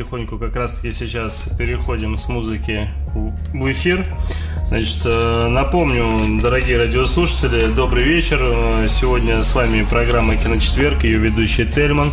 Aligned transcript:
потихоньку 0.00 0.38
как 0.38 0.56
раз-таки 0.56 0.92
сейчас 0.92 1.50
переходим 1.58 2.16
с 2.16 2.28
музыки 2.28 2.88
в 3.14 3.70
эфир. 3.70 4.06
Значит, 4.66 5.02
э, 5.04 5.48
напомню, 5.48 6.40
дорогие 6.40 6.78
радиослушатели, 6.78 7.66
добрый 7.66 8.04
вечер. 8.04 8.38
Э, 8.40 8.86
сегодня 8.88 9.42
с 9.42 9.54
вами 9.54 9.84
программа 9.84 10.36
«Киночетверг», 10.36 11.04
ее 11.04 11.18
ведущий 11.18 11.66
Тельман. 11.66 12.10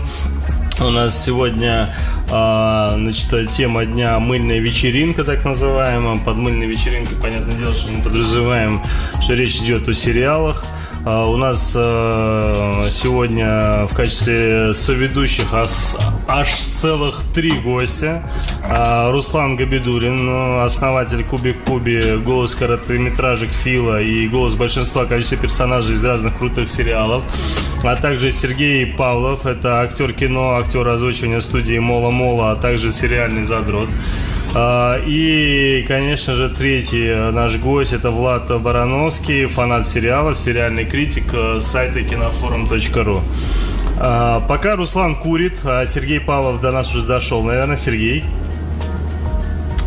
У 0.81 0.89
нас 0.89 1.23
сегодня 1.23 1.96
а, 2.29 2.96
значит, 2.97 3.52
тема 3.52 3.85
дня 3.85 4.19
мыльная 4.19 4.60
вечеринка, 4.60 5.24
так 5.24 5.46
называемая. 5.46 6.17
Под 6.17 6.35
мыльной 6.35 6.67
вечеринкой, 6.67 7.15
понятное 7.22 7.56
дело, 7.56 7.74
что 7.74 7.92
мы 7.94 8.04
подразумеваем, 8.04 8.81
что 9.22 9.33
речь 9.33 9.56
идет 9.58 9.88
о 9.88 9.94
сериалах. 9.94 10.65
А, 11.10 11.26
у 11.26 11.37
нас 11.37 11.71
э, 11.74 12.89
сегодня 12.92 13.87
в 13.87 13.96
качестве 13.96 14.74
соведущих 14.74 15.53
аж 15.53 16.49
целых 16.49 17.21
три 17.34 17.52
гостя. 17.52 18.30
А, 18.70 19.09
Руслан 19.09 19.55
Габидулин, 19.55 20.59
основатель 20.59 21.23
Кубик 21.23 21.63
Куби, 21.63 22.17
голос 22.17 22.55
короткометражек 22.55 23.52
Фила 23.52 24.02
и 24.02 24.27
голос 24.27 24.55
большинства 24.55 25.05
количества 25.05 25.38
персонажей 25.38 25.95
из 25.95 26.03
разных 26.03 26.38
крутых 26.38 26.67
сериалов. 26.67 27.23
А 27.85 27.95
также 27.95 28.30
Сергей 28.30 28.85
Павлов, 28.85 29.45
это 29.45 29.80
актер 29.80 30.11
кино, 30.11 30.58
актер 30.58 30.85
озвучивания 30.89 31.39
студии 31.39 31.80
Мола 31.80 32.11
Мола, 32.11 32.52
а 32.52 32.55
также 32.58 32.91
сериальный 32.91 33.45
задрот. 33.45 33.88
А, 34.55 34.99
и, 35.05 35.85
конечно 35.87 36.35
же, 36.35 36.49
третий 36.49 37.31
наш 37.31 37.57
гость 37.57 37.93
это 37.93 38.11
Влад 38.11 38.49
Барановский, 38.61 39.45
фанат 39.45 39.88
сериалов, 39.88 40.38
сериальный 40.38 40.85
критик 40.85 41.33
э, 41.33 41.59
сайта 41.59 42.01
кинофорум.ру. 42.01 43.21
А, 43.99 44.39
пока 44.41 44.75
Руслан 44.75 45.15
курит, 45.15 45.59
а 45.63 45.85
Сергей 45.85 46.19
Павлов 46.19 46.61
до 46.61 46.71
нас 46.71 46.93
уже 46.93 47.05
дошел, 47.05 47.43
наверное, 47.43 47.77
Сергей. 47.77 48.23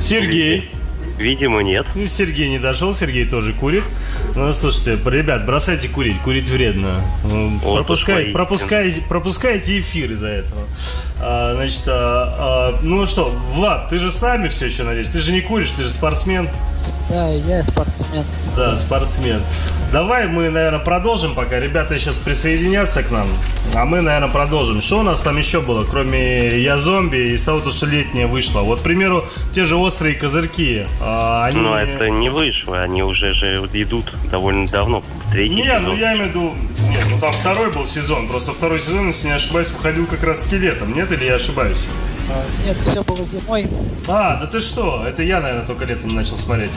Сергей. 0.00 0.70
Видимо, 1.18 1.60
нет. 1.60 1.86
Ну, 1.94 2.06
Сергей 2.06 2.48
не 2.48 2.58
дошел, 2.58 2.94
Сергей 2.94 3.26
тоже 3.26 3.52
курит. 3.52 3.84
Ну, 4.34 4.52
слушайте, 4.52 4.98
ребят, 5.10 5.44
бросайте 5.44 5.88
курить, 5.88 6.20
курить 6.22 6.48
вредно. 6.48 7.00
Вот 7.22 7.76
Пропускай, 7.76 8.26
пропускайте, 8.26 9.02
пропускайте 9.02 9.78
эфир 9.80 10.12
из-за 10.12 10.28
этого. 10.28 10.62
А, 11.20 11.54
значит, 11.54 11.82
а, 11.86 12.72
а, 12.72 12.78
ну 12.82 13.06
что, 13.06 13.34
Влад, 13.54 13.88
ты 13.88 13.98
же 13.98 14.10
с 14.10 14.20
нами 14.20 14.48
все 14.48 14.66
еще, 14.66 14.84
надеюсь? 14.84 15.08
Ты 15.08 15.18
же 15.20 15.32
не 15.32 15.40
куришь, 15.40 15.70
ты 15.70 15.84
же 15.84 15.90
спортсмен. 15.90 16.48
Да, 17.10 17.28
я 17.28 17.62
спортсмен. 17.62 18.24
Да, 18.56 18.76
спортсмен. 18.76 19.42
Давай 19.92 20.28
мы, 20.28 20.50
наверное, 20.50 20.78
продолжим, 20.78 21.34
пока 21.34 21.58
ребята 21.58 21.98
сейчас 21.98 22.16
присоединятся 22.16 23.02
к 23.02 23.10
нам. 23.10 23.26
А 23.74 23.84
мы, 23.84 24.00
наверное, 24.00 24.28
продолжим. 24.28 24.80
Что 24.82 25.00
у 25.00 25.02
нас 25.02 25.20
там 25.20 25.36
еще 25.36 25.60
было, 25.60 25.84
кроме 25.84 26.60
«Я 26.60 26.78
зомби» 26.78 27.16
и 27.16 27.34
из 27.34 27.42
того, 27.42 27.58
что 27.68 27.86
летнее 27.86 28.28
вышло? 28.28 28.60
Вот, 28.60 28.80
к 28.80 28.82
примеру, 28.82 29.24
те 29.52 29.64
же 29.64 29.74
«Острые 29.74 30.14
козырьки». 30.14 30.86
А, 31.00 31.44
они... 31.44 31.60
Ну, 31.60 31.74
это 31.74 32.08
не 32.08 32.28
вышло, 32.28 32.80
они 32.80 33.02
уже 33.02 33.32
же 33.32 33.68
идут 33.72 34.12
довольно 34.30 34.68
давно. 34.68 35.02
Третий 35.32 35.56
не, 35.56 35.64
сезон. 35.64 35.82
ну 35.84 35.96
я 35.96 36.14
имею 36.14 36.26
в 36.26 36.28
виду... 36.30 36.54
Нет, 36.88 37.06
ну 37.10 37.20
там 37.20 37.32
второй 37.32 37.72
был 37.72 37.84
сезон. 37.84 38.28
Просто 38.28 38.52
второй 38.52 38.78
сезон, 38.78 39.08
если 39.08 39.26
не 39.26 39.34
ошибаюсь, 39.34 39.70
выходил 39.72 40.06
как 40.06 40.22
раз-таки 40.22 40.56
летом. 40.56 40.94
Нет, 40.94 41.10
или 41.10 41.24
я 41.24 41.34
ошибаюсь? 41.34 41.88
А, 42.30 42.44
нет, 42.64 42.76
все 42.86 43.02
было 43.02 43.24
зимой. 43.24 43.66
А, 44.08 44.36
да 44.40 44.46
ты 44.46 44.60
что? 44.60 45.04
Это 45.06 45.22
я, 45.22 45.40
наверное, 45.40 45.66
только 45.66 45.84
летом 45.84 46.14
начал 46.14 46.36
смотреть. 46.36 46.70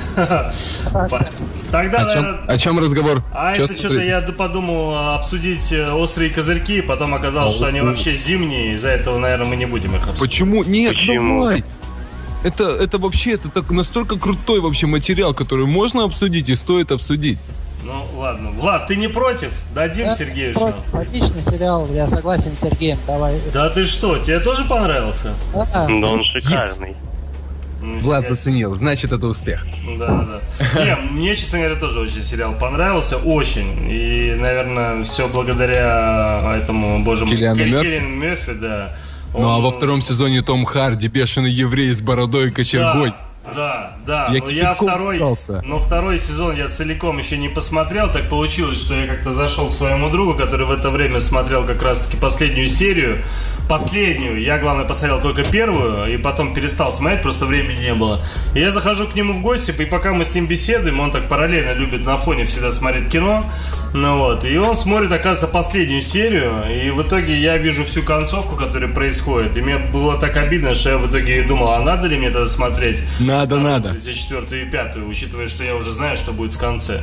Тогда, 1.72 2.06
о, 2.06 2.14
чем, 2.14 2.40
о 2.48 2.58
чем 2.58 2.80
разговор? 2.80 3.24
А 3.32 3.54
это 3.54 3.68
что-то 3.78 4.02
я 4.02 4.22
подумал 4.22 5.16
обсудить 5.16 5.72
э, 5.72 5.92
острые 5.92 6.30
козырьки, 6.30 6.82
потом 6.82 7.14
оказалось, 7.14 7.56
что 7.56 7.68
они 7.68 7.82
вообще 7.82 8.16
зимние, 8.16 8.74
из-за 8.74 8.90
этого, 8.90 9.18
наверное, 9.20 9.48
мы 9.48 9.56
не 9.56 9.66
будем 9.66 9.96
их 9.96 10.02
обсуждать. 10.02 10.20
Почему? 10.20 10.64
Нет, 10.64 10.96
давай! 11.08 11.64
Это, 12.44 12.76
это 12.76 12.98
вообще, 12.98 13.32
это 13.34 13.50
так 13.50 13.72
настолько 13.72 14.20
крутой 14.20 14.60
вообще 14.60 14.86
материал, 14.86 15.34
который 15.34 15.66
можно 15.66 16.04
обсудить 16.04 16.50
и 16.50 16.56
стоит 16.56 16.92
обсудить. 16.92 17.40
Ну, 17.86 18.06
ладно. 18.20 18.52
Влад, 18.52 18.88
ты 18.88 18.96
не 18.96 19.08
против? 19.08 19.52
Дадим 19.76 20.06
я 20.06 20.16
Сергею 20.16 20.54
против. 20.54 20.76
шанс. 20.76 21.08
Отличный 21.08 21.42
сериал, 21.42 21.88
я 21.92 22.08
согласен 22.08 22.52
с 22.58 22.64
Сергеем, 22.64 22.98
давай. 23.06 23.40
Да 23.54 23.70
ты 23.70 23.86
что, 23.86 24.18
тебе 24.20 24.40
тоже 24.40 24.64
понравился? 24.66 25.34
Да, 25.54 25.66
да 25.88 26.08
он 26.08 26.24
шикарный. 26.24 26.92
Yes. 26.92 26.96
Ну, 27.82 28.00
Влад 28.00 28.30
заценил, 28.30 28.74
значит 28.76 29.12
это 29.12 29.28
успех. 29.28 29.66
Да, 30.00 30.08
да. 30.08 30.86
Не, 30.86 30.96
мне, 31.12 31.36
честно 31.36 31.60
говоря, 31.60 31.76
тоже 31.76 32.00
очень 32.00 32.24
сериал 32.24 32.54
понравился, 32.54 33.18
очень. 33.18 33.92
И, 33.92 34.38
наверное, 34.40 35.04
все 35.04 35.28
благодаря 35.28 36.56
этому, 36.56 37.04
боже 37.04 37.26
мой, 37.26 37.36
Киллиану 37.36 37.66
Мерфи. 37.66 38.00
Мерфи, 38.00 38.54
да. 38.54 38.96
Он... 39.34 39.42
Ну 39.42 39.50
а 39.50 39.60
во 39.60 39.72
втором 39.72 40.02
сезоне 40.02 40.42
Том 40.42 40.64
Харди, 40.64 41.08
бешеный 41.10 41.52
еврей 41.52 41.92
с 41.92 42.02
бородой 42.02 42.48
и 42.48 42.52
кочергой. 42.52 43.10
Да. 43.10 43.23
Да, 43.52 43.98
да. 44.06 44.30
Я 44.32 44.42
но 44.42 44.50
я 44.50 44.74
второй, 44.74 45.20
но 45.64 45.78
второй 45.78 46.18
сезон 46.18 46.56
я 46.56 46.70
целиком 46.70 47.18
еще 47.18 47.38
не 47.38 47.50
посмотрел. 47.50 48.10
Так 48.10 48.30
получилось, 48.30 48.80
что 48.80 48.94
я 48.94 49.06
как-то 49.06 49.32
зашел 49.32 49.68
к 49.68 49.74
своему 49.74 50.10
другу, 50.10 50.36
который 50.36 50.66
в 50.66 50.72
это 50.72 50.90
время 50.90 51.20
смотрел 51.20 51.66
как 51.66 51.84
раз-таки 51.84 52.18
последнюю 52.18 52.68
серию. 52.68 53.24
Последнюю. 53.68 54.42
Я, 54.42 54.60
главное, 54.60 54.86
посмотрел 54.86 55.22
только 55.22 55.44
первую, 55.44 56.14
и 56.14 56.18
потом 56.18 56.54
перестал 56.54 56.92
смотреть, 56.92 57.22
просто 57.22 57.46
времени 57.46 57.82
не 57.82 57.94
было. 57.94 58.22
И 58.56 58.60
я 58.60 58.72
захожу 58.72 59.08
к 59.08 59.16
нему 59.16 59.34
в 59.34 59.42
гости, 59.42 59.74
и 59.78 59.86
пока 59.86 60.14
мы 60.14 60.26
с 60.26 60.36
ним 60.36 60.48
беседуем, 60.48 61.00
он 61.00 61.12
так 61.12 61.28
параллельно 61.28 61.74
любит 61.74 62.06
на 62.06 62.18
фоне 62.18 62.46
всегда 62.46 62.72
смотреть 62.72 63.10
кино. 63.10 63.46
Ну 63.94 64.18
вот. 64.18 64.44
И 64.44 64.58
он 64.58 64.76
смотрит, 64.76 65.12
оказывается, 65.12 65.48
последнюю 65.48 66.02
серию. 66.02 66.64
И 66.70 66.90
в 66.90 67.02
итоге 67.04 67.38
я 67.40 67.58
вижу 67.58 67.84
всю 67.84 68.04
концовку, 68.04 68.56
которая 68.56 68.92
происходит. 68.92 69.56
И 69.56 69.62
мне 69.62 69.78
было 69.78 70.18
так 70.18 70.36
обидно, 70.36 70.76
что 70.76 70.90
я 70.90 70.98
в 70.98 71.10
итоге 71.10 71.44
думал, 71.44 71.74
а 71.74 71.80
надо 71.82 72.08
ли 72.08 72.18
мне 72.18 72.28
это 72.28 72.46
смотреть? 72.46 73.02
Надо, 73.34 73.60
надо. 73.60 73.98
За 73.98 74.14
четвертую 74.14 74.68
и 74.68 74.70
пятую, 74.70 75.08
учитывая, 75.08 75.48
что 75.48 75.64
я 75.64 75.76
уже 75.76 75.90
знаю, 75.90 76.16
что 76.18 76.34
будет 76.34 76.54
в 76.54 76.60
конце. 76.60 77.02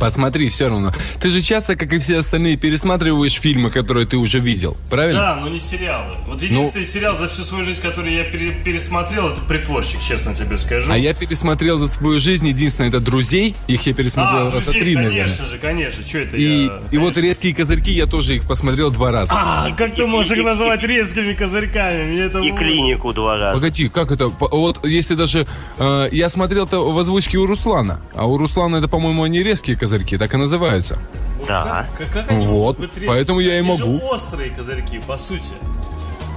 Посмотри, 0.00 0.48
все 0.48 0.68
равно. 0.68 0.92
Ты 1.20 1.28
же 1.28 1.42
часто, 1.42 1.76
как 1.76 1.92
и 1.92 1.98
все 1.98 2.16
остальные, 2.16 2.56
пересматриваешь 2.56 3.34
фильмы, 3.34 3.70
которые 3.70 4.06
ты 4.06 4.16
уже 4.16 4.40
видел, 4.40 4.74
правильно? 4.88 5.20
Да, 5.20 5.36
но 5.36 5.48
не 5.50 5.58
сериалы. 5.58 6.16
Вот 6.26 6.42
единственный 6.42 6.80
ну... 6.80 6.90
сериал 6.90 7.16
за 7.16 7.28
всю 7.28 7.42
свою 7.42 7.64
жизнь, 7.64 7.82
который 7.82 8.14
я 8.14 8.24
пересмотрел, 8.24 9.28
это 9.28 9.42
«Притворщик», 9.42 10.00
честно 10.00 10.34
тебе 10.34 10.56
скажу. 10.56 10.90
А 10.90 10.96
я 10.96 11.12
пересмотрел 11.12 11.76
за 11.76 11.86
свою 11.86 12.18
жизнь, 12.18 12.48
единственное, 12.48 12.88
это 12.88 12.98
«Друзей». 12.98 13.54
Их 13.68 13.86
я 13.86 13.92
пересмотрел 13.92 14.48
а, 14.48 14.50
раза 14.52 14.70
три, 14.72 14.94
наверное. 14.94 15.18
конечно 15.18 15.44
же, 15.44 15.58
конечно. 15.58 16.06
Что 16.06 16.18
это 16.18 16.36
и, 16.38 16.64
я... 16.64 16.80
И 16.90 16.96
вот 16.96 17.18
«Резкие 17.18 17.54
козырьки» 17.54 17.92
я 17.92 18.06
тоже 18.06 18.36
их 18.36 18.48
посмотрел 18.48 18.90
два 18.90 19.10
раза. 19.12 19.34
А, 19.36 19.70
как 19.76 19.96
ты 19.96 20.06
можешь 20.06 20.32
их 20.32 20.42
называть 20.42 20.82
резкими 20.82 21.34
козырьками? 21.34 22.04
Мне 22.04 22.20
это... 22.22 22.38
И 22.38 22.52
«Клинику» 22.52 23.12
два 23.12 23.36
раза. 23.36 23.54
Погоди, 23.54 23.90
как 23.90 24.10
это? 24.12 24.28
Вот 24.28 24.86
если 24.86 25.14
даже... 25.14 25.46
Э, 25.78 26.08
я 26.10 26.30
смотрел-то 26.30 26.90
в 26.90 26.98
озвучке 26.98 27.36
у 27.36 27.44
Руслана, 27.44 28.00
а 28.14 28.26
у 28.26 28.38
Руслана 28.38 28.76
это, 28.76 28.88
по-моему, 28.88 29.26
не 29.26 29.42
резкие 29.42 29.76
козырьки, 29.76 29.89
так 29.98 30.34
и 30.34 30.36
называют 30.36 30.60
называются. 30.60 30.98
Да. 31.46 31.86
Как, 31.96 32.10
как 32.12 32.30
они 32.30 32.46
вот, 32.46 32.78
поэтому 33.06 33.40
я 33.40 33.58
и 33.58 33.62
могу. 33.62 33.78
Же 33.78 34.04
острые 34.04 34.50
козырьки, 34.50 35.00
по 35.06 35.16
сути. 35.16 35.54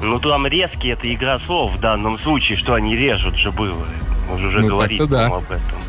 Ну 0.01 0.19
там 0.19 0.47
резкие 0.47 0.93
это 0.93 1.13
игра 1.13 1.39
слов 1.39 1.73
в 1.73 1.79
данном 1.79 2.17
случае, 2.17 2.57
что 2.57 2.73
они 2.73 2.95
режут 2.95 3.35
же 3.35 3.51
было. 3.51 3.85
Мы 4.29 4.47
уже 4.47 4.61
ну, 4.61 4.69
говорили 4.69 5.05
да. 5.05 5.27
об 5.27 5.43
этом. 5.43 5.79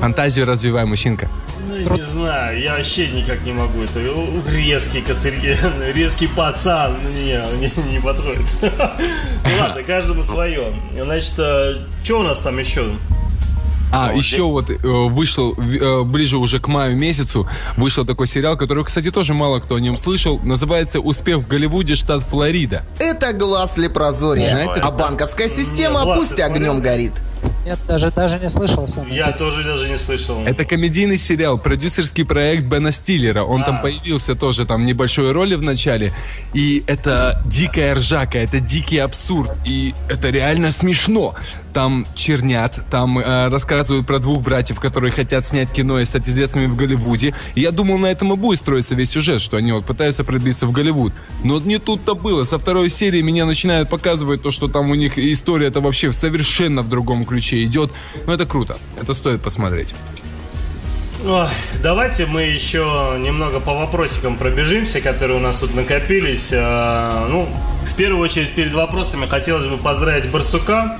Фантазию 0.00 0.46
развивай, 0.46 0.84
мужчинка. 0.84 1.28
Ну, 1.68 1.84
Труд... 1.84 1.98
не 1.98 2.02
знаю, 2.02 2.60
я 2.60 2.76
вообще 2.76 3.08
никак 3.08 3.42
не 3.44 3.52
могу. 3.52 3.82
Это 3.82 4.00
резкий 4.50 5.00
косырьки, 5.00 5.56
резкий 5.94 6.26
пацан. 6.26 6.96
Ну, 7.02 7.10
не, 7.10 7.40
не, 7.60 7.92
не 7.92 8.00
подходит. 8.00 8.46
Ну 9.44 9.50
ладно, 9.60 9.82
каждому 9.82 10.22
свое. 10.22 10.72
Значит, 10.94 11.34
э, 11.38 11.74
что 12.04 12.20
у 12.20 12.22
нас 12.22 12.38
там 12.38 12.58
еще? 12.58 12.84
А, 13.92 14.08
вот 14.08 14.16
еще 14.16 14.42
вот 14.42 14.70
э, 14.70 14.74
вышел 14.74 15.54
э, 15.54 16.02
ближе 16.02 16.38
уже 16.38 16.58
к 16.60 16.68
маю 16.68 16.96
месяцу 16.96 17.48
вышел 17.76 18.04
такой 18.04 18.26
сериал, 18.26 18.56
который, 18.56 18.84
кстати, 18.84 19.10
тоже 19.10 19.34
мало 19.34 19.60
кто 19.60 19.76
о 19.76 19.80
нем 19.80 19.96
слышал. 19.96 20.40
Называется 20.42 21.00
«Успех 21.00 21.38
в 21.38 21.48
Голливуде, 21.48 21.94
штат 21.94 22.22
Флорида». 22.22 22.84
Это 22.98 23.32
глаз 23.32 23.76
лепрозория. 23.76 24.50
Знаете, 24.50 24.80
а 24.80 24.90
банковская 24.90 25.48
система 25.48 26.04
Нет, 26.04 26.16
пусть 26.16 26.40
огнем 26.40 26.80
горит. 26.80 27.12
Нет, 27.64 27.78
даже, 27.86 28.10
даже 28.10 28.38
не 28.40 28.48
слышал 28.48 28.88
сам. 28.88 29.06
Я 29.08 29.30
тоже 29.32 29.62
даже 29.62 29.88
не 29.88 29.96
слышал. 29.96 30.42
Это 30.44 30.64
комедийный 30.64 31.16
сериал, 31.16 31.58
продюсерский 31.58 32.24
проект 32.24 32.64
Бена 32.64 32.90
Стиллера. 32.90 33.44
Он 33.44 33.62
а. 33.62 33.66
там 33.66 33.80
появился 33.80 34.34
тоже 34.34 34.66
там 34.66 34.84
небольшой 34.84 35.30
роли 35.30 35.54
в 35.54 35.62
начале. 35.62 36.12
И 36.54 36.82
это 36.86 37.40
дикая 37.46 37.94
ржака, 37.94 38.38
это 38.38 38.58
дикий 38.58 38.98
абсурд. 38.98 39.52
И 39.64 39.94
это 40.08 40.30
реально 40.30 40.72
смешно. 40.72 41.36
Там 41.72 42.06
чернят, 42.14 42.80
там 42.90 43.18
э, 43.18 43.48
рассказывают 43.48 44.06
про 44.06 44.18
двух 44.18 44.42
братьев, 44.42 44.78
которые 44.78 45.10
хотят 45.10 45.46
снять 45.46 45.70
кино 45.70 46.00
и 46.00 46.04
стать 46.04 46.28
известными 46.28 46.66
в 46.66 46.76
Голливуде. 46.76 47.32
И 47.54 47.62
я 47.62 47.70
думал, 47.70 47.96
на 47.96 48.08
этом 48.08 48.32
и 48.34 48.36
будет 48.36 48.58
строиться 48.58 48.94
весь 48.94 49.10
сюжет, 49.10 49.40
что 49.40 49.56
они 49.56 49.72
вот 49.72 49.86
пытаются 49.86 50.22
пробиться 50.22 50.66
в 50.66 50.72
Голливуд. 50.72 51.14
Но 51.42 51.58
не 51.60 51.78
тут-то 51.78 52.14
было. 52.14 52.44
Со 52.44 52.58
второй 52.58 52.90
серии 52.90 53.22
меня 53.22 53.46
начинают 53.46 53.88
показывать 53.88 54.42
то, 54.42 54.50
что 54.50 54.68
там 54.68 54.90
у 54.90 54.94
них 54.94 55.18
история 55.18 55.68
это 55.68 55.80
вообще 55.80 56.12
совершенно 56.12 56.82
в 56.82 56.90
другом 56.90 57.24
ключе 57.32 57.64
идет. 57.64 57.90
Но 58.26 58.34
это 58.34 58.46
круто. 58.46 58.78
Это 59.00 59.14
стоит 59.14 59.40
посмотреть. 59.42 59.94
Ой, 61.24 61.46
давайте 61.82 62.26
мы 62.26 62.42
еще 62.42 63.16
немного 63.18 63.60
по 63.60 63.74
вопросикам 63.74 64.36
пробежимся, 64.36 65.00
которые 65.00 65.38
у 65.38 65.40
нас 65.40 65.56
тут 65.58 65.74
накопились. 65.74 66.50
А, 66.52 67.28
ну, 67.30 67.48
в 67.86 67.94
первую 67.94 68.22
очередь, 68.22 68.54
перед 68.54 68.74
вопросами 68.74 69.26
хотелось 69.26 69.66
бы 69.66 69.76
поздравить 69.78 70.28
Барсука, 70.30 70.98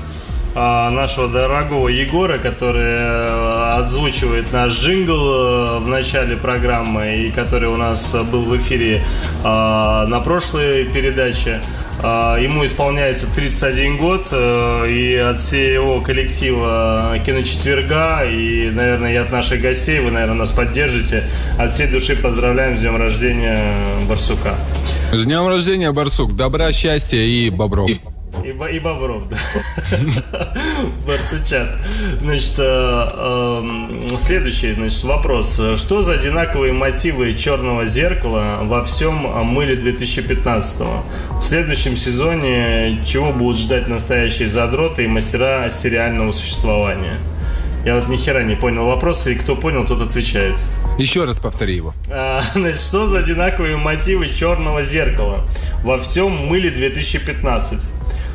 нашего 0.55 1.27
дорогого 1.27 1.87
Егора, 1.87 2.37
который 2.37 2.81
э, 2.83 3.73
отзвучивает 3.79 4.51
наш 4.53 4.73
джингл 4.73 5.13
э, 5.13 5.79
в 5.79 5.87
начале 5.87 6.35
программы 6.35 7.15
и 7.17 7.31
который 7.31 7.69
у 7.69 7.77
нас 7.77 8.15
был 8.31 8.43
в 8.43 8.57
эфире 8.57 9.03
а, 9.43 10.05
на 10.07 10.19
прошлой 10.19 10.85
передаче. 10.85 11.59
А, 12.01 12.37
ему 12.37 12.65
исполняется 12.65 13.33
31 13.33 13.97
год, 13.97 14.27
э, 14.31 14.89
и 14.89 15.15
от 15.15 15.39
всего 15.39 16.01
коллектива 16.01 17.15
Киночетверга, 17.25 18.23
и, 18.25 18.69
наверное, 18.69 19.13
и 19.13 19.15
от 19.15 19.31
наших 19.31 19.61
гостей, 19.61 19.99
вы, 19.99 20.11
наверное, 20.11 20.35
нас 20.35 20.51
поддержите. 20.51 21.23
От 21.57 21.71
всей 21.71 21.87
души 21.87 22.15
поздравляем 22.15 22.77
с 22.77 22.81
днем 22.81 22.97
рождения 22.97 23.59
Барсука. 24.07 24.55
С 25.11 25.23
днем 25.23 25.47
рождения, 25.47 25.91
Барсук. 25.91 26.35
Добра, 26.35 26.71
счастья 26.71 27.17
и 27.17 27.49
бобров. 27.49 27.89
И, 27.89 28.01
и 28.43 28.79
Бобров, 28.79 29.29
да. 29.29 29.37
Барсучат. 31.07 31.69
Значит, 32.21 32.55
э, 32.57 32.63
эм, 32.63 34.07
следующий 34.17 34.73
значит, 34.73 35.03
вопрос. 35.03 35.61
Что 35.77 36.01
за 36.01 36.13
одинаковые 36.13 36.73
мотивы 36.73 37.35
черного 37.35 37.85
зеркала 37.85 38.59
во 38.63 38.83
всем 38.83 39.15
мыле 39.45 39.75
2015 39.75 40.81
-го? 40.81 41.03
В 41.39 41.43
следующем 41.43 41.95
сезоне 41.95 43.03
чего 43.05 43.31
будут 43.31 43.59
ждать 43.59 43.87
настоящие 43.87 44.47
задроты 44.47 45.03
и 45.03 45.07
мастера 45.07 45.69
сериального 45.69 46.31
существования? 46.31 47.19
Я 47.85 47.95
вот 47.95 48.07
ни 48.07 48.15
хера 48.15 48.43
не 48.43 48.55
понял 48.55 48.85
вопроса, 48.85 49.31
и 49.31 49.35
кто 49.35 49.55
понял, 49.55 49.85
тот 49.85 50.01
отвечает. 50.01 50.55
Еще 50.97 51.25
раз 51.25 51.39
повтори 51.39 51.75
его. 51.75 51.93
А, 52.09 52.41
значит, 52.53 52.79
что 52.79 53.07
за 53.07 53.19
одинаковые 53.19 53.77
мотивы 53.77 54.29
черного 54.29 54.83
зеркала 54.83 55.45
во 55.83 55.97
всем 55.97 56.31
мыле 56.47 56.69
2015? 56.69 57.79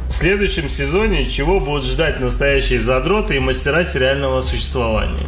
В 0.08 0.12
следующем 0.12 0.69
сезоне 0.69 1.26
чего 1.26 1.60
будут 1.60 1.84
ждать 1.84 2.19
настоящие 2.19 2.81
задроты 2.81 3.37
и 3.37 3.38
мастера 3.38 3.84
сериального 3.84 4.40
существования? 4.40 5.26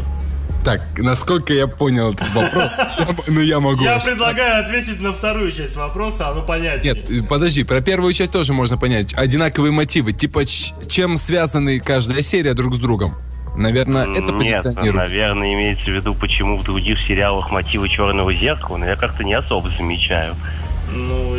Так, 0.65 0.99
насколько 0.99 1.53
я 1.55 1.67
понял 1.67 2.13
этот 2.13 2.29
вопрос, 2.35 2.73
ну 3.29 3.41
я 3.41 3.61
могу... 3.61 3.83
Я 3.83 3.99
предлагаю 3.99 4.65
ответить 4.65 5.01
на 5.01 5.13
вторую 5.13 5.53
часть 5.53 5.77
вопроса, 5.77 6.29
оно 6.29 6.43
понятнее. 6.43 6.95
Нет, 6.95 7.11
э, 7.11 7.23
подожди, 7.23 7.65
про 7.65 7.81
первую 7.81 8.13
часть 8.13 8.33
тоже 8.33 8.53
можно 8.53 8.77
понять. 8.77 9.15
Одинаковые 9.15 9.73
мотивы, 9.73 10.13
типа 10.13 10.45
чем 10.45 11.17
связаны 11.17 11.81
каждая 11.81 12.21
серия 12.23 12.55
друг 12.55 12.75
с 12.75 12.79
другом? 12.79 13.17
Наверное, 13.57 14.05
это 14.05 14.33
Нет, 14.33 14.65
наверное, 14.95 15.55
имеется 15.55 15.87
в 15.87 15.95
виду, 15.95 16.15
почему 16.15 16.57
в 16.57 16.65
других 16.65 17.01
сериалах 17.01 17.51
мотивы 17.51 17.89
черного 17.89 18.33
зеркала, 18.33 18.77
но 18.77 18.87
я 18.87 18.97
как-то 18.97 19.25
не 19.25 19.35
особо 19.35 19.69
замечаю. 19.71 20.35
Ну, 20.93 21.37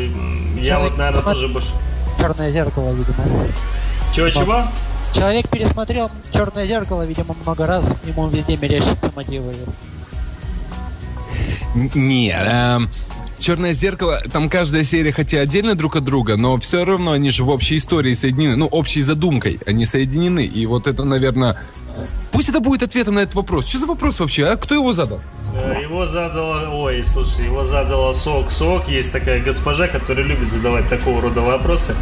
я 0.60 0.80
вот, 0.80 0.98
наверное, 0.98 1.24
тоже 1.24 1.48
больше... 1.48 1.70
Черное 2.18 2.50
зеркало, 2.50 2.92
видимо. 2.92 3.48
Чего-чего? 4.14 4.64
Человек 5.14 5.50
пересмотрел 5.50 6.10
Черное 6.32 6.66
зеркало, 6.66 7.06
видимо, 7.06 7.36
много 7.44 7.68
раз, 7.68 7.94
ему 8.06 8.28
везде 8.30 8.56
мерещатся 8.58 9.12
мотивы. 9.16 9.54
Не, 11.94 12.34
э, 12.34 12.80
Черное 13.40 13.74
зеркало, 13.74 14.22
там 14.32 14.50
каждая 14.50 14.84
серия 14.84 15.12
хотя 15.12 15.40
отдельно 15.40 15.74
друг 15.74 15.96
от 15.96 16.04
друга, 16.04 16.38
но 16.38 16.58
все 16.58 16.86
равно 16.86 17.14
они 17.14 17.32
же 17.32 17.44
в 17.44 17.50
общей 17.50 17.78
истории 17.78 18.14
соединены, 18.14 18.56
ну, 18.56 18.68
общей 18.68 19.02
задумкой, 19.02 19.60
они 19.66 19.86
соединены. 19.86 20.46
И 20.46 20.66
вот 20.68 20.88
это, 20.88 21.04
наверное, 21.04 21.58
Пусть 22.32 22.50
это 22.50 22.60
будет 22.60 22.84
ответом 22.84 23.16
на 23.16 23.20
этот 23.20 23.36
вопрос. 23.36 23.68
Что 23.68 23.80
за 23.80 23.86
вопрос 23.86 24.20
вообще, 24.20 24.48
а? 24.48 24.56
Кто 24.56 24.76
его 24.76 24.94
задал? 24.94 25.20
Э, 25.54 25.82
его 25.82 26.08
задала, 26.08 26.70
ой, 26.70 27.04
слушай, 27.04 27.46
его 27.46 27.64
задала 27.64 28.14
Сок 28.14 28.52
Сок. 28.52 28.88
Есть 28.88 29.12
такая 29.12 29.42
госпожа, 29.42 29.88
которая 29.88 30.26
любит 30.26 30.48
задавать 30.48 30.88
такого 30.90 31.22
рода 31.22 31.42
вопросы. 31.42 31.96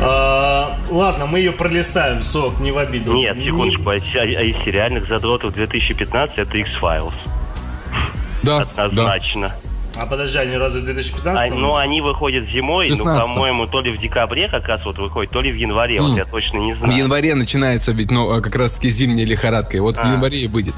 А, 0.00 0.78
ладно, 0.90 1.26
мы 1.26 1.38
ее 1.38 1.52
пролистаем, 1.52 2.22
Сок, 2.22 2.60
не 2.60 2.72
в 2.72 2.78
обиду. 2.78 3.12
Нет, 3.14 3.40
секундочку, 3.40 3.90
а, 3.90 3.94
а 3.94 4.42
из 4.42 4.56
сериальных 4.58 5.06
задротов 5.06 5.54
2015 5.54 6.38
это 6.38 6.58
X-Files. 6.58 7.14
Да, 8.42 8.66
Однозначно. 8.76 9.48
Да. 9.48 9.71
А 9.96 10.06
подожди, 10.06 10.38
они 10.38 10.56
разве 10.56 10.80
в 10.80 10.84
2015? 10.84 11.52
А, 11.52 11.54
ну, 11.54 11.76
они 11.76 12.00
выходят 12.00 12.48
зимой, 12.48 12.86
16 12.86 13.04
ну, 13.04 13.34
по-моему, 13.34 13.66
то 13.66 13.80
ли 13.80 13.90
в 13.90 13.98
декабре 13.98 14.48
как 14.48 14.66
раз 14.66 14.84
вот 14.84 14.98
выходит, 14.98 15.30
то 15.30 15.40
ли 15.40 15.52
в 15.52 15.56
январе, 15.56 15.98
mm. 15.98 16.02
вот 16.02 16.16
я 16.16 16.24
точно 16.24 16.58
не 16.58 16.72
знаю. 16.72 16.92
В 16.92 16.96
январе 16.96 17.34
начинается 17.34 17.92
ведь, 17.92 18.10
ну, 18.10 18.40
как 18.40 18.54
раз 18.56 18.74
таки 18.74 18.88
зимняя 18.88 19.26
лихорадка, 19.26 19.76
и 19.76 19.80
вот 19.80 19.98
а. 19.98 20.06
в 20.06 20.10
январе 20.10 20.40
и 20.40 20.46
выйдет. 20.48 20.74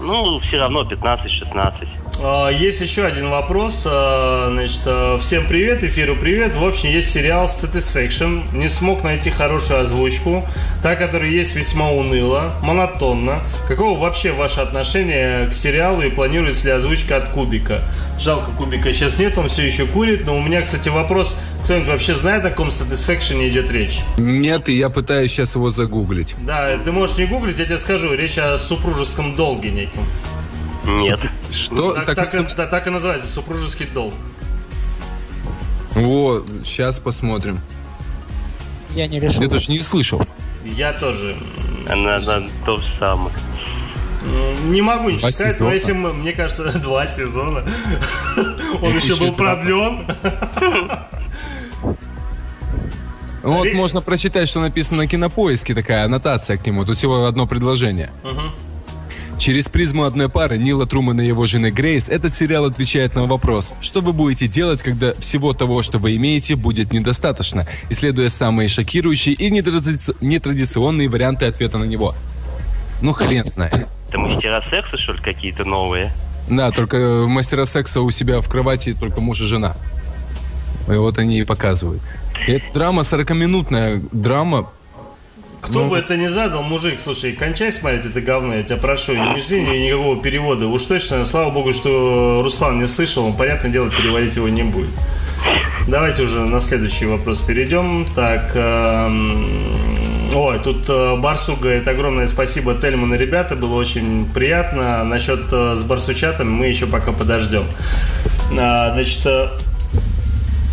Ну, 0.00 0.38
все 0.38 0.58
равно 0.58 0.82
15-16. 0.82 1.88
А, 2.22 2.48
есть 2.48 2.80
еще 2.80 3.04
один 3.04 3.28
вопрос. 3.28 3.86
А, 3.86 4.48
значит, 4.50 4.80
а, 4.86 5.18
всем 5.18 5.46
привет, 5.46 5.84
эфиру 5.84 6.16
привет. 6.16 6.56
В 6.56 6.64
общем, 6.64 6.90
есть 6.90 7.12
сериал 7.12 7.46
Satisfaction. 7.46 8.42
Не 8.56 8.68
смог 8.68 9.04
найти 9.04 9.30
хорошую 9.30 9.80
озвучку. 9.80 10.46
Та, 10.82 10.96
которая 10.96 11.30
есть, 11.30 11.54
весьма 11.54 11.90
уныло, 11.90 12.54
монотонно. 12.62 13.42
Какого 13.68 13.98
вообще 13.98 14.32
ваше 14.32 14.60
отношение 14.60 15.48
к 15.48 15.54
сериалу 15.54 16.02
и 16.02 16.08
планируется 16.08 16.66
ли 16.66 16.72
озвучка 16.72 17.18
от 17.18 17.28
Кубика? 17.28 17.82
Жалко, 18.18 18.50
Кубика 18.52 18.92
сейчас 18.94 19.18
нет, 19.18 19.36
он 19.36 19.48
все 19.48 19.66
еще 19.66 19.84
курит. 19.84 20.24
Но 20.24 20.38
у 20.38 20.42
меня, 20.42 20.62
кстати, 20.62 20.88
вопрос. 20.88 21.38
Кто-нибудь 21.64 21.88
вообще 21.88 22.14
знает, 22.14 22.44
о 22.44 22.50
каком 22.50 22.68
Satisfaction 22.68 23.46
идет 23.46 23.70
речь? 23.70 24.00
Нет, 24.16 24.68
и 24.68 24.76
я 24.76 24.88
пытаюсь 24.88 25.32
сейчас 25.32 25.54
его 25.54 25.70
загуглить. 25.70 26.34
Да, 26.38 26.78
ты 26.82 26.92
можешь 26.92 27.18
не 27.18 27.26
гуглить, 27.26 27.58
я 27.58 27.66
тебе 27.66 27.78
скажу. 27.78 28.14
Речь 28.14 28.38
о 28.38 28.56
супружеском 28.56 29.34
долге 29.34 29.70
неком. 29.70 30.06
Нет. 30.86 31.18
Что? 31.56 31.94
Так, 31.94 32.04
так, 32.06 32.30
так, 32.30 32.34
и, 32.34 32.54
да, 32.54 32.66
так 32.66 32.86
и 32.86 32.90
называется, 32.90 33.32
супружеский 33.32 33.86
долг. 33.86 34.14
Вот, 35.94 36.48
сейчас 36.64 36.98
посмотрим. 36.98 37.60
Я 38.94 39.06
не 39.06 39.18
решил. 39.18 39.42
Я 39.42 39.48
тоже 39.48 39.70
не 39.70 39.80
слышал. 39.80 40.20
Я 40.64 40.92
тоже. 40.92 41.36
Она, 41.88 42.16
она 42.16 42.42
то 42.64 42.78
же 42.78 42.86
самое. 42.98 43.34
Не 44.64 44.82
могу 44.82 45.08
ничего 45.10 45.20
два 45.20 45.30
сказать, 45.30 45.54
сезона. 45.54 45.68
но 45.70 45.74
если 45.74 45.92
мы, 45.92 46.12
мне 46.12 46.32
кажется, 46.32 46.78
два 46.80 47.06
сезона. 47.06 47.64
Он 48.82 48.96
еще 48.96 49.16
был 49.16 49.32
продлен. 49.32 50.06
Вот 53.42 53.72
можно 53.74 54.00
прочитать, 54.00 54.48
что 54.48 54.60
написано 54.60 54.98
на 54.98 55.06
кинопоиске, 55.06 55.74
такая 55.74 56.04
аннотация 56.04 56.56
к 56.56 56.66
нему. 56.66 56.84
Тут 56.84 56.96
всего 56.96 57.26
одно 57.26 57.46
предложение. 57.46 58.10
Через 59.38 59.66
призму 59.66 60.04
одной 60.04 60.28
пары 60.28 60.56
Нила 60.58 60.86
Трумана 60.86 61.20
и 61.20 61.26
его 61.26 61.46
жены 61.46 61.70
Грейс 61.70 62.08
этот 62.08 62.32
сериал 62.34 62.64
отвечает 62.64 63.14
на 63.14 63.26
вопрос, 63.26 63.74
что 63.80 64.00
вы 64.00 64.12
будете 64.12 64.48
делать, 64.48 64.82
когда 64.82 65.12
всего 65.14 65.52
того, 65.52 65.82
что 65.82 65.98
вы 65.98 66.16
имеете, 66.16 66.56
будет 66.56 66.92
недостаточно, 66.92 67.66
исследуя 67.90 68.28
самые 68.28 68.68
шокирующие 68.68 69.34
и 69.34 69.50
нетрадиционные 69.50 71.08
варианты 71.08 71.44
ответа 71.44 71.78
на 71.78 71.84
него. 71.84 72.14
Ну, 73.02 73.12
хрен 73.12 73.44
знает. 73.52 73.86
Это 74.08 74.18
мастера 74.18 74.62
секса, 74.62 74.96
что 74.96 75.12
ли, 75.12 75.20
какие-то 75.20 75.64
новые? 75.64 76.12
Да, 76.48 76.70
только 76.70 77.26
мастера 77.28 77.66
секса 77.66 78.00
у 78.00 78.10
себя 78.10 78.40
в 78.40 78.48
кровати 78.48 78.96
только 78.98 79.20
муж 79.20 79.40
и 79.42 79.44
жена. 79.44 79.76
И 80.88 80.92
вот 80.92 81.18
они 81.18 81.40
и 81.40 81.44
показывают. 81.44 82.00
И 82.46 82.52
это 82.52 82.64
драма 82.72 83.02
40-минутная 83.02 84.02
драма, 84.12 84.70
кто 85.66 85.80
ну, 85.80 85.88
бы 85.88 85.98
это 85.98 86.16
ни 86.16 86.28
задал, 86.28 86.62
мужик, 86.62 87.00
слушай, 87.02 87.32
кончай 87.32 87.72
смотреть 87.72 88.06
это 88.06 88.20
говно, 88.20 88.54
я 88.54 88.62
тебя 88.62 88.76
прошу, 88.76 89.14
не 89.14 89.40
жди 89.40 89.60
никакого 89.60 90.22
перевода. 90.22 90.68
Уж 90.68 90.84
точно, 90.84 91.24
слава 91.24 91.50
богу, 91.50 91.72
что 91.72 92.40
Руслан 92.44 92.78
не 92.78 92.86
слышал, 92.86 93.26
он, 93.26 93.34
понятное 93.34 93.72
дело, 93.72 93.90
переводить 93.90 94.36
его 94.36 94.48
не 94.48 94.62
будет. 94.62 94.90
Давайте 95.88 96.22
уже 96.22 96.40
на 96.40 96.60
следующий 96.60 97.06
вопрос 97.06 97.42
перейдем. 97.42 98.06
Так, 98.14 98.52
эм... 98.54 99.44
ой, 100.34 100.60
тут 100.60 100.88
э, 100.88 101.16
Барсу 101.16 101.56
говорит 101.56 101.88
огромное 101.88 102.28
спасибо 102.28 102.74
Тельман 102.74 103.14
и 103.14 103.18
ребята, 103.18 103.56
было 103.56 103.74
очень 103.74 104.24
приятно. 104.32 105.02
Насчет 105.02 105.52
э, 105.52 105.74
с 105.76 105.82
Барсучатом 105.82 106.50
мы 106.50 106.66
еще 106.66 106.86
пока 106.86 107.10
подождем. 107.10 107.64
А, 108.56 108.92
значит, 108.92 109.26
э, 109.26 109.48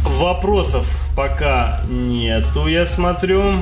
вопросов 0.03 0.85
пока 1.15 1.81
нету, 1.89 2.67
я 2.67 2.85
смотрю. 2.85 3.55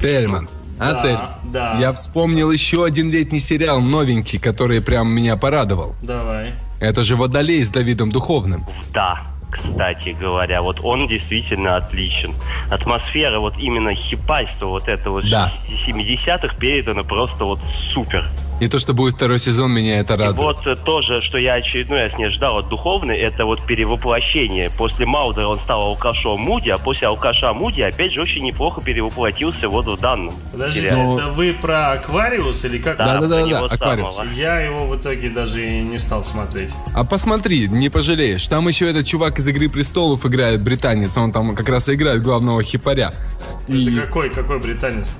Тельман. 0.00 0.48
Отель. 0.78 1.14
Да, 1.14 1.38
да. 1.44 1.76
Я 1.78 1.92
вспомнил 1.92 2.50
еще 2.50 2.84
один 2.84 3.10
летний 3.10 3.40
сериал 3.40 3.80
новенький, 3.80 4.38
который 4.38 4.80
прям 4.80 5.10
меня 5.10 5.36
порадовал. 5.36 5.96
Давай. 6.02 6.52
Это 6.80 7.02
же 7.02 7.16
«Водолей» 7.16 7.64
с 7.64 7.70
Давидом 7.70 8.10
Духовным. 8.12 8.64
Да, 8.94 9.22
кстати 9.50 10.10
говоря, 10.10 10.62
вот 10.62 10.80
он 10.82 11.08
действительно 11.08 11.76
отличен. 11.76 12.34
Атмосфера 12.70 13.40
вот 13.40 13.56
именно 13.58 13.94
хипайства 13.94 14.66
вот 14.66 14.88
этого 14.88 15.22
да. 15.22 15.52
70-х 15.68 16.54
передана 16.56 17.02
просто 17.02 17.44
вот 17.44 17.58
супер. 17.92 18.28
И 18.60 18.66
то, 18.66 18.78
что 18.80 18.92
будет 18.92 19.14
второй 19.14 19.38
сезон, 19.38 19.72
меня 19.72 20.00
это 20.00 20.16
радует. 20.16 20.36
И 20.36 20.40
вот 20.40 20.66
э, 20.66 20.74
тоже, 20.74 21.20
что 21.20 21.38
я 21.38 21.54
очередной 21.54 22.02
раз 22.02 22.18
не 22.18 22.28
ждал 22.28 22.58
от 22.58 22.68
духовной, 22.68 23.16
это 23.16 23.44
вот 23.44 23.64
перевоплощение. 23.64 24.68
После 24.70 25.06
Маудера 25.06 25.46
он 25.46 25.60
стал 25.60 25.82
алкашом 25.82 26.40
Муди, 26.40 26.70
а 26.70 26.78
после 26.78 27.06
алкаша 27.06 27.52
Муди 27.52 27.82
опять 27.82 28.12
же 28.12 28.20
очень 28.20 28.44
неплохо 28.44 28.80
перевоплотился 28.80 29.68
вот 29.68 29.86
в 29.86 30.00
данном 30.00 30.34
Подождите, 30.50 30.90
сериале. 30.90 31.14
это 31.14 31.28
вы 31.28 31.54
про 31.60 31.92
Аквариус 31.92 32.64
или 32.64 32.78
как? 32.78 32.96
Да, 32.96 33.18
да, 33.18 33.28
да, 33.28 33.46
да, 33.46 33.64
Аквариус. 33.66 34.20
Я 34.34 34.60
его 34.60 34.86
в 34.86 34.96
итоге 34.96 35.30
даже 35.30 35.64
и 35.64 35.80
не 35.80 35.98
стал 35.98 36.24
смотреть. 36.24 36.70
А 36.94 37.04
посмотри, 37.04 37.68
не 37.68 37.90
пожалеешь. 37.90 38.46
Там 38.48 38.66
еще 38.66 38.90
этот 38.90 39.06
чувак 39.06 39.38
из 39.38 39.46
«Игры 39.46 39.68
престолов» 39.68 40.26
играет, 40.26 40.62
британец. 40.62 41.16
Он 41.16 41.30
там 41.30 41.54
как 41.54 41.68
раз 41.68 41.88
и 41.88 41.94
играет 41.94 42.22
главного 42.22 42.62
хипаря. 42.64 43.14
Это 43.68 43.76
и... 43.76 43.94
какой, 43.94 44.30
какой 44.30 44.58
британец? 44.58 45.16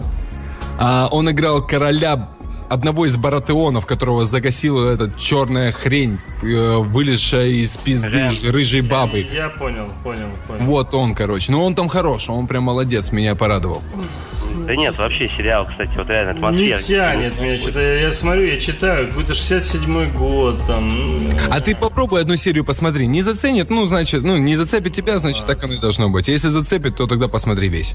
А, 0.79 1.09
он 1.11 1.31
играл 1.31 1.65
короля 1.65 2.29
одного 2.69 3.07
из 3.07 3.17
баратеонов, 3.17 3.87
которого 3.87 4.25
загасила 4.25 4.93
эта 4.93 5.11
черная 5.19 5.73
хрень, 5.73 6.19
э, 6.43 6.77
вылезшая 6.77 7.49
из 7.49 7.77
пизды 7.77 8.09
Рэм. 8.09 8.33
рыжей 8.51 8.81
бабы. 8.83 9.27
Я, 9.33 9.49
понял, 9.49 9.89
понял, 10.05 10.29
понял. 10.47 10.65
Вот 10.65 10.95
он, 10.95 11.15
короче. 11.15 11.53
Ну, 11.53 11.63
он 11.65 11.75
там 11.75 11.89
хорош, 11.89 12.29
он 12.29 12.47
прям 12.47 12.65
молодец, 12.65 13.13
меня 13.13 13.35
порадовал. 13.35 13.83
Да 14.67 14.77
нет, 14.77 14.99
вообще 14.99 15.29
сериал, 15.29 15.67
кстати, 15.67 15.93
вот 15.97 16.11
реально 16.11 16.33
атмосферный. 16.33 16.77
Не 16.77 16.83
тянет 16.83 17.41
меня 17.41 17.57
что-то. 17.57 17.81
Я, 17.81 18.01
я 18.01 18.13
смотрю, 18.13 18.45
я 18.45 18.61
читаю, 18.61 19.09
какой-то 19.09 19.33
67-й 19.33 20.11
год 20.11 20.59
там. 20.67 20.89
Ну. 20.89 21.31
А 21.51 21.61
ты 21.61 21.75
попробуй 21.75 22.21
одну 22.21 22.37
серию 22.37 22.65
посмотри. 22.67 23.07
Не 23.07 23.23
заценит, 23.23 23.71
ну, 23.71 23.87
значит, 23.87 24.23
ну, 24.23 24.37
не 24.37 24.57
зацепит 24.57 24.93
тебя, 24.93 25.19
значит, 25.19 25.47
так 25.47 25.63
оно 25.65 25.75
и 25.75 25.79
должно 25.79 26.11
быть. 26.11 26.29
Если 26.29 26.49
зацепит, 26.49 26.97
то 26.97 27.07
тогда 27.07 27.29
посмотри 27.29 27.69
весь. 27.69 27.95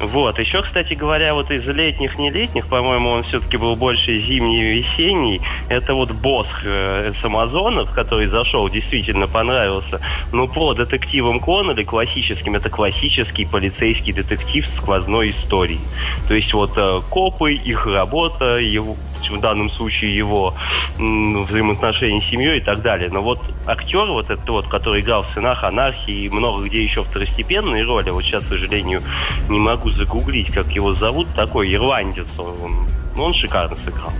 Вот, 0.00 0.38
еще, 0.38 0.62
кстати 0.62 0.94
говоря, 0.94 1.34
вот 1.34 1.50
из 1.50 1.68
летних, 1.68 2.18
не 2.18 2.30
летних, 2.30 2.66
по-моему, 2.68 3.10
он 3.10 3.22
все-таки 3.22 3.58
был 3.58 3.76
больше 3.76 4.18
зимний 4.18 4.60
и 4.62 4.78
весенний. 4.78 5.42
Это 5.68 5.92
вот 5.92 6.12
Босх 6.12 6.62
э, 6.64 7.12
с 7.14 7.22
Амазонов, 7.22 7.90
который 7.90 8.26
зашел, 8.26 8.66
действительно 8.70 9.26
понравился. 9.26 10.00
Ну, 10.32 10.48
по 10.48 10.72
детективам 10.72 11.38
Коннелли 11.38 11.84
классическим, 11.84 12.54
это 12.54 12.70
классический 12.70 13.44
полицейский 13.44 14.14
детектив 14.14 14.66
с 14.66 14.76
сквозной 14.76 15.30
историей. 15.30 15.80
То 16.28 16.34
есть 16.34 16.54
вот 16.54 16.72
э, 16.76 17.00
копы, 17.10 17.52
их 17.52 17.86
работа, 17.86 18.56
его, 18.56 18.96
в 19.30 19.40
данном 19.40 19.70
случае 19.70 20.16
его 20.16 20.54
взаимоотношения 20.96 22.20
с 22.20 22.24
семьей 22.24 22.58
и 22.58 22.60
так 22.60 22.82
далее. 22.82 23.08
Но 23.10 23.22
вот 23.22 23.40
актер 23.66 24.06
вот 24.06 24.30
этот 24.30 24.48
вот, 24.48 24.68
который 24.68 25.00
играл 25.00 25.22
в 25.22 25.28
«Сынах 25.28 25.64
анархии» 25.64 26.24
и 26.24 26.28
много 26.28 26.64
где 26.64 26.82
еще 26.82 27.04
второстепенные 27.04 27.84
роли, 27.84 28.10
вот 28.10 28.22
сейчас, 28.22 28.44
к 28.44 28.48
сожалению, 28.48 29.02
не 29.48 29.58
могу 29.58 29.90
загуглить, 29.90 30.52
как 30.52 30.68
его 30.68 30.94
зовут, 30.94 31.28
такой 31.34 31.72
ирландец, 31.72 32.26
он, 32.38 32.86
он 33.16 33.34
шикарно 33.34 33.76
сыграл. 33.76 34.12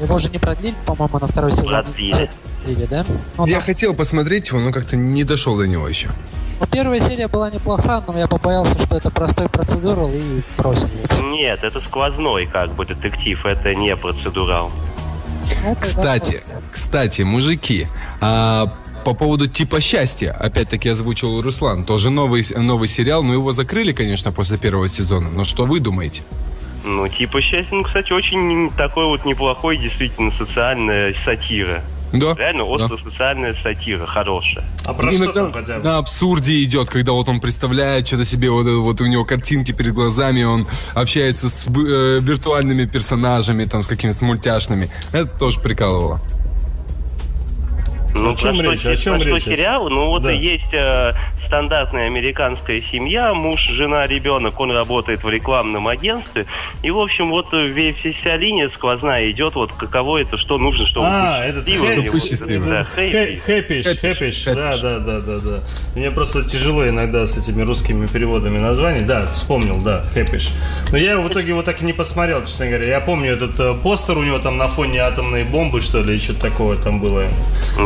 Его 0.00 0.18
же 0.18 0.30
не 0.30 0.38
продлили, 0.38 0.74
по-моему, 0.86 1.18
на 1.18 1.26
второй 1.26 1.52
сезон. 1.52 1.68
Продлили. 1.68 2.30
Продлили, 2.64 2.86
да? 2.86 3.04
Ну, 3.38 3.46
я 3.46 3.56
там... 3.56 3.62
хотел 3.62 3.94
посмотреть 3.94 4.48
его, 4.48 4.60
но 4.60 4.72
как-то 4.72 4.96
не 4.96 5.24
дошел 5.24 5.56
до 5.56 5.66
него 5.66 5.88
еще. 5.88 6.08
Ну, 6.60 6.66
первая 6.66 7.00
серия 7.00 7.28
была 7.28 7.50
неплоха, 7.50 8.04
но 8.06 8.18
я 8.18 8.26
побоялся, 8.26 8.80
что 8.82 8.96
это 8.96 9.10
простой 9.10 9.48
процедурал 9.48 10.10
и 10.12 10.42
бросил. 10.58 10.88
Нет, 11.30 11.64
это 11.64 11.80
сквозной 11.80 12.46
как 12.46 12.74
бы 12.74 12.84
детектив, 12.84 13.44
это 13.46 13.74
не 13.74 13.96
процедурал. 13.96 14.70
Кстати, 15.80 16.42
кстати, 16.70 17.22
мужики, 17.22 17.88
а 18.20 18.74
по 19.04 19.14
поводу 19.14 19.48
типа 19.48 19.80
счастья, 19.80 20.32
опять-таки 20.32 20.90
озвучил 20.90 21.40
Руслан, 21.40 21.84
тоже 21.84 22.10
новый, 22.10 22.44
новый 22.56 22.88
сериал, 22.88 23.22
но 23.22 23.32
его 23.32 23.52
закрыли, 23.52 23.92
конечно, 23.92 24.30
после 24.30 24.58
первого 24.58 24.88
сезона. 24.88 25.30
Но 25.30 25.44
что 25.44 25.64
вы 25.64 25.80
думаете? 25.80 26.22
Ну, 26.84 27.08
типа 27.08 27.40
счастья, 27.40 27.74
ну, 27.74 27.82
кстати, 27.82 28.12
очень 28.12 28.70
такой 28.76 29.06
вот 29.06 29.24
неплохой, 29.24 29.78
действительно, 29.78 30.30
социальная 30.30 31.14
сатира. 31.14 31.82
Да. 32.12 32.34
Реально 32.34 32.64
остро-социальная 32.64 33.54
сатира, 33.54 34.06
хорошая. 34.06 34.64
А 34.84 34.94
про 34.94 35.12
что 35.12 35.32
там 35.32 35.52
хотя 35.52 35.78
бы? 35.78 35.84
На 35.84 35.98
абсурде 35.98 36.62
идет, 36.64 36.90
когда 36.90 37.12
вот 37.12 37.28
он 37.28 37.40
представляет 37.40 38.06
что-то 38.06 38.24
себе, 38.24 38.50
вот, 38.50 38.66
вот 38.66 39.00
у 39.00 39.06
него 39.06 39.24
картинки 39.24 39.72
перед 39.72 39.94
глазами, 39.94 40.42
он 40.42 40.66
общается 40.94 41.48
с 41.48 41.66
э, 41.66 42.18
виртуальными 42.20 42.86
персонажами, 42.86 43.64
там, 43.64 43.82
с 43.82 43.86
какими-то 43.86 44.24
мультяшными. 44.24 44.90
Это 45.12 45.26
тоже 45.26 45.60
прикалывало. 45.60 46.20
Ну, 48.14 48.32
о 48.32 48.36
чем 48.36 48.56
про 48.58 48.70
речь? 48.70 48.80
Что, 48.80 48.92
о 48.92 48.96
чем 48.96 49.16
про 49.16 49.24
речь? 49.24 49.42
Что 49.42 49.50
сериал? 49.50 49.88
Ну, 49.88 50.06
вот 50.06 50.22
да. 50.22 50.32
и 50.32 50.38
есть 50.38 50.74
э, 50.74 51.14
стандартная 51.40 52.06
американская 52.06 52.80
семья, 52.80 53.34
муж, 53.34 53.60
жена, 53.60 54.06
ребенок, 54.06 54.58
он 54.60 54.70
работает 54.72 55.22
в 55.22 55.28
рекламном 55.28 55.88
агентстве. 55.88 56.46
И, 56.82 56.90
в 56.90 56.98
общем, 56.98 57.30
вот 57.30 57.48
вся 57.48 58.36
линия 58.36 58.68
сквозная 58.68 59.30
идет, 59.30 59.54
вот 59.54 59.72
каково 59.72 60.18
это, 60.18 60.36
что 60.36 60.58
нужно, 60.58 60.86
чтобы 60.86 61.06
а, 61.08 61.46
быть 61.46 61.66
счастливым. 61.66 62.04
Это 62.04 62.20
счастливым. 62.20 62.68
Да, 62.68 62.84
хэппиш, 62.84 63.98
хэппиш, 63.98 64.44
да, 64.44 64.72
да, 64.80 64.98
да, 64.98 65.20
да, 65.20 65.38
да. 65.38 65.60
Мне 65.94 66.10
просто 66.10 66.48
тяжело 66.48 66.88
иногда 66.88 67.26
с 67.26 67.36
этими 67.36 67.62
русскими 67.62 68.06
переводами 68.06 68.58
названий. 68.58 69.02
Да, 69.02 69.26
вспомнил, 69.26 69.76
да, 69.78 70.04
хэпиш. 70.12 70.50
Но 70.90 70.98
я 70.98 71.18
в 71.18 71.28
итоге 71.28 71.54
вот 71.54 71.64
так 71.64 71.82
и 71.82 71.84
не 71.84 71.92
посмотрел, 71.92 72.44
честно 72.44 72.66
говоря. 72.66 72.86
Я 72.86 73.00
помню 73.00 73.32
этот 73.32 73.58
э, 73.58 73.74
постер 73.82 74.18
у 74.18 74.22
него 74.22 74.38
там 74.38 74.56
на 74.56 74.68
фоне 74.68 75.00
атомной 75.00 75.44
бомбы, 75.44 75.80
что 75.80 76.02
ли, 76.02 76.18
что-то 76.18 76.40
такое 76.40 76.76
там 76.76 77.00
было. 77.00 77.28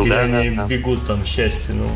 Да, 0.07 0.14
да, 0.15 0.37
они 0.39 0.55
да. 0.55 0.67
бегут 0.67 1.05
там 1.05 1.23
счастье, 1.25 1.75
ну. 1.75 1.89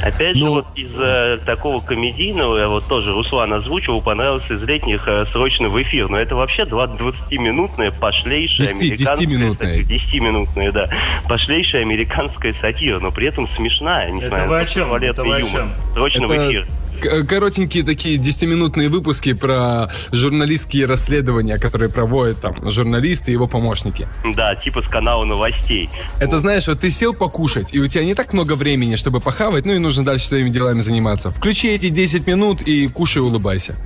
Опять 0.00 0.36
ну, 0.36 0.46
же, 0.46 0.50
вот 0.52 0.66
из 0.76 0.96
э, 1.00 1.38
такого 1.44 1.80
комедийного, 1.80 2.68
вот 2.68 2.86
тоже 2.86 3.12
Руслан 3.12 3.52
озвучивал, 3.52 4.00
понравился 4.00 4.54
из 4.54 4.62
летних 4.62 5.08
э, 5.08 5.24
срочно 5.24 5.68
в 5.68 5.82
эфир. 5.82 6.08
Но 6.08 6.18
это 6.18 6.36
вообще 6.36 6.62
20-минутная 6.62 7.90
пошлейшая 7.90 8.72
10, 8.74 9.06
американская 9.08 9.82
10 9.82 10.14
10-минутная, 10.14 10.72
да. 10.72 10.88
Пошлейшая 11.28 11.82
американская 11.82 12.52
сатира, 12.52 13.00
но 13.00 13.10
при 13.10 13.26
этом 13.26 13.46
смешная, 13.46 14.10
несмотря 14.10 14.44
это 14.44 14.52
на 14.52 14.60
то, 14.60 14.70
что 14.70 14.84
туалетный 14.84 15.40
юмор. 15.40 15.68
Срочно 15.94 16.24
это... 16.24 16.28
в 16.28 16.48
эфир 16.48 16.66
коротенькие 17.00 17.84
такие 17.84 18.18
десятиминутные 18.18 18.88
выпуски 18.88 19.32
про 19.32 19.90
журналистские 20.12 20.86
расследования, 20.86 21.58
которые 21.58 21.90
проводят 21.90 22.40
там 22.40 22.68
журналисты 22.68 23.30
и 23.30 23.34
его 23.34 23.46
помощники. 23.46 24.08
Да, 24.34 24.54
типа 24.56 24.82
с 24.82 24.88
канала 24.88 25.24
новостей. 25.24 25.88
Это 26.20 26.38
знаешь, 26.38 26.68
вот 26.68 26.80
ты 26.80 26.90
сел 26.90 27.14
покушать, 27.14 27.74
и 27.74 27.80
у 27.80 27.86
тебя 27.86 28.04
не 28.04 28.14
так 28.14 28.32
много 28.32 28.54
времени, 28.54 28.96
чтобы 28.96 29.20
похавать, 29.20 29.64
ну 29.64 29.72
и 29.72 29.78
нужно 29.78 30.04
дальше 30.04 30.26
своими 30.26 30.50
делами 30.50 30.80
заниматься. 30.80 31.30
Включи 31.30 31.68
эти 31.68 31.88
10 31.88 32.26
минут 32.26 32.62
и 32.62 32.88
кушай, 32.88 33.22
улыбайся. 33.22 33.76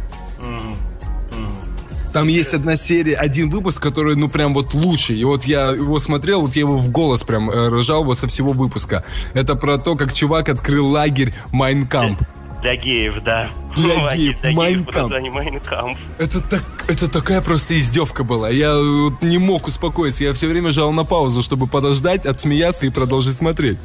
Там 2.12 2.28
есть 2.28 2.52
одна 2.52 2.76
серия, 2.76 3.16
один 3.16 3.48
выпуск, 3.48 3.82
который, 3.82 4.16
ну, 4.16 4.28
прям 4.28 4.52
вот 4.52 4.74
лучший. 4.74 5.16
И 5.16 5.24
вот 5.24 5.44
я 5.44 5.70
его 5.70 5.98
смотрел, 5.98 6.42
вот 6.42 6.54
я 6.54 6.60
его 6.60 6.76
в 6.76 6.90
голос 6.90 7.22
прям 7.22 7.50
э, 7.50 7.68
ржал 7.68 8.04
вот 8.04 8.18
со 8.18 8.26
всего 8.26 8.52
выпуска. 8.52 9.02
Это 9.32 9.54
про 9.54 9.78
то, 9.78 9.96
как 9.96 10.12
чувак 10.12 10.50
открыл 10.50 10.88
лагерь 10.88 11.32
Mein 11.52 11.82
Camp. 11.82 12.20
Для 12.62 12.76
геев, 12.76 13.14
да. 13.24 13.50
Для 13.74 13.94
ну, 13.94 14.08
геев, 14.10 14.36
Mein 14.44 15.12
Camp. 15.12 15.98
Это, 16.18 16.40
так, 16.40 16.62
это 16.88 17.08
такая 17.08 17.40
просто 17.40 17.76
издевка 17.76 18.22
была. 18.22 18.50
Я 18.50 18.78
вот, 18.78 19.20
не 19.20 19.38
мог 19.38 19.66
успокоиться. 19.66 20.22
Я 20.22 20.32
все 20.32 20.46
время 20.46 20.70
жал 20.70 20.92
на 20.92 21.04
паузу, 21.04 21.42
чтобы 21.42 21.66
подождать, 21.66 22.24
отсмеяться 22.24 22.86
и 22.86 22.90
продолжить 22.90 23.34
смотреть. 23.34 23.78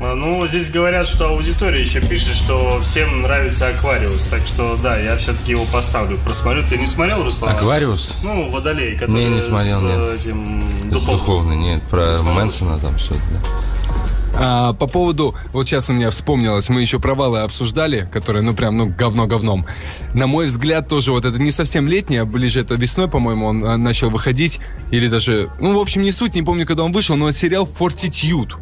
А, 0.00 0.14
ну, 0.14 0.46
здесь 0.46 0.70
говорят, 0.70 1.06
что 1.06 1.28
аудитория 1.28 1.80
еще 1.80 2.00
пишет, 2.00 2.34
что 2.34 2.80
всем 2.80 3.22
нравится 3.22 3.68
Aquarius. 3.68 4.26
Так 4.26 4.46
что, 4.46 4.78
да, 4.82 4.98
я 4.98 5.16
все-таки 5.16 5.52
его 5.52 5.64
поставлю. 5.70 6.18
Просмотрю. 6.18 6.62
Ты 6.66 6.78
не 6.78 6.86
смотрел, 6.86 7.24
Руслан? 7.24 7.56
Aquarius? 7.56 8.16
Ну, 8.22 8.48
Водолей, 8.48 8.96
который 8.96 9.14
не, 9.14 9.28
не 9.28 9.40
смотрел, 9.40 9.80
с 9.80 9.82
нет. 9.82 10.20
этим 10.20 10.64
духовным. 10.90 11.18
Духовный, 11.18 11.56
нет. 11.56 11.82
Про 11.90 12.22
Мэнсона 12.22 12.78
там 12.78 12.98
что-то, 12.98 13.20
да. 13.30 13.40
А, 14.38 14.74
по 14.74 14.86
поводу, 14.86 15.34
вот 15.52 15.66
сейчас 15.66 15.88
у 15.88 15.92
меня 15.92 16.10
вспомнилось, 16.10 16.68
мы 16.68 16.82
еще 16.82 16.98
провалы 17.00 17.40
обсуждали, 17.40 18.08
которые, 18.12 18.42
ну 18.42 18.54
прям, 18.54 18.76
ну 18.76 18.86
говно 18.86 19.26
говном. 19.26 19.66
На 20.14 20.26
мой 20.26 20.46
взгляд, 20.46 20.88
тоже 20.88 21.10
вот 21.12 21.24
это 21.24 21.38
не 21.38 21.50
совсем 21.50 21.88
летнее, 21.88 22.22
а 22.22 22.24
ближе 22.26 22.60
это 22.60 22.74
весной, 22.74 23.08
по-моему, 23.08 23.46
он 23.46 23.64
а, 23.64 23.76
начал 23.78 24.10
выходить, 24.10 24.60
или 24.90 25.08
даже, 25.08 25.48
ну 25.58 25.76
в 25.76 25.80
общем 25.80 26.02
не 26.02 26.12
суть, 26.12 26.34
не 26.34 26.42
помню, 26.42 26.66
когда 26.66 26.84
он 26.84 26.92
вышел, 26.92 27.16
но 27.16 27.30
сериал 27.30 27.66
Fortitude. 27.66 28.54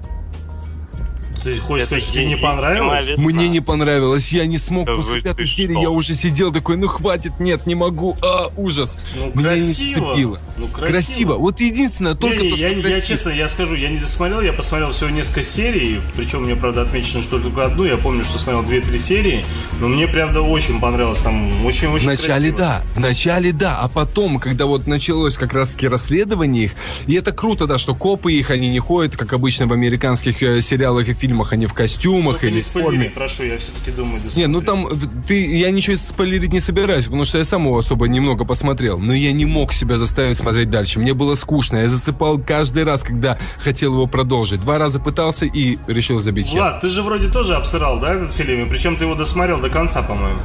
Ты 1.45 1.59
хочешь 1.59 1.85
сказать, 1.87 2.03
что 2.03 2.15
тебе 2.15 2.25
не 2.25 2.37
понравилось? 2.37 3.19
Мне 3.19 3.49
не 3.49 3.61
понравилось. 3.61 4.33
Я 4.33 4.47
не 4.47 4.57
смог 4.57 4.87
да 4.87 4.95
после 4.95 5.21
пятой 5.21 5.47
серии. 5.47 5.79
Я 5.79 5.91
уже 5.91 6.15
сидел 6.15 6.51
такой, 6.51 6.79
ну 6.79 6.89
хватит, 6.89 7.39
нет, 7.39 7.67
не 7.67 7.75
могу. 7.75 8.17
А, 8.23 8.51
ужас. 8.57 8.97
Ну, 9.15 9.27
Меня 9.35 9.51
красиво. 9.51 10.15
Не 10.15 10.23
ну, 10.25 10.37
красиво. 10.69 10.87
красиво. 10.87 11.35
Вот 11.35 11.61
единственное, 11.61 12.15
только 12.15 12.39
не, 12.39 12.45
не, 12.45 12.51
то, 12.51 12.57
что 12.57 12.69
я, 12.69 12.73
красиво. 12.81 12.95
Я 12.95 13.01
честно, 13.03 13.31
я 13.31 13.49
скажу, 13.49 13.75
я 13.75 13.91
не 13.91 13.99
досмотрел, 13.99 14.41
я 14.41 14.55
посмотрел 14.55 14.93
всего 14.93 15.11
несколько 15.11 15.43
серий. 15.43 16.01
Причем 16.17 16.45
мне, 16.45 16.57
правда, 16.57 16.83
отмечено, 16.83 17.23
что 17.23 17.39
только 17.39 17.67
одну. 17.67 17.85
Я 17.85 17.99
помню, 17.99 18.25
что 18.25 18.39
смотрел 18.39 18.65
2-3 18.65 18.97
серии. 18.97 19.45
Но 19.81 19.89
мне, 19.89 20.09
правда, 20.09 20.41
очень 20.41 20.81
понравилось. 20.81 21.19
Там 21.19 21.67
очень-очень 21.67 22.07
Вначале 22.07 22.53
красиво. 22.53 22.59
да. 22.59 22.83
Вначале 22.95 23.53
да. 23.53 23.81
А 23.81 23.91
потом, 23.91 24.39
когда 24.39 24.65
вот 24.65 24.87
началось 24.87 25.37
как 25.37 25.53
раз-таки 25.53 25.89
расследование 25.89 26.65
их, 26.65 26.73
и 27.07 27.15
это 27.15 27.33
круто, 27.33 27.67
да, 27.67 27.77
что 27.77 27.95
копы 27.95 28.33
их, 28.33 28.51
они 28.51 28.71
не 28.71 28.79
ходят, 28.79 29.15
как 29.15 29.35
обычно 29.35 29.67
в 29.67 29.75
американских 29.75 30.43
э, 30.43 30.63
сериалах 30.63 31.09
и 31.09 31.15
фильмах 31.15 31.34
фильмах, 31.35 31.53
они 31.53 31.67
в 31.67 31.75
костюмах 31.75 32.43
Ну, 32.43 32.49
или 32.49 32.57
не 32.57 32.61
в 32.61 32.67
форме. 32.67 33.11
прошу, 33.11 33.43
я 33.45 33.59
все-таки 33.59 33.91
думаю, 33.91 34.21
Не, 34.37 34.47
ну 34.47 34.61
там 34.63 34.89
ты, 35.27 35.57
я 35.57 35.71
ничего 35.71 35.97
спойлерить 35.97 36.53
не 36.53 36.61
собираюсь, 36.61 37.05
потому 37.07 37.25
что 37.25 37.39
я 37.39 37.45
сам 37.45 37.67
его 37.67 37.79
особо 37.79 38.07
немного 38.09 38.45
посмотрел. 38.45 38.99
Но 38.99 39.13
я 39.13 39.33
не 39.33 39.45
мог 39.45 39.73
себя 39.73 39.99
заставить 39.99 40.37
смотреть 40.37 40.71
дальше. 40.71 41.01
Мне 41.01 41.15
было 41.15 41.35
скучно. 41.35 41.79
Я 41.79 41.89
засыпал 41.89 42.39
каждый 42.39 42.85
раз, 42.85 43.03
когда 43.03 43.37
хотел 43.59 43.93
его 43.95 44.07
продолжить. 44.07 44.61
Два 44.61 44.79
раза 44.79 45.01
пытался 45.01 45.47
и 45.47 45.79
решил 45.87 46.21
забить 46.21 46.47
хер. 46.47 46.61
Влад, 46.61 46.81
ты 46.81 46.89
же 46.89 47.03
вроде 47.03 47.29
тоже 47.29 47.55
обсырал, 47.57 47.99
да, 47.99 48.15
этот 48.15 48.33
фильм? 48.33 48.65
И 48.65 48.69
причем 48.69 48.97
ты 48.97 49.05
его 49.05 49.15
досмотрел 49.15 49.61
до 49.61 49.71
конца, 49.71 50.03
по-моему. 50.03 50.39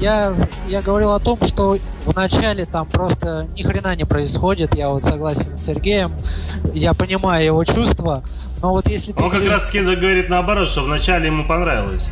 Я, 0.00 0.34
я 0.68 0.82
говорил 0.82 1.12
о 1.12 1.18
том, 1.20 1.38
что 1.44 1.78
в 2.04 2.14
начале 2.14 2.64
там 2.66 2.86
просто 2.86 3.48
ни 3.56 3.62
хрена 3.62 3.96
не 3.96 4.04
происходит. 4.04 4.76
Я 4.76 4.88
вот 4.90 5.02
согласен 5.02 5.56
с 5.58 5.64
Сергеем. 5.64 6.12
Я 6.74 6.94
понимаю 6.94 7.44
его 7.44 7.64
чувства. 7.64 8.22
Но 8.62 8.70
вот 8.70 8.86
если 8.86 9.12
ты 9.12 9.20
Он 9.20 9.28
как 9.28 9.48
раз 9.48 9.66
таки 9.66 9.80
говорит 9.80 10.28
наоборот, 10.28 10.68
что 10.68 10.82
вначале 10.82 11.26
ему 11.26 11.44
понравилось. 11.44 12.08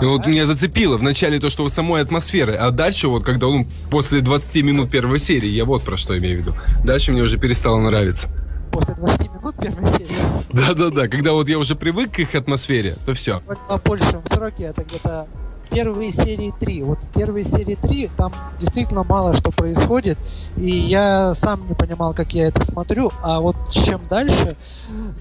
И 0.00 0.04
вот 0.04 0.26
меня 0.26 0.46
зацепило 0.46 0.96
вначале 0.96 1.38
то, 1.40 1.50
что 1.50 1.68
самой 1.68 2.00
атмосферы, 2.00 2.54
а 2.54 2.70
дальше 2.70 3.08
вот, 3.08 3.24
когда 3.24 3.48
он 3.48 3.66
после 3.90 4.20
20 4.20 4.62
минут 4.64 4.90
первой 4.90 5.18
серии, 5.18 5.48
я 5.48 5.64
вот 5.64 5.82
про 5.82 5.96
что 5.96 6.16
имею 6.16 6.38
в 6.38 6.40
виду. 6.40 6.54
Дальше 6.84 7.12
мне 7.12 7.22
уже 7.22 7.38
перестало 7.38 7.78
нравиться. 7.80 8.28
после 8.72 8.94
20 8.94 9.30
минут 9.32 9.56
первой 9.56 9.88
серии 9.90 10.14
Да-да-да, 10.52 11.08
когда 11.08 11.32
вот 11.32 11.48
я 11.48 11.58
уже 11.58 11.74
привык 11.74 12.12
к 12.12 12.18
их 12.20 12.34
атмосфере, 12.34 12.96
то 13.04 13.14
все. 13.14 13.42
вот 13.46 13.58
на 13.68 13.76
большем 13.76 14.22
сроке 14.28 14.64
это 14.64 14.84
где-то 14.84 15.26
первые 15.70 16.12
серии 16.12 16.52
3. 16.58 16.82
Вот 16.82 16.98
первые 17.14 17.44
серии 17.44 17.76
3 17.76 18.10
там 18.16 18.32
действительно 18.58 19.04
мало 19.04 19.34
что 19.34 19.50
происходит, 19.50 20.18
и 20.56 20.70
я 20.70 21.34
сам 21.34 21.66
не 21.68 21.74
понимал, 21.74 22.14
как 22.14 22.32
я 22.34 22.48
это 22.48 22.64
смотрю, 22.64 23.12
а 23.22 23.40
вот 23.40 23.56
чем 23.70 24.00
дальше 24.08 24.56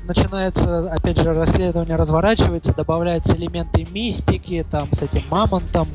начинается, 0.05 0.91
опять 0.91 1.17
же, 1.17 1.33
расследование 1.33 1.95
разворачивается, 1.95 2.73
добавляются 2.73 3.35
элементы 3.35 3.87
мистики, 3.91 4.65
там 4.69 4.91
с 4.91 5.03
этим 5.03 5.21
мамонтом, 5.29 5.87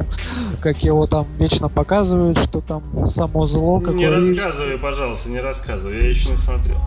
как 0.60 0.78
его 0.82 1.06
там 1.06 1.26
вечно 1.38 1.68
показывают, 1.68 2.38
что 2.38 2.60
там 2.60 3.06
само 3.06 3.46
зло 3.46 3.80
Не 3.80 3.84
какое 3.86 4.18
есть. 4.18 4.38
рассказывай, 4.38 4.78
пожалуйста, 4.78 5.30
не 5.30 5.40
рассказывай, 5.40 6.02
я 6.02 6.08
еще 6.08 6.30
не 6.30 6.36
смотрел. 6.36 6.78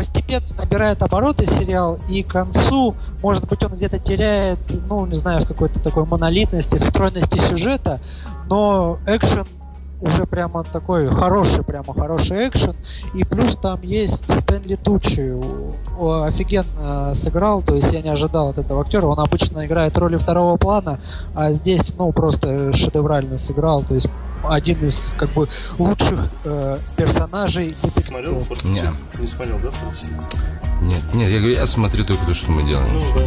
Постепенно 0.00 0.46
набирает 0.56 1.02
обороты 1.02 1.44
сериал, 1.44 1.98
и 2.08 2.22
к 2.22 2.28
концу, 2.28 2.94
может 3.22 3.46
быть, 3.46 3.62
он 3.62 3.72
где-то 3.72 3.98
теряет, 3.98 4.58
ну, 4.88 5.04
не 5.04 5.14
знаю, 5.14 5.44
в 5.44 5.46
какой-то 5.46 5.78
такой 5.78 6.06
монолитности, 6.06 6.76
в 6.76 6.84
стройности 6.84 7.36
сюжета, 7.36 8.00
но 8.48 8.98
экшен 9.06 9.46
уже 10.00 10.26
прямо 10.26 10.64
такой 10.64 11.08
хороший, 11.08 11.62
прямо 11.62 11.94
хороший 11.94 12.48
экшен. 12.48 12.74
И 13.14 13.24
плюс 13.24 13.56
там 13.56 13.80
есть 13.82 14.22
Стэнли 14.24 14.76
Тучи. 14.76 15.34
Офигенно 15.98 17.14
сыграл, 17.14 17.62
то 17.62 17.74
есть 17.74 17.92
я 17.92 18.02
не 18.02 18.08
ожидал 18.08 18.48
от 18.48 18.58
этого 18.58 18.82
актера. 18.82 19.06
Он 19.06 19.18
обычно 19.18 19.66
играет 19.66 19.96
роли 19.98 20.16
второго 20.16 20.56
плана, 20.56 21.00
а 21.34 21.52
здесь, 21.52 21.94
ну, 21.98 22.12
просто 22.12 22.72
шедеврально 22.72 23.38
сыграл. 23.38 23.82
То 23.82 23.94
есть 23.94 24.08
один 24.42 24.78
из, 24.80 25.12
как 25.18 25.30
бы, 25.30 25.48
лучших 25.78 26.18
э, 26.44 26.78
персонажей 26.96 27.74
Смотрел. 27.76 28.38
Форт? 28.38 28.64
Не 28.64 29.26
смотрел, 29.26 29.58
да, 29.62 29.70
Форт? 29.70 29.96
Нет, 30.82 31.00
нет, 31.12 31.30
я 31.30 31.38
говорю, 31.38 31.54
я 31.54 31.66
смотрю 31.66 32.04
только 32.04 32.24
то, 32.24 32.32
что 32.32 32.50
мы 32.50 32.62
делаем. 32.62 32.88
Ну, 32.94 33.00
да. 33.14 33.22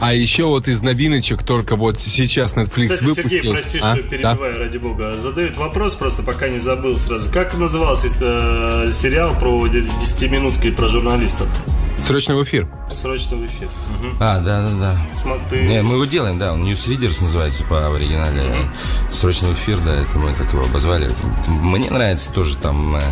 А 0.00 0.12
еще 0.12 0.44
вот 0.44 0.68
из 0.68 0.82
новиночек 0.82 1.42
только 1.42 1.76
вот 1.76 1.98
сейчас 1.98 2.54
Netflix 2.54 2.88
Кстати, 2.88 3.04
выпустил. 3.04 3.30
Сергей, 3.30 3.50
прости, 3.52 3.78
А? 3.82 3.94
что 3.94 4.02
Да. 4.02 4.08
перебиваю, 4.08 4.58
ради 4.58 4.78
бога. 4.78 5.12
Задают 5.16 5.56
вопрос, 5.56 5.94
просто 5.94 6.22
пока 6.22 6.48
не 6.48 6.58
забыл 6.58 6.98
сразу. 6.98 7.30
Как 7.32 7.56
назывался 7.56 8.08
это 8.08 8.84
э, 8.86 8.90
сериал 8.92 9.38
про 9.38 9.66
10-минутки 9.66 10.70
про 10.70 10.88
журналистов? 10.88 11.48
Срочно 11.98 12.36
в 12.36 12.44
эфир. 12.44 12.68
Срочно 12.90 13.36
в 13.36 13.46
эфир. 13.46 13.68
Мгм. 13.98 14.16
А, 14.20 14.38
да, 14.40 14.68
да, 14.68 14.74
да. 14.78 14.96
Смотри. 15.14 15.66
Не, 15.66 15.82
мы 15.82 15.94
его 15.94 16.04
делаем, 16.04 16.38
да, 16.38 16.52
он 16.52 16.64
Newsreaders 16.64 17.22
называется 17.22 17.64
по 17.64 17.94
оригинале. 17.94 18.54
Срочный 19.10 19.52
эфир, 19.54 19.78
да, 19.86 19.94
это 19.94 20.18
мы 20.18 20.32
так 20.34 20.52
его 20.52 20.64
обозвали. 20.64 21.10
Мне 21.46 21.90
нравится 21.90 22.30
тоже 22.32 22.56
там, 22.56 22.96
э, 22.96 23.02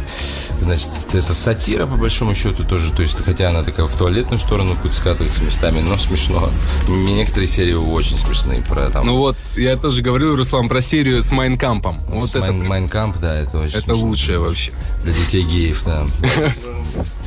значит, 0.61 0.91
это 1.15 1.33
сатира, 1.33 1.87
по 1.87 1.97
большому 1.97 2.35
счету, 2.35 2.65
тоже, 2.65 2.93
то 2.93 3.03
есть, 3.03 3.17
хотя 3.25 3.49
она 3.49 3.63
такая 3.63 3.87
в 3.87 3.97
туалетную 3.97 4.39
сторону 4.39 4.75
какую-то 4.75 4.97
скатывается 4.97 5.43
местами, 5.43 5.81
но 5.81 5.97
смешно. 5.97 6.51
Некоторые 6.89 7.47
серии 7.47 7.75
очень 7.75 8.19
смешные 8.19 8.61
про 8.63 8.91
там... 8.91 9.07
Ну 9.07 9.17
вот, 9.17 9.37
я 9.57 9.77
тоже 9.77 10.03
говорил, 10.03 10.37
Руслан, 10.37 10.69
про 10.69 10.83
серию 10.83 11.23
с 11.23 11.31
Mein 11.31 11.53
Camp'ом. 11.53 11.97
Вот 12.09 12.29
с 12.29 12.35
это, 12.35 12.41
Mein- 12.47 12.67
Mein 12.67 12.89
Camp, 12.89 13.17
да, 13.21 13.37
это 13.39 13.59
очень 13.59 13.77
это 13.79 13.85
смешно. 13.85 14.05
лучшее 14.07 14.39
вообще. 14.39 14.73
Для 15.03 15.13
детей 15.15 15.43
геев, 15.45 15.83
да. 15.87 16.05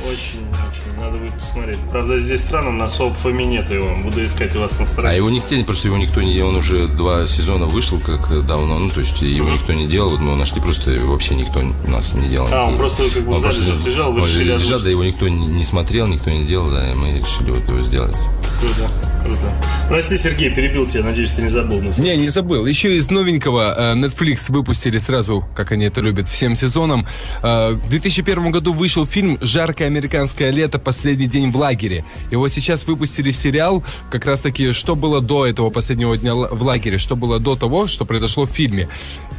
Очень, 0.06 0.46
очень. 0.48 1.00
Надо 1.00 1.18
будет 1.18 1.32
посмотреть. 1.46 1.78
Правда, 1.90 2.18
здесь 2.18 2.40
странно, 2.42 2.70
на 2.72 2.88
Soap4Me 2.88 3.42
нет 3.44 3.70
его. 3.70 3.94
Буду 4.02 4.24
искать 4.24 4.54
у 4.56 4.60
вас 4.60 4.78
на 4.78 4.86
странице. 4.86 5.12
А 5.12 5.16
его 5.16 5.30
нигде, 5.30 5.64
просто 5.64 5.88
его 5.88 5.96
никто 5.96 6.20
не... 6.22 6.40
Он 6.42 6.56
уже 6.56 6.86
два 6.88 7.26
сезона 7.28 7.66
вышел 7.66 7.98
как 8.00 8.46
давно, 8.46 8.78
ну, 8.78 8.90
то 8.90 9.00
есть 9.00 9.20
его 9.22 9.48
никто 9.50 9.72
не 9.72 9.86
делал, 9.86 10.10
вот 10.10 10.20
мы 10.20 10.28
его 10.28 10.36
нашли, 10.36 10.60
просто 10.60 10.90
вообще 11.04 11.34
никто 11.34 11.60
у 11.60 11.90
нас 11.90 12.14
не 12.14 12.28
делал. 12.28 12.48
А, 12.52 12.64
он 12.66 12.76
просто 12.76 13.04
как 13.10 13.22
бы 13.24 13.32
в 13.32 13.36
Он 13.36 13.42
просто- 13.42 13.72
лежал, 13.86 14.12
вы 14.12 14.20
он 14.22 14.26
решили 14.26 14.44
лежал, 14.44 14.56
озвучить. 14.56 14.84
да, 14.84 14.90
его 14.90 15.04
никто 15.04 15.28
не, 15.28 15.46
не 15.46 15.64
смотрел, 15.64 16.06
никто 16.06 16.30
не 16.30 16.44
делал, 16.44 16.70
да, 16.70 16.90
и 16.90 16.94
мы 16.94 17.18
решили 17.18 17.50
вот 17.50 17.68
его 17.68 17.82
сделать. 17.82 18.14
Круто, 18.60 18.90
круто. 19.22 19.52
Прости, 19.88 20.16
Сергей, 20.16 20.50
перебил 20.50 20.86
тебя. 20.86 21.02
Надеюсь, 21.04 21.30
ты 21.30 21.42
не 21.42 21.50
забыл. 21.50 21.80
нас. 21.82 21.98
Не, 21.98 22.16
не 22.16 22.28
забыл. 22.30 22.64
Еще 22.64 22.96
из 22.96 23.10
новенького 23.10 23.74
э, 23.76 23.94
Netflix 23.94 24.46
выпустили 24.50 24.96
сразу, 24.98 25.44
как 25.54 25.72
они 25.72 25.84
это 25.84 26.00
любят, 26.00 26.26
всем 26.26 26.54
сезоном. 26.56 27.06
Э, 27.42 27.72
В 27.74 27.88
2001 27.90 28.50
году 28.50 28.72
вышел 28.72 29.04
фильм 29.04 29.36
«Жаркое 29.42 29.88
американское 29.88 30.50
лето. 30.50 30.78
Последний 30.78 31.26
день 31.26 31.35
в 31.44 31.56
лагере». 31.56 32.04
И 32.30 32.36
вот 32.36 32.50
сейчас 32.50 32.86
выпустили 32.86 33.30
сериал, 33.30 33.84
как 34.10 34.26
раз 34.26 34.40
таки, 34.40 34.72
что 34.72 34.96
было 34.96 35.20
до 35.20 35.46
этого 35.46 35.70
последнего 35.70 36.16
дня 36.16 36.34
в 36.34 36.62
лагере, 36.62 36.98
что 36.98 37.16
было 37.16 37.38
до 37.38 37.56
того, 37.56 37.86
что 37.86 38.04
произошло 38.04 38.46
в 38.46 38.50
фильме. 38.50 38.88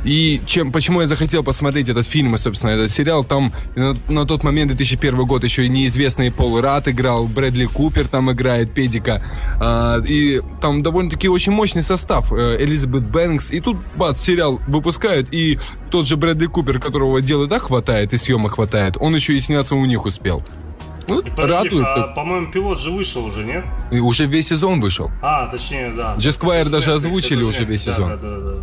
И 0.03 0.41
чем, 0.45 0.71
почему 0.71 1.01
я 1.01 1.07
захотел 1.07 1.43
посмотреть 1.43 1.89
этот 1.89 2.07
фильм 2.07 2.35
и, 2.35 2.37
собственно, 2.37 2.71
этот 2.71 2.91
сериал, 2.91 3.23
там 3.23 3.51
на, 3.75 3.97
на 4.07 4.25
тот 4.25 4.43
момент, 4.43 4.69
2001 4.69 5.25
год, 5.25 5.43
еще 5.43 5.65
и 5.65 5.69
неизвестный 5.69 6.31
Пол 6.31 6.61
Рад 6.61 6.87
играл, 6.87 7.27
Брэдли 7.27 7.65
Купер 7.65 8.07
там 8.07 8.31
играет, 8.31 8.73
Педика. 8.73 9.21
А, 9.59 9.99
и 9.99 10.41
там 10.61 10.81
довольно-таки 10.81 11.27
очень 11.27 11.51
мощный 11.51 11.81
состав. 11.81 12.31
Э, 12.31 12.57
Элизабет 12.59 13.07
Бэнкс. 13.07 13.51
И 13.51 13.59
тут, 13.59 13.77
бац, 13.95 14.21
сериал 14.21 14.61
выпускают, 14.67 15.33
и 15.33 15.59
тот 15.89 16.05
же 16.05 16.15
Брэдли 16.15 16.45
Купер, 16.45 16.79
которого 16.79 17.21
дела 17.21 17.47
так 17.47 17.63
хватает, 17.63 18.13
и 18.13 18.17
съемок 18.17 18.53
хватает, 18.53 18.97
он 18.99 19.15
еще 19.15 19.35
и 19.35 19.39
сняться 19.39 19.75
у 19.75 19.85
них 19.85 20.05
успел. 20.05 20.43
Ну, 21.09 21.23
Подожди, 21.35 21.69
радует. 21.69 21.85
а, 21.85 22.07
по-моему, 22.07 22.51
пилот 22.51 22.81
же 22.81 22.91
вышел 22.91 23.25
уже, 23.25 23.43
нет? 23.43 23.65
И 23.91 23.99
уже 23.99 24.25
весь 24.25 24.47
сезон 24.49 24.79
вышел. 24.79 25.09
А, 25.21 25.47
точнее, 25.47 25.91
да. 25.95 26.15
Джесквайр 26.17 26.69
даже 26.69 26.93
озвучили 26.93 27.39
это 27.39 27.47
уже 27.47 27.63
весь 27.63 27.85
да, 27.85 27.91
сезон. 27.91 28.09
Да, 28.09 28.17
да, 28.17 28.29
да, 28.29 28.51
да. 28.51 28.61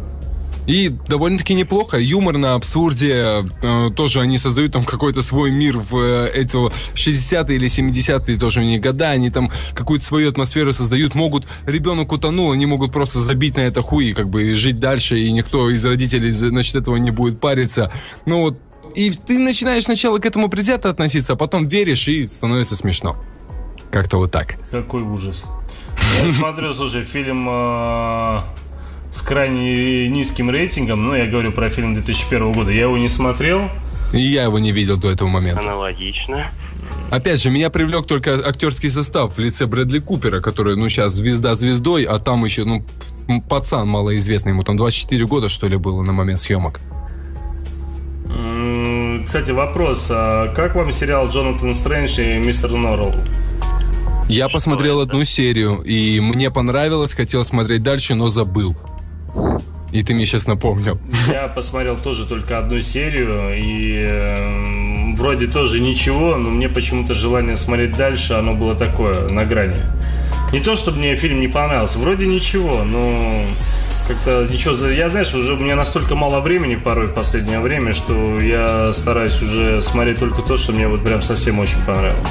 И 0.66 0.88
довольно-таки 1.08 1.54
неплохо. 1.54 1.98
Юмор 1.98 2.38
на 2.38 2.54
абсурде. 2.54 3.44
Э, 3.62 3.90
тоже 3.94 4.20
они 4.20 4.38
создают 4.38 4.72
там 4.72 4.84
какой-то 4.84 5.20
свой 5.20 5.50
мир 5.50 5.76
в 5.76 5.96
э, 5.98 6.26
этого 6.28 6.72
60-е 6.94 7.56
или 7.56 7.68
70-е 7.68 8.38
тоже 8.38 8.60
у 8.60 8.64
них 8.64 8.80
года. 8.80 9.10
Они 9.10 9.30
там 9.30 9.50
какую-то 9.74 10.04
свою 10.04 10.30
атмосферу 10.30 10.72
создают. 10.72 11.14
Могут, 11.14 11.46
ребенок 11.66 12.12
утонул, 12.12 12.52
они 12.52 12.66
могут 12.66 12.92
просто 12.92 13.18
забить 13.18 13.56
на 13.56 13.60
это 13.60 13.82
хуй 13.82 14.06
и 14.06 14.12
как 14.14 14.30
бы 14.30 14.54
жить 14.54 14.80
дальше. 14.80 15.18
И 15.18 15.30
никто 15.32 15.68
из 15.70 15.84
родителей, 15.84 16.32
значит, 16.32 16.76
этого 16.76 16.96
не 16.96 17.10
будет 17.10 17.40
париться. 17.40 17.92
Ну 18.26 18.40
вот. 18.40 18.58
И 18.94 19.10
ты 19.10 19.38
начинаешь 19.38 19.84
сначала 19.84 20.18
к 20.18 20.26
этому 20.26 20.48
предвзято 20.48 20.88
относиться, 20.88 21.32
а 21.32 21.36
потом 21.36 21.66
веришь 21.66 22.06
и 22.08 22.26
становится 22.26 22.76
смешно. 22.76 23.16
Как-то 23.90 24.18
вот 24.18 24.30
так. 24.30 24.56
Какой 24.70 25.02
ужас. 25.02 25.46
Я 26.22 26.28
смотрю, 26.28 26.72
слушай, 26.72 27.02
фильм 27.02 27.48
э, 27.48 28.40
с 29.10 29.22
крайне 29.22 30.08
низким 30.08 30.50
рейтингом. 30.50 31.04
Ну, 31.04 31.14
я 31.14 31.26
говорю 31.26 31.52
про 31.52 31.70
фильм 31.70 31.94
2001 31.94 32.52
года. 32.52 32.72
Я 32.72 32.82
его 32.82 32.98
не 32.98 33.08
смотрел. 33.08 33.70
И 34.12 34.20
я 34.20 34.44
его 34.44 34.58
не 34.58 34.72
видел 34.72 34.96
до 34.96 35.10
этого 35.10 35.28
момента. 35.28 35.60
Аналогично. 35.60 36.50
Опять 37.10 37.42
же, 37.42 37.50
меня 37.50 37.70
привлек 37.70 38.06
только 38.06 38.46
актерский 38.46 38.90
состав 38.90 39.36
в 39.36 39.38
лице 39.38 39.66
Брэдли 39.66 39.98
Купера, 39.98 40.40
который, 40.40 40.76
ну, 40.76 40.88
сейчас 40.88 41.12
звезда 41.12 41.54
звездой, 41.54 42.04
а 42.04 42.18
там 42.18 42.44
еще, 42.44 42.64
ну, 42.64 42.84
пацан 43.48 43.88
малоизвестный, 43.88 44.52
ему 44.52 44.64
там 44.64 44.76
24 44.76 45.26
года, 45.26 45.48
что 45.48 45.68
ли, 45.68 45.76
было 45.76 46.02
на 46.02 46.12
момент 46.12 46.40
съемок. 46.40 46.80
Кстати, 49.24 49.52
вопрос. 49.52 50.08
а 50.10 50.48
как 50.54 50.74
вам 50.74 50.92
сериал 50.92 51.28
Джонатан 51.28 51.74
Стрэндж 51.74 52.20
и 52.20 52.38
Мистер 52.38 52.70
Норрелл? 52.70 53.14
Я 54.28 54.48
посмотрел 54.48 55.00
одну 55.00 55.24
серию, 55.24 55.82
и 55.82 56.20
мне 56.20 56.50
понравилось, 56.50 57.14
хотел 57.14 57.44
смотреть 57.44 57.82
дальше, 57.82 58.14
но 58.14 58.28
забыл. 58.28 58.74
И 59.92 60.02
ты 60.02 60.14
мне 60.14 60.26
сейчас 60.26 60.46
напомнил. 60.46 60.98
Я 61.28 61.48
посмотрел 61.54 61.96
тоже 61.96 62.26
только 62.26 62.58
одну 62.58 62.80
серию, 62.80 63.46
и 63.56 64.04
э, 64.06 65.14
вроде 65.14 65.46
тоже 65.46 65.80
ничего, 65.80 66.36
но 66.36 66.50
мне 66.50 66.68
почему-то 66.68 67.14
желание 67.14 67.54
смотреть 67.54 67.96
дальше, 67.96 68.32
оно 68.32 68.54
было 68.54 68.74
такое, 68.74 69.28
на 69.28 69.44
грани. 69.44 69.82
Не 70.52 70.60
то, 70.60 70.74
чтобы 70.74 70.98
мне 70.98 71.14
фильм 71.16 71.40
не 71.40 71.48
понравился, 71.48 71.98
вроде 71.98 72.26
ничего, 72.26 72.82
но 72.82 73.44
как-то 74.06 74.46
ничего... 74.50 74.74
за- 74.74 74.92
Я, 74.92 75.08
знаешь, 75.10 75.34
уже 75.34 75.54
у 75.54 75.56
меня 75.56 75.76
настолько 75.76 76.14
мало 76.14 76.40
времени 76.40 76.74
порой 76.74 77.06
в 77.06 77.14
последнее 77.14 77.60
время, 77.60 77.92
что 77.94 78.40
я 78.40 78.92
стараюсь 78.92 79.40
уже 79.42 79.80
смотреть 79.82 80.18
только 80.18 80.42
то, 80.42 80.56
что 80.56 80.72
мне 80.72 80.88
вот 80.88 81.04
прям 81.04 81.22
совсем 81.22 81.58
очень 81.58 81.82
понравилось. 81.86 82.28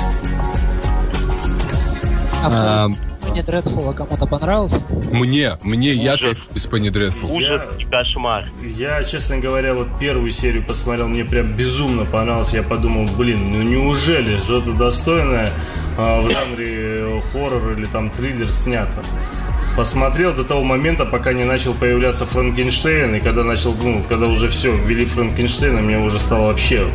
А 2.45 2.85
А, 2.85 2.89
Пенни 3.25 3.41
Дредфула 3.41 3.93
кому-то 3.93 4.25
понравился? 4.25 4.83
Мне, 5.11 5.57
мне, 5.63 5.93
я 5.93 6.17
кайфую 6.17 6.61
Пенни 6.69 6.89
Дредфул. 6.89 7.31
Ужас 7.31 7.63
и 7.79 7.85
кошмар. 7.85 8.45
Я, 8.61 9.01
честно 9.03 9.37
говоря, 9.37 9.73
вот 9.73 9.87
первую 9.99 10.29
серию 10.31 10.63
посмотрел, 10.65 11.07
мне 11.07 11.23
прям 11.23 11.53
безумно 11.53 12.03
понравилось. 12.05 12.53
Я 12.53 12.63
подумал, 12.63 13.07
блин, 13.17 13.51
ну 13.51 13.61
неужели 13.63 14.39
что-то 14.41 14.73
достойное 14.73 15.49
а, 15.97 16.19
в 16.21 16.29
жанре 16.29 17.21
хоррор 17.31 17.71
или 17.77 17.85
там 17.85 18.09
триллер 18.09 18.51
снято? 18.51 19.01
Посмотрел 19.75 20.33
до 20.33 20.43
того 20.43 20.63
момента, 20.63 21.05
пока 21.05 21.33
не 21.33 21.43
начал 21.43 21.73
появляться 21.73 22.25
Франкенштейн, 22.25 23.15
и 23.15 23.19
когда 23.19 23.43
начал, 23.43 23.75
ну, 23.81 24.03
когда 24.07 24.27
уже 24.27 24.47
все, 24.47 24.75
ввели 24.75 25.05
Франкенштейна, 25.05 25.81
мне 25.81 25.97
уже 25.99 26.19
стало 26.19 26.47
вообще 26.47 26.87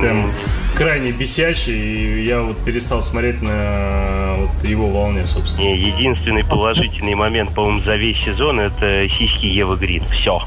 прям 0.00 0.32
крайне 0.74 1.12
бесячий, 1.12 1.74
и 1.74 2.24
я 2.24 2.40
вот 2.40 2.56
перестал 2.58 3.02
смотреть 3.02 3.42
на 3.42 4.34
вот 4.36 4.68
его 4.68 4.88
волне, 4.88 5.26
собственно. 5.26 5.74
Единственный 5.74 6.44
положительный 6.44 7.14
момент, 7.14 7.54
по-моему, 7.54 7.80
за 7.80 7.96
весь 7.96 8.18
сезон 8.18 8.60
это 8.60 9.08
сиськи 9.08 9.46
Евы 9.46 9.76
Грин. 9.76 10.04
Все. 10.10 10.42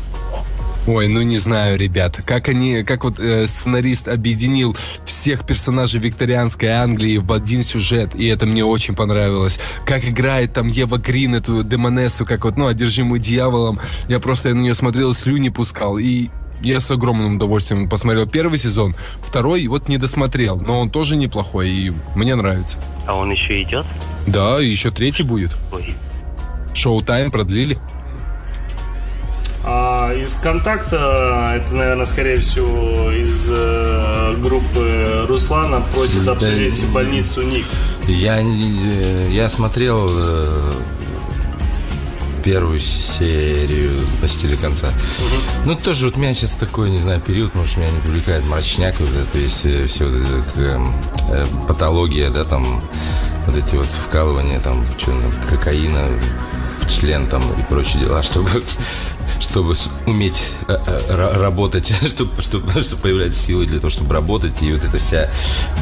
Ой, 0.88 1.08
ну 1.08 1.24
не 1.24 1.40
знаю, 1.40 1.80
ребят, 1.80 2.22
как 2.26 2.48
они, 2.48 2.84
как 2.84 3.06
вот 3.06 3.20
э, 3.20 3.48
сценарист 3.48 4.08
объединил 4.08 4.78
всех 5.04 5.44
персонажей 5.44 6.00
викторианской 6.00 6.70
Англии 6.70 7.18
в 7.18 7.32
один 7.32 7.64
сюжет, 7.64 8.14
и 8.14 8.28
это 8.28 8.46
мне 8.46 8.64
очень 8.64 8.96
понравилось. 8.96 9.60
Как 9.84 10.06
играет 10.06 10.54
там 10.54 10.68
Ева 10.68 10.98
Грин, 10.98 11.34
эту 11.34 11.64
демонессу, 11.64 12.24
как 12.26 12.46
вот, 12.46 12.56
ну, 12.56 12.68
одержимую 12.68 13.20
дьяволом. 13.20 13.80
Я 14.08 14.20
просто 14.20 14.50
на 14.54 14.60
нее 14.62 14.76
смотрел, 14.76 15.16
слюни 15.16 15.50
пускал, 15.50 15.98
и 15.98 16.30
я 16.62 16.80
с 16.80 16.92
огромным 16.92 17.38
удовольствием 17.38 17.90
посмотрел 17.90 18.28
первый 18.28 18.60
сезон, 18.60 18.96
второй 19.24 19.66
вот 19.66 19.90
не 19.90 19.98
досмотрел, 19.98 20.58
но 20.58 20.80
он 20.80 20.92
тоже 20.92 21.16
неплохой, 21.16 21.70
и 21.70 21.94
мне 22.16 22.36
нравится. 22.36 22.78
А 23.08 23.16
он 23.16 23.32
еще 23.32 23.64
идет? 23.64 23.86
Да, 24.28 24.60
еще 24.60 24.92
третий 24.92 25.24
будет. 25.24 25.52
Ой. 25.72 25.96
Шоу-тайм 26.76 27.32
продлили. 27.32 27.80
А 29.68 30.14
из 30.14 30.36
контакта, 30.36 31.54
это, 31.56 31.74
наверное, 31.74 32.06
скорее 32.06 32.38
всего, 32.38 33.12
из 33.12 33.48
э, 33.50 34.36
группы 34.38 35.26
Руслана 35.28 35.82
просит 35.94 36.24
да, 36.24 36.34
обсудить 36.34 36.86
больницу 36.90 37.42
Ник. 37.42 37.66
Я, 38.08 38.38
я 38.40 39.50
смотрел 39.50 40.08
э, 40.08 40.72
первую 42.46 42.80
серию 42.80 43.92
почти 44.22 44.48
до 44.48 44.56
конца. 44.56 44.90
Угу. 44.90 45.66
Ну, 45.66 45.76
тоже 45.76 46.06
вот 46.06 46.18
у 46.18 46.20
меня 46.20 46.36
сейчас 46.36 46.52
такой, 46.52 46.92
не 46.92 47.00
знаю, 47.00 47.20
период, 47.20 47.56
может, 47.56 47.78
меня 47.78 47.90
не 47.90 48.00
привлекает 48.02 48.46
мрачняк, 48.46 49.00
вот 49.00 49.10
это, 49.10 49.38
весь, 49.38 49.66
э, 49.66 49.88
все 49.88 50.06
вот 50.06 50.14
это, 50.14 50.62
э, 50.62 50.86
э, 51.32 51.48
патология, 51.68 52.30
да, 52.30 52.44
там, 52.44 52.84
вот 53.48 53.58
эти 53.58 53.76
вот 53.76 53.88
вкалывания, 53.88 54.60
там, 54.60 54.86
что 55.00 55.20
там, 55.20 55.32
кокаина 55.50 56.08
в 56.82 56.88
член, 56.88 57.28
там, 57.28 57.42
и 57.60 57.64
прочие 57.64 58.04
дела, 58.04 58.22
чтобы 58.24 58.48
чтобы 59.40 59.76
уметь 60.06 60.52
э, 60.68 60.78
э, 60.86 61.38
работать, 61.40 61.92
чтобы, 62.08 62.42
чтобы, 62.42 62.82
чтобы 62.82 63.02
появлять 63.02 63.36
силы 63.36 63.66
для 63.66 63.80
того, 63.80 63.90
чтобы 63.90 64.14
работать. 64.14 64.62
И 64.62 64.72
вот 64.74 64.84
эта 64.84 64.98
вся 64.98 65.30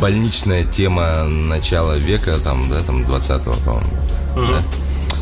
больничная 0.02 0.64
тема 0.64 1.24
начала 1.24 1.98
века, 1.98 2.38
там, 2.44 2.70
да, 2.70 2.82
там, 2.82 3.04
20-го, 3.04 3.54
по-моему. 3.66 3.90
Uh-huh. 4.36 4.64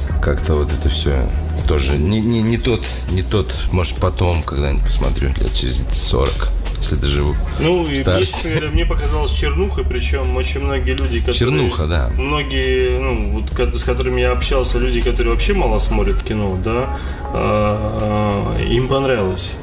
Да? 0.10 0.22
Как-то 0.22 0.56
вот 0.56 0.72
это 0.72 0.90
все 0.90 1.28
тоже 1.68 1.98
не, 1.98 2.22
не, 2.22 2.42
не 2.42 2.58
тот, 2.58 2.86
не 3.12 3.24
тот, 3.24 3.54
может, 3.72 3.96
потом 3.96 4.44
когда-нибудь 4.44 4.86
посмотрю, 4.86 5.30
лет 5.30 5.54
через 5.54 5.82
40 5.92 6.50
если 6.82 6.96
доживу. 6.96 7.36
Ну, 7.60 7.86
и 7.86 8.04
мне, 8.04 8.68
мне 8.70 8.86
показалось 8.86 9.32
чернуха, 9.32 9.84
причем 9.84 10.36
очень 10.36 10.62
многие 10.62 10.92
люди, 10.92 11.20
которые... 11.20 11.34
Чернуха, 11.34 11.88
да. 11.88 12.10
Многие, 12.18 13.00
ну, 13.00 13.32
вот, 13.32 13.76
с 13.76 13.84
которыми 13.84 14.22
я 14.22 14.32
общался, 14.32 14.80
люди, 14.80 15.02
которые 15.02 15.34
вообще 15.34 15.54
мало 15.54 15.80
смотрят 15.80 16.22
кино, 16.24 16.58
да, 16.64 16.98
а, 17.34 18.52
а, 18.56 18.62
им 18.62 18.88
понравилось. 18.88 19.56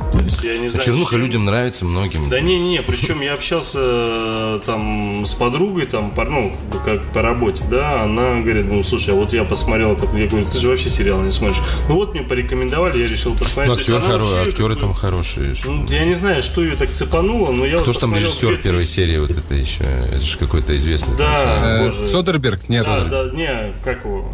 Я 0.43 0.59
не 0.59 0.69
знаю, 0.69 0.85
чернуха 0.85 1.13
чем... 1.13 1.21
людям 1.21 1.45
нравится 1.45 1.85
многим. 1.85 2.29
Да 2.29 2.41
не, 2.41 2.59
не, 2.59 2.83
причем 2.83 3.21
я 3.21 3.35
общался 3.35 3.79
э, 3.81 4.61
там 4.65 5.25
с 5.27 5.35
подругой, 5.35 5.87
там, 5.87 6.11
по, 6.11 6.25
ну, 6.25 6.57
как 6.85 7.05
по 7.13 7.23
работе, 7.23 7.65
да, 7.71 8.03
она 8.03 8.41
говорит, 8.41 8.67
ну, 8.67 8.83
слушай, 8.83 9.15
а 9.15 9.17
вот 9.17 9.33
я 9.33 9.45
посмотрел, 9.45 9.97
так, 9.97 10.13
я 10.15 10.27
говорю, 10.27 10.47
ты 10.47 10.59
же 10.59 10.69
вообще 10.69 10.89
сериал 10.89 11.21
не 11.21 11.33
смотришь. 11.33 11.61
Ну 11.89 11.95
вот 11.95 12.15
мне 12.15 12.23
порекомендовали, 12.23 13.01
я 13.01 13.07
решил 13.07 13.35
посмотреть. 13.37 13.89
Ну, 13.89 13.97
актер 13.97 14.01
хоро... 14.01 14.49
актеры 14.49 14.77
там 14.77 14.95
хорошие. 14.95 15.55
Ну, 15.65 15.87
я 15.89 16.05
не 16.05 16.15
знаю, 16.15 16.43
что 16.43 16.63
ее 16.63 16.77
так 16.77 16.93
цепануло, 16.93 17.53
но 17.53 17.65
я 17.65 17.77
Кто 17.77 17.87
вот 17.87 17.95
же 17.95 18.01
там 18.01 18.15
режиссер 18.15 18.59
первой 18.59 18.87
серии, 18.87 19.19
вот 19.19 19.31
это 19.31 19.55
еще, 19.55 19.85
это 19.85 20.21
же 20.21 20.39
какой-то 20.39 20.77
известный. 20.77 21.17
Да, 21.17 21.93
Содерберг? 22.11 22.69
Нет. 22.69 22.85
Да, 22.85 23.05
да, 23.05 23.31
не, 23.31 23.73
как 23.85 24.05
его? 24.05 24.31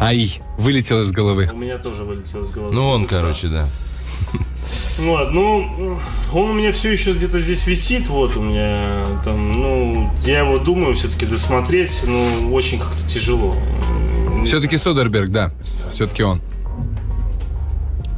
Ай, 0.00 0.40
вылетел 0.56 1.00
из 1.02 1.10
головы. 1.10 1.50
У 1.52 1.56
меня 1.56 1.78
тоже 1.78 2.04
вылетел 2.04 2.44
из 2.44 2.50
головы. 2.50 2.74
Ну, 2.74 2.88
он, 2.88 3.06
короче, 3.06 3.48
да. 3.48 3.68
Вот, 4.98 5.30
ну, 5.30 5.98
он 6.32 6.50
у 6.50 6.52
меня 6.52 6.72
все 6.72 6.92
еще 6.92 7.12
где-то 7.12 7.38
здесь 7.38 7.66
висит, 7.66 8.08
вот 8.08 8.36
у 8.36 8.42
меня 8.42 9.06
там, 9.24 9.52
ну, 9.52 10.10
я 10.22 10.40
его 10.40 10.58
думаю 10.58 10.94
все-таки 10.94 11.24
досмотреть, 11.24 12.02
но 12.06 12.52
очень 12.52 12.78
как-то 12.78 13.08
тяжело. 13.08 13.56
Все-таки 14.44 14.76
Содерберг, 14.76 15.30
да, 15.30 15.52
все-таки 15.88 16.22
он. 16.22 16.42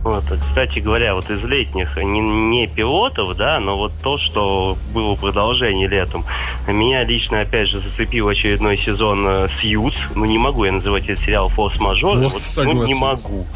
Вот, 0.02 0.24
кстати 0.40 0.78
говоря, 0.78 1.14
вот 1.14 1.28
из 1.30 1.44
летних 1.44 1.96
не, 1.98 2.20
не 2.20 2.66
пилотов, 2.66 3.36
да, 3.36 3.60
но 3.60 3.76
вот 3.76 3.92
то, 4.02 4.16
что 4.16 4.78
было 4.94 5.14
продолжение 5.14 5.88
летом, 5.88 6.24
меня 6.66 7.04
лично, 7.04 7.42
опять 7.42 7.68
же, 7.68 7.80
зацепил 7.80 8.28
очередной 8.28 8.78
сезон 8.78 9.26
э, 9.26 9.48
Сьюз. 9.50 9.94
Ну, 10.14 10.24
не 10.24 10.38
могу 10.38 10.64
я 10.64 10.72
называть 10.72 11.08
этот 11.08 11.22
сериал 11.22 11.50
форс-мажор. 11.50 12.16
Вот, 12.16 12.42
ну, 12.56 12.86
не 12.86 12.94
могу. 12.94 13.46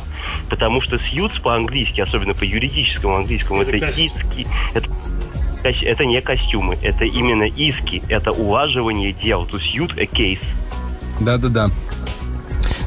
Потому 0.50 0.83
что 0.83 0.98
Сьюз 0.98 1.38
по-английски, 1.38 2.02
особенно 2.02 2.35
по 2.35 2.44
юридическому 2.44 3.16
английскому, 3.16 3.62
это, 3.62 3.76
это 3.76 3.88
иски. 3.88 4.46
Это 4.74 4.90
это 5.64 6.04
не 6.04 6.20
костюмы, 6.20 6.76
это 6.83 7.04
именно 7.04 7.44
иски, 7.44 8.02
это 8.09 8.33
улаживание 8.33 9.12
дел. 9.12 9.46
То 9.46 9.57
есть 9.57 9.74
a 9.96 10.04
case. 10.04 10.54
Да-да-да. 11.20 11.70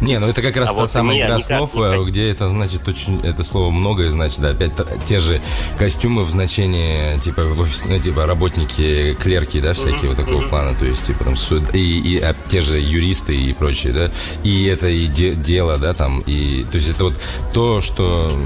Не, 0.02 0.20
ну 0.20 0.28
это 0.28 0.42
как 0.42 0.56
раз 0.58 0.70
а 0.70 0.74
та 0.74 0.80
вот 0.82 0.92
самая 0.92 1.18
игра 1.18 1.40
слов, 1.40 1.74
никак... 1.76 2.08
где 2.08 2.30
это 2.30 2.48
значит 2.48 2.88
очень, 2.88 3.20
это 3.22 3.44
слово 3.44 3.72
многое 3.72 4.12
значит, 4.12 4.40
да, 4.40 4.50
опять 4.50 4.72
те 5.08 5.20
же 5.20 5.42
костюмы 5.78 6.24
в 6.24 6.30
значении, 6.30 7.20
типа, 7.20 7.42
офис, 7.42 7.86
ну, 7.88 8.00
типа 8.00 8.26
работники, 8.26 9.16
клерки, 9.20 9.60
да, 9.60 9.74
всякие 9.74 9.96
mm-hmm. 9.96 10.08
вот 10.08 10.18
такого 10.18 10.42
mm-hmm. 10.44 10.50
плана, 10.50 10.76
то 10.76 10.86
есть, 10.86 11.04
типа, 11.04 11.24
там, 11.24 11.36
суд, 11.36 11.76
и, 11.76 12.00
и 12.00 12.20
а, 12.20 12.36
те 12.50 12.62
же 12.62 12.80
юристы 12.80 13.36
и 13.36 13.54
прочие, 13.54 13.94
да, 13.94 14.12
и 14.44 14.66
это 14.66 14.88
и 14.88 15.08
де, 15.08 15.34
дело, 15.36 15.78
да, 15.78 15.94
там, 15.94 16.22
и, 16.26 16.66
то 16.72 16.78
есть, 16.78 16.90
это 16.90 17.06
вот 17.06 17.14
то, 17.54 17.82
что 17.82 18.38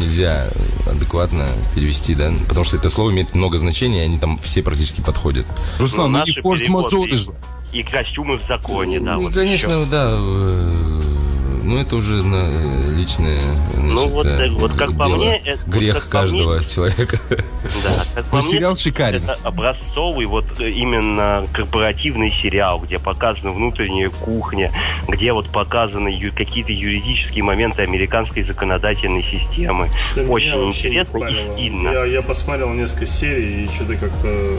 нельзя 0.00 0.48
адекватно 0.90 1.46
перевести, 1.74 2.14
да, 2.14 2.32
потому 2.48 2.64
что 2.64 2.76
это 2.76 2.90
слово 2.90 3.10
имеет 3.10 3.34
много 3.34 3.58
значений, 3.58 4.00
и 4.00 4.02
они 4.02 4.18
там 4.18 4.38
все 4.38 4.62
практически 4.62 5.00
подходят. 5.00 5.46
Руслан, 5.78 6.12
ну, 6.12 6.18
ну 6.18 6.24
не 6.24 6.32
форс-мажоры 6.32 7.16
же 7.16 7.30
и 7.72 7.82
костюмы 7.82 8.38
в 8.38 8.42
законе, 8.42 9.00
да. 9.00 9.14
Ну, 9.14 9.22
вот 9.22 9.34
конечно, 9.34 9.72
еще. 9.72 9.90
да. 9.90 10.10
Э, 10.12 11.02
ну, 11.64 11.78
это 11.78 11.96
уже 11.96 12.22
на 12.22 12.50
личное 12.90 13.38
значит, 13.74 13.94
ну, 13.94 14.08
вот, 14.08 14.26
э, 14.26 14.48
вот 14.50 14.72
как 14.72 14.96
дело, 14.96 14.98
по 14.98 15.08
мне, 15.08 15.38
это, 15.38 15.62
грех 15.66 15.94
вот, 15.94 16.04
каждого 16.04 16.56
мне, 16.56 16.64
человека. 16.74 17.20
Да, 17.30 18.04
как 18.14 18.24
по 18.26 18.36
мне, 18.38 18.48
сериал 18.48 18.76
шикарен. 18.76 19.24
Это 19.24 19.36
образцовый 19.44 20.26
вот 20.26 20.60
именно 20.60 21.46
корпоративный 21.52 22.30
сериал, 22.30 22.80
где 22.80 22.98
показана 22.98 23.52
внутренняя 23.52 24.10
кухня, 24.10 24.72
где 25.08 25.32
вот 25.32 25.50
показаны 25.50 26.12
какие-то 26.34 26.72
юридические 26.72 27.44
моменты 27.44 27.82
американской 27.82 28.42
законодательной 28.42 29.22
системы. 29.22 29.88
Что 30.12 30.22
Очень 30.24 30.68
интересно 30.68 31.24
и 31.26 31.34
стильно. 31.34 31.90
Я, 31.90 32.04
я 32.04 32.22
посмотрел 32.22 32.72
несколько 32.72 33.06
серий 33.06 33.64
и 33.64 33.68
что-то 33.68 33.96
как-то 33.96 34.58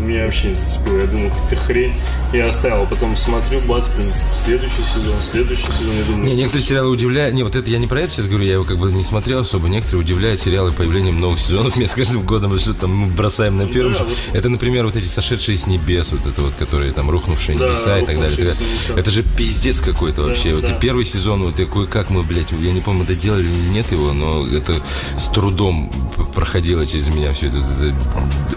меня 0.00 0.24
вообще 0.24 0.48
не 0.48 0.54
зацепило. 0.54 1.00
Я 1.00 1.06
думал, 1.06 1.30
какая-то 1.30 1.56
хрень. 1.56 1.92
Я 2.32 2.48
оставил. 2.48 2.86
Потом 2.86 3.16
смотрю, 3.16 3.60
бац, 3.60 3.88
блин, 3.88 4.12
следующий 4.34 4.82
сезон, 4.82 5.14
следующий 5.20 5.66
сезон. 5.66 5.96
Я 5.96 6.04
думаю, 6.04 6.24
не, 6.24 6.34
некоторые 6.34 6.64
сериалы 6.64 6.88
удивляют. 6.90 7.34
Не, 7.34 7.42
вот 7.42 7.54
это 7.54 7.68
я 7.70 7.78
не 7.78 7.86
про 7.86 8.00
это 8.00 8.10
сейчас 8.10 8.26
говорю, 8.28 8.44
я 8.44 8.52
его 8.54 8.64
как 8.64 8.78
бы 8.78 8.90
не 8.92 9.02
смотрел 9.02 9.40
особо. 9.40 9.68
Некоторые 9.68 10.00
удивляют 10.00 10.40
сериалы 10.40 10.72
появлением 10.72 11.20
новых 11.20 11.38
сезонов. 11.38 11.76
Мне 11.82 11.86
с 11.86 11.92
каждым 11.92 12.22
годом 12.22 12.58
что 12.58 12.74
там 12.74 12.94
мы 12.94 13.06
бросаем 13.08 13.56
на 13.56 13.66
первом. 13.66 13.94
Да, 13.94 14.04
вот... 14.04 14.12
Это, 14.32 14.48
например, 14.48 14.84
вот 14.84 14.96
эти 14.96 15.06
сошедшие 15.06 15.56
с 15.56 15.66
небес, 15.66 16.12
вот 16.12 16.26
это 16.26 16.42
вот, 16.42 16.54
которые 16.54 16.92
там 16.92 17.10
рухнувшие 17.10 17.58
да, 17.58 17.68
небеса 17.68 17.98
и 17.98 18.06
так 18.06 18.18
далее. 18.18 18.52
Это 18.96 19.10
же 19.10 19.22
пиздец 19.22 19.80
какой-то 19.80 20.22
вообще. 20.22 20.50
Да, 20.50 20.56
вот 20.56 20.64
да. 20.64 20.76
и 20.76 20.80
первый 20.80 21.04
сезон, 21.04 21.44
вот 21.44 21.54
такой, 21.56 21.86
как 21.86 22.10
мы, 22.10 22.22
блядь, 22.22 22.52
я 22.52 22.72
не 22.72 22.80
помню, 22.80 23.04
доделали 23.04 23.44
или 23.44 23.70
нет 23.70 23.90
его, 23.92 24.12
но 24.12 24.46
это 24.46 24.74
с 25.16 25.26
трудом 25.28 25.90
проходило 26.34 26.86
через 26.86 27.08
меня 27.08 27.32
все 27.32 27.48
это. 27.48 27.94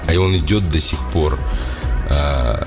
А 0.08 0.20
он 0.20 0.36
идет 0.38 0.70
до 0.70 0.80
сих 0.80 1.00
пор. 1.12 1.25
А, 2.08 2.64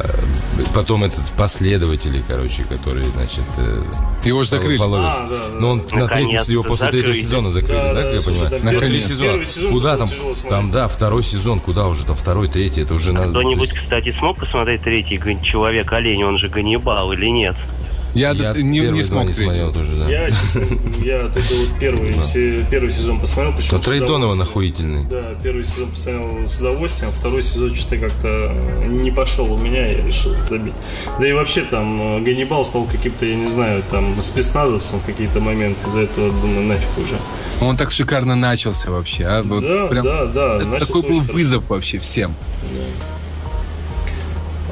потом 0.74 1.04
этот 1.04 1.24
последователи, 1.36 2.22
короче, 2.26 2.64
которые, 2.64 3.06
значит, 3.06 3.44
э, 3.58 3.82
его 4.24 4.42
же 4.42 4.50
закрыли. 4.50 4.80
А, 4.82 4.88
да, 4.88 5.26
да. 5.28 5.60
Но 5.60 5.70
он 5.70 5.84
на 5.92 6.08
третий, 6.08 6.52
его 6.52 6.64
после 6.64 6.90
третьего 6.90 7.14
сезона 7.14 7.50
закрыли, 7.50 7.78
да, 7.78 7.94
да, 7.94 8.02
как 8.02 8.14
я 8.14 8.20
понимаю? 8.20 8.64
На 8.64 8.78
третий 8.78 9.00
сезон. 9.00 9.44
сезон. 9.46 9.70
Куда 9.70 9.96
там? 9.96 10.08
Там, 10.48 10.70
да, 10.70 10.88
второй 10.88 11.22
сезон, 11.22 11.60
куда 11.60 11.86
уже 11.86 12.04
там 12.04 12.16
второй, 12.16 12.48
третий, 12.48 12.82
это 12.82 12.94
уже 12.94 13.12
надо. 13.12 13.30
Кто-нибудь, 13.30 13.72
кстати, 13.72 14.10
смог 14.10 14.38
посмотреть 14.38 14.82
третий 14.82 15.20
человек 15.42 15.92
олень, 15.92 16.24
он 16.24 16.38
же 16.38 16.48
Ганнибал 16.48 17.12
или 17.12 17.26
нет? 17.26 17.56
Я, 18.14 18.30
я 18.30 18.52
не, 18.54 18.80
не 18.80 19.02
смог 19.02 19.32
смотрел 19.32 19.72
тоже, 19.72 19.96
да. 19.96 20.10
Я, 20.10 20.28
я 21.02 21.22
только 21.28 21.52
вот 21.52 21.68
первый, 21.78 22.22
се, 22.22 22.64
первый 22.70 22.90
сезон 22.90 23.20
посмотрел. 23.20 23.54
Но 23.72 23.78
Трей 23.78 24.00
Донован 24.00 24.40
охуительный. 24.40 25.04
Да, 25.04 25.34
первый 25.42 25.64
сезон 25.64 25.90
посмотрел 25.90 26.46
с 26.46 26.58
удовольствием, 26.58 27.12
а 27.14 27.18
второй 27.18 27.42
сезон 27.42 27.74
что-то 27.74 27.98
как-то 27.98 28.52
не 28.86 29.10
пошел 29.10 29.52
у 29.52 29.58
меня, 29.58 29.86
я 29.86 30.04
решил 30.04 30.34
забить. 30.40 30.74
Да 31.20 31.28
и 31.28 31.32
вообще 31.32 31.62
там 31.62 32.24
Ганнибал 32.24 32.64
стал 32.64 32.84
каким-то, 32.84 33.26
я 33.26 33.36
не 33.36 33.48
знаю, 33.48 33.82
там 33.90 34.20
спецназовцем 34.20 35.00
в 35.00 35.04
какие-то 35.04 35.40
моменты. 35.40 35.78
За 35.92 36.00
это 36.00 36.30
думаю, 36.30 36.66
нафиг 36.66 36.98
уже. 36.98 37.16
Он 37.60 37.76
так 37.76 37.90
шикарно 37.90 38.36
начался 38.36 38.90
вообще, 38.90 39.24
а? 39.24 39.42
Вот 39.42 39.62
да, 39.62 39.86
прям, 39.86 40.04
да, 40.04 40.24
да. 40.26 40.56
Это 40.76 40.86
такой 40.86 41.02
был 41.02 41.20
вызов 41.20 41.64
хорошо. 41.64 41.74
вообще 41.74 41.98
всем. 41.98 42.34
Да. 42.72 43.17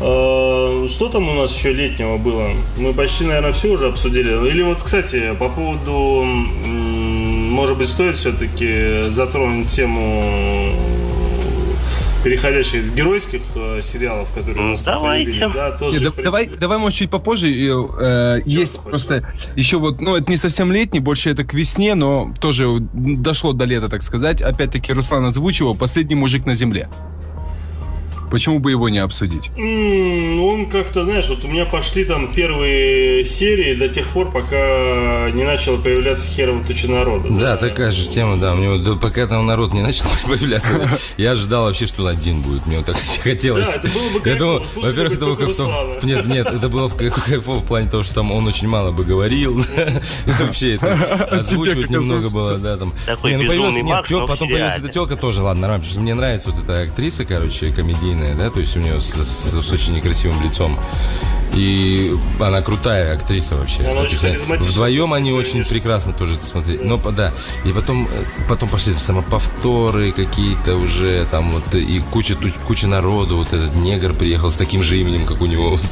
А, 0.00 0.86
что 0.88 1.08
там 1.08 1.28
у 1.28 1.34
нас 1.34 1.56
еще 1.56 1.72
летнего 1.72 2.16
было? 2.16 2.50
Мы 2.76 2.92
почти, 2.92 3.24
наверное, 3.24 3.52
все 3.52 3.68
уже 3.68 3.88
обсудили. 3.88 4.48
Или 4.48 4.62
вот, 4.62 4.82
кстати, 4.82 5.34
по 5.38 5.48
поводу, 5.48 6.24
может 6.24 7.78
быть, 7.78 7.88
стоит 7.88 8.16
все-таки 8.16 9.08
затронуть 9.08 9.68
тему 9.68 10.72
переходящих 12.26 12.92
геройских 12.92 13.42
э, 13.54 13.80
сериалов, 13.82 14.32
которые 14.32 14.66
у 14.66 14.70
нас 14.70 14.82
Давайте. 14.82 15.48
Да, 15.48 15.70
тоже 15.70 16.00
Нет, 16.00 16.14
давай, 16.24 16.48
давай, 16.48 16.76
может, 16.76 16.98
чуть 16.98 17.08
попозже. 17.08 17.48
Э, 17.48 18.40
есть 18.44 18.80
просто 18.80 19.28
еще 19.54 19.76
вот, 19.76 20.00
ну, 20.00 20.16
это 20.16 20.28
не 20.28 20.36
совсем 20.36 20.72
летний, 20.72 20.98
больше 20.98 21.30
это 21.30 21.44
к 21.44 21.54
весне, 21.54 21.94
но 21.94 22.34
тоже 22.40 22.66
дошло 22.80 23.52
до 23.52 23.64
лета, 23.64 23.88
так 23.88 24.02
сказать. 24.02 24.42
Опять-таки 24.42 24.92
Руслан 24.92 25.24
озвучивал 25.26 25.76
«Последний 25.76 26.16
мужик 26.16 26.46
на 26.46 26.56
земле». 26.56 26.88
Почему 28.30 28.58
бы 28.58 28.70
его 28.70 28.88
не 28.88 28.98
обсудить? 28.98 29.50
Mm, 29.56 30.40
он 30.40 30.66
как-то, 30.66 31.04
знаешь, 31.04 31.28
вот 31.28 31.44
у 31.44 31.48
меня 31.48 31.64
пошли 31.64 32.04
там 32.04 32.32
первые 32.32 33.24
серии 33.24 33.74
до 33.74 33.88
тех 33.88 34.06
пор, 34.08 34.32
пока 34.32 35.30
не 35.32 35.44
начало 35.44 35.76
появляться 35.76 36.26
херово 36.26 36.64
туча 36.64 36.90
народа. 36.90 37.28
Да, 37.30 37.56
да, 37.56 37.56
такая 37.56 37.92
же 37.92 38.08
тема, 38.08 38.36
да. 38.36 38.54
Мне 38.54 38.70
вот, 38.70 39.00
пока 39.00 39.26
там 39.26 39.46
народ 39.46 39.72
не 39.72 39.82
начал 39.82 40.06
появляться, 40.26 40.88
я 41.16 41.32
ожидал 41.32 41.64
вообще, 41.64 41.86
что 41.86 42.02
он 42.02 42.08
один 42.08 42.40
будет. 42.40 42.66
Мне 42.66 42.78
вот 42.78 42.86
так 42.86 42.96
хотелось. 43.22 43.68
Да, 43.68 43.74
это 43.74 43.88
было 43.88 44.18
бы 44.18 44.28
я 44.28 44.36
думал, 44.36 44.62
во-первых, 44.76 45.12
это 45.12 45.24
было 45.24 45.36
как 45.36 46.02
Нет, 46.02 46.26
нет, 46.26 46.46
это 46.52 46.68
было 46.68 46.88
в 46.88 46.96
кайфово 46.96 47.60
в 47.60 47.66
плане 47.66 47.88
того, 47.88 48.02
что 48.02 48.14
там 48.16 48.32
он 48.32 48.46
очень 48.46 48.68
мало 48.68 48.90
бы 48.90 49.04
говорил. 49.04 49.62
Вообще 50.40 50.74
это 50.74 50.92
озвучивать 51.30 51.90
немного 51.90 52.28
было, 52.30 52.58
да, 52.58 52.76
там. 52.76 52.92
Не, 53.24 53.36
ну 53.36 53.46
появился, 53.46 53.82
нет, 53.82 54.04
потом 54.26 54.48
появилась 54.48 54.78
эта 54.78 54.88
телка 54.88 55.16
тоже, 55.16 55.42
ладно, 55.42 55.62
нормально, 55.62 55.84
потому 55.84 55.92
что 55.92 56.00
мне 56.00 56.14
нравится 56.14 56.50
вот 56.50 56.64
эта 56.64 56.82
актриса, 56.82 57.24
короче, 57.24 57.70
комедийная 57.72 58.15
комедийная, 58.16 58.34
да, 58.34 58.50
то 58.50 58.60
есть 58.60 58.76
у 58.76 58.80
нее 58.80 59.00
с, 59.00 59.14
с, 59.14 59.52
с 59.52 59.72
очень 59.72 59.94
некрасивым 59.94 60.42
лицом. 60.42 60.78
И 61.56 62.12
она 62.38 62.60
крутая 62.60 63.14
актриса 63.14 63.56
вообще. 63.56 63.82
Она 63.82 64.02
очень 64.02 64.18
Вдвоем 64.18 65.12
они 65.14 65.32
очень 65.32 65.64
прекрасно 65.64 66.12
тоже 66.12 66.34
это 66.34 66.46
смотрели. 66.46 66.78
Да. 66.78 66.84
Но 66.84 66.96
да. 67.10 67.32
И 67.64 67.72
потом, 67.72 68.06
э, 68.12 68.24
потом 68.48 68.68
пошли 68.68 68.92
самоповторы 68.92 70.12
какие-то 70.12 70.76
уже, 70.76 71.26
там 71.30 71.50
вот 71.52 71.74
и 71.74 72.02
куча, 72.10 72.36
куча 72.66 72.86
народу. 72.86 73.38
Вот 73.38 73.52
этот 73.52 73.74
негр 73.76 74.12
приехал 74.12 74.50
с 74.50 74.56
таким 74.56 74.82
же 74.82 74.98
именем, 74.98 75.24
как 75.24 75.40
у 75.40 75.46
него. 75.46 75.78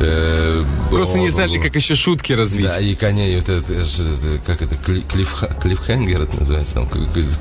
Э, 0.00 0.62
Просто 0.90 1.18
не 1.18 1.28
знали, 1.28 1.58
как 1.58 1.74
еще 1.74 1.96
шутки 1.96 2.32
развить. 2.32 2.66
Да, 2.66 2.78
и 2.78 2.94
коней, 2.94 3.36
вот 3.36 3.48
это, 3.48 4.40
как 4.46 4.62
это, 4.62 4.76
клиф, 4.76 5.42
клифхенгер 5.60 6.20
это 6.20 6.36
называется, 6.36 6.74
там 6.74 6.88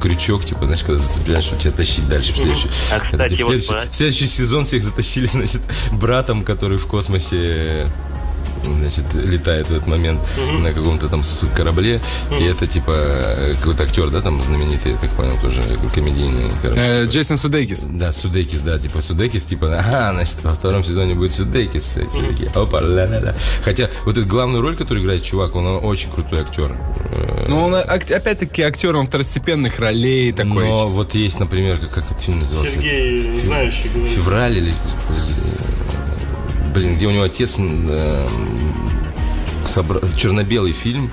крючок, 0.02 0.44
типа, 0.44 0.66
знаешь, 0.66 0.84
когда 0.84 1.00
зацепляешь, 1.00 1.44
чтобы 1.44 1.62
тебя 1.62 1.72
тащить 1.74 2.10
дальше 2.10 2.34
в 2.34 2.38
следующий. 2.38 2.70
А, 2.92 3.00
кстати, 3.00 3.42
вот 3.44 3.62
следующий 3.92 4.26
сезон 4.26 4.66
всех 4.66 4.82
затащили, 4.82 5.28
значит, 5.32 5.62
братом, 5.92 6.44
который 6.44 6.80
в 6.80 6.88
космосе 6.88 7.37
Кстати, 7.38 8.08
значит, 8.76 9.06
летает 9.14 9.68
в 9.68 9.72
этот 9.72 9.88
момент 9.88 10.20
угу. 10.38 10.60
на 10.60 10.72
каком-то 10.72 11.08
там 11.10 11.22
корабле. 11.56 12.00
Угу. 12.30 12.40
И 12.40 12.44
это 12.44 12.68
типа 12.68 12.94
какой-то 13.60 13.84
актер, 13.84 14.10
да, 14.10 14.22
там 14.22 14.42
знаменитый, 14.42 14.94
я 14.94 14.98
так 14.98 15.10
понял, 15.12 15.38
тоже 15.42 15.62
комедийный. 15.94 16.44
Короче, 16.62 16.82
э, 16.82 17.06
Джейсон 17.06 17.38
Судейкис. 17.38 17.86
Да, 17.90 18.12
Судейкис, 18.12 18.62
да, 18.62 18.80
типа 18.80 19.02
Судейкис, 19.02 19.44
типа, 19.44 19.68
ага, 19.80 20.14
значит, 20.14 20.36
во 20.44 20.54
втором 20.54 20.84
сезоне 20.84 21.16
будет 21.16 21.34
Судейкис, 21.34 21.84
кстати, 21.84 22.18
угу. 22.18 22.28
такие, 22.28 22.50
опа, 22.50 22.82
ля-ля-ля. 22.82 23.36
Хотя 23.64 23.90
вот 24.06 24.18
эту 24.18 24.28
главную 24.28 24.62
роль, 24.62 24.76
которую 24.76 25.04
играет 25.04 25.24
чувак, 25.24 25.56
он, 25.56 25.66
он 25.66 25.86
очень 25.86 26.12
крутой 26.12 26.42
актер. 26.42 26.76
Ну, 27.48 27.66
он 27.66 27.76
опять-таки 27.76 28.62
актер, 28.62 28.96
он 28.96 29.06
второстепенных 29.06 29.80
ролей 29.80 30.32
такой. 30.32 30.68
Но 30.68 30.84
чисто. 30.84 30.98
вот 30.98 31.16
есть, 31.16 31.40
например, 31.40 31.78
как, 31.78 31.92
как 31.92 32.12
этот 32.12 32.20
фильм 32.20 32.40
назывался? 32.40 32.72
Сергей, 32.72 33.40
знающий 33.40 33.90
говорит. 33.90 34.14
Февраль 34.14 34.58
или 34.58 34.74
блин, 36.78 36.96
где 36.96 37.08
у 37.08 37.12
него 37.12 37.24
отец 37.24 37.56
э, 37.58 38.28
собра... 39.66 40.00
черно-белый 40.16 40.74
фильм. 40.74 41.12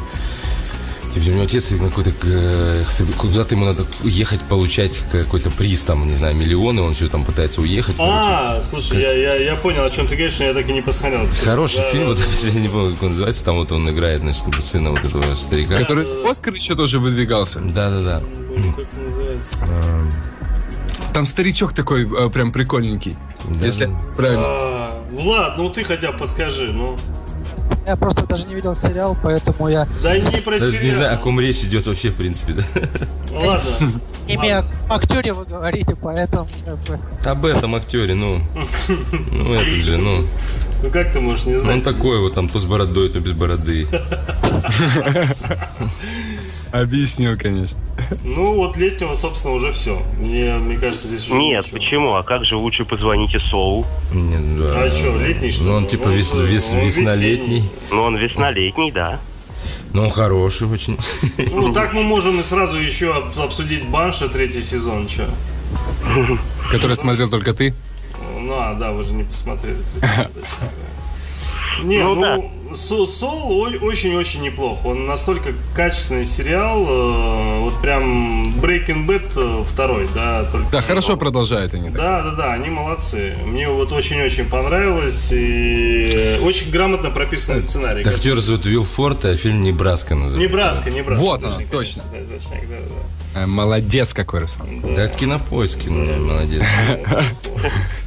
Типа, 1.10 1.26
у 1.26 1.32
него 1.32 1.42
отец 1.44 1.68
какой-то 1.68 2.10
э, 2.24 2.82
куда-то 3.16 3.54
ему 3.54 3.64
надо 3.64 3.86
ехать 4.02 4.40
получать 4.42 4.98
какой-то 5.10 5.50
приз, 5.50 5.82
там, 5.84 6.06
не 6.06 6.16
знаю, 6.16 6.34
миллионы, 6.34 6.82
он 6.82 6.94
все 6.94 7.08
там 7.08 7.24
пытается 7.24 7.60
уехать. 7.60 7.94
А, 7.98 8.54
короче. 8.54 8.66
слушай, 8.68 8.90
как... 8.90 9.00
я, 9.00 9.12
я, 9.12 9.36
я 9.36 9.56
понял, 9.56 9.84
о 9.84 9.90
чем 9.90 10.06
ты 10.06 10.16
говоришь, 10.16 10.38
но 10.40 10.46
я 10.46 10.54
так 10.54 10.68
и 10.68 10.72
не 10.72 10.82
посмотрел. 10.82 11.26
Хороший 11.44 11.78
да, 11.78 11.92
фильм, 11.92 12.02
да, 12.02 12.08
вот 12.10 12.18
да, 12.18 12.48
я 12.52 12.60
не 12.60 12.68
помню, 12.68 12.92
как 12.92 13.02
он 13.02 13.08
называется, 13.10 13.44
там 13.44 13.56
вот 13.56 13.72
он 13.72 13.88
играет, 13.88 14.20
значит, 14.20 14.44
сына 14.60 14.90
вот 14.90 15.04
этого 15.04 15.34
старика. 15.34 15.78
Который 15.78 16.06
Оскар 16.28 16.52
еще 16.52 16.74
тоже 16.74 16.98
выдвигался. 16.98 17.60
Да, 17.60 17.90
да, 17.90 18.02
да. 18.02 18.22
Как 18.76 18.92
называется? 19.00 19.58
Там 21.14 21.26
старичок 21.26 21.72
такой 21.74 22.10
э, 22.10 22.28
прям 22.28 22.50
прикольненький. 22.50 23.16
Да. 23.48 23.66
Если 23.66 23.88
правильно. 24.16 24.90
Влад, 25.14 25.56
ну 25.56 25.70
ты 25.70 25.84
хотя 25.84 26.12
бы 26.12 26.18
подскажи, 26.18 26.72
ну. 26.72 26.96
Я 27.86 27.96
просто 27.96 28.26
даже 28.26 28.46
не 28.46 28.54
видел 28.54 28.74
сериал, 28.74 29.16
поэтому 29.22 29.68
я... 29.68 29.86
Да 30.02 30.18
не 30.18 30.40
про 30.40 30.58
Даже 30.58 30.82
не 30.82 30.90
знаю, 30.90 31.14
о 31.14 31.16
ком 31.18 31.40
речь 31.40 31.62
идет 31.62 31.86
вообще, 31.86 32.10
в 32.10 32.16
принципе, 32.16 32.54
да. 32.54 32.62
Ну, 33.30 33.40
ладно. 33.40 33.70
Имя 34.26 34.64
актере 34.88 35.32
вы 35.32 35.44
говорите, 35.44 35.94
поэтому... 36.00 36.48
Об 37.24 37.44
этом 37.44 37.74
актере, 37.74 38.14
ну. 38.14 38.40
Ну, 39.30 39.54
этот 39.54 39.84
же, 39.84 39.98
ну. 39.98 40.24
Ну 40.82 40.90
как 40.90 41.12
ты 41.12 41.20
можешь 41.20 41.46
не 41.46 41.56
знать? 41.56 41.76
Он 41.76 41.80
такой 41.82 42.20
вот 42.20 42.34
там, 42.34 42.48
то 42.48 42.58
с 42.58 42.64
бородой, 42.64 43.08
то 43.08 43.20
без 43.20 43.32
бороды. 43.32 43.86
Объяснил, 46.74 47.36
конечно. 47.38 47.78
Ну, 48.24 48.56
вот 48.56 48.76
летнего, 48.76 49.14
собственно, 49.14 49.54
уже 49.54 49.70
все. 49.70 50.02
Мне, 50.18 50.54
мне 50.54 50.76
кажется, 50.76 51.06
здесь 51.06 51.30
уже 51.30 51.38
Нет, 51.40 51.66
ничего. 51.66 51.78
почему? 51.78 52.14
А 52.14 52.24
как 52.24 52.44
же 52.44 52.56
лучше 52.56 52.84
позвоните 52.84 53.38
Соу? 53.38 53.86
Нет, 54.12 54.58
да. 54.58 54.82
А 54.82 54.90
что, 54.90 55.16
летний 55.16 55.52
что? 55.52 55.62
Ну, 55.62 55.74
он 55.74 55.86
типа 55.86 56.08
вес, 56.08 56.32
вес, 56.34 56.72
он 56.72 56.80
веснолетний. 56.80 57.70
Ну, 57.92 58.02
он 58.02 58.16
веснолетний, 58.16 58.90
да. 58.90 59.20
Ну, 59.92 60.02
он 60.02 60.10
хороший 60.10 60.66
очень. 60.66 60.98
Ну, 61.52 61.72
так 61.72 61.94
мы 61.94 62.02
можем 62.02 62.40
и 62.40 62.42
сразу 62.42 62.76
еще 62.76 63.14
обсудить 63.38 63.86
Банша 63.86 64.28
третий 64.28 64.62
сезон, 64.62 65.08
что? 65.08 65.30
Который 66.72 66.96
смотрел 66.96 67.30
только 67.30 67.54
ты? 67.54 67.72
Ну, 68.40 68.52
а, 68.52 68.74
да, 68.74 68.90
вы 68.90 69.04
же 69.04 69.12
не 69.12 69.22
посмотрели 69.22 69.78
третий 69.94 70.12
сезон. 70.12 70.26
Не, 71.82 72.02
ну, 72.02 72.14
ну 72.14 72.20
да. 72.20 72.74
Сол 72.74 73.06
очень-очень 73.82 74.42
неплох. 74.42 74.84
Он 74.84 75.06
настолько 75.06 75.52
качественный 75.76 76.24
сериал, 76.24 76.84
э, 76.88 77.58
вот 77.60 77.80
прям 77.80 78.54
Breaking 78.54 79.06
Bad 79.06 79.32
э, 79.36 79.64
второй, 79.64 80.08
да. 80.14 80.44
Только 80.50 80.70
да, 80.72 80.80
хорошо 80.80 81.16
продолжают 81.16 81.74
они. 81.74 81.90
Да, 81.90 82.22
да, 82.22 82.30
да, 82.32 82.52
они 82.52 82.70
молодцы. 82.70 83.34
Мне 83.44 83.68
вот 83.68 83.92
очень-очень 83.92 84.46
понравилось 84.46 85.30
и 85.32 86.38
очень 86.42 86.70
грамотно 86.70 87.10
прописанный 87.10 87.60
сценарий. 87.60 88.02
Так, 88.02 88.14
актер 88.14 88.38
зовут 88.38 88.66
Уилл 88.66 88.84
Форд, 88.84 89.24
а 89.24 89.36
фильм 89.36 89.62
«Небраска» 89.62 90.14
называется. 90.14 90.52
«Небраска», 90.52 90.90
«Небраска». 90.90 91.24
Вот 91.24 91.44
он, 91.44 91.66
точно. 91.66 92.02
Да, 92.12 92.18
точно 92.34 92.50
да, 92.68 92.76
да. 93.34 93.42
Э, 93.42 93.46
молодец 93.46 94.12
какой, 94.12 94.40
Руслан. 94.40 94.80
Да, 94.80 94.88
да 94.96 95.08
кинопоиск, 95.08 95.86
молодец. 95.86 96.62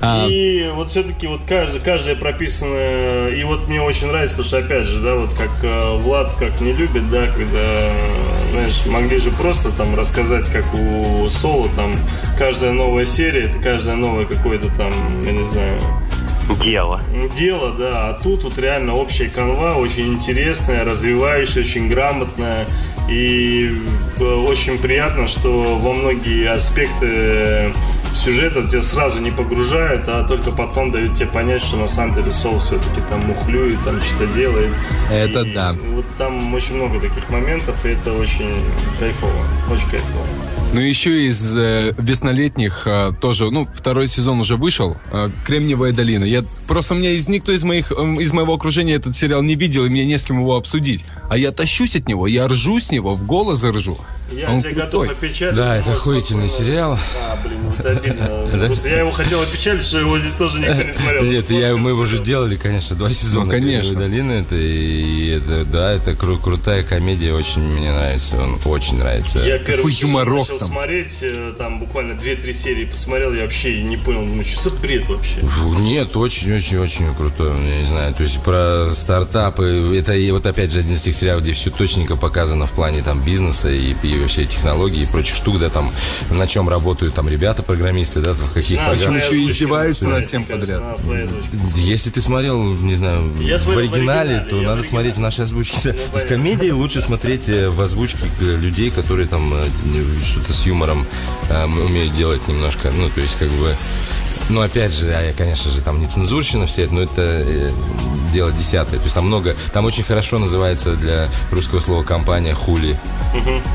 А... 0.00 0.26
И 0.28 0.68
вот 0.74 0.90
все-таки 0.90 1.26
вот 1.26 1.42
каждая, 1.46 1.82
каждая 1.82 2.14
прописанная, 2.14 3.30
и 3.30 3.42
вот 3.42 3.68
мне 3.68 3.82
очень 3.82 4.08
нравится, 4.08 4.36
потому 4.36 4.48
что 4.48 4.58
опять 4.58 4.86
же, 4.86 5.00
да, 5.00 5.16
вот 5.16 5.34
как 5.34 5.50
э, 5.62 5.96
Влад 5.96 6.32
как 6.38 6.60
не 6.60 6.72
любит, 6.72 7.10
да, 7.10 7.26
когда, 7.26 7.90
знаешь, 8.52 8.86
могли 8.86 9.18
же 9.18 9.30
просто 9.30 9.70
там 9.72 9.94
рассказать, 9.96 10.48
как 10.50 10.64
у 10.72 11.28
Соло, 11.28 11.68
там, 11.74 11.92
каждая 12.38 12.72
новая 12.72 13.06
серия, 13.06 13.42
это 13.42 13.58
каждое 13.58 13.96
новое 13.96 14.24
какое-то 14.24 14.68
там, 14.76 14.92
я 15.22 15.32
не 15.32 15.46
знаю, 15.48 15.80
Дело. 16.64 17.00
Дело, 17.36 17.72
да. 17.72 18.08
А 18.08 18.14
тут 18.14 18.44
вот 18.44 18.58
реально 18.58 18.94
общая 18.94 19.28
канва, 19.28 19.74
очень 19.74 20.14
интересная, 20.14 20.82
развивающая, 20.84 21.60
очень 21.62 21.88
грамотная. 21.90 22.66
И 23.08 23.70
э, 24.18 24.24
очень 24.24 24.78
приятно, 24.78 25.28
что 25.28 25.76
во 25.78 25.92
многие 25.92 26.50
аспекты 26.50 27.72
сюжета 28.18 28.66
тебя 28.66 28.82
сразу 28.82 29.20
не 29.20 29.30
погружают, 29.30 30.08
а 30.08 30.26
только 30.26 30.50
потом 30.50 30.90
дают 30.90 31.14
тебе 31.14 31.28
понять, 31.28 31.62
что 31.62 31.76
на 31.76 31.88
самом 31.88 32.14
деле 32.16 32.30
Сол 32.30 32.58
все-таки 32.58 33.00
там 33.08 33.20
мухлюет, 33.26 33.78
там 33.84 34.00
что-то 34.02 34.26
делает. 34.34 34.70
Это 35.10 35.42
и 35.42 35.54
да. 35.54 35.74
Вот 35.92 36.04
там 36.18 36.52
очень 36.54 36.76
много 36.76 37.00
таких 37.00 37.30
моментов, 37.30 37.84
и 37.86 37.90
это 37.90 38.12
очень 38.12 38.50
кайфово. 38.98 39.32
Очень 39.70 39.90
кайфово. 39.90 40.26
Ну 40.74 40.80
еще 40.80 41.26
из 41.26 41.56
э, 41.56 41.94
веснолетних 41.96 42.82
э, 42.86 43.12
тоже, 43.18 43.50
ну, 43.50 43.66
второй 43.72 44.06
сезон 44.06 44.40
уже 44.40 44.56
вышел, 44.56 44.98
э, 45.10 45.30
«Кремниевая 45.46 45.92
долина». 45.92 46.24
Я 46.24 46.44
просто 46.66 46.92
у 46.92 46.98
меня 46.98 47.12
из 47.12 47.26
никто 47.26 47.52
из 47.52 47.64
моих 47.64 47.90
э, 47.90 47.94
из 48.20 48.32
моего 48.34 48.52
окружения 48.52 48.94
этот 48.94 49.16
сериал 49.16 49.42
не 49.42 49.54
видел, 49.54 49.86
и 49.86 49.88
мне 49.88 50.04
не 50.04 50.18
с 50.18 50.24
кем 50.24 50.40
его 50.40 50.56
обсудить. 50.56 51.06
А 51.30 51.38
я 51.38 51.52
тащусь 51.52 51.96
от 51.96 52.06
него, 52.06 52.26
я 52.26 52.46
ржу 52.48 52.78
с 52.78 52.90
него, 52.90 53.14
в 53.14 53.24
голос 53.24 53.64
ржу. 53.64 53.96
Я 54.30 54.50
Он 54.50 54.60
тебя 54.60 54.72
крутой. 54.82 55.06
готов 55.08 55.18
опечалить. 55.18 55.54
Да, 55.56 55.76
это 55.76 55.92
охуительный 55.92 56.48
сериал. 56.48 56.98
А, 57.22 57.38
блин, 57.44 57.58
вот 57.64 57.86
обидно. 57.86 58.66
Просто 58.66 58.88
я 58.90 58.98
его 59.00 59.10
хотел 59.10 59.40
опечалить, 59.42 59.82
что 59.84 59.98
его 59.98 60.18
здесь 60.18 60.34
тоже 60.34 60.60
никто 60.60 60.82
не 60.82 60.92
смотрел. 60.92 61.22
Нет, 61.24 61.50
я, 61.50 61.76
мы 61.76 61.90
его 61.90 62.00
уже 62.02 62.18
делали, 62.18 62.56
конечно, 62.56 62.94
два 62.96 63.08
сезона. 63.08 63.44
Ну, 63.46 63.50
конечно. 63.50 63.98
Долины, 64.00 64.32
это, 64.32 64.54
и 64.54 65.30
это, 65.30 65.64
да, 65.64 65.92
это 65.92 66.10
кру- 66.12 66.40
крутая 66.40 66.82
комедия, 66.82 67.32
очень 67.32 67.62
мне 67.62 67.90
нравится, 67.92 68.36
он 68.40 68.60
очень 68.64 68.98
нравится. 68.98 69.40
Я 69.40 69.58
первый 69.58 69.92
юморок 69.94 70.38
начал 70.40 70.58
там. 70.58 70.68
смотреть, 70.68 71.18
э, 71.22 71.54
там 71.56 71.80
буквально 71.80 72.12
2-3 72.12 72.52
серии 72.52 72.84
посмотрел, 72.84 73.32
я 73.32 73.42
вообще 73.42 73.82
не 73.82 73.96
понял, 73.96 74.22
ну 74.24 74.44
что 74.44 74.68
за 74.70 74.76
бред 74.76 75.08
вообще? 75.08 75.36
Нет, 75.78 76.16
очень-очень-очень 76.16 77.14
крутой, 77.14 77.50
я 77.66 77.80
не 77.80 77.86
знаю, 77.86 78.14
то 78.14 78.22
есть 78.22 78.40
про 78.42 78.90
стартапы, 78.92 79.94
это 79.96 80.14
и 80.14 80.30
вот 80.30 80.46
опять 80.46 80.70
же 80.72 80.80
один 80.80 80.92
из 80.92 81.02
тех 81.02 81.14
сериалов, 81.14 81.42
где 81.42 81.52
все 81.54 81.70
точненько 81.70 82.16
показано 82.16 82.66
в 82.66 82.70
плане 82.72 83.02
там 83.02 83.20
бизнеса 83.22 83.68
и, 83.70 83.92
и 84.02 84.17
вообще 84.20 84.44
технологий 84.44 85.02
и 85.02 85.06
прочих 85.06 85.36
штук, 85.36 85.58
да, 85.58 85.70
там, 85.70 85.92
на 86.30 86.46
чем 86.46 86.68
работают 86.68 87.14
там 87.14 87.28
ребята, 87.28 87.62
программисты, 87.62 88.20
да, 88.20 88.32
в 88.32 88.52
каких 88.52 88.78
а, 88.80 88.90
программах. 88.90 89.22
еще 89.22 89.44
издеваются 89.44 90.06
над 90.06 90.26
тем 90.26 90.44
подряд. 90.44 90.82
Если 91.76 92.10
ты 92.10 92.20
смотрел, 92.20 92.62
не 92.62 92.94
знаю, 92.94 93.32
Я 93.40 93.58
в 93.58 93.76
оригинале, 93.76 94.40
то 94.40 94.56
надо 94.56 94.82
смотреть 94.82 95.16
в 95.16 95.20
нашей 95.20 95.44
озвучке. 95.44 95.94
Есть 96.14 96.28
комедии 96.28 96.70
лучше 96.70 97.00
смотреть 97.00 97.48
э, 97.48 97.68
в 97.68 97.80
озвучке 97.80 98.26
людей, 98.40 98.90
которые 98.90 99.26
там 99.26 99.52
э, 99.54 99.64
что-то 100.24 100.52
с 100.52 100.66
юмором 100.66 101.06
э, 101.48 101.64
умеют 101.64 102.14
делать 102.16 102.46
немножко, 102.48 102.90
ну, 102.90 103.08
то 103.10 103.20
есть 103.20 103.38
как 103.38 103.48
бы 103.50 103.76
ну, 104.48 104.60
опять 104.60 104.92
же, 104.92 105.12
а 105.14 105.22
я, 105.22 105.32
конечно 105.32 105.70
же, 105.70 105.80
там 105.80 106.00
не 106.00 106.06
цензурщина 106.06 106.66
все 106.66 106.84
это, 106.84 106.94
но 106.94 107.02
это 107.02 107.22
э, 107.22 107.70
дело 108.32 108.52
десятое. 108.52 108.98
То 108.98 109.04
есть 109.04 109.14
там 109.14 109.26
много, 109.26 109.54
там 109.72 109.84
очень 109.84 110.04
хорошо 110.04 110.38
называется 110.38 110.94
для 110.96 111.28
русского 111.50 111.80
слова 111.80 112.02
компания 112.02 112.54
хули. 112.54 112.96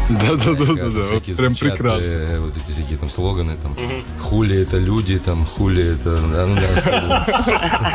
Да-да-да, 0.09 0.73
да, 0.89 1.33
прям 1.35 1.55
прекрасно. 1.55 2.11
Э, 2.11 2.39
вот 2.39 2.53
эти 2.57 2.71
всякие 2.71 2.97
там 2.97 3.09
слоганы, 3.09 3.53
там, 3.61 3.75
хули 4.21 4.61
это 4.61 4.77
люди, 4.77 5.19
там, 5.19 5.45
хули 5.45 5.93
это... 5.93 6.19
Ну, 6.19 6.57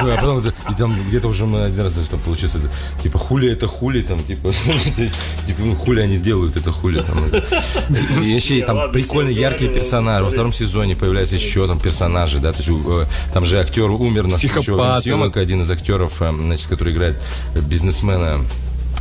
а 0.12 0.16
потом, 0.16 0.40
и 0.40 0.74
там 0.76 0.94
где-то 1.08 1.28
уже 1.28 1.46
мы 1.46 1.64
один 1.64 1.82
раз 1.82 1.92
даже 1.92 2.08
там 2.08 2.20
получился, 2.20 2.58
типа, 3.02 3.18
хули 3.18 3.50
это 3.50 3.66
хули, 3.66 4.02
там, 4.02 4.22
типа, 4.22 4.52
типа, 5.46 5.60
ну, 5.60 5.74
хули 5.74 6.00
они 6.00 6.18
делают, 6.18 6.56
это 6.56 6.72
хули. 6.72 7.00
Там, 7.00 7.18
и 8.22 8.28
еще 8.28 8.64
там 8.64 8.90
прикольный 8.92 9.34
яркий 9.34 9.68
персонаж. 9.68 10.22
Во 10.22 10.30
втором 10.30 10.52
сезоне 10.52 10.96
появляются 10.96 11.36
еще 11.36 11.66
там 11.66 11.78
персонажи, 11.78 12.38
да, 12.38 12.52
то 12.58 12.70
есть 12.72 12.86
э, 12.86 13.06
там 13.32 13.44
же 13.44 13.60
актер 13.60 13.90
умер 13.90 14.24
на 14.24 14.36
съемок, 15.00 15.36
один 15.36 15.60
из 15.60 15.70
актеров, 15.70 16.20
э, 16.20 16.30
значит, 16.30 16.68
который 16.68 16.92
играет 16.92 17.16
бизнесмена 17.54 18.40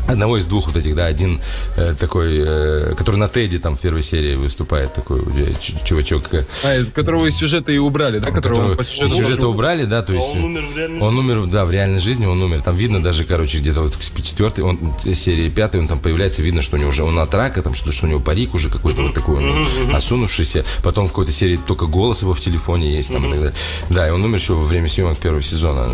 одного 0.07 0.37
из 0.37 0.45
двух 0.45 0.67
вот 0.67 0.77
этих, 0.77 0.95
да, 0.95 1.05
один 1.05 1.41
э, 1.75 1.93
такой, 1.99 2.37
э, 2.39 2.93
который 2.97 3.17
на 3.17 3.27
Теди 3.27 3.59
там 3.59 3.77
в 3.77 3.79
первой 3.79 4.03
серии 4.03 4.35
выступает, 4.35 4.93
такой 4.93 5.19
э, 5.19 5.53
чувачок. 5.85 6.33
Э, 6.33 6.45
а, 6.63 6.83
которого 6.91 7.27
из 7.27 7.35
сюжета 7.35 7.71
и 7.71 7.77
убрали, 7.77 8.19
да? 8.19 8.31
Которого, 8.31 8.55
которого 8.55 8.75
по 8.75 8.85
сюжету, 8.85 9.15
сюжета 9.15 9.47
убрали, 9.47 9.85
да, 9.85 10.01
то 10.01 10.13
есть... 10.13 10.27
А 10.27 10.37
он 10.37 10.43
умер 10.45 10.65
в 10.73 10.77
реальной 10.77 11.01
Он 11.01 11.19
умер, 11.19 11.45
да, 11.47 11.65
в 11.65 11.71
реальной 11.71 11.99
жизни 11.99 12.25
он 12.25 12.41
умер. 12.41 12.61
Там 12.61 12.75
видно 12.75 13.03
даже, 13.03 13.25
короче, 13.25 13.59
где-то 13.59 13.81
вот 13.81 13.93
в 13.93 14.23
четвертой, 14.23 14.63
он, 14.63 14.95
серии 15.13 15.49
пятой, 15.49 15.81
он 15.81 15.87
там 15.87 15.99
появляется, 15.99 16.41
видно, 16.41 16.61
что 16.61 16.77
у 16.77 16.79
него 16.79 16.89
уже, 16.89 17.03
он 17.03 17.19
от 17.19 17.33
рака, 17.33 17.61
там 17.61 17.73
что-то, 17.75 17.91
что 17.91 18.05
у 18.05 18.09
него 18.09 18.19
парик 18.19 18.53
уже 18.53 18.69
какой-то 18.69 19.01
вот 19.01 19.13
такой, 19.13 19.35
он, 19.37 19.95
осунувшийся. 19.95 20.63
Потом 20.83 21.07
в 21.07 21.09
какой-то 21.09 21.31
серии 21.31 21.59
только 21.67 21.85
голос 21.85 22.21
его 22.21 22.33
в 22.33 22.39
телефоне 22.39 22.95
есть 22.95 23.11
там 23.11 23.25
и 23.25 23.29
так 23.29 23.39
далее. 23.39 23.55
Да, 23.89 24.07
и 24.07 24.11
он 24.11 24.23
умер 24.23 24.37
еще 24.37 24.53
во 24.53 24.65
время 24.65 24.87
съемок 24.87 25.17
первого 25.17 25.41
сезона. 25.43 25.87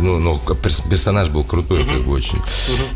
Ну, 0.00 0.18
но 0.18 0.40
персонаж 0.90 1.28
был 1.28 1.44
крутой, 1.44 1.84
как 1.84 2.02
бы 2.02 2.12
очень. 2.12 2.38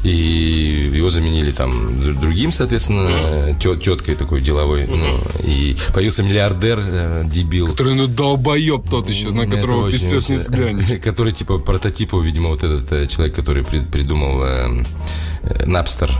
И 0.05 0.58
его 0.59 1.11
заменили 1.11 1.53
там 1.53 2.01
другим, 2.21 2.53
соответственно, 2.53 3.57
тет, 3.61 3.83
теткой 3.83 4.15
такой 4.15 4.41
деловой. 4.41 4.87
Ну, 4.87 5.19
и 5.45 5.77
появился 5.93 6.23
миллиардер, 6.23 6.79
э, 6.81 7.25
дебил. 7.27 7.69
Который, 7.69 7.95
ну, 7.95 8.07
долбоеб 8.07 8.89
тот 8.89 9.09
еще, 9.09 9.31
на 9.31 9.47
которого 9.47 9.93
слез 9.93 10.29
не 10.29 10.37
взглянешь. 10.39 11.01
Который, 11.03 11.33
типа, 11.33 11.59
прототип, 11.59 12.13
видимо, 12.15 12.49
вот 12.49 12.63
этот 12.63 12.91
э, 12.93 13.07
человек, 13.07 13.35
который 13.35 13.65
придумал 13.65 14.43
э, 14.45 14.85
Напстер, 15.67 16.11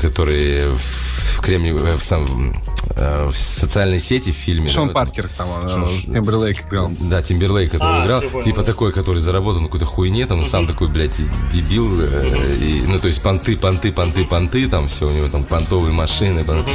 который 0.00 0.68
в 0.68 1.40
Кремле, 1.40 1.72
в, 1.72 2.02
сам, 2.02 2.62
в 2.96 3.34
социальной 3.34 4.00
сети 4.00 4.32
в 4.32 4.36
фильме. 4.36 4.68
Шон 4.68 4.88
да, 4.88 4.94
Паркер 4.94 5.28
там, 5.36 5.68
Шон, 5.68 5.88
Тимберлейк 5.88 6.66
играл. 6.66 6.90
Да, 7.00 7.22
Тимберлейк, 7.22 7.70
который 7.70 8.02
а, 8.02 8.04
играл. 8.04 8.20
Типа 8.20 8.40
понял. 8.40 8.64
такой, 8.64 8.92
который 8.92 9.18
заработал 9.20 9.60
на 9.60 9.66
какой-то 9.66 9.86
хуйне, 9.86 10.26
там, 10.26 10.42
сам 10.44 10.66
такой, 10.66 10.88
блядь, 10.88 11.16
дебил. 11.52 12.00
И, 12.02 12.84
ну, 12.86 12.98
то 12.98 13.08
есть 13.08 13.22
понты, 13.22 13.56
понты, 13.56 13.92
понты, 13.92 14.24
понты, 14.24 14.68
там 14.68 14.88
все, 14.88 15.08
у 15.08 15.12
него 15.12 15.28
там 15.28 15.44
понтовые 15.44 15.92
машины, 15.92 16.44
понты, 16.44 16.70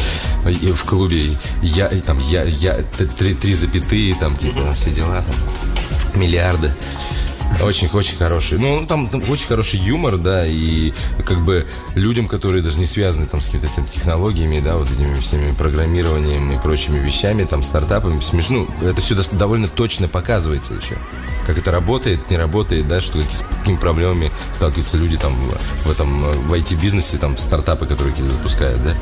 и 0.61 0.71
в 0.71 0.83
клубе 0.85 1.21
я, 1.61 1.87
и, 1.87 1.99
там, 2.01 2.17
я, 2.19 2.43
я, 2.43 2.83
три, 3.17 3.33
три 3.33 3.53
запятые, 3.53 4.15
там, 4.15 4.35
типа, 4.35 4.61
там, 4.61 4.73
все 4.73 4.89
дела, 4.91 5.23
там, 5.23 6.19
миллиарды. 6.19 6.73
Очень-очень 7.61 8.17
хороший. 8.17 8.57
Ну, 8.57 8.85
там, 8.85 9.07
там 9.09 9.21
очень 9.29 9.47
хороший 9.47 9.79
юмор, 9.79 10.17
да, 10.17 10.45
и 10.45 10.93
как 11.25 11.39
бы 11.39 11.65
людям, 11.95 12.27
которые 12.27 12.63
даже 12.63 12.79
не 12.79 12.85
связаны 12.85 13.25
там 13.25 13.41
с 13.41 13.45
какими-то 13.45 13.69
там, 13.75 13.85
технологиями, 13.85 14.59
да, 14.59 14.77
вот 14.77 14.89
этими 14.89 15.13
всеми 15.15 15.53
программированием 15.53 16.51
и 16.51 16.61
прочими 16.61 16.99
вещами, 16.99 17.43
там, 17.43 17.63
стартапами, 17.63 18.19
смешно. 18.21 18.67
Ну, 18.81 18.87
это 18.87 19.01
все 19.01 19.15
довольно 19.33 19.67
точно 19.67 20.07
показывается 20.07 20.73
еще 20.73 20.97
как 21.49 21.57
это 21.57 21.71
работает, 21.71 22.29
не 22.29 22.37
работает, 22.37 22.87
да, 22.87 23.01
что 23.01 23.19
с 23.23 23.41
какими 23.41 23.75
проблемами 23.75 24.29
сталкиваются 24.51 24.97
люди 24.97 25.17
там 25.17 25.33
в, 25.33 25.87
в 25.87 25.91
этом 25.91 26.19
в 26.19 26.53
IT-бизнесе, 26.53 27.17
там 27.17 27.39
стартапы, 27.39 27.87
которые 27.87 28.11
какие-то 28.11 28.33
запускают, 28.33 28.83
да. 28.83 28.93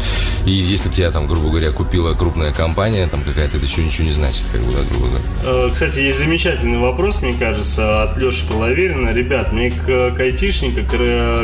И 0.46 0.52
если 0.52 0.88
тебя 0.88 1.12
там, 1.12 1.28
грубо 1.28 1.50
говоря, 1.50 1.72
купила 1.72 2.14
крупная 2.14 2.54
компания, 2.54 3.06
там 3.08 3.24
какая-то, 3.24 3.58
это 3.58 3.66
еще 3.66 3.84
ничего 3.84 4.08
не 4.08 4.14
значит, 4.14 4.46
как 4.50 4.62
бы, 4.62 4.72
да, 4.72 4.80
грубо 4.90 5.08
говоря. 5.08 5.26
Э, 5.44 5.70
кстати, 5.74 6.00
есть 6.00 6.20
замечательный 6.20 6.78
вопрос, 6.78 7.22
мне 7.22 7.34
кажется, 7.34 8.04
от 8.04 8.18
Леши 8.18 8.37
Половерина. 8.42 9.10
Ребят, 9.10 9.52
мне 9.52 9.72
как 9.72 10.20
айтишника 10.20 10.82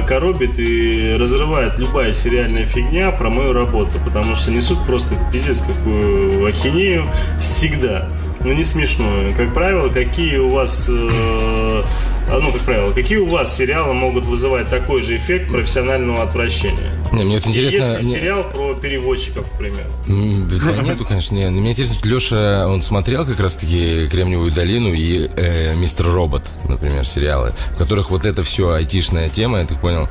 коробит 0.08 0.60
и 0.60 1.16
разрывает 1.20 1.80
любая 1.80 2.14
сериальная 2.14 2.66
фигня 2.66 3.12
про 3.12 3.30
мою 3.30 3.54
работу, 3.54 4.00
потому 4.04 4.36
что 4.36 4.52
несут 4.52 4.86
просто 4.86 5.16
пиздец 5.32 5.62
какую 5.62 6.46
ахинею 6.46 7.10
всегда 7.40 8.10
но 8.44 8.54
не 8.54 8.64
смешное. 8.64 9.32
Как 9.34 9.54
правило, 9.54 9.90
какие 9.90 10.38
у 10.38 10.50
вас 10.50 10.88
э, 10.90 11.84
а, 12.30 12.40
ну, 12.40 12.52
как 12.52 12.62
правило, 12.62 12.92
какие 12.92 13.18
у 13.18 13.28
вас 13.28 13.56
сериалы 13.56 13.94
могут 13.94 14.26
вызывать 14.26 14.70
такой 14.70 15.04
же 15.04 15.18
эффект 15.18 15.52
профессионального 15.52 16.24
отвращения? 16.24 16.92
Не, 17.12 17.26
мне 17.26 17.36
вот 17.36 17.46
интересно... 17.46 17.78
Если 17.78 18.06
мне... 18.06 18.16
сериал 18.16 18.44
про 18.50 18.74
переводчиков, 18.74 19.46
к 19.48 19.58
примеру. 19.58 19.90
Да 20.08 20.82
нету, 20.82 21.06
конечно, 21.06 21.36
не. 21.36 21.50
Мне 21.50 21.72
интересно, 21.72 21.98
Леша, 22.04 22.68
он 22.68 22.82
смотрел 22.82 23.26
как 23.26 23.40
раз-таки 23.40 24.08
«Кремниевую 24.08 24.52
долину» 24.52 24.94
и 24.94 25.30
э, 25.36 25.76
«Мистер 25.76 26.08
Робот», 26.08 26.44
например, 26.68 27.06
сериалы, 27.06 27.54
в 27.76 27.78
которых 27.78 28.10
вот 28.10 28.26
это 28.26 28.42
все 28.44 28.72
айтишная 28.72 29.30
тема, 29.30 29.60
я 29.60 29.66
так 29.66 29.80
понял, 29.80 30.10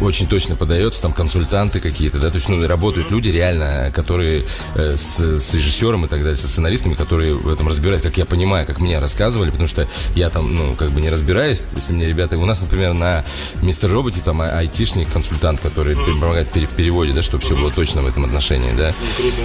очень 0.00 0.26
точно 0.26 0.56
подается, 0.56 1.02
там 1.02 1.12
консультанты 1.12 1.80
какие-то, 1.80 2.18
да, 2.18 2.30
то 2.30 2.36
есть, 2.36 2.48
ну, 2.48 2.66
работают 2.66 3.10
люди 3.10 3.28
реально, 3.28 3.90
которые 3.94 4.44
э, 4.74 4.96
с, 4.96 5.18
с 5.18 5.52
режиссером 5.52 6.06
и 6.06 6.08
так 6.08 6.20
далее, 6.20 6.36
со 6.36 6.48
сценаристами, 6.48 6.94
которые 6.94 7.34
в 7.34 7.52
этом 7.52 7.67
разбирают, 7.68 8.02
как 8.02 8.16
я 8.16 8.24
понимаю, 8.24 8.66
как 8.66 8.80
мне 8.80 8.98
рассказывали, 8.98 9.50
потому 9.50 9.68
что 9.68 9.86
я 10.14 10.30
там, 10.30 10.54
ну, 10.54 10.74
как 10.74 10.90
бы 10.90 11.00
не 11.00 11.10
разбираюсь, 11.10 11.62
если 11.74 11.92
мне 11.92 12.06
ребята, 12.06 12.38
у 12.38 12.46
нас, 12.46 12.60
например, 12.60 12.94
на 12.94 13.24
«Мистер 13.62 13.90
Роботе» 13.90 14.20
там 14.24 14.40
а, 14.40 14.46
айтишник, 14.58 15.10
консультант, 15.12 15.60
который 15.60 15.94
помогает 15.94 16.48
в 16.48 16.68
переводе, 16.68 17.12
да, 17.12 17.22
чтобы 17.22 17.44
все 17.44 17.56
было 17.56 17.72
точно 17.72 18.02
в 18.02 18.06
этом 18.06 18.24
отношении, 18.24 18.72
да. 18.76 18.92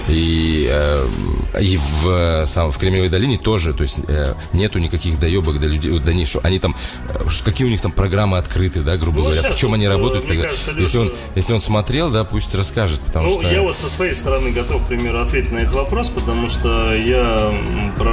И, 0.08 0.68
э, 0.70 1.08
и 1.60 1.78
в, 2.02 2.44
сам, 2.46 2.72
в 2.72 2.78
Кремниевой 2.78 3.08
долине 3.08 3.38
тоже, 3.38 3.72
то 3.72 3.82
есть 3.82 3.98
э, 4.08 4.34
нету 4.52 4.78
никаких 4.78 5.18
доебок 5.18 5.60
до 5.60 5.66
людей, 5.66 5.98
до 5.98 6.14
них, 6.14 6.28
что 6.28 6.40
они 6.42 6.58
там, 6.58 6.76
э, 7.08 7.24
какие 7.44 7.66
у 7.66 7.70
них 7.70 7.80
там 7.80 7.92
программы 7.92 8.38
открыты, 8.38 8.80
да, 8.80 8.96
грубо 8.96 9.18
ну, 9.18 9.24
говоря, 9.30 9.52
в 9.52 9.56
чем 9.56 9.74
они 9.74 9.88
работают. 9.88 10.26
Тогда, 10.26 10.44
кажется, 10.44 10.72
если, 10.76 10.98
он, 10.98 11.12
если 11.34 11.52
он 11.52 11.62
смотрел, 11.62 12.10
да, 12.10 12.24
пусть 12.24 12.54
расскажет, 12.54 13.00
потому 13.00 13.28
ну, 13.28 13.40
что... 13.40 13.50
я 13.50 13.62
вот 13.62 13.76
со 13.76 13.88
своей 13.88 14.14
стороны 14.14 14.50
готов, 14.50 14.82
к 14.84 14.88
примеру, 14.88 15.20
ответить 15.20 15.52
на 15.52 15.58
этот 15.58 15.74
вопрос, 15.74 16.08
потому 16.08 16.48
что 16.48 16.94
я 16.94 17.54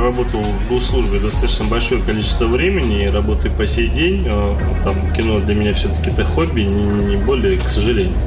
проработал 0.02 0.42
в 0.42 0.68
госслужбе 0.68 1.20
достаточно 1.20 1.66
большое 1.66 2.02
количество 2.02 2.46
времени 2.46 3.04
и 3.04 3.08
работаю 3.08 3.54
по 3.54 3.68
сей 3.68 3.88
день. 3.88 4.26
Э, 4.26 4.56
там 4.84 4.96
кино 5.14 5.40
для 5.40 5.54
меня 5.54 5.76
все-таки 5.76 6.10
это 6.10 6.24
хобби, 6.24 6.62
не, 6.62 6.84
не 7.06 7.18
более, 7.18 7.60
к 7.60 7.70
сожалению. 7.70 8.18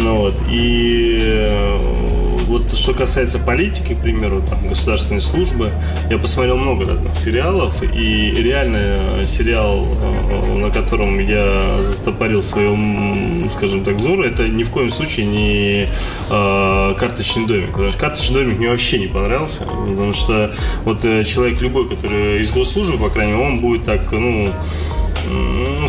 Ну 0.00 0.18
вот, 0.18 0.34
и 0.50 1.18
э, 1.22 2.31
вот 2.52 2.70
что 2.76 2.92
касается 2.92 3.38
политики, 3.38 3.94
к 3.94 4.02
примеру, 4.02 4.42
там, 4.46 4.68
государственной 4.68 5.22
службы, 5.22 5.70
я 6.10 6.18
посмотрел 6.18 6.58
много 6.58 6.84
разных 6.84 7.16
сериалов, 7.16 7.82
и 7.82 8.30
реально 8.30 9.24
сериал, 9.24 9.86
э, 9.86 10.54
на 10.54 10.70
котором 10.70 11.18
я 11.18 11.82
застопорил 11.82 12.42
свое, 12.42 13.48
скажем 13.56 13.84
так, 13.84 13.94
взор, 13.94 14.22
это 14.22 14.46
ни 14.48 14.64
в 14.64 14.70
коем 14.70 14.90
случае 14.90 15.26
не 15.26 15.86
э, 16.30 16.94
карточный 16.98 17.46
домик. 17.46 17.70
Потому 17.72 17.90
что 17.90 18.00
карточный 18.00 18.42
домик 18.42 18.58
мне 18.58 18.68
вообще 18.68 18.98
не 18.98 19.06
понравился, 19.06 19.64
потому 19.64 20.12
что 20.12 20.54
вот 20.84 21.02
э, 21.06 21.24
человек 21.24 21.60
любой, 21.62 21.88
который 21.88 22.42
из 22.42 22.50
госслужбы, 22.50 22.98
по 22.98 23.08
крайней 23.08 23.32
мере, 23.32 23.46
он 23.46 23.60
будет 23.60 23.84
так, 23.84 24.12
ну, 24.12 24.50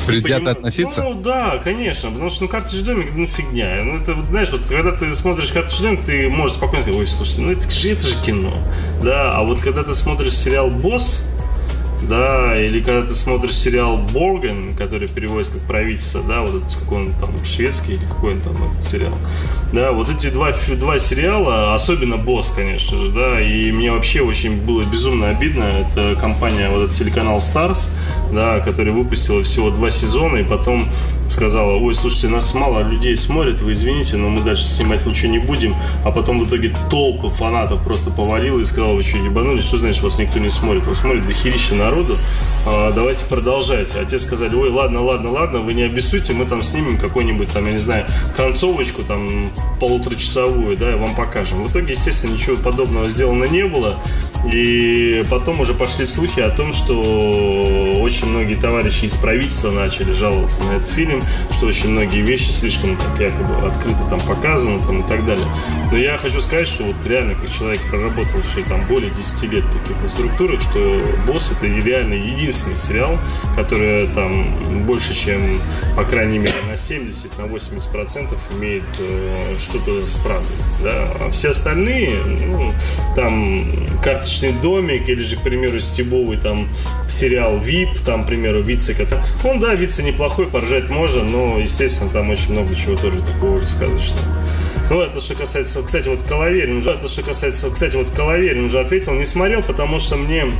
Предвзято 0.08 0.52
относиться? 0.52 1.02
Ну, 1.04 1.14
да, 1.14 1.58
конечно, 1.64 2.10
потому 2.10 2.30
что, 2.30 2.44
ну, 2.44 2.50
карточный 2.50 2.84
домик, 2.84 3.12
ну, 3.16 3.28
фигня. 3.28 3.84
Ну, 3.84 3.98
это, 3.98 4.22
знаешь, 4.30 4.52
вот, 4.52 4.62
когда 4.68 4.92
ты 4.92 5.14
смотришь 5.14 5.52
карточный 5.52 5.92
домик, 5.92 6.06
ты 6.06 6.30
можешь 6.30 6.58
спокойно 6.58 6.84
сказать, 6.84 7.00
ой, 7.00 7.08
слушайте, 7.08 7.42
ну, 7.42 7.52
это 7.52 7.70
же, 7.70 7.92
это 7.92 8.08
же 8.08 8.16
кино. 8.26 8.54
Да, 9.02 9.32
а 9.32 9.44
вот 9.44 9.62
когда 9.62 9.84
ты 9.84 9.94
смотришь 9.94 10.36
сериал 10.36 10.70
«Босс», 10.70 11.30
да, 12.08 12.60
или 12.60 12.82
когда 12.82 13.08
ты 13.08 13.14
смотришь 13.14 13.56
сериал 13.56 13.98
Борген, 13.98 14.76
который 14.76 15.08
переводится 15.08 15.58
как 15.58 15.68
правительство, 15.68 16.22
да, 16.28 16.42
вот 16.42 16.64
это 16.64 16.80
какой 16.80 17.06
он 17.06 17.14
там 17.20 17.46
шведский 17.46 17.94
или 17.94 18.06
какой 18.06 18.34
он 18.34 18.42
там 18.42 18.54
этот 18.72 18.86
сериал, 18.86 19.14
да, 19.72 19.92
вот 19.92 20.10
эти 20.10 20.30
два, 20.30 20.52
два 20.80 21.00
сериала, 21.00 21.74
особенно 21.74 22.18
Босс, 22.18 22.50
конечно 22.52 22.98
же, 22.98 23.10
да, 23.12 23.42
и 23.42 23.72
мне 23.72 23.92
вообще 23.92 24.22
очень 24.22 24.62
было 24.62 24.84
безумно 24.84 25.30
обидно, 25.30 25.64
это 25.64 26.16
компания, 26.20 26.70
вот 26.70 26.86
этот 26.86 26.96
телеканал 26.96 27.38
Stars, 27.38 27.90
да, 28.32 28.60
которая 28.60 28.94
выпустила 28.94 29.44
всего 29.44 29.70
два 29.70 29.92
сезона 29.92 30.38
и 30.38 30.44
потом 30.44 30.90
сказала, 31.30 31.74
ой, 31.74 31.96
слушайте, 31.96 32.28
нас 32.28 32.54
мало 32.54 32.84
людей 32.84 33.18
смотрят, 33.18 33.62
вы 33.62 33.74
извините, 33.74 34.18
но 34.18 34.30
мы 34.30 34.42
дальше 34.42 34.66
снимать 34.66 35.06
ничего 35.06 35.32
не 35.32 35.40
будем, 35.40 35.76
а 36.06 36.12
потом 36.12 36.40
в 36.40 36.48
итоге 36.48 36.76
толпы 36.90 37.30
фанатов 37.30 37.84
просто 37.84 38.12
повалила 38.12 38.60
и 38.60 38.64
сказала, 38.64 38.94
вы 38.94 39.04
что, 39.04 39.18
ебанулись, 39.18 39.66
что 39.66 39.78
значит 39.78 40.04
вас 40.04 40.20
никто 40.20 40.40
не 40.40 40.50
смотрит, 40.50 40.86
вас 40.86 41.00
смотрит 41.00 41.26
дохерища 41.26 41.76
народу, 41.94 42.18
а, 42.66 42.92
давайте 42.92 43.26
продолжайте. 43.26 44.00
А 44.00 44.06
те 44.06 44.18
сказали, 44.18 44.56
ой, 44.56 44.70
ладно, 44.70 45.04
ладно, 45.04 45.32
ладно, 45.32 45.60
вы 45.60 45.74
не 45.74 45.84
обессудьте, 45.84 46.34
мы 46.34 46.46
там 46.46 46.64
снимем 46.64 46.98
какой-нибудь 46.98 47.52
там, 47.52 47.66
я 47.66 47.74
не 47.74 47.78
знаю, 47.78 48.06
концовочку 48.36 49.04
там 49.04 49.52
полуторачасовую, 49.80 50.76
да, 50.78 50.92
и 50.92 50.96
вам 50.96 51.16
покажем. 51.16 51.64
В 51.64 51.72
итоге, 51.72 51.92
естественно, 51.92 52.34
ничего 52.34 52.56
подобного 52.56 53.10
сделано 53.10 53.46
не 53.46 53.66
было, 53.66 54.00
и 54.52 55.24
потом 55.30 55.62
уже 55.62 55.74
пошли 55.74 56.06
слухи 56.06 56.40
о 56.40 56.50
том, 56.50 56.74
что 56.74 57.00
очень 58.02 58.28
многие 58.28 58.56
товарищи 58.56 59.06
из 59.06 59.16
правительства 59.16 59.72
начали 59.72 60.12
жаловаться 60.12 60.64
на 60.64 60.74
этот 60.74 60.90
фильм, 60.90 61.22
что 61.52 61.68
очень 61.68 61.90
многие 61.90 62.22
вещи 62.22 62.50
слишком 62.50 62.98
так 62.98 63.20
якобы 63.20 63.56
открыто 63.68 64.06
там 64.10 64.20
показаны 64.22 64.80
там, 64.86 65.02
и 65.02 65.08
так 65.08 65.26
далее. 65.26 65.46
Но 65.92 65.98
я 65.98 66.18
хочу 66.18 66.42
сказать, 66.42 66.68
что 66.68 66.84
вот 66.84 66.96
реально 67.06 67.36
как 67.36 67.52
человек, 67.52 67.82
проработавший 67.90 68.64
там 68.64 68.84
более 68.86 69.12
10 69.12 69.44
лет 69.52 69.64
таких 69.72 69.96
структурах, 70.10 70.62
что 70.62 71.04
«Босс»— 71.28 71.52
это 71.58 71.68
реально 71.84 72.14
единственный 72.16 72.78
сериал, 72.78 73.18
который 73.56 74.08
там 74.08 74.86
больше, 74.86 75.16
чем, 75.16 75.60
по 75.96 76.04
крайней 76.04 76.40
мере, 76.40 76.54
на 76.70 76.78
70, 76.78 77.38
на 77.38 77.46
80 77.46 77.92
процентов 77.92 78.40
имеет 78.58 78.84
э, 79.00 79.58
что-то 79.60 80.08
с 80.08 80.16
правдой. 80.18 80.56
Да? 80.84 81.08
А 81.20 81.30
все 81.32 81.50
остальные, 81.50 82.12
ну, 82.48 82.74
там, 83.16 83.88
карточный 84.04 84.54
домик 84.54 85.08
или 85.10 85.24
же, 85.24 85.36
к 85.38 85.42
примеру, 85.42 85.80
стебовый 85.80 86.38
там 86.38 86.70
сериал 87.08 87.58
VIP, 87.58 88.04
там, 88.06 88.24
к 88.24 88.28
примеру, 88.28 88.62
Вице, 88.62 88.94
который... 88.94 89.24
Он, 89.44 89.60
да, 89.60 89.76
Вице 89.76 90.04
неплохой, 90.04 90.48
поржать 90.48 90.90
можно, 90.90 91.24
но, 91.24 91.60
естественно, 91.60 92.10
там 92.10 92.30
очень 92.30 92.52
много 92.52 92.76
чего 92.76 92.96
тоже 92.96 93.22
такого 93.22 93.58
же 93.58 93.68
сказочного. 93.68 94.26
Ну, 94.90 95.02
это 95.02 95.22
что 95.22 95.36
касается, 95.36 95.82
кстати, 95.82 96.10
вот 96.10 96.22
Коловерин 96.24 96.78
уже, 96.78 96.92
это 96.92 97.08
что 97.08 97.24
касается, 97.24 97.72
кстати, 97.72 97.96
вот 97.96 98.10
Коловерин 98.10 98.66
уже 98.66 98.80
ответил, 98.80 99.14
не 99.14 99.26
смотрел, 99.26 99.64
потому 99.64 100.00
что 100.00 100.18
мне 100.18 100.52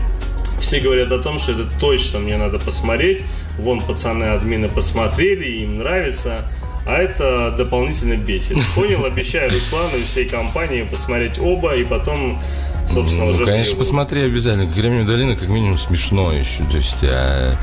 все 0.64 0.80
говорят 0.80 1.12
о 1.12 1.20
том, 1.20 1.40
что 1.40 1.52
это 1.52 1.68
точно 1.80 2.20
мне 2.20 2.38
надо 2.38 2.58
посмотреть. 2.58 3.22
Вон 3.60 3.82
пацаны 3.82 4.24
админы 4.24 4.70
посмотрели, 4.70 5.62
им 5.62 5.80
нравится. 5.80 6.50
А 6.86 6.98
это 6.98 7.54
дополнительно 7.56 8.16
бесит. 8.16 8.58
Понял, 8.76 9.06
обещаю 9.06 9.52
Руслану 9.52 9.98
и 9.98 10.04
всей 10.04 10.26
компании 10.26 10.84
посмотреть 10.84 11.38
оба 11.38 11.76
и 11.76 11.84
потом 11.84 12.42
собственно, 12.88 13.26
ну, 13.26 13.32
уже 13.32 13.46
конечно, 13.46 13.76
посмотри 13.76 14.24
обязательно. 14.24 14.72
Кремниевая 14.72 15.06
долина 15.06 15.36
как 15.36 15.50
минимум 15.50 15.78
смешно 15.78 16.32
еще. 16.32 16.64
То 16.66 16.78
есть, 16.78 17.04
а, 17.04 17.54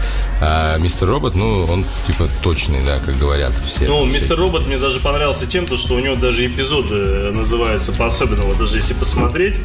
а 0.41 0.79
Мистер 0.79 1.09
Робот, 1.09 1.35
ну, 1.35 1.67
он 1.67 1.85
типа 2.07 2.29
точный, 2.43 2.85
да, 2.85 2.99
как 3.05 3.19
говорят 3.19 3.53
все. 3.67 3.87
Ну, 3.87 4.05
Мистер 4.07 4.39
Робот 4.39 4.67
мне 4.67 4.79
даже 4.79 5.01
понравился 5.01 5.47
тем, 5.47 5.67
то, 5.67 5.77
что 5.77 5.95
у 5.95 6.01
него 6.01 6.15
даже 6.17 6.47
эпизоды 6.47 7.33
называются 7.33 7.93
по-особенному. 7.93 8.55
Даже 8.55 8.77
если 8.77 8.95
посмотреть, 8.95 9.61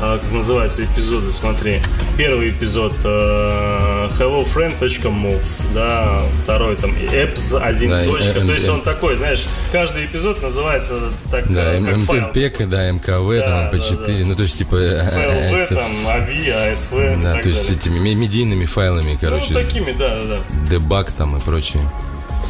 а, 0.00 0.18
как 0.18 0.32
называются 0.32 0.84
эпизоды, 0.84 1.30
смотри. 1.30 1.80
Первый 2.16 2.50
эпизод 2.50 2.92
uh, 3.04 4.10
hellofriend.move, 4.18 5.72
да, 5.74 6.20
второй 6.42 6.76
там 6.76 6.94
apps 6.94 7.56
1. 7.58 7.90
Да, 7.90 8.04
точка. 8.04 8.40
То 8.40 8.52
есть 8.52 8.68
он 8.68 8.82
такой, 8.82 9.16
знаешь, 9.16 9.46
каждый 9.72 10.06
эпизод 10.06 10.42
называется 10.42 11.10
так, 11.30 11.52
да, 11.52 11.74
как 11.84 11.96
МПП, 11.96 12.68
да, 12.68 12.90
МКВ, 12.90 13.38
да, 13.38 13.68
там, 13.70 13.80
MP4, 13.80 14.06
да, 14.06 14.18
да. 14.18 14.26
ну, 14.26 14.34
то 14.34 14.42
есть, 14.42 14.58
типа, 14.58 14.76
FLV, 15.00 15.74
там, 15.74 15.92
AVI, 16.06 16.72
ASV 16.72 17.22
Да, 17.22 17.40
то 17.40 17.48
есть 17.48 17.70
этими 17.70 18.14
медийными 18.14 18.66
файлами, 18.66 19.18
короче. 19.20 19.54
Ну, 19.54 19.60
такими, 19.60 19.92
да, 19.92 20.22
да. 20.22 20.38
Дебаг 20.68 21.10
там 21.12 21.36
и 21.36 21.40
прочее. 21.40 21.82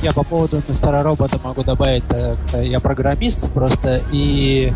Я 0.02 0.12
по 0.12 0.22
поводу 0.22 0.62
мистера 0.66 1.02
робота 1.02 1.38
могу 1.44 1.62
добавить, 1.62 2.04
э, 2.10 2.36
я 2.64 2.80
программист 2.80 3.40
просто, 3.52 4.02
и 4.10 4.72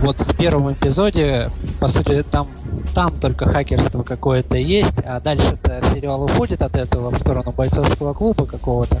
вот 0.00 0.20
в 0.20 0.36
первом 0.36 0.72
эпизоде, 0.72 1.50
по 1.78 1.86
сути, 1.88 2.24
там, 2.28 2.48
там 2.94 3.12
только 3.18 3.46
хакерство 3.46 4.02
какое-то 4.02 4.56
есть, 4.56 4.98
а 5.04 5.20
дальше-то 5.20 5.82
сериал 5.94 6.24
уходит 6.24 6.62
от 6.62 6.76
этого 6.76 7.10
в 7.10 7.18
сторону 7.18 7.52
бойцовского 7.52 8.12
клуба 8.12 8.46
какого-то. 8.46 8.98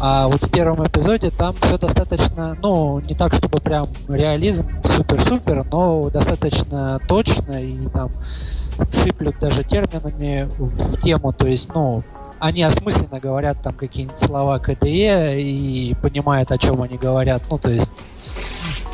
А 0.00 0.28
вот 0.28 0.42
в 0.42 0.50
первом 0.50 0.86
эпизоде 0.86 1.30
там 1.30 1.54
все 1.60 1.78
достаточно, 1.78 2.56
ну, 2.60 3.00
не 3.00 3.14
так, 3.14 3.34
чтобы 3.34 3.58
прям 3.60 3.88
реализм 4.08 4.66
супер-супер, 4.84 5.64
но 5.70 6.10
достаточно 6.10 7.00
точно 7.08 7.62
и 7.62 7.80
там 7.88 8.10
сыплют 8.92 9.38
даже 9.40 9.64
терминами 9.64 10.48
в 10.58 11.00
тему, 11.00 11.32
то 11.32 11.46
есть, 11.46 11.70
ну, 11.74 12.02
они 12.38 12.62
осмысленно 12.62 13.18
говорят 13.18 13.62
там 13.62 13.72
какие-нибудь 13.72 14.18
слова 14.18 14.58
КДЕ 14.58 15.40
и 15.40 15.94
понимают, 15.94 16.52
о 16.52 16.58
чем 16.58 16.82
они 16.82 16.98
говорят, 16.98 17.42
ну, 17.50 17.58
то 17.58 17.70
есть 17.70 17.90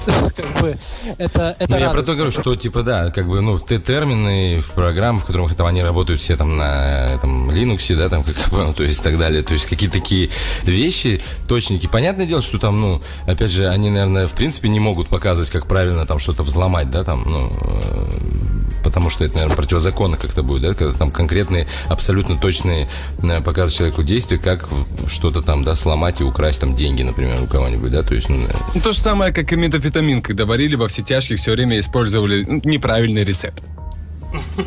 как 0.37 0.61
бы 0.61 0.79
это, 1.19 1.57
это 1.59 1.71
ну, 1.71 1.79
я 1.79 1.91
про 1.91 2.03
то 2.03 2.15
говорю, 2.15 2.31
что 2.31 2.57
типа 2.57 2.83
да, 2.83 3.11
как 3.11 3.29
бы 3.29 3.41
ну 3.41 3.59
те 3.59 3.79
термины 3.79 4.61
в 4.61 4.71
программах, 4.73 5.25
в 5.25 5.27
которых 5.27 5.55
там 5.55 5.67
они 5.67 5.83
работают 5.83 6.21
все 6.21 6.37
там 6.37 6.57
на 6.57 7.19
там 7.21 7.51
Linux, 7.51 7.95
да, 7.97 8.09
там 8.09 8.23
как 8.25 8.53
ну, 8.53 8.73
то 8.73 8.83
есть 8.83 9.01
и 9.01 9.03
так 9.03 9.19
далее, 9.19 9.43
то 9.43 9.53
есть 9.53 9.67
какие-то 9.67 9.99
такие 9.99 10.31
вещи, 10.65 11.21
точники. 11.47 11.87
Понятное 11.87 12.27
дело, 12.27 12.43
что 12.43 12.59
там, 12.59 12.81
ну, 12.81 13.03
опять 13.27 13.51
же, 13.51 13.69
они, 13.69 13.91
наверное, 13.91 14.27
в 14.27 14.33
принципе 14.33 14.69
не 14.69 14.81
могут 14.81 15.09
показывать, 15.09 15.51
как 15.51 15.67
правильно 15.67 16.07
там 16.07 16.19
что-то 16.19 16.43
взломать, 16.43 16.91
да, 16.91 17.05
там, 17.05 17.25
ну, 17.27 17.53
э, 17.53 18.83
потому 18.83 19.11
что 19.11 19.25
это, 19.25 19.35
наверное, 19.35 19.57
противозаконно 19.57 20.17
как-то 20.17 20.43
будет, 20.43 20.63
да, 20.63 20.75
когда 20.75 20.93
там 20.93 21.11
конкретные, 21.11 21.67
абсолютно 21.89 22.37
точные 22.37 22.89
э, 23.23 23.41
показывают 23.41 23.75
человеку 23.75 24.03
действия, 24.03 24.39
как 24.39 24.69
что-то 25.09 25.43
там, 25.43 25.65
да, 25.65 25.75
сломать 25.75 26.21
и 26.21 26.25
украсть 26.25 26.61
там 26.61 26.75
деньги, 26.75 27.03
например, 27.03 27.43
у 27.43 27.47
кого-нибудь, 27.47 27.91
да, 27.91 28.03
то 28.03 28.15
есть... 28.15 28.29
Ну, 28.29 28.39
ну 28.75 28.81
то 28.81 28.93
же 28.93 28.99
самое, 28.99 29.33
как 29.33 29.53
и 29.53 29.57
метафетамин, 29.93 30.23
когда 30.23 30.47
варили 30.47 30.75
во 30.75 30.89
все 30.89 31.03
тяжких, 31.03 31.39
все 31.39 31.53
время 31.53 31.79
использовали 31.79 32.45
ну, 32.45 32.61
неправильный 32.65 33.25
рецепт. 33.25 33.63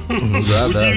Да, 0.08 0.68
да. 0.72 0.94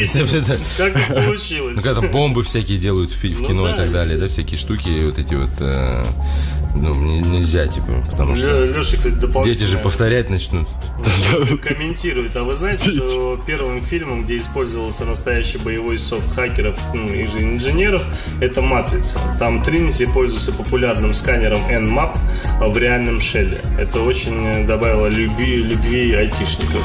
Как 0.76 1.08
получилось. 1.08 1.76
Ну, 1.76 1.82
когда 1.82 2.02
бомбы 2.02 2.42
всякие 2.42 2.78
делают 2.78 3.12
в 3.12 3.24
ну 3.24 3.46
кино 3.46 3.68
и 3.70 3.76
так 3.76 3.92
далее, 3.92 4.18
да, 4.18 4.28
всякие 4.28 4.58
штуки, 4.58 5.06
вот 5.06 5.18
эти 5.18 5.34
вот 5.34 5.50
э, 5.60 6.04
ну, 6.74 6.94
нельзя, 6.94 7.66
типа, 7.66 8.04
потому 8.10 8.34
что 8.34 8.66
Леша, 8.66 8.96
кстати, 8.98 9.44
дети 9.44 9.64
же 9.64 9.78
повторять 9.78 10.28
начнут. 10.28 10.68
Комментирует. 11.62 12.36
А 12.36 12.44
вы 12.44 12.54
знаете, 12.54 12.90
что 12.90 13.40
первым 13.46 13.80
фильмом, 13.80 14.24
где 14.24 14.38
использовался 14.38 15.04
настоящий 15.04 15.58
боевой 15.58 15.98
софт 15.98 16.34
хакеров 16.34 16.76
ну, 16.94 17.06
и 17.12 17.24
же 17.24 17.42
инженеров, 17.42 18.02
это 18.40 18.62
«Матрица». 18.62 19.18
Там 19.38 19.62
Тринити 19.62 20.06
пользуется 20.06 20.52
популярным 20.52 21.14
сканером 21.14 21.60
Nmap 21.68 22.16
в 22.60 22.78
реальном 22.78 23.20
шелле. 23.20 23.60
Это 23.78 24.02
очень 24.02 24.66
добавило 24.66 25.06
любви, 25.06 25.62
любви 25.62 26.14
айтишников. 26.14 26.82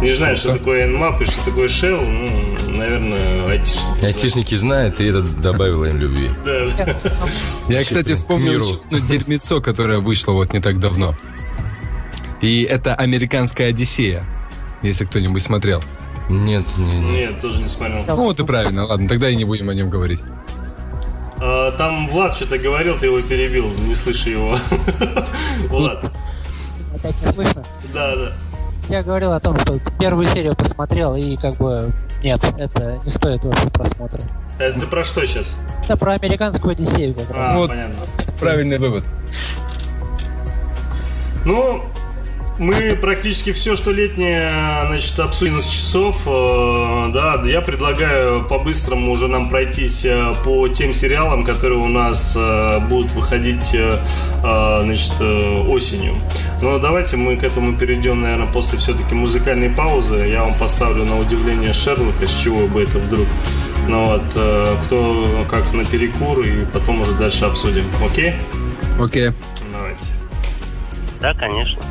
Не 0.00 0.12
знаю, 0.12 0.36
что 0.36 0.52
такое 0.52 0.86
Nmap 0.86 1.22
и 1.22 1.26
что 1.26 1.44
такое 1.44 1.68
Shell, 1.68 2.04
ну, 2.04 2.76
наверное, 2.76 3.46
айтишники. 3.46 4.04
Айтишники 4.04 4.54
знают, 4.54 5.00
и 5.00 5.06
это 5.06 5.22
добавило 5.22 5.86
им 5.86 5.98
любви. 5.98 6.28
Да. 6.44 6.66
Я, 7.68 7.82
кстати, 7.82 8.14
вспомнил 8.14 8.80
дерьмецо, 8.90 9.60
которое 9.60 9.98
вышло 9.98 10.32
вот 10.32 10.52
не 10.52 10.60
так 10.60 10.78
давно. 10.78 11.16
И 12.40 12.62
это 12.62 12.94
«Американская 12.94 13.68
Одиссея», 13.68 14.24
если 14.82 15.04
кто-нибудь 15.04 15.42
смотрел. 15.42 15.82
Нет, 16.28 16.64
не, 16.76 16.98
не. 16.98 17.10
Нет, 17.12 17.40
тоже 17.40 17.58
не 17.60 17.68
смотрел. 17.68 18.04
Ну 18.06 18.16
вот 18.16 18.40
и 18.40 18.44
правильно, 18.44 18.84
ладно, 18.84 19.08
тогда 19.08 19.28
и 19.28 19.36
не 19.36 19.44
будем 19.44 19.68
о 19.68 19.74
нем 19.74 19.88
говорить. 19.88 20.20
А, 21.38 21.70
там 21.72 22.08
Влад 22.08 22.36
что-то 22.36 22.58
говорил, 22.58 22.98
ты 22.98 23.06
его 23.06 23.20
перебил, 23.20 23.70
не 23.86 23.94
слышу 23.94 24.30
его. 24.30 24.56
Влад. 25.68 26.12
Опять 26.94 27.24
не 27.24 27.32
слышно? 27.32 27.64
Да, 27.94 28.16
да. 28.16 28.32
я 28.88 29.02
говорил 29.02 29.32
о 29.32 29.40
том, 29.40 29.58
что 29.60 29.78
первую 29.98 30.26
серию 30.26 30.56
посмотрел, 30.56 31.14
и 31.14 31.36
как 31.36 31.54
бы 31.56 31.92
нет, 32.22 32.42
это 32.58 33.00
не 33.04 33.10
стоит 33.10 33.44
вообще 33.44 33.68
просмотра. 33.68 34.20
Это 34.58 34.80
ты 34.80 34.86
про 34.86 35.04
что 35.04 35.24
сейчас? 35.26 35.58
Это 35.84 35.96
про 35.96 36.12
американскую 36.12 36.72
Одиссею 36.72 37.14
как 37.14 37.30
раз. 37.30 37.50
А, 37.50 37.58
вот, 37.58 37.68
понятно. 37.68 37.96
Правильный 38.40 38.78
вывод. 38.78 39.04
Ну, 41.44 41.84
мы 42.58 42.96
практически 43.00 43.52
все, 43.52 43.76
что 43.76 43.90
летнее, 43.90 44.50
значит, 44.86 45.18
обсудим 45.18 45.60
с 45.60 45.66
часов. 45.66 46.22
Э, 46.26 47.10
да, 47.12 47.42
я 47.44 47.60
предлагаю 47.60 48.44
по-быстрому 48.44 49.12
уже 49.12 49.28
нам 49.28 49.48
пройтись 49.48 50.04
э, 50.04 50.34
по 50.44 50.66
тем 50.68 50.94
сериалам, 50.94 51.44
которые 51.44 51.78
у 51.78 51.88
нас 51.88 52.34
э, 52.36 52.80
будут 52.88 53.12
выходить, 53.12 53.76
значит, 54.40 55.20
осенью. 55.20 56.14
Но 56.62 56.78
давайте 56.78 57.16
мы 57.16 57.36
к 57.36 57.44
этому 57.44 57.76
перейдем, 57.76 58.20
наверное, 58.20 58.48
после 58.52 58.78
все-таки 58.78 59.14
музыкальной 59.14 59.70
паузы. 59.70 60.16
Я 60.26 60.44
вам 60.44 60.54
поставлю 60.54 61.04
на 61.04 61.18
удивление 61.18 61.72
Шерлока, 61.72 62.26
с 62.26 62.42
чего 62.42 62.66
бы 62.66 62.82
это 62.82 62.98
вдруг. 62.98 63.26
Ну 63.88 64.04
вот, 64.06 64.24
кто 64.84 65.46
как 65.48 65.72
на 65.72 65.84
перекур, 65.84 66.40
и 66.40 66.64
потом 66.64 67.02
уже 67.02 67.12
дальше 67.12 67.44
обсудим. 67.44 67.84
Окей? 68.04 68.34
Окей. 68.98 69.30
Давайте. 69.70 70.06
Да, 71.20 71.34
конечно. 71.34 71.82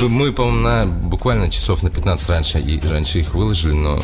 Мы, 0.00 0.08
мы 0.08 0.32
по-моему, 0.32 0.60
на, 0.60 0.86
буквально 0.86 1.50
часов 1.50 1.82
на 1.82 1.90
15 1.90 2.28
раньше, 2.28 2.60
и 2.60 2.80
раньше 2.86 3.20
их 3.20 3.34
выложили, 3.34 3.72
но, 3.72 4.00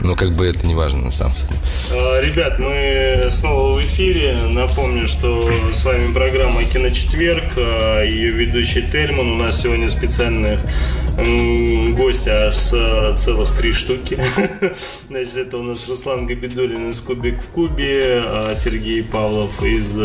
но 0.00 0.14
как 0.14 0.32
бы 0.32 0.46
это 0.46 0.66
не 0.66 0.74
важно 0.74 1.06
на 1.06 1.10
самом 1.10 1.34
деле. 1.34 1.60
А, 1.92 2.20
ребят, 2.20 2.58
мы 2.58 3.28
снова 3.30 3.78
в 3.78 3.82
эфире. 3.84 4.36
Напомню, 4.50 5.06
что 5.08 5.50
с 5.72 5.84
вами 5.84 6.12
программа 6.12 6.64
«Киночетверг», 6.64 7.52
а, 7.56 8.02
ее 8.02 8.30
ведущий 8.30 8.82
Тельман. 8.82 9.30
У 9.32 9.36
нас 9.36 9.62
сегодня 9.62 9.88
специальных 9.90 10.60
гости 11.96 12.28
аж 12.28 12.56
целых 13.18 13.50
три 13.56 13.72
штуки. 13.72 14.18
Значит, 15.08 15.36
это 15.36 15.58
у 15.58 15.62
нас 15.62 15.88
Руслан 15.88 16.26
Габидулин 16.26 16.88
из 16.88 17.00
«Кубик 17.00 17.42
в 17.42 17.48
кубе», 17.48 18.22
а, 18.24 18.54
Сергей 18.54 19.02
Павлов 19.02 19.62
из 19.62 19.98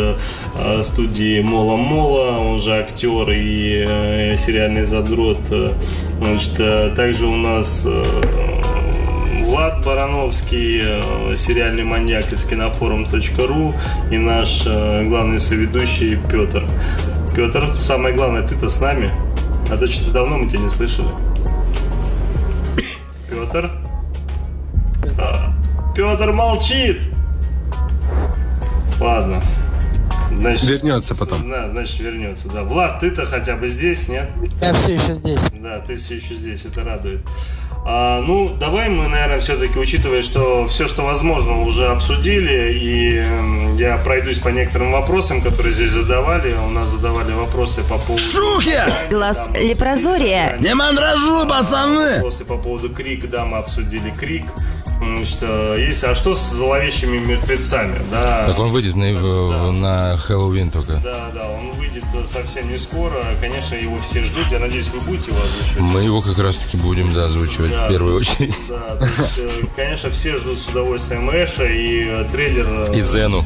студии 0.85 1.41
«Мола 1.41 1.77
Мола», 1.77 2.39
он 2.39 2.59
же 2.59 2.73
актер 2.73 3.29
и 3.31 3.85
э, 3.87 4.35
сериальный 4.37 4.85
задрот. 4.85 5.39
Значит, 6.19 6.95
также 6.95 7.27
у 7.27 7.35
нас 7.35 7.85
э, 7.87 8.03
Влад 9.43 9.85
Барановский, 9.85 10.81
э, 10.81 11.35
сериальный 11.35 11.83
маньяк 11.83 12.31
из 12.33 12.43
кинофорум.ру 12.45 13.73
и 14.09 14.17
наш 14.17 14.63
э, 14.65 15.05
главный 15.07 15.39
соведущий 15.39 16.17
Петр. 16.31 16.63
Петр, 17.35 17.75
самое 17.75 18.15
главное, 18.15 18.47
ты-то 18.47 18.67
с 18.67 18.81
нами, 18.81 19.11
а 19.69 19.77
то 19.77 19.87
что-то 19.87 20.11
давно 20.11 20.37
мы 20.37 20.49
тебя 20.49 20.61
не 20.61 20.69
слышали. 20.69 21.07
Петр? 23.29 23.71
А, 25.17 25.53
Петр 25.95 26.31
молчит! 26.31 27.03
Ладно. 28.99 29.41
Значит, 30.39 30.69
вернется 30.69 31.15
потом. 31.15 31.49
Да, 31.49 31.69
значит, 31.69 31.99
вернется, 31.99 32.49
да. 32.49 32.63
Влад, 32.63 32.99
ты-то 32.99 33.25
хотя 33.25 33.55
бы 33.55 33.67
здесь, 33.67 34.07
нет? 34.09 34.29
Я 34.59 34.73
все 34.73 34.95
еще 34.95 35.13
здесь. 35.13 35.41
Да, 35.59 35.79
ты 35.79 35.95
все 35.97 36.15
еще 36.15 36.35
здесь, 36.35 36.65
это 36.65 36.83
радует. 36.83 37.21
А, 37.85 38.21
ну, 38.21 38.49
давай 38.59 38.89
мы, 38.89 39.09
наверное, 39.09 39.41
все-таки, 39.41 39.77
учитывая, 39.77 40.21
что 40.21 40.67
все, 40.67 40.87
что 40.87 41.03
возможно, 41.03 41.61
уже 41.61 41.87
обсудили, 41.87 42.73
и 42.73 43.23
я 43.77 43.97
пройдусь 43.97 44.39
по 44.39 44.49
некоторым 44.49 44.93
вопросам, 44.93 45.41
которые 45.41 45.73
здесь 45.73 45.89
задавали. 45.89 46.53
У 46.53 46.69
нас 46.69 46.89
задавали 46.89 47.33
вопросы 47.33 47.81
по 47.83 47.97
поводу... 47.97 48.23
Шухи! 48.23 48.79
Глаз 49.09 49.37
лепрозория! 49.55 50.57
Не 50.59 50.73
мандражу, 50.75 51.45
пацаны! 51.47 52.15
Вопросы 52.15 52.45
по 52.45 52.57
поводу 52.57 52.89
Крик, 52.89 53.29
да, 53.29 53.43
мы 53.43 53.57
обсудили 53.57 54.11
Крик. 54.11 54.45
Что 55.25 55.75
есть, 55.75 56.03
а 56.03 56.15
что 56.15 56.33
с 56.33 56.51
зловещими 56.51 57.17
мертвецами, 57.17 57.99
да? 58.11 58.45
Так 58.47 58.59
он 58.59 58.69
выйдет 58.69 58.95
на, 58.95 59.13
да. 59.13 59.71
на 59.71 60.17
Хэллоуин 60.17 60.71
только. 60.71 60.93
Да, 61.03 61.29
да, 61.33 61.49
он 61.49 61.71
выйдет 61.71 62.03
совсем 62.27 62.69
не 62.69 62.77
скоро. 62.77 63.23
Конечно, 63.39 63.75
его 63.75 63.99
все 64.01 64.23
ждут. 64.23 64.47
Я 64.51 64.59
надеюсь, 64.59 64.87
вы 64.89 64.99
будете 65.01 65.31
его 65.31 65.41
озвучивать. 65.41 65.93
Мы 65.93 66.03
его 66.03 66.21
как 66.21 66.37
раз 66.39 66.57
таки 66.57 66.77
будем, 66.77 67.13
да, 67.13 67.25
озвучивать 67.25 67.71
да, 67.71 67.87
в 67.87 67.89
первую 67.89 68.17
очередь. 68.17 68.55
Да, 68.69 68.95
то 68.97 69.05
есть, 69.05 69.37
э, 69.37 69.65
конечно, 69.75 70.09
все 70.09 70.37
ждут 70.37 70.57
с 70.57 70.67
удовольствием 70.67 71.29
Эша 71.29 71.65
и 71.65 72.05
э, 72.05 72.25
трейлер... 72.31 72.67
Э, 72.89 72.97
и 72.97 73.01
Зену. 73.01 73.45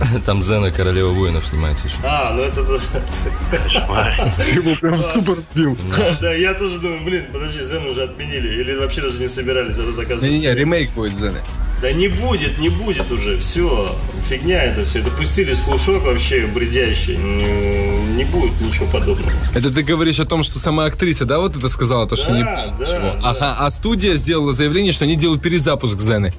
Там 0.26 0.42
Зена 0.42 0.70
Королева 0.70 1.10
воинов 1.10 1.46
снимается 1.46 1.86
еще. 1.86 1.96
А, 2.04 2.32
ну 2.34 2.42
это... 2.42 2.60
Его 2.60 4.76
прям 4.76 4.98
ступор 4.98 5.38
бил. 5.54 5.76
Да, 6.20 6.32
я 6.32 6.54
тоже 6.54 6.78
думаю, 6.78 7.04
блин, 7.04 7.26
подожди, 7.32 7.62
Зен 7.62 7.86
уже 7.86 8.04
отменили. 8.04 8.60
Или 8.60 8.76
вообще 8.76 9.02
даже 9.02 9.20
не 9.20 9.28
собирались, 9.28 9.78
а 9.78 9.82
тут 9.82 9.98
оказывается... 9.98 10.26
Не-не, 10.26 10.54
ремейк 10.54 10.90
будет 10.90 11.16
Зены. 11.16 11.38
Да 11.82 11.92
не 11.92 12.06
будет, 12.06 12.58
не 12.58 12.68
будет 12.68 13.10
уже, 13.10 13.36
все, 13.38 13.92
фигня 14.28 14.62
это 14.62 14.84
все. 14.84 15.02
Допустили 15.02 15.52
слушок 15.52 16.04
вообще 16.04 16.46
бредящий, 16.46 17.16
не, 17.16 18.14
не 18.14 18.24
будет 18.24 18.60
ничего 18.60 18.86
подобного. 18.86 19.32
Это 19.52 19.68
ты 19.68 19.82
говоришь 19.82 20.20
о 20.20 20.24
том, 20.24 20.44
что 20.44 20.60
сама 20.60 20.84
актриса, 20.84 21.24
да, 21.24 21.40
вот 21.40 21.56
это 21.56 21.68
сказала, 21.68 22.06
то, 22.06 22.14
что 22.14 22.28
да, 22.28 22.36
не 22.36 22.44
да, 22.44 22.74
ничего. 22.78 23.16
Да. 23.20 23.30
Ага, 23.30 23.56
а 23.58 23.68
студия 23.72 24.14
сделала 24.14 24.52
заявление, 24.52 24.92
что 24.92 25.06
они 25.06 25.16
делают 25.16 25.42
перезапуск 25.42 25.98
Зены. 25.98 26.32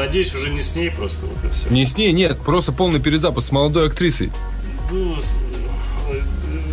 Надеюсь, 0.00 0.34
уже 0.34 0.48
не 0.48 0.62
с 0.62 0.74
ней 0.76 0.90
просто 0.90 1.26
вот 1.26 1.44
и 1.44 1.54
все. 1.54 1.68
Не 1.68 1.84
с 1.84 1.94
ней, 1.94 2.12
нет, 2.12 2.38
просто 2.38 2.72
полный 2.72 3.00
перезапуск 3.00 3.48
с 3.48 3.52
молодой 3.52 3.88
актрисой. 3.88 4.32
Ну, 4.90 5.14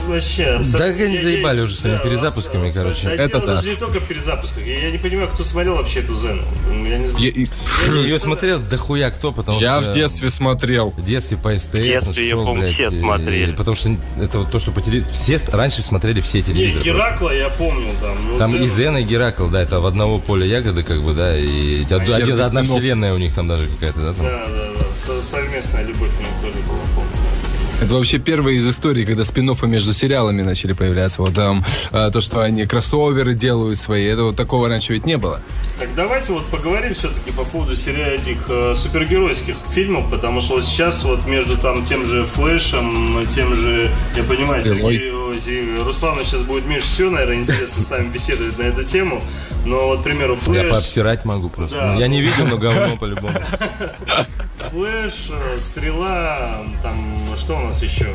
вообще. 0.08 0.60
Да 0.74 0.86
они 0.86 1.18
заебали 1.18 1.62
уже 1.62 1.76
своими 1.76 1.98
перезапусками, 1.98 2.72
короче. 2.72 3.08
Это 3.08 3.40
да. 3.40 3.56
даже 3.56 3.70
не 3.70 3.76
только 3.76 4.00
перезапусках. 4.00 4.66
Я, 4.66 4.92
не 4.92 4.98
понимаю, 4.98 5.30
кто 5.30 5.44
смотрел 5.44 5.76
вообще 5.76 6.00
эту 6.00 6.16
Зену. 6.16 6.44
Я 6.88 6.98
не 6.98 7.08
знаю. 7.08 7.26
Я, 7.26 8.02
ее 8.02 8.20
смотрел 8.20 8.60
дохуя 8.60 9.12
кто, 9.12 9.32
потому 9.32 9.60
я 9.60 9.82
что... 9.82 9.86
Я 9.86 9.92
в 9.92 9.94
детстве 9.94 10.30
смотрел. 10.30 10.92
В 10.92 11.04
детстве 11.04 11.38
по 11.38 11.58
СТС. 11.58 11.70
В 11.70 11.84
детстве, 11.84 12.28
я 12.30 12.36
помню, 12.36 12.70
все 12.72 12.92
смотрели. 12.92 13.52
Потому 13.54 13.76
что 13.76 13.96
это 14.20 14.40
вот 14.40 14.52
то, 14.52 14.60
что 14.60 14.72
по 14.72 14.82
телевизору... 14.82 15.14
Все 15.14 15.40
раньше 15.52 15.82
смотрели 15.82 16.22
все 16.22 16.42
телевизоры. 16.42 16.84
Не, 16.84 16.92
Геракла 16.92 17.36
я 17.36 17.50
помню 17.50 17.90
там. 18.02 18.38
Там 18.38 18.56
и 18.56 18.68
Зена, 18.68 18.98
и 18.98 19.04
Геракл, 19.04 19.48
да, 19.48 19.62
это 19.62 19.80
в 19.80 19.86
одного 19.86 20.20
поля 20.20 20.46
ягоды, 20.46 20.84
как 20.84 21.02
бы, 21.02 21.14
да, 21.14 21.38
и 21.38 21.84
один, 21.84 22.40
одна 22.40 22.64
вселенная 22.64 23.14
у 23.14 23.18
них 23.18 23.34
там 23.34 23.48
даже 23.48 23.68
какая-то, 23.68 24.00
да? 24.00 24.14
Да, 24.14 24.46
да, 24.48 24.68
да. 24.80 25.22
Совместная 25.22 25.84
любовь 25.84 26.12
у 26.18 26.22
них 26.22 26.32
тоже 26.42 26.64
была, 26.68 26.80
помню. 26.96 27.27
Это 27.80 27.94
вообще 27.94 28.18
первая 28.18 28.56
из 28.56 28.68
историй, 28.68 29.06
когда 29.06 29.24
спин 29.24 29.54
между 29.64 29.94
сериалами 29.94 30.42
начали 30.42 30.74
появляться. 30.74 31.22
Вот 31.22 31.36
там 31.36 31.64
а, 31.92 32.10
то, 32.10 32.22
что 32.22 32.42
они 32.42 32.66
кроссоверы 32.66 33.36
делают 33.36 33.80
свои, 33.80 34.06
это 34.06 34.24
вот 34.24 34.36
такого 34.36 34.68
раньше 34.68 34.94
ведь 34.94 35.06
не 35.06 35.18
было. 35.18 35.42
Так 35.80 35.94
давайте 35.96 36.34
вот 36.34 36.46
поговорим 36.48 36.94
все-таки 36.96 37.32
по 37.32 37.46
поводу 37.46 37.76
сериала 37.76 38.10
этих 38.10 38.46
э, 38.50 38.74
супергеройских 38.74 39.56
фильмов, 39.70 40.10
потому 40.10 40.42
что 40.42 40.56
вот 40.56 40.64
сейчас 40.64 41.04
вот 41.04 41.28
между 41.28 41.56
там 41.58 41.86
тем 41.86 42.04
же 42.04 42.24
Флэшем, 42.26 43.26
тем 43.28 43.56
же, 43.56 43.92
я 44.16 44.24
понимаю, 44.24 44.62
Сергей, 44.62 45.12
Руслану 45.84 46.24
сейчас 46.24 46.42
будет 46.42 46.66
меньше 46.66 46.88
всего, 46.88 47.12
наверное, 47.12 47.38
интересно 47.38 47.84
с 47.84 47.90
нами 47.90 48.10
беседовать 48.10 48.58
на 48.58 48.64
эту 48.64 48.84
тему. 48.84 49.22
Но 49.66 49.88
вот, 49.88 50.02
к 50.02 50.04
примеру, 50.04 50.36
Флэш... 50.36 50.64
Я 50.64 50.70
пообсирать 50.70 51.26
могу 51.26 51.50
просто. 51.50 51.76
Да. 51.76 51.96
Я 51.96 52.08
не 52.08 52.22
видел, 52.22 52.48
но 52.48 52.58
говно 52.58 52.98
по-любому. 52.98 53.40
Флэш, 54.72 55.30
э, 55.32 55.60
Стрела, 55.60 56.64
там, 56.84 56.98
что 57.38 57.58
у 57.58 57.62
нас 57.62 57.82
еще? 57.82 58.08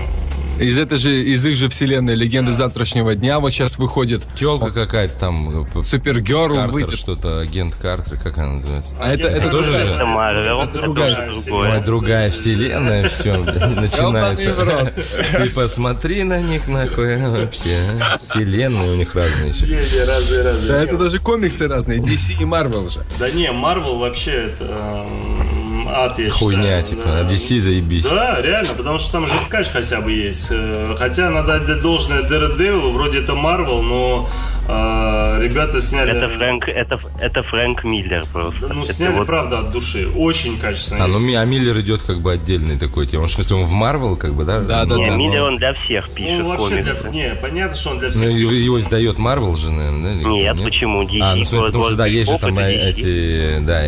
Из 0.60 0.78
этой 0.78 0.96
же, 0.96 1.22
из 1.22 1.44
их 1.44 1.56
же 1.56 1.68
вселенной 1.68 2.14
Легенды 2.14 2.52
завтрашнего 2.52 3.14
дня 3.14 3.40
вот 3.40 3.50
сейчас 3.50 3.78
выходит. 3.78 4.22
Телка 4.36 4.70
какая-то 4.70 5.14
там. 5.18 5.64
Э, 5.64 5.82
Супергерл 5.82 6.68
выйдет. 6.68 6.96
что-то, 6.96 7.40
агент 7.40 7.74
Картер, 7.74 8.16
как 8.16 8.38
она 8.38 8.54
называется? 8.54 8.94
А 8.98 9.12
это, 9.12 9.28
это 9.28 9.50
тоже 9.50 9.76
же? 9.78 9.86
Это 9.86 10.06
Марвел, 10.06 10.62
это 10.62 10.82
другая, 10.82 11.32
другая. 11.34 11.84
другая 11.84 12.30
вселенная, 12.30 13.08
все, 13.08 13.36
начинается. 13.38 14.92
И 15.44 15.48
посмотри 15.48 16.22
на 16.22 16.40
них, 16.40 16.68
нахуй, 16.68 17.16
вообще. 17.16 17.76
Вселенные 18.20 18.92
у 18.92 18.96
них 18.96 19.14
разные 19.14 19.48
еще. 19.50 19.66
Разные, 20.04 20.42
разные. 20.42 20.68
Да, 20.68 20.82
это 20.82 20.96
даже 20.96 21.18
комиксы 21.18 21.66
разные, 21.66 21.98
DC 21.98 22.40
и 22.40 22.44
Marvel 22.44 22.88
же. 22.88 23.00
Да 23.18 23.30
не, 23.30 23.46
Marvel 23.46 23.98
вообще 23.98 24.52
это 24.52 25.04
ад, 25.92 26.18
я 26.18 26.30
Хуйня, 26.30 26.62
считаю. 26.80 26.82
типа, 26.84 27.02
да. 27.06 27.22
DC 27.22 27.58
заебись. 27.58 28.04
Да, 28.06 28.40
реально, 28.40 28.72
потому 28.76 28.98
что 28.98 29.12
там 29.12 29.26
жесткач 29.26 29.68
хотя 29.70 30.00
бы 30.00 30.12
есть. 30.12 30.48
Э, 30.50 30.94
хотя 30.98 31.30
надо 31.30 31.54
отдать 31.54 31.80
должное 31.80 32.22
Daredevil, 32.22 32.92
вроде 32.92 33.20
это 33.20 33.32
Marvel, 33.32 33.82
но 33.82 34.28
а, 34.68 35.38
ребята 35.40 35.80
сняли... 35.80 36.12
Это 36.12 36.28
Фрэнк, 36.28 36.68
это, 36.68 37.00
это 37.20 37.42
Фрэнк 37.42 37.84
Миллер 37.84 38.26
просто. 38.32 38.72
Ну, 38.72 38.84
сняли, 38.84 39.18
вот... 39.18 39.26
правда, 39.26 39.60
от 39.60 39.72
души. 39.72 40.08
Очень 40.14 40.58
качественно. 40.58 41.04
А, 41.04 41.08
ну, 41.08 41.18
а 41.36 41.44
Миллер 41.44 41.78
идет 41.80 42.02
как 42.02 42.20
бы 42.20 42.32
отдельный 42.32 42.78
такой 42.78 43.06
тема. 43.06 43.26
В 43.26 43.32
смысле, 43.32 43.56
он 43.56 43.64
в 43.64 43.72
Марвел, 43.72 44.16
как 44.16 44.34
бы, 44.34 44.44
да? 44.44 44.60
Да, 44.60 44.84
да, 44.84 44.96
не, 44.96 45.10
да. 45.10 45.16
Миллер, 45.16 45.42
он 45.42 45.58
для 45.58 45.74
всех 45.74 46.08
пишет 46.10 46.42
ну, 46.42 46.48
вообще 46.50 46.82
комиксы. 46.82 47.02
Для... 47.02 47.10
Не, 47.10 47.34
понятно, 47.34 47.76
что 47.76 47.90
он 47.90 47.98
для 47.98 48.10
всех. 48.10 48.22
Ну, 48.22 48.28
его 48.28 48.80
издает 48.80 49.18
Марвел 49.18 49.56
же, 49.56 49.70
наверное, 49.70 50.14
да? 50.22 50.28
Нет, 50.28 50.54
нет, 50.54 50.64
почему? 50.64 51.02
DC. 51.02 51.20
А, 51.20 51.34
ну, 51.34 51.44
смотри, 51.44 51.66
потому 51.66 51.84
что, 51.84 51.96
да, 51.96 52.06
есть 52.06 52.30
же 52.30 52.38
там 52.38 52.58
эти, 52.58 53.58
да, 53.60 53.82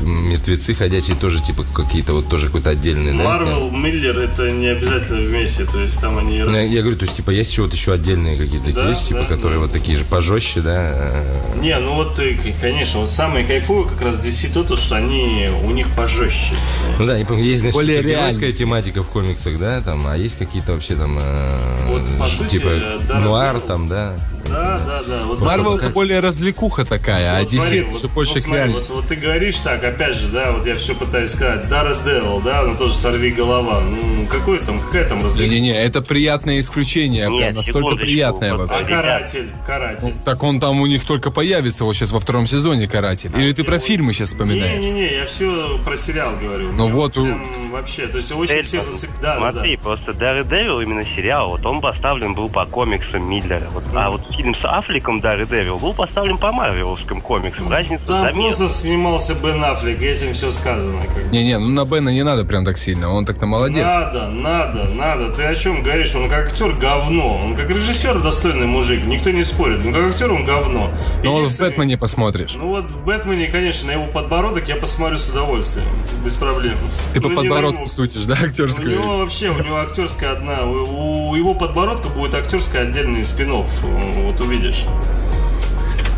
мертвецы 0.00 0.74
ходячие 0.74 1.16
тоже, 1.16 1.42
типа, 1.42 1.64
какие-то 1.74 2.12
вот 2.12 2.28
тоже 2.28 2.46
какой-то 2.46 2.70
отдельный, 2.70 3.12
Марвел, 3.12 3.70
Миллер, 3.70 4.18
это 4.18 4.50
не 4.50 4.68
обязательно 4.68 5.20
вместе, 5.20 5.64
то 5.64 5.80
есть 5.80 6.00
там 6.00 6.18
они... 6.18 6.38
Ну, 6.38 6.56
я 6.56 6.80
говорю, 6.80 6.96
то 6.96 7.04
есть, 7.04 7.16
типа, 7.16 7.30
есть 7.30 7.50
еще 7.50 7.62
вот 7.62 7.72
еще 7.72 7.92
отдельные 7.92 8.36
какие-то 8.36 8.88
есть, 8.88 9.08
типа, 9.08 9.24
которые 9.24 9.63
вот 9.64 9.72
такие 9.72 9.96
же 9.96 10.04
пожестче 10.04 10.60
да? 10.60 10.92
Э, 10.94 11.58
Не, 11.60 11.78
ну 11.78 11.94
вот, 11.94 12.18
э, 12.18 12.36
конечно, 12.60 13.00
вот 13.00 13.10
самые 13.10 13.46
кайфовые 13.46 13.88
как 13.88 14.02
раз 14.02 14.16
DC 14.18 14.52
то, 14.52 14.62
то 14.62 14.76
что 14.76 14.96
они 14.96 15.48
у 15.64 15.70
них 15.70 15.88
пожестче. 15.96 16.54
Ну 16.98 17.06
да, 17.06 17.16
есть, 17.16 17.60
значит, 17.60 17.74
Более 17.74 17.98
супергеройская 17.98 18.52
тематика 18.52 19.02
в 19.02 19.08
комиксах, 19.08 19.58
да, 19.58 19.80
там, 19.80 20.06
а 20.06 20.16
есть 20.16 20.38
какие-то 20.38 20.72
вообще 20.72 20.94
там, 20.94 21.18
э, 21.18 21.58
вот, 21.88 22.02
по 22.18 22.26
сути, 22.26 22.58
типа, 22.58 22.70
да, 23.08 23.18
нуар 23.20 23.60
там, 23.60 23.88
да. 23.88 24.14
Да, 24.46 24.80
да, 24.86 25.02
да. 25.06 25.24
Вот 25.24 25.40
Марвел 25.40 25.76
это 25.76 25.90
более 25.90 26.20
развлекуха 26.20 26.84
такая, 26.84 27.40
вот 27.40 27.48
а 27.48 27.54
DC 27.54 27.58
смотри, 27.58 27.80
вот, 27.82 28.10
больше 28.10 28.34
вот, 28.34 28.42
смотри, 28.42 28.72
вот, 28.72 28.88
вот 28.90 29.08
ты 29.08 29.16
говоришь 29.16 29.56
так, 29.56 29.82
опять 29.82 30.16
же, 30.16 30.28
да, 30.28 30.52
вот 30.52 30.66
я 30.66 30.74
все 30.74 30.94
пытаюсь 30.94 31.30
сказать, 31.30 31.68
Дара 31.68 31.96
Девил, 32.04 32.40
да, 32.44 32.62
ну 32.62 32.76
тоже 32.76 32.94
сорви 32.94 33.30
голова. 33.30 33.80
Ну, 33.80 34.26
какой 34.26 34.58
там, 34.58 34.80
какая 34.80 35.08
там 35.08 35.24
развлекуха? 35.24 35.54
Не-не-не, 35.54 35.82
это 35.82 36.02
приятное 36.02 36.60
исключение, 36.60 37.28
Нет, 37.28 37.38
прям 37.38 37.54
настолько 37.54 37.96
приятное 37.96 38.54
вообще. 38.54 38.84
А 38.84 38.86
каратель, 38.86 39.50
каратель. 39.66 40.08
Ну, 40.08 40.14
так 40.24 40.42
он 40.42 40.60
там 40.60 40.80
у 40.80 40.86
них 40.86 41.04
только 41.04 41.30
появится 41.30 41.84
вот 41.84 41.94
сейчас 41.94 42.12
во 42.12 42.20
втором 42.20 42.46
сезоне 42.46 42.88
каратель. 42.88 43.30
Или 43.36 43.52
ты 43.52 43.64
про 43.64 43.78
фильмы 43.78 44.12
сейчас 44.12 44.30
вспоминаешь? 44.30 44.82
Не-не-не, 44.82 45.14
я 45.14 45.26
все 45.26 45.78
про 45.84 45.96
сериал 45.96 46.32
говорю. 46.40 46.72
Ну 46.72 46.88
вот 46.88 47.16
у... 47.16 47.26
Вообще, 47.72 48.06
то 48.06 48.18
есть 48.18 48.30
очень 48.32 48.62
все 48.62 48.84
засып... 48.84 49.10
да, 49.20 49.36
Смотри, 49.38 49.76
да, 49.76 49.82
просто 49.82 50.12
Daredevil 50.12 50.82
именно 50.82 51.04
сериал, 51.04 51.50
вот 51.50 51.66
он 51.66 51.80
поставлен 51.80 52.34
был 52.34 52.48
по 52.48 52.64
комиксам 52.66 53.28
Миллера. 53.28 53.66
Вот, 53.72 53.84
а 53.94 54.10
вот 54.10 54.22
фильм 54.30 54.54
с 54.54 54.64
Аффлеком 54.64 55.20
Daredevil 55.20 55.80
был 55.80 55.92
поставлен 55.92 56.38
по 56.38 56.52
марвеловским 56.52 57.20
комиксам. 57.20 57.70
Разница 57.70 58.06
Там 58.08 58.20
заметна. 58.20 58.42
просто 58.42 58.68
снимался 58.68 59.34
Бен 59.34 59.64
Аффлек, 59.64 60.00
и 60.00 60.06
этим 60.06 60.32
все 60.32 60.50
сказано. 60.50 61.04
Не-не, 61.32 61.58
ну 61.58 61.68
на 61.68 61.84
Бена 61.84 62.10
не 62.10 62.22
надо 62.22 62.44
прям 62.44 62.64
так 62.64 62.78
сильно, 62.78 63.10
он 63.10 63.24
так-то 63.24 63.46
молодец. 63.46 63.84
Надо, 63.84 64.28
надо, 64.28 64.84
надо. 64.84 65.30
Ты 65.30 65.42
о 65.44 65.54
чем 65.54 65.82
говоришь? 65.82 66.14
Он 66.14 66.28
как 66.28 66.46
актер 66.46 66.72
говно. 66.72 67.40
Он 67.44 67.56
как 67.56 67.68
режиссер 67.70 68.20
достойный 68.20 68.66
мужик, 68.66 69.04
никто 69.04 69.30
не 69.30 69.42
спорит. 69.44 69.84
Но 69.84 69.92
как 69.92 70.04
актер 70.10 70.32
он 70.32 70.44
говно. 70.44 70.90
Но 71.22 71.32
вот 71.32 71.50
в 71.50 71.58
Бэтмене 71.58 71.96
посмотришь. 71.96 72.54
Ну 72.56 72.68
вот 72.68 72.90
в 72.90 73.04
Бэтмене, 73.04 73.46
конечно, 73.46 73.88
на 73.88 73.92
его 73.92 74.06
подбородок 74.06 74.68
я 74.68 74.76
посмотрю 74.76 75.18
с 75.18 75.28
удовольствием. 75.30 75.86
Без 76.24 76.36
проблем. 76.36 76.74
Ты 77.12 77.20
по 77.20 77.28
подбородку 77.28 77.86
сутишь, 77.86 78.24
да, 78.24 78.34
актерскую? 78.34 78.98
У 78.98 79.02
него 79.02 79.18
вообще, 79.18 79.50
у 79.50 79.58
него 79.62 79.76
актерская 79.76 80.32
одна. 80.32 80.64
У 80.64 81.34
его 81.34 81.54
подбородка 81.54 82.08
будет 82.08 82.34
актерская 82.34 82.82
отдельный 82.82 83.24
спин 83.24 83.52
Вот 83.52 84.40
увидишь. 84.40 84.84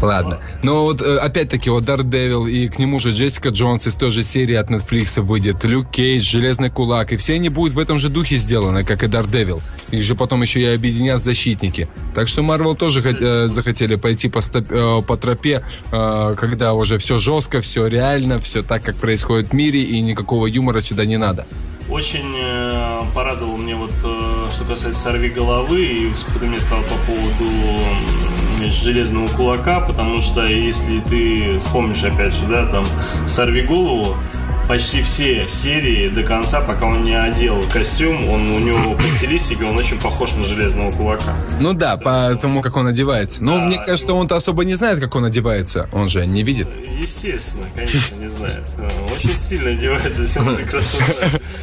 Ладно. 0.00 0.38
Но 0.66 0.82
вот 0.82 1.00
э, 1.00 1.16
опять-таки 1.18 1.70
вот 1.70 1.84
Daredevil 1.84 2.50
и 2.50 2.68
к 2.68 2.80
нему 2.80 2.98
же 2.98 3.12
Джессика 3.12 3.50
Джонс 3.50 3.86
из 3.86 3.94
той 3.94 4.10
же 4.10 4.24
серии 4.24 4.56
от 4.56 4.68
Netflix 4.68 5.20
выйдет, 5.22 5.62
Люк 5.62 5.92
Кейдж, 5.92 6.28
Железный 6.28 6.70
Кулак, 6.70 7.12
и 7.12 7.16
все 7.16 7.34
они 7.34 7.50
будут 7.50 7.74
в 7.74 7.78
этом 7.78 7.98
же 7.98 8.08
духе 8.08 8.34
сделаны, 8.34 8.82
как 8.82 9.04
и 9.04 9.06
Daredevil. 9.06 9.62
Их 9.92 10.02
же 10.02 10.16
потом 10.16 10.42
еще 10.42 10.60
и 10.60 10.64
объединят 10.64 11.20
защитники. 11.20 11.86
Так 12.16 12.26
что 12.26 12.42
Marvel 12.42 12.74
тоже 12.74 13.00
э, 13.00 13.46
захотели 13.46 13.94
пойти 13.94 14.28
по, 14.28 14.40
стоп, 14.40 14.66
э, 14.68 15.02
по 15.06 15.16
тропе, 15.16 15.62
когда 15.92 16.74
уже 16.74 16.98
все 16.98 17.18
жестко, 17.18 17.60
все 17.60 17.86
реально, 17.86 18.40
все 18.40 18.64
так, 18.64 18.82
как 18.82 18.96
происходит 18.96 19.50
в 19.50 19.52
мире, 19.52 19.82
и 19.82 20.00
никакого 20.00 20.48
юмора 20.48 20.80
сюда 20.80 21.04
не 21.04 21.16
надо. 21.16 21.46
Очень 21.88 22.34
э, 22.36 23.00
порадовал 23.14 23.56
мне 23.56 23.76
вот, 23.76 23.92
э, 24.02 24.48
что 24.50 24.64
касается 24.64 25.00
«Сорви 25.00 25.28
головы», 25.28 25.84
и 25.84 26.12
ты 26.38 26.46
мне 26.46 26.58
сказал 26.58 26.82
по 26.82 26.96
поводу 27.06 27.48
«Железного 28.58 29.28
кулака», 29.28 29.80
потому 29.80 30.20
что 30.20 30.44
если 30.44 30.98
ты 30.98 31.60
вспомнишь, 31.60 32.02
опять 32.02 32.34
же, 32.34 32.44
да, 32.46 32.66
там 32.66 32.84
«Сорви 33.28 33.62
голову», 33.62 34.16
почти 34.68 35.02
все 35.02 35.48
серии 35.48 36.08
до 36.08 36.22
конца, 36.22 36.60
пока 36.60 36.86
он 36.86 37.02
не 37.02 37.14
одел 37.14 37.62
костюм, 37.72 38.28
он 38.28 38.50
у 38.50 38.58
него 38.58 38.94
по 38.94 39.02
стилистике, 39.02 39.64
он 39.64 39.78
очень 39.78 39.98
похож 39.98 40.34
на 40.34 40.44
железного 40.44 40.90
кулака. 40.90 41.34
Ну 41.60 41.72
да, 41.72 41.96
по 41.96 42.34
тому, 42.40 42.62
как 42.62 42.76
он 42.76 42.86
одевается. 42.86 43.42
Но 43.42 43.58
да, 43.58 43.64
мне 43.64 43.82
кажется, 43.84 44.12
он-то 44.12 44.36
особо 44.36 44.64
не 44.64 44.74
знает, 44.74 45.00
как 45.00 45.14
он 45.14 45.24
одевается. 45.24 45.88
Он 45.92 46.08
же 46.08 46.26
не 46.26 46.42
видит. 46.42 46.68
Естественно, 47.00 47.66
конечно, 47.74 48.16
не 48.16 48.28
знает. 48.28 48.64
Очень 49.14 49.30
стильно 49.30 49.70
одевается, 49.70 50.24
все 50.24 50.42
прекрасно 50.56 51.06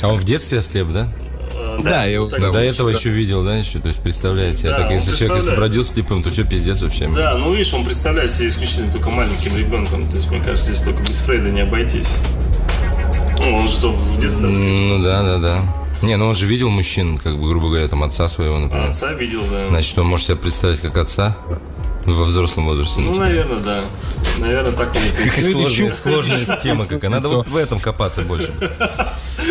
А 0.02 0.08
он 0.08 0.18
в 0.18 0.24
детстве 0.24 0.60
ослеп, 0.60 0.90
да? 0.90 1.08
Да, 1.54 1.78
да, 1.84 2.06
я 2.06 2.20
да, 2.26 2.52
До 2.52 2.60
этого 2.60 2.90
еще 2.90 3.10
видел, 3.10 3.44
да, 3.44 3.56
еще, 3.56 3.80
то 3.80 3.88
есть 3.88 4.00
представляете, 4.00 4.70
да, 4.70 4.80
так 4.80 4.92
если 4.92 5.16
человек 5.16 5.44
если 5.44 5.56
родился 5.56 5.94
слепым, 5.94 6.24
то 6.24 6.30
все 6.30 6.44
пиздец 6.44 6.82
вообще. 6.82 7.08
Да, 7.08 7.38
ну 7.38 7.54
видишь, 7.54 7.74
он 7.74 7.86
представляет 7.86 8.32
себе 8.32 8.48
исключительно 8.50 8.92
только 8.92 9.10
маленьким 9.10 9.56
ребенком, 9.58 10.10
то 10.10 10.18
есть 10.18 10.30
мне 10.30 10.40
кажется, 10.40 10.74
здесь 10.74 10.84
только 10.84 11.04
без 11.04 11.20
Фрейда 11.20 11.50
не 11.50 11.62
обойтись. 11.62 12.16
Ну, 13.40 13.56
он 13.56 13.68
что, 13.68 13.92
в 13.92 14.18
детстве 14.18 14.48
Ну, 14.48 15.02
да, 15.04 15.24
да, 15.24 15.38
да. 15.38 15.84
Не, 16.02 16.18
ну 16.18 16.28
он 16.28 16.36
же 16.36 16.46
видел 16.48 16.70
мужчин, 16.70 17.18
как 17.18 17.38
бы, 17.38 17.48
грубо 17.48 17.70
говоря, 17.70 17.88
там 17.88 18.04
отца 18.04 18.28
своего, 18.28 18.60
например. 18.60 18.88
Отца 18.88 19.14
видел, 19.14 19.44
да. 19.50 19.70
Значит, 19.70 19.98
он 19.98 20.08
может 20.08 20.26
себя 20.26 20.36
представить 20.36 20.82
как 20.82 20.98
отца 20.98 21.38
во 22.06 22.24
взрослом 22.26 22.66
возрасте. 22.66 23.00
Ну, 23.00 23.16
наверное, 23.16 23.60
да. 23.60 23.82
Наверное, 24.40 24.74
так 24.74 24.96
и 25.38 25.52
сложная, 25.52 25.92
сложная 25.92 26.58
тема 26.58 26.86
какая. 26.86 27.10
Надо 27.10 27.30
вот 27.30 27.48
в 27.48 27.56
этом 27.56 27.80
копаться 27.80 28.22
больше. 28.22 28.54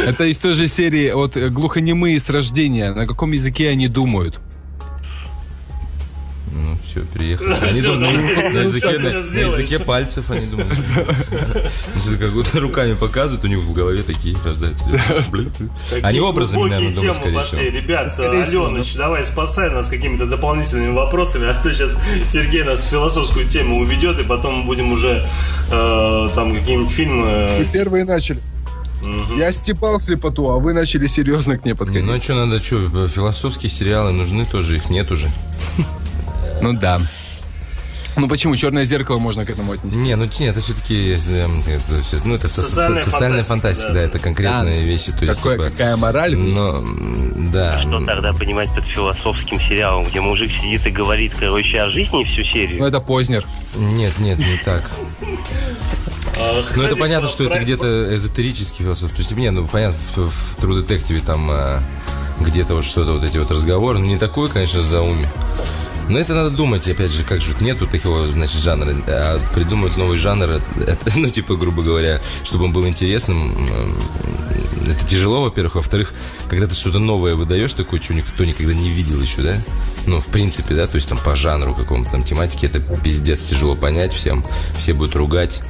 Это 0.07 0.25
из 0.25 0.39
той 0.39 0.53
же 0.53 0.69
серии 0.69 1.11
вот 1.13 1.37
глухонемые 1.37 2.19
с 2.19 2.29
рождения. 2.29 2.93
На 2.93 3.07
каком 3.07 3.33
языке 3.33 3.69
они 3.71 3.89
думают? 3.89 4.41
Ну, 6.55 6.77
все, 6.87 7.01
приехали. 7.01 7.55
Они 7.63 7.81
думают, 7.81 8.53
на 8.53 8.59
языке, 8.59 8.99
на, 8.99 9.09
языке 9.09 9.79
пальцев 9.79 10.31
они 10.31 10.47
думают. 10.47 10.79
Как 12.21 12.33
будто 12.33 12.61
руками 12.61 12.95
показывают, 12.95 13.45
у 13.45 13.49
них 13.49 13.59
в 13.61 13.73
голове 13.73 14.03
такие 14.03 14.37
рождаются. 14.45 14.85
Они 16.03 16.21
образами, 16.21 16.69
наверное, 16.69 16.95
думают, 16.95 17.17
скорее 17.17 17.43
всего. 17.43 17.61
Ребят, 17.63 18.21
Аленыч, 18.21 18.97
давай 18.97 19.25
спасай 19.25 19.71
нас 19.71 19.89
какими-то 19.89 20.27
дополнительными 20.27 20.93
вопросами, 20.93 21.49
а 21.49 21.55
то 21.55 21.73
сейчас 21.73 21.97
Сергей 22.27 22.65
нас 22.65 22.83
в 22.83 22.89
философскую 22.89 23.49
тему 23.49 23.79
уведет, 23.79 24.21
и 24.21 24.25
потом 24.25 24.61
мы 24.61 24.65
будем 24.65 24.93
уже 24.93 25.27
э, 25.71 26.29
там 26.35 26.55
какие-нибудь 26.55 26.93
фильмы... 26.93 27.49
Вы 27.59 27.65
первые 27.73 28.05
начали. 28.05 28.41
Угу. 29.03 29.39
Я 29.39 29.53
степал 29.53 29.99
слепоту, 29.99 30.49
а 30.51 30.59
вы 30.59 30.75
начали 30.75 31.07
серьезно 31.07 31.59
к 31.59 31.65
ней 31.65 31.75
подходить. 31.75 32.05
Ну, 32.05 32.15
а 32.15 32.21
что 32.21 32.35
надо, 32.35 32.63
что, 32.63 33.09
философские 33.09 33.71
сериалы 33.71 34.13
нужны 34.13 34.45
тоже, 34.45 34.77
их 34.77 34.91
нет 34.91 35.11
уже. 35.11 35.31
Ну 36.63 36.73
да. 36.73 37.01
Ну 38.15 38.29
почему? 38.29 38.55
Черное 38.57 38.85
зеркало 38.85 39.19
можно 39.19 39.47
к 39.47 39.51
этому 39.51 39.73
отнести? 39.73 39.99
Не, 39.99 40.17
ну 40.17 40.25
нет, 40.25 40.41
это 40.41 40.61
все-таки 40.61 41.17
эм, 41.31 41.61
это, 41.67 42.03
ну, 42.25 42.35
это 42.35 42.49
социальная, 42.49 43.03
социальная 43.03 43.43
фантастика, 43.43 43.89
да. 43.89 43.95
да, 43.95 44.01
это 44.03 44.19
конкретные 44.19 44.81
да. 44.81 44.87
вещи. 44.87 45.13
То 45.13 45.25
есть, 45.25 45.39
Какое, 45.39 45.57
типа, 45.57 45.71
какая 45.71 45.97
мораль? 45.97 46.37
Но, 46.37 46.85
да. 47.53 47.79
Что 47.79 48.05
тогда 48.05 48.33
понимать 48.35 48.69
под 48.75 48.85
философским 48.85 49.59
сериалом, 49.59 50.05
где 50.05 50.21
мужик 50.21 50.53
сидит 50.53 50.87
и 50.87 50.91
говорит, 50.91 51.33
короче, 51.39 51.81
о 51.81 51.89
жизни 51.89 52.23
всю 52.25 52.45
серию? 52.45 52.81
Ну 52.81 52.87
это 52.87 53.01
Познер. 53.01 53.47
Нет, 53.77 54.19
нет, 54.19 54.39
не 54.39 54.59
так. 54.63 54.91
Ну, 56.77 56.83
это 56.83 56.97
понятно, 56.97 57.29
что 57.29 57.45
это 57.45 57.59
где-то 57.61 58.15
эзотерический 58.15 58.85
философ. 58.85 59.11
То 59.13 59.19
есть, 59.19 59.31
не, 59.33 59.51
ну, 59.51 59.67
понятно, 59.67 59.99
в, 60.17 60.29
в 60.29 60.59
True 60.59 60.87
Detective 60.87 61.25
там 61.25 61.49
а, 61.51 61.81
где-то 62.41 62.75
вот 62.75 62.85
что-то, 62.85 63.13
вот 63.13 63.25
эти 63.25 63.39
вот 63.39 63.51
разговоры, 63.51 63.99
ну, 63.99 64.07
не 64.07 64.19
такой, 64.19 64.49
конечно, 64.49 64.83
зауми. 64.83 65.29
Но 66.13 66.19
это 66.19 66.35
надо 66.35 66.51
думать, 66.51 66.87
опять 66.87 67.11
же, 67.11 67.25
как 67.25 67.41
же 67.41 67.55
нету 67.61 67.87
такого, 67.87 68.27
значит, 68.27 68.61
жанра. 68.61 68.95
А 69.09 69.41
придумать 69.55 69.97
новый 69.97 70.19
жанр, 70.19 70.61
это, 70.87 70.99
ну, 71.17 71.31
типа, 71.31 71.57
грубо 71.57 71.83
говоря, 71.83 72.21
чтобы 72.45 72.67
он 72.67 72.73
был 72.75 72.87
интересным, 72.87 73.57
это 74.87 75.07
тяжело, 75.07 75.45
во-первых. 75.45 75.77
Во-вторых, 75.77 76.13
когда 76.51 76.67
ты 76.67 76.75
что-то 76.75 76.99
новое 76.99 77.35
выдаешь, 77.35 77.73
такое, 77.73 77.99
что 77.99 78.13
никто 78.13 78.45
никогда 78.45 78.75
не 78.75 78.91
видел 78.91 79.23
еще, 79.23 79.41
да? 79.41 79.55
Ну, 80.07 80.21
в 80.21 80.27
принципе, 80.27 80.75
да, 80.75 80.87
то 80.87 80.97
есть 80.97 81.09
там 81.09 81.17
по 81.17 81.35
жанру 81.35 81.75
какому-то 81.75 82.11
там 82.11 82.25
тематике, 82.25 82.67
это 82.67 82.81
пиздец 82.81 83.45
тяжело 83.45 83.75
понять 83.75 84.13
всем. 84.13 84.45
Все 84.79 84.93
будут 84.93 85.17
ругать. 85.17 85.63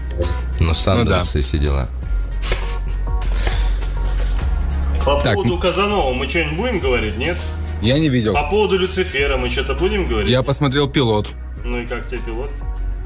Но 0.59 0.75
Сандерс 0.75 1.29
ну, 1.29 1.33
да. 1.35 1.39
и 1.39 1.43
все 1.43 1.59
дела. 1.59 1.89
По 5.05 5.21
так, 5.21 5.35
поводу 5.35 5.57
Казанова 5.57 6.13
мы 6.13 6.29
что-нибудь 6.29 6.57
будем 6.57 6.79
говорить, 6.81 7.17
нет? 7.17 7.37
Я 7.83 7.99
не 7.99 8.09
видел. 8.09 8.33
По 8.33 8.45
поводу 8.45 8.79
Люцифера 8.79 9.37
мы 9.37 9.49
что-то 9.49 9.75
будем 9.75 10.07
говорить? 10.07 10.31
Я 10.31 10.43
посмотрел 10.43 10.89
пилот. 10.89 11.31
Ну 11.65 11.81
и 11.81 11.87
как 11.87 12.07
тебе 12.07 12.21
пилот? 12.21 12.51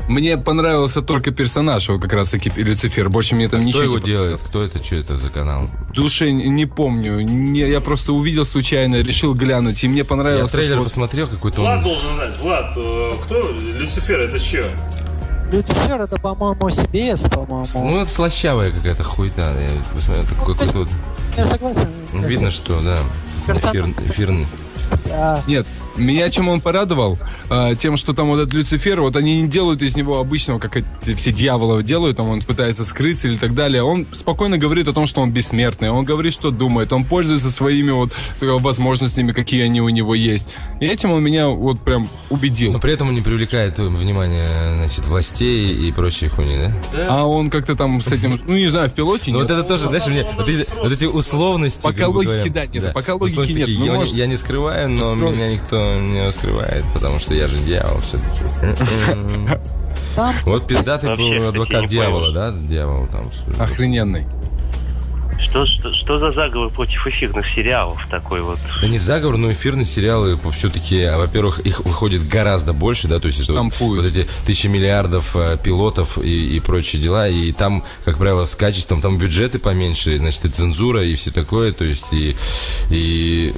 Мне 0.08 0.36
понравился 0.36 1.02
только 1.02 1.32
персонаж, 1.32 1.88
вот 1.88 2.00
как 2.00 2.12
раз 2.12 2.30
таки 2.30 2.52
Люцифер. 2.54 3.08
Больше 3.08 3.34
мне 3.34 3.48
там 3.48 3.60
а 3.60 3.64
ничего 3.64 3.80
Кто 3.80 3.84
его 3.84 3.98
не 3.98 4.04
делает? 4.04 4.40
Кто 4.40 4.62
это? 4.62 4.84
Что 4.84 4.96
это 4.96 5.16
за 5.16 5.30
канал? 5.30 5.66
Душе 5.94 6.30
не 6.30 6.66
помню. 6.66 7.20
Не, 7.22 7.60
я 7.60 7.80
просто 7.80 8.12
увидел 8.12 8.44
случайно, 8.44 9.02
решил 9.02 9.34
глянуть, 9.34 9.82
и 9.82 9.88
мне 9.88 10.04
понравилось. 10.04 10.52
Я 10.52 10.58
трейлер 10.58 10.76
то, 10.76 10.82
посмотрел 10.84 11.26
какой-то. 11.26 11.60
Влад 11.60 11.78
он... 11.78 11.84
должен 11.84 12.14
знать. 12.14 12.38
Влад, 12.40 12.72
э, 12.76 13.10
кто 13.24 13.50
Люцифер? 13.50 14.20
Это 14.20 14.38
что? 14.38 14.64
Люцифер 15.50 16.00
это, 16.02 16.18
по-моему, 16.18 16.68
CBS, 16.68 17.28
по-моему. 17.28 17.66
Ну, 17.74 18.00
это 18.00 18.10
слащавая 18.10 18.70
какая-то 18.70 19.02
хуйта. 19.02 19.56
Я 19.58 19.70
посмотрел, 19.92 20.24
это 20.24 20.34
какой-то 20.34 20.78
вот... 20.78 20.88
Я 21.36 21.48
согласен. 21.48 21.88
Видно, 22.12 22.50
что, 22.50 22.80
да, 22.80 23.00
эфир, 23.52 23.86
эфирный. 24.08 24.46
Нет, 25.46 25.66
меня 25.96 26.30
чем 26.30 26.48
он 26.48 26.60
порадовал? 26.60 27.18
А, 27.48 27.74
тем, 27.74 27.96
что 27.96 28.12
там 28.12 28.28
вот 28.28 28.40
этот 28.40 28.54
Люцифер, 28.54 29.00
вот 29.00 29.16
они 29.16 29.42
не 29.42 29.48
делают 29.48 29.82
из 29.82 29.96
него 29.96 30.18
обычного, 30.18 30.58
как 30.58 30.76
эти 30.76 31.14
все 31.14 31.32
дьяволы 31.32 31.82
делают, 31.82 32.16
там 32.16 32.28
он 32.28 32.42
пытается 32.42 32.84
скрыться 32.84 33.28
или 33.28 33.36
так 33.36 33.54
далее. 33.54 33.82
Он 33.82 34.06
спокойно 34.12 34.58
говорит 34.58 34.88
о 34.88 34.92
том, 34.92 35.06
что 35.06 35.20
он 35.20 35.32
бессмертный, 35.32 35.90
он 35.90 36.04
говорит, 36.04 36.32
что 36.32 36.50
думает, 36.50 36.92
он 36.92 37.04
пользуется 37.04 37.50
своими 37.50 37.92
вот 37.92 38.12
возможностями, 38.40 39.32
какие 39.32 39.62
они 39.62 39.80
у 39.80 39.88
него 39.88 40.14
есть. 40.14 40.48
И 40.80 40.86
этим 40.86 41.12
он 41.12 41.22
меня 41.22 41.48
вот 41.48 41.80
прям 41.80 42.08
убедил. 42.30 42.72
Но 42.72 42.80
при 42.80 42.92
этом 42.92 43.08
он 43.08 43.14
не 43.14 43.22
привлекает 43.22 43.78
внимание, 43.78 44.74
значит, 44.74 45.06
властей 45.06 45.88
и 45.88 45.92
прочей 45.92 46.28
хуйни, 46.28 46.56
да? 46.56 46.72
да. 46.92 47.06
А 47.10 47.24
он 47.26 47.48
как-то 47.48 47.76
там 47.76 48.02
с 48.02 48.08
этим, 48.08 48.40
ну 48.46 48.54
не 48.54 48.68
знаю, 48.68 48.90
в 48.90 48.92
пилоте 48.92 49.30
Ну 49.30 49.38
вот 49.38 49.50
это 49.50 49.62
тоже, 49.62 49.86
знаешь, 49.86 50.06
мне 50.06 50.26
вот 50.36 50.48
эти, 50.48 50.68
вот 50.82 50.92
эти 50.92 51.04
условности. 51.04 51.80
Пока 51.82 52.08
логики, 52.08 52.48
да, 52.48 52.66
нет, 52.66 52.92
пока 52.92 53.14
логики 53.14 53.52
нет. 53.52 53.68
Я, 53.68 53.92
ну, 53.92 54.04
я 54.04 54.26
не 54.26 54.36
скрываю, 54.36 54.75
но 54.88 55.14
меня 55.14 55.52
никто 55.52 55.94
не 56.00 56.30
скрывает, 56.32 56.84
потому 56.94 57.18
что 57.18 57.34
я 57.34 57.48
же 57.48 57.56
дьявол 57.58 58.00
все-таки. 58.00 58.40
Вот 60.44 60.66
пиздатый 60.66 61.14
был 61.14 61.48
адвокат 61.48 61.88
дьявола, 61.88 62.32
да? 62.32 62.50
Дьявол 62.50 63.06
там. 63.08 63.30
Охрененный. 63.58 64.26
Что, 65.38 65.66
что, 65.66 65.92
что 65.92 66.18
за 66.18 66.30
заговор 66.30 66.70
против 66.70 67.06
эфирных 67.06 67.48
сериалов 67.48 68.06
такой 68.10 68.40
вот? 68.40 68.58
Да 68.80 68.88
не 68.88 68.98
заговор, 68.98 69.36
но 69.36 69.52
эфирные 69.52 69.84
сериалы 69.84 70.38
все-таки, 70.52 71.02
а, 71.02 71.18
во-первых, 71.18 71.60
их 71.60 71.80
выходит 71.80 72.26
гораздо 72.26 72.72
больше, 72.72 73.06
да, 73.06 73.20
то 73.20 73.26
есть 73.28 73.46
вот, 73.48 73.72
вот 73.78 74.04
эти 74.04 74.26
тысячи 74.46 74.66
миллиардов 74.66 75.36
э, 75.36 75.58
пилотов 75.62 76.18
и, 76.18 76.56
и 76.56 76.60
прочие 76.60 77.02
дела, 77.02 77.28
и 77.28 77.52
там, 77.52 77.84
как 78.04 78.16
правило, 78.16 78.44
с 78.44 78.54
качеством, 78.54 79.02
там 79.02 79.18
бюджеты 79.18 79.58
поменьше, 79.58 80.16
значит, 80.16 80.46
и 80.46 80.48
цензура, 80.48 81.04
и 81.04 81.14
все 81.16 81.30
такое, 81.30 81.72
то 81.72 81.84
есть 81.84 82.12
и, 82.12 82.34
и 82.90 83.52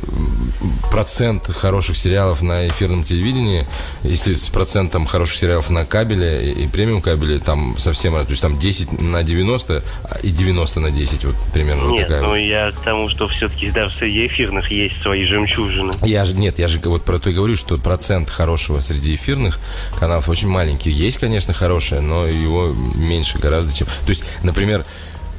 процент 0.91 1.47
хороших 1.47 1.97
сериалов 1.97 2.43
на 2.43 2.67
эфирном 2.69 3.05
телевидении, 3.05 3.67
если 4.03 4.35
с 4.35 4.49
процентом 4.49 5.07
хороших 5.07 5.37
сериалов 5.37 5.71
на 5.71 5.85
кабеле 5.85 6.53
и, 6.53 6.65
и 6.65 6.69
премиум 6.69 7.01
кабеле, 7.01 7.39
там 7.39 7.79
совсем, 7.79 8.15
то 8.15 8.27
есть 8.29 8.43
там 8.43 8.59
10 8.59 9.01
на 9.01 9.23
90 9.23 9.85
а, 10.05 10.19
и 10.23 10.31
90 10.31 10.81
на 10.81 10.91
10, 10.91 11.25
вот 11.25 11.37
примерно 11.53 11.89
Нет, 11.91 12.09
такая. 12.09 12.23
ну 12.23 12.35
я 12.35 12.73
к 12.73 12.81
тому, 12.83 13.09
что 13.09 13.29
все-таки 13.29 13.71
даже 13.71 13.95
среди 13.95 14.27
эфирных 14.27 14.71
есть 14.71 15.01
свои 15.01 15.25
жемчужины. 15.25 15.93
Я 16.03 16.25
же, 16.25 16.37
нет, 16.37 16.59
я 16.59 16.69
же 16.69 16.81
вот 16.85 17.05
про 17.05 17.19
то 17.19 17.31
и 17.31 17.33
говорю, 17.33 17.57
что 17.57 17.79
процент 17.79 18.31
хорошего 18.31 18.81
среди 18.81 19.15
эфирных 19.15 19.59
каналов 19.99 20.29
очень 20.29 20.49
маленький. 20.49 20.91
Есть, 20.91 21.19
конечно, 21.19 21.55
хорошее, 21.55 22.01
но 22.01 22.27
его 22.27 22.75
меньше 22.95 23.39
гораздо, 23.39 23.73
чем... 23.73 23.87
То 23.87 24.09
есть, 24.09 24.25
например, 24.43 24.85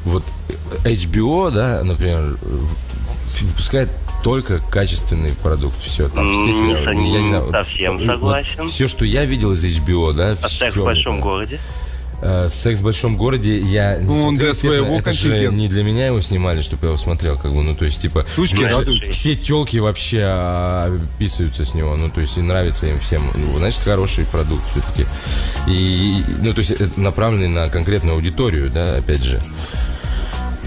вот 0.06 0.24
HBO, 0.84 1.52
да, 1.52 1.84
например, 1.84 2.38
выпускает 3.42 3.90
только 4.24 4.60
качественный 4.72 5.32
продукт. 5.32 5.82
Все, 5.82 6.08
там 6.10 6.28
все 6.28 6.48
Не, 6.48 6.54
сериалы. 6.54 6.76
со- 6.76 6.90
Я 6.92 7.22
не 7.22 7.28
знаю, 7.30 7.44
вот- 7.44 7.52
совсем 7.52 7.98
вот 7.98 8.06
согласен. 8.06 8.68
Все, 8.70 8.88
что 8.88 9.06
я 9.06 9.26
видел 9.26 9.52
из 9.54 9.64
HBO, 9.64 10.14
да, 10.14 10.36
А 10.42 10.50
секс 10.50 10.76
в 10.76 10.84
большом 10.84 11.22
городе? 11.22 11.60
Э, 12.22 12.50
Секс 12.52 12.82
в 12.82 12.84
большом 12.84 13.16
городе 13.16 13.58
я 13.62 13.96
не 13.98 14.04
Ну, 14.04 14.14
он 14.26 14.36
смотрел, 14.36 14.52
для 14.52 14.54
своего 14.54 14.98
это 14.98 15.14
же 15.14 15.48
не 15.54 15.70
для 15.70 15.84
меня 15.84 16.08
его 16.08 16.20
снимали, 16.20 16.62
чтобы 16.62 16.82
я 16.84 16.90
его 16.90 16.98
смотрел, 16.98 17.38
как 17.38 17.54
бы, 17.54 17.64
ну, 17.64 17.74
то 17.76 17.86
есть, 17.86 18.02
типа, 18.02 18.26
Сучки 18.36 18.62
радуются. 18.62 19.10
все 19.14 19.38
телки 19.38 19.78
вообще 19.78 21.00
писаются 21.18 21.64
с 21.64 21.74
него, 21.74 21.96
ну, 21.96 22.10
то 22.10 22.20
есть, 22.20 22.38
и 22.38 22.42
нравится 22.42 22.88
им 22.88 23.00
всем, 23.00 23.24
ну, 23.36 23.58
значит, 23.60 23.80
хороший 23.84 24.26
продукт 24.26 24.64
все-таки. 24.72 25.06
И, 25.70 26.22
ну, 26.42 26.54
то 26.54 26.60
есть, 26.60 26.72
это 26.72 27.00
направленный 27.00 27.48
на 27.48 27.70
конкретную 27.70 28.16
аудиторию, 28.16 28.70
да, 28.70 28.98
опять 28.98 29.24
же. 29.24 29.42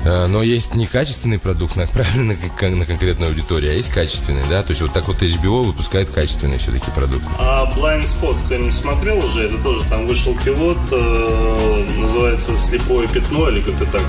Э, 0.05 0.27
Но 0.27 0.43
есть 0.43 0.75
некачественный 0.75 1.39
продукт, 1.39 1.77
направленный 1.77 2.37
на, 2.61 2.71
на 2.71 2.85
конкретную 2.87 3.31
аудиторию, 3.31 3.71
а 3.71 3.75
есть 3.75 3.91
качественный, 3.91 4.43
да, 4.49 4.63
то 4.63 4.71
есть 4.71 4.83
вот 4.83 4.93
так 4.93 5.07
вот 5.07 5.23
HBO 5.23 5.63
выпускает 5.63 6.11
качественный 6.11 6.59
все-таки 6.59 6.91
продукт. 6.91 7.25
А 7.39 7.71
Blind 7.77 8.05
Spot 8.05 8.37
кто-нибудь 8.47 8.75
смотрел 8.75 9.19
уже? 9.19 9.45
Это 9.45 9.59
тоже 9.59 9.85
там 9.89 10.07
вышел 10.07 10.37
пилот, 10.45 10.79
э, 10.91 11.85
называется 12.01 12.57
«Слепое 12.57 13.07
пятно» 13.09 13.49
или 13.49 13.61
как-то 13.61 13.87
так. 13.87 14.03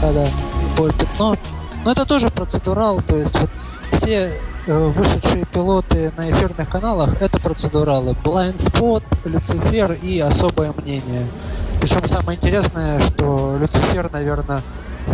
Да-да, 0.00 0.28
любое 0.62 0.92
пятно. 0.92 1.36
Но 1.84 1.92
это 1.92 2.06
тоже 2.06 2.30
процедурал, 2.30 3.00
то 3.02 3.16
есть 3.16 3.34
вот 3.38 3.50
все 3.92 4.32
э, 4.66 4.92
вышедшие 4.96 5.44
пилоты 5.46 6.12
на 6.16 6.30
эфирных 6.30 6.68
каналах 6.68 7.20
это 7.20 7.38
процедуралы. 7.40 8.14
Blind 8.22 8.58
Spot, 8.58 9.02
Люцифер 9.24 9.92
и 10.02 10.20
особое 10.20 10.72
мнение. 10.82 11.26
Причем 11.80 12.06
самое 12.08 12.38
интересное, 12.38 13.00
что 13.00 13.56
Люцифер, 13.58 14.10
наверное, 14.12 14.62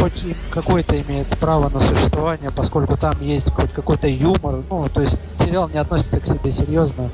хоть 0.01 0.22
какое-то 0.51 1.01
имеет 1.03 1.26
право 1.38 1.68
на 1.68 1.80
существование, 1.80 2.51
поскольку 2.51 2.97
там 2.97 3.16
есть 3.20 3.51
хоть 3.51 3.72
какой-то 3.72 4.07
юмор, 4.09 4.62
ну, 4.70 4.88
то 4.88 5.01
есть 5.01 5.18
сериал 5.38 5.68
не 5.68 5.78
относится 5.78 6.20
к 6.20 6.26
себе 6.26 6.51
серьезно. 6.51 7.09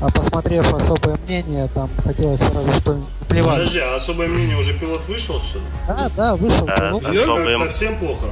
А 0.00 0.10
посмотрев 0.10 0.74
особое 0.74 1.18
мнение, 1.26 1.68
там 1.74 1.88
хотелось 2.04 2.40
сразу 2.40 2.74
что 2.74 3.00
плевать. 3.28 3.54
Подожди, 3.60 3.78
а 3.78 3.94
особое 3.96 4.28
мнение 4.28 4.56
уже 4.58 4.74
пилот 4.74 5.06
вышел, 5.08 5.38
что 5.40 5.58
ли? 5.58 5.64
Да, 5.88 6.10
да, 6.16 6.34
вышел 6.34 6.66
Да, 6.66 6.76
пилот. 6.76 7.02
да. 7.02 7.08
Серьезно? 7.10 7.32
Особое- 7.32 7.58
Совсем 7.58 7.98
плохо? 7.98 8.26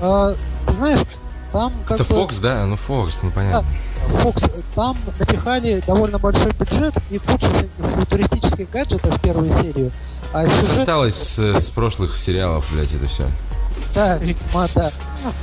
А, 0.00 0.34
ты 0.66 0.72
знаешь, 0.74 1.00
там 1.52 1.72
как 1.88 2.00
Это 2.00 2.14
бы... 2.14 2.20
Fox, 2.20 2.40
да? 2.40 2.64
Ну, 2.66 2.76
Fox, 2.76 3.14
ну, 3.24 3.30
понятно. 3.32 3.64
Фокс, 4.22 4.44
там 4.74 4.96
напихали 5.18 5.82
довольно 5.86 6.18
большой 6.18 6.52
бюджет 6.52 6.94
и 7.10 7.18
кучу 7.18 7.46
всяких 7.52 7.68
футуристических 7.96 8.70
гаджетов 8.70 9.16
в 9.16 9.20
первую 9.20 9.50
серию. 9.50 9.90
А 10.32 10.46
сюжет... 10.46 10.70
Осталось 10.70 11.14
с, 11.14 11.38
с 11.38 11.70
прошлых 11.70 12.18
сериалов, 12.18 12.66
блядь, 12.72 12.94
это 12.94 13.06
все. 13.06 13.24
Да, 13.94 14.16
видимо, 14.16 14.66
да. 14.74 14.90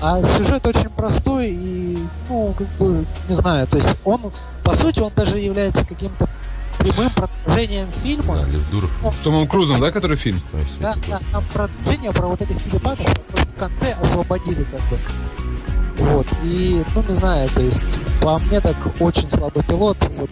А 0.01 0.37
сюжет 0.37 0.65
очень 0.65 0.89
простой 0.89 1.49
и, 1.51 1.99
ну, 2.27 2.53
как 2.57 2.67
бы, 2.79 3.05
не 3.27 3.35
знаю, 3.35 3.67
то 3.67 3.77
есть 3.77 3.89
он, 4.03 4.31
по 4.63 4.75
сути, 4.75 4.99
он 4.99 5.11
даже 5.15 5.37
является 5.37 5.85
каким-то 5.85 6.27
прямым 6.79 7.11
продолжением 7.11 7.87
фильма. 8.01 8.37
Да, 8.37 8.45
Лев 8.45 8.71
Дуров. 8.71 8.91
С 9.13 9.23
Томом 9.23 9.47
Крузом, 9.47 9.79
да, 9.81 9.91
который 9.91 10.17
фильм? 10.17 10.41
Да, 10.79 10.95
да, 11.07 11.19
там 11.31 11.43
продолжение 11.53 12.11
про 12.11 12.27
вот 12.27 12.41
этих 12.41 12.63
телепатов, 12.63 13.05
которые 13.05 13.45
в 13.45 13.59
конце 13.59 13.91
освободили 14.01 14.63
как 14.63 14.81
бы. 14.89 14.99
Вот, 15.97 16.27
и, 16.43 16.83
ну, 16.95 17.03
не 17.03 17.13
знаю, 17.13 17.49
то 17.49 17.59
есть, 17.59 17.81
по 18.21 18.39
мне 18.39 18.61
так 18.61 18.75
очень 18.99 19.29
слабый 19.29 19.63
пилот, 19.63 19.97
вот, 20.15 20.29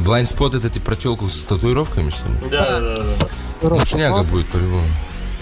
Blind 0.00 0.26
Spot 0.26 0.56
это 0.56 0.70
типа 0.70 0.86
про 0.86 0.96
телку 0.96 1.28
с 1.28 1.44
татуировками, 1.44 2.10
что 2.10 2.28
ли? 2.28 2.50
Да, 2.50 2.80
да, 2.80 2.96
да. 2.96 3.04
да. 3.20 3.28
Ну, 3.62 3.84
шняга 3.84 4.22
будет 4.22 4.48
по-любому. 4.48 4.84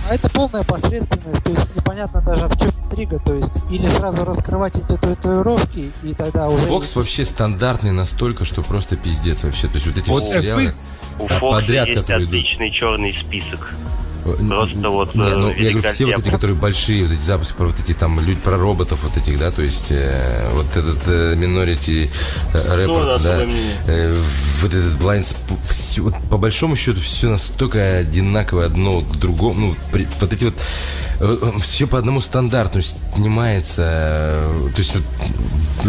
А 0.08 0.14
это 0.14 0.28
полная 0.30 0.62
посредственность, 0.62 1.42
то 1.42 1.50
есть 1.50 1.74
непонятно 1.74 2.20
даже 2.22 2.46
в 2.46 2.56
чем 2.58 2.70
интрига, 2.84 3.18
то 3.18 3.34
есть 3.34 3.52
или 3.70 3.88
сразу 3.88 4.24
раскрывать 4.24 4.76
эти 4.76 4.96
татуировки, 4.96 5.90
и 6.04 6.14
тогда 6.14 6.48
уже... 6.48 6.64
Фокс 6.66 6.94
вообще 6.94 7.24
стандартный 7.24 7.90
настолько, 7.90 8.44
что 8.44 8.62
просто 8.62 8.96
пиздец 8.96 9.42
вообще. 9.42 9.66
То 9.66 9.74
есть 9.74 9.86
вот 9.86 9.98
эти 9.98 10.08
Вот 10.08 10.22
все 10.22 10.40
сериалы... 10.40 10.72
У 11.18 11.26
Фокса 11.26 11.40
подряд, 11.40 11.88
есть 11.88 12.02
которые 12.02 12.24
идут. 12.24 12.34
отличный 12.34 12.70
черный 12.70 13.12
список. 13.12 13.74
Просто 14.48 14.88
вот, 14.90 15.14
Не, 15.14 15.22
э, 15.24 15.36
ну, 15.36 15.48
я 15.54 15.70
говорю, 15.72 15.88
все 15.88 16.06
вот 16.06 16.18
эти, 16.18 16.30
которые 16.30 16.56
большие, 16.56 17.04
вот 17.04 17.12
эти 17.12 17.20
запуски 17.20 17.54
про 17.56 17.66
вот 17.66 17.78
эти 17.78 17.92
там 17.92 18.18
люди, 18.20 18.40
про 18.40 18.56
роботов 18.56 19.00
вот 19.04 19.16
этих, 19.16 19.38
да, 19.38 19.50
то 19.50 19.62
есть 19.62 19.88
э, 19.90 20.48
вот 20.52 20.66
этот 20.76 20.98
э, 21.06 21.34
Minority 21.36 22.10
э, 22.54 22.56
Report, 22.56 22.86
Ну, 22.86 23.04
да, 23.04 23.18
да, 23.18 23.42
э, 23.86 24.16
вот 24.62 24.74
этот 24.74 24.94
Blind 25.00 25.34
всё- 25.70 26.02
вот 26.04 26.14
по 26.30 26.38
большому 26.38 26.76
счету 26.76 27.00
все 27.00 27.28
настолько 27.28 27.98
одинаковое 27.98 28.66
одно 28.66 29.00
к 29.00 29.16
другому, 29.16 29.60
ну, 29.68 29.74
при- 29.92 30.08
вот 30.20 30.32
эти 30.32 30.44
вот 30.44 30.54
все 31.62 31.86
по 31.86 31.98
одному 31.98 32.20
стандарту 32.20 32.80
снимается, 32.82 33.82
э, 33.86 34.68
то 34.74 34.78
есть 34.78 34.94
вот, 34.94 35.04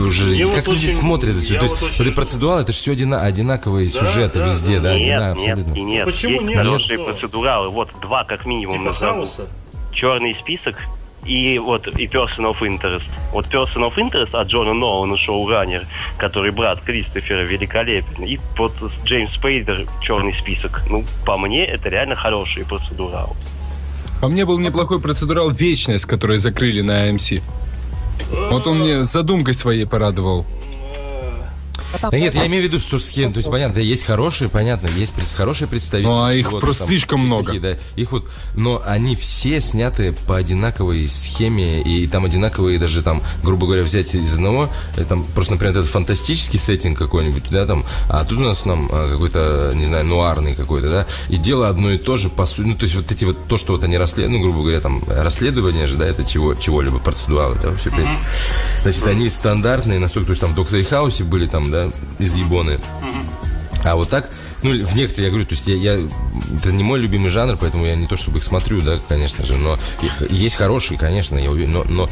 уже 0.07 0.45
вот 0.45 0.55
как 0.55 0.67
люди 0.67 0.85
очень- 0.85 0.95
смотрят 0.95 1.31
это 1.31 1.41
все, 1.41 1.53
я 1.53 1.59
то 1.59 1.65
есть 1.65 1.75
вот 1.75 1.81
вот, 1.81 1.89
очень 1.91 2.03
эти 2.03 2.11
жду. 2.11 2.21
процедуралы, 2.21 2.61
это 2.61 2.71
все 2.71 2.91
одинаковые 2.93 3.89
Да, 3.89 3.99
сюжеты 3.99 4.39
да, 4.39 4.47
везде, 4.47 4.79
да. 4.79 4.89
да, 4.91 4.95
Нет, 4.99 5.01
одина- 5.21 5.33
нет 5.35 5.37
абсолютно. 5.57 5.73
и 5.73 5.81
нет. 5.83 6.05
Почему 6.05 6.33
есть 6.33 6.45
нет? 6.45 6.57
хорошие 6.57 6.97
Нет. 6.97 7.07
процедуралы. 7.07 7.69
Вот 7.69 7.89
два 8.01 8.23
как 8.27 8.45
минимум 8.45 8.79
Типа 8.79 8.85
назову. 8.91 9.13
хаоса. 9.19 9.47
Черный 9.91 10.35
список 10.35 10.75
и 11.25 11.59
вот 11.59 11.87
и 11.87 12.05
Person 12.07 12.49
of 12.51 12.59
Interest. 12.61 13.09
Вот 13.31 13.47
Person 13.47 13.87
of 13.89 13.95
Interest 13.95 14.35
от 14.39 14.47
Джона 14.47 14.73
Нолана, 14.73 15.17
шоураннер, 15.17 15.85
который 16.17 16.51
брат 16.51 16.79
Кристофера, 16.81 17.41
великолепен. 17.41 18.23
И 18.23 18.39
вот 18.57 18.73
Джеймс 19.03 19.33
Спейдер 19.33 19.87
черный 20.01 20.33
список. 20.33 20.83
Ну, 20.89 21.03
по 21.25 21.37
мне, 21.37 21.65
это 21.65 21.89
реально 21.89 22.15
хорошие 22.15 22.65
процедуралы. 22.65 23.33
По 24.21 24.27
мне 24.27 24.45
был 24.45 24.57
неплохой 24.57 24.99
процедурал 24.99 25.51
«Вечность», 25.51 26.05
который 26.05 26.37
закрыли 26.37 26.81
на 26.81 27.09
AMC. 27.09 27.41
Вот 28.49 28.65
он 28.65 28.79
мне 28.79 29.03
задумкой 29.03 29.53
своей 29.53 29.85
порадовал. 29.85 30.45
А 31.93 31.97
там 31.99 32.11
Да 32.11 32.19
нет, 32.19 32.35
я 32.35 32.45
имею 32.47 32.63
в 32.63 32.65
виду, 32.65 32.79
что 32.79 32.97
схем, 32.97 33.33
то 33.33 33.37
есть 33.37 33.49
понятно, 33.49 33.75
да, 33.75 33.81
есть 33.81 34.03
хорошие, 34.03 34.49
понятно, 34.49 34.87
есть 34.87 35.13
хорошие 35.35 35.67
представители. 35.67 36.09
Ну, 36.09 36.23
а 36.23 36.33
их 36.33 36.49
просто 36.49 36.85
слишком 36.85 37.21
есть 37.21 37.27
много. 37.27 37.45
такие, 37.45 37.61
да, 37.61 37.77
их 37.95 38.11
вот, 38.11 38.25
но 38.55 38.81
они 38.85 39.15
все 39.15 39.61
сняты 39.61 40.13
по 40.27 40.35
одинаковой 40.35 41.07
схеме, 41.07 41.81
и, 41.81 42.07
там 42.07 42.25
одинаковые 42.25 42.79
даже 42.79 43.01
там, 43.01 43.23
грубо 43.43 43.67
говоря, 43.67 43.83
взять 43.83 44.13
из 44.15 44.33
одного, 44.33 44.69
э, 44.95 45.05
там 45.05 45.23
просто, 45.23 45.53
например, 45.53 45.77
этот 45.77 45.89
фантастический 45.89 46.59
сеттинг 46.59 46.97
какой-нибудь, 46.97 47.43
да, 47.49 47.65
там, 47.65 47.85
а 48.09 48.25
тут 48.25 48.39
у 48.39 48.41
нас 48.41 48.65
нам 48.65 48.89
а, 48.91 49.11
какой-то, 49.11 49.71
не 49.75 49.85
знаю, 49.85 50.05
нуарный 50.05 50.55
какой-то, 50.55 50.89
да, 50.89 51.07
и 51.29 51.37
дело 51.37 51.69
одно 51.69 51.91
и 51.91 51.97
то 51.97 52.17
же, 52.17 52.29
по 52.29 52.45
сути, 52.45 52.67
ну, 52.67 52.75
то 52.75 52.83
есть 52.83 52.95
вот 52.95 53.11
эти 53.11 53.25
вот, 53.25 53.47
то, 53.47 53.57
что 53.57 53.73
вот 53.73 53.83
они 53.83 53.97
расследуют, 53.97 54.31
ну, 54.31 54.41
грубо 54.41 54.61
говоря, 54.61 54.81
там, 54.81 55.03
расследование 55.07 55.87
же, 55.87 55.95
да, 55.95 56.05
это 56.05 56.25
чего, 56.25 56.55
чего-либо, 56.55 56.99
процедуралы, 56.99 57.57
да, 57.61 57.69
вообще, 57.69 57.89
в 57.89 57.95
принципе. 57.95 58.19
Значит, 58.83 59.07
они 59.07 59.29
стандартные, 59.29 59.99
настолько, 59.99 60.27
то 60.27 60.31
есть 60.31 60.41
там 60.41 60.51
в 60.51 60.55
Докторе 60.55 60.83
Хаусе 60.83 61.23
были 61.23 61.45
там, 61.45 61.71
да, 61.71 61.76
изъебоны. 62.19 62.79
А 63.83 63.95
вот 63.95 64.09
так, 64.09 64.29
ну, 64.63 64.71
в 64.71 64.95
некоторые, 64.95 65.25
я 65.25 65.29
говорю, 65.29 65.45
то 65.45 65.53
есть 65.53 65.67
я, 65.67 65.75
я- 65.75 65.99
это 66.59 66.71
не 66.71 66.83
мой 66.83 66.99
любимый 66.99 67.29
жанр, 67.29 67.57
поэтому 67.59 67.85
я 67.85 67.95
не 67.95 68.07
то 68.07 68.17
чтобы 68.17 68.39
их 68.39 68.43
смотрю, 68.43 68.81
да, 68.81 68.97
конечно 69.07 69.45
же, 69.45 69.55
но 69.55 69.77
их, 70.01 70.29
есть 70.31 70.55
хорошие, 70.55 70.97
конечно, 70.99 71.37
я 71.37 71.51
уверен, 71.51 71.73
но, 71.73 71.83
но 71.83 72.09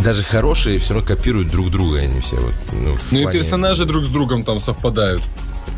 даже 0.00 0.24
хорошие 0.24 0.78
все 0.78 0.94
равно 0.94 1.06
копируют 1.06 1.48
друг 1.48 1.70
друга, 1.70 1.98
они 1.98 2.20
все 2.22 2.36
вот. 2.36 2.54
Ну, 2.72 2.96
Ну 3.10 3.18
и 3.18 3.22
плане- 3.24 3.38
персонажи 3.38 3.84
друг 3.84 4.04
с 4.04 4.08
другом 4.08 4.42
там 4.44 4.58
совпадают. 4.58 5.22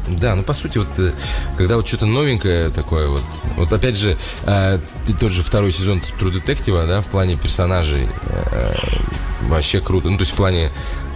да, 0.08 0.34
ну 0.36 0.44
по 0.44 0.54
сути, 0.54 0.78
вот 0.78 0.88
э, 0.98 1.12
когда 1.58 1.76
вот 1.76 1.86
что-то 1.88 2.06
новенькое 2.06 2.70
такое, 2.70 3.08
вот, 3.08 3.22
вот 3.56 3.72
опять 3.72 3.96
же, 3.96 4.16
э, 4.44 4.78
тот 5.20 5.32
же 5.32 5.42
второй 5.42 5.72
сезон 5.72 6.00
True 6.20 6.32
Detective, 6.32 6.86
да, 6.86 7.00
в 7.02 7.06
плане 7.06 7.36
персонажей 7.36 8.06
э, 8.26 8.74
вообще 9.48 9.80
круто. 9.80 10.08
Ну, 10.08 10.16
то 10.16 10.22
есть 10.22 10.32
в 10.32 10.36
плане 10.36 10.70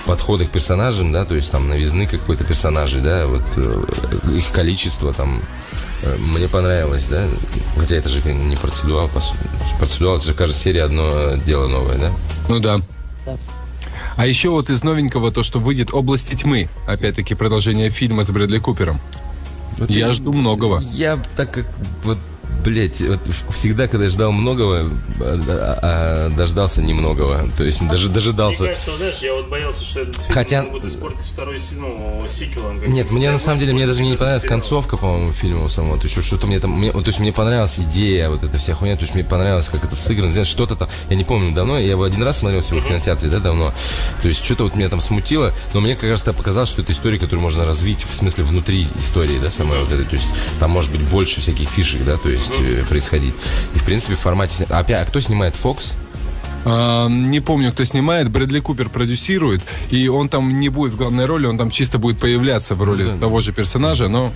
подхода 0.06 0.44
к 0.44 0.50
персонажам, 0.50 1.12
да, 1.12 1.24
то 1.24 1.34
есть 1.34 1.50
там 1.50 1.68
новизны 1.68 2.06
какой-то 2.06 2.44
персонажей, 2.44 3.00
да, 3.00 3.26
вот 3.26 3.42
э, 3.56 3.84
их 4.36 4.50
количество 4.52 5.12
там 5.12 5.42
э, 6.02 6.16
мне 6.18 6.48
понравилось, 6.48 7.08
да, 7.08 7.24
хотя 7.76 7.96
это 7.96 8.08
же 8.08 8.22
не 8.32 8.56
процедурал, 8.56 9.08
по 9.08 9.20
сути. 9.20 9.38
Процедурал, 9.78 10.16
это 10.16 10.26
же 10.26 10.34
каждая 10.34 10.58
серия 10.58 10.84
одно 10.84 11.34
дело 11.44 11.68
новое, 11.68 11.98
да. 11.98 12.12
Ну 12.48 12.60
да. 12.60 12.80
Да. 13.26 13.36
А 14.16 14.26
еще 14.26 14.48
вот 14.48 14.70
из 14.70 14.82
новенького 14.82 15.30
то, 15.30 15.42
что 15.42 15.58
выйдет 15.58 15.92
«Области 15.92 16.34
тьмы». 16.34 16.70
Опять-таки 16.86 17.34
продолжение 17.34 17.90
фильма 17.90 18.22
с 18.22 18.30
Брэдли 18.30 18.58
Купером. 18.58 18.98
Вот 19.76 19.90
Я 19.90 20.12
жду 20.12 20.32
многого. 20.32 20.82
Я 20.92 21.18
так 21.36 21.50
как 21.50 21.66
вот 22.02 22.16
Блять, 22.66 23.00
вот 23.00 23.20
всегда, 23.54 23.86
когда 23.86 24.06
я 24.06 24.10
ждал 24.10 24.32
многого, 24.32 24.90
а, 25.20 25.40
а, 25.48 25.78
а, 25.82 26.30
дождался 26.30 26.82
немногого. 26.82 27.48
То 27.56 27.62
есть 27.62 27.86
даже 27.86 28.08
дожидался. 28.08 28.64
Мне 28.64 28.72
кажется, 28.72 28.96
знаешь, 28.96 29.18
я 29.22 29.34
вот 29.34 29.48
боялся, 29.48 29.84
что 29.84 30.00
этот 30.00 30.16
фильм 30.16 30.34
Хотя- 30.34 30.62
могут 30.64 30.84
испортить 30.84 31.24
второй 31.32 31.60
ну, 31.76 32.26
сиквел. 32.28 32.72
Нет, 32.88 33.12
мне 33.12 33.30
на 33.30 33.38
самом 33.38 33.60
деле, 33.60 33.72
мне 33.72 33.86
даже 33.86 34.02
не 34.02 34.16
понравилась 34.16 34.42
концовка, 34.42 34.96
по-моему, 34.96 35.32
фильма 35.32 35.68
самого. 35.68 35.96
То 35.96 36.08
есть 36.08 36.20
что-то 36.24 36.48
мне 36.48 36.58
там, 36.58 36.72
мне, 36.72 36.90
то 36.90 37.04
есть 37.06 37.20
мне 37.20 37.32
понравилась 37.32 37.78
идея, 37.78 38.30
вот 38.30 38.42
эта 38.42 38.58
вся 38.58 38.74
хуйня, 38.74 38.96
то 38.96 39.02
есть 39.02 39.14
мне 39.14 39.22
понравилось, 39.22 39.68
как 39.68 39.84
это 39.84 39.94
сыграно, 39.94 40.28
знаешь, 40.28 40.48
что-то 40.48 40.74
там, 40.74 40.88
я 41.08 41.14
не 41.14 41.22
помню 41.22 41.54
давно, 41.54 41.78
я 41.78 41.90
его 41.90 42.02
один 42.02 42.24
раз 42.24 42.38
смотрел 42.38 42.62
всего 42.62 42.80
в 42.80 42.84
кинотеатре, 42.84 43.28
да, 43.28 43.38
давно. 43.38 43.72
То 44.22 44.26
есть 44.26 44.44
что-то 44.44 44.64
вот 44.64 44.74
меня 44.74 44.88
там 44.88 45.00
смутило, 45.00 45.52
но 45.72 45.80
мне 45.80 45.94
как 45.94 46.10
раз 46.10 46.24
то 46.24 46.32
показалось, 46.32 46.70
что 46.70 46.82
это 46.82 46.90
история, 46.90 47.20
которую 47.20 47.42
можно 47.42 47.64
развить, 47.64 48.04
в 48.10 48.16
смысле, 48.16 48.42
внутри 48.42 48.88
истории, 48.98 49.38
да, 49.38 49.52
самой 49.52 49.78
вот 49.78 49.92
этой, 49.92 50.04
то 50.04 50.16
есть 50.16 50.26
там 50.58 50.72
может 50.72 50.90
быть 50.90 51.02
больше 51.02 51.40
всяких 51.40 51.68
фишек, 51.68 52.04
да, 52.04 52.16
то 52.16 52.28
есть 52.28 52.55
э, 52.60 52.84
происходить. 52.88 53.34
И, 53.74 53.78
в 53.78 53.84
принципе, 53.84 54.14
в 54.14 54.20
формате... 54.20 54.64
сня- 54.64 54.66
А, 54.70 54.80
опять, 54.80 55.02
а 55.02 55.10
кто 55.10 55.20
снимает 55.20 55.54
Fox? 55.54 55.96
А, 56.64 57.08
не 57.08 57.40
помню, 57.40 57.72
кто 57.72 57.84
снимает. 57.84 58.30
Брэдли 58.30 58.60
Купер 58.60 58.88
продюсирует. 58.88 59.62
И 59.90 60.08
он 60.08 60.28
там 60.28 60.58
не 60.58 60.68
будет 60.68 60.94
в 60.94 60.96
главной 60.96 61.26
роли, 61.26 61.46
он 61.46 61.58
там 61.58 61.70
чисто 61.70 61.98
будет 61.98 62.18
появляться 62.18 62.74
в 62.74 62.82
роли 62.82 63.04
ну, 63.04 63.18
того 63.18 63.40
же 63.40 63.52
персонажа, 63.52 64.08
но 64.08 64.32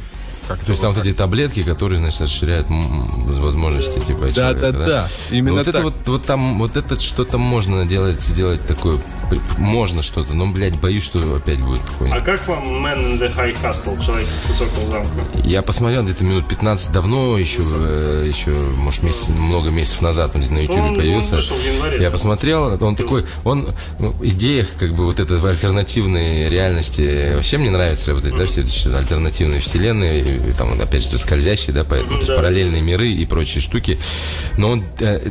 как 0.51 0.59
То 0.64 0.71
есть 0.71 0.83
там 0.83 0.93
вот 0.93 1.07
эти 1.07 1.14
таблетки, 1.14 1.62
которые, 1.62 2.01
значит, 2.01 2.23
расширяют 2.23 2.66
возможности 2.68 4.01
типа 4.01 4.27
да, 4.27 4.33
человека, 4.33 4.73
да, 4.73 4.79
да, 4.79 4.87
да. 4.87 5.09
Именно 5.31 5.59
вот 5.59 5.64
так. 5.64 5.75
это 5.75 5.85
вот, 5.85 5.95
вот 6.07 6.25
там, 6.25 6.59
вот 6.59 6.77
это 6.77 6.99
что-то 6.99 7.39
можно 7.39 7.87
делать, 7.87 8.21
сделать 8.21 8.66
такое, 8.66 8.99
можно 9.59 10.03
что-то, 10.03 10.35
но, 10.35 10.47
блядь, 10.47 10.78
боюсь, 10.81 11.05
что 11.05 11.18
опять 11.37 11.61
будет 11.61 11.83
такое. 11.83 12.12
А 12.12 12.20
как 12.20 12.47
вам 12.49 12.64
Man 12.85 13.18
in 13.18 13.20
the 13.20 13.35
High 13.35 13.57
Castle, 13.61 14.03
человек 14.05 14.28
с 14.28 14.47
высокого 14.47 14.89
замка? 14.89 15.26
Я 15.45 15.62
посмотрел 15.62 16.03
где-то 16.03 16.24
минут 16.24 16.49
15 16.49 16.93
давно, 16.93 17.39
еще, 17.39 17.62
э, 17.62 18.24
еще, 18.28 18.51
может, 18.51 19.03
месяц, 19.03 19.28
много 19.28 19.70
месяцев 19.70 20.03
назад 20.03 20.33
он 20.35 20.43
на 20.43 20.59
YouTube 20.59 20.97
появился. 20.97 21.37
Он 21.37 21.41
в 21.41 21.66
январе, 21.66 22.03
я 22.03 22.11
посмотрел, 22.11 22.78
он 22.81 22.97
такой, 22.97 23.24
он 23.45 23.68
ну, 23.99 24.14
идеях, 24.22 24.68
как 24.78 24.95
бы 24.95 25.05
вот 25.05 25.20
это 25.20 25.37
в 25.39 25.47
альтернативной 25.47 26.49
реальности, 26.49 27.35
вообще 27.35 27.59
мне 27.59 27.70
нравится 27.70 28.14
вот 28.14 28.24
эти, 28.24 28.35
да, 28.35 28.47
все 28.47 28.62
эти 28.62 28.89
альтернативные 28.89 29.61
вселенные, 29.61 30.24
там, 30.57 30.81
опять 30.81 31.11
же, 31.11 31.18
скользящий, 31.18 31.72
да, 31.72 31.85
поэтому, 31.85 32.18
то 32.18 32.24
есть 32.24 32.37
параллельные 32.37 32.83
миры 32.83 33.11
и 33.11 33.24
прочие 33.26 33.61
штуки. 33.61 33.99
Но 34.57 34.70
он 34.70 34.85
э, 35.01 35.31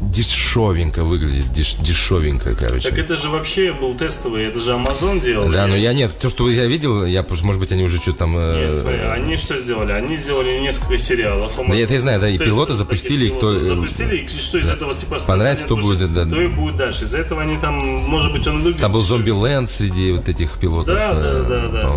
дешевенько 0.00 1.04
выглядит, 1.04 1.52
деш, 1.52 1.74
дешевенько, 1.74 2.54
короче. 2.54 2.90
Так 2.90 2.98
это 2.98 3.16
же 3.20 3.28
вообще 3.28 3.72
был 3.72 3.94
тестовый, 3.94 4.44
это 4.44 4.60
же 4.60 4.72
Amazon 4.72 5.20
делал. 5.20 5.50
Да, 5.50 5.66
но 5.66 5.76
я 5.76 5.92
нет, 5.92 6.12
то, 6.18 6.28
что 6.28 6.48
я 6.50 6.66
видел, 6.66 7.04
я, 7.04 7.24
может 7.42 7.60
быть, 7.60 7.72
они 7.72 7.84
уже 7.84 8.00
что-то 8.00 8.18
там... 8.18 8.36
Э... 8.36 8.70
Нет, 8.70 8.78
смотри, 8.78 9.00
они 9.00 9.36
что 9.36 9.56
сделали? 9.56 9.92
Они 9.92 10.16
сделали 10.16 10.58
несколько 10.60 10.98
сериалов. 10.98 11.58
Amazon. 11.58 11.70
Да, 11.70 11.76
я 11.76 11.84
это 11.84 12.00
знаю, 12.00 12.20
да, 12.20 12.28
и 12.28 12.38
пилоты 12.38 12.74
запустили, 12.74 13.26
и 13.26 13.30
кто... 13.30 13.60
Запустили, 13.60 14.16
и 14.16 14.28
что 14.28 14.58
из 14.58 14.70
этого, 14.70 14.94
типа, 14.94 15.18
понравится, 15.26 15.66
то 15.66 15.76
будет, 15.76 16.12
да. 16.12 16.24
То 16.24 16.40
и 16.40 16.46
будет 16.48 16.76
дальше. 16.76 17.04
Из-за 17.04 17.18
этого 17.18 17.42
они 17.42 17.56
там, 17.58 17.78
может 17.78 18.32
быть, 18.32 18.46
он 18.46 18.58
выглядит... 18.58 18.80
Там 18.80 18.92
был 18.92 19.00
Зомби 19.00 19.30
Ленд 19.30 19.70
среди 19.70 20.12
вот 20.12 20.28
этих 20.28 20.58
пилотов. 20.58 20.94
Да, 20.94 21.14
да, 21.14 21.40
да, 21.42 21.68
да. 21.68 21.88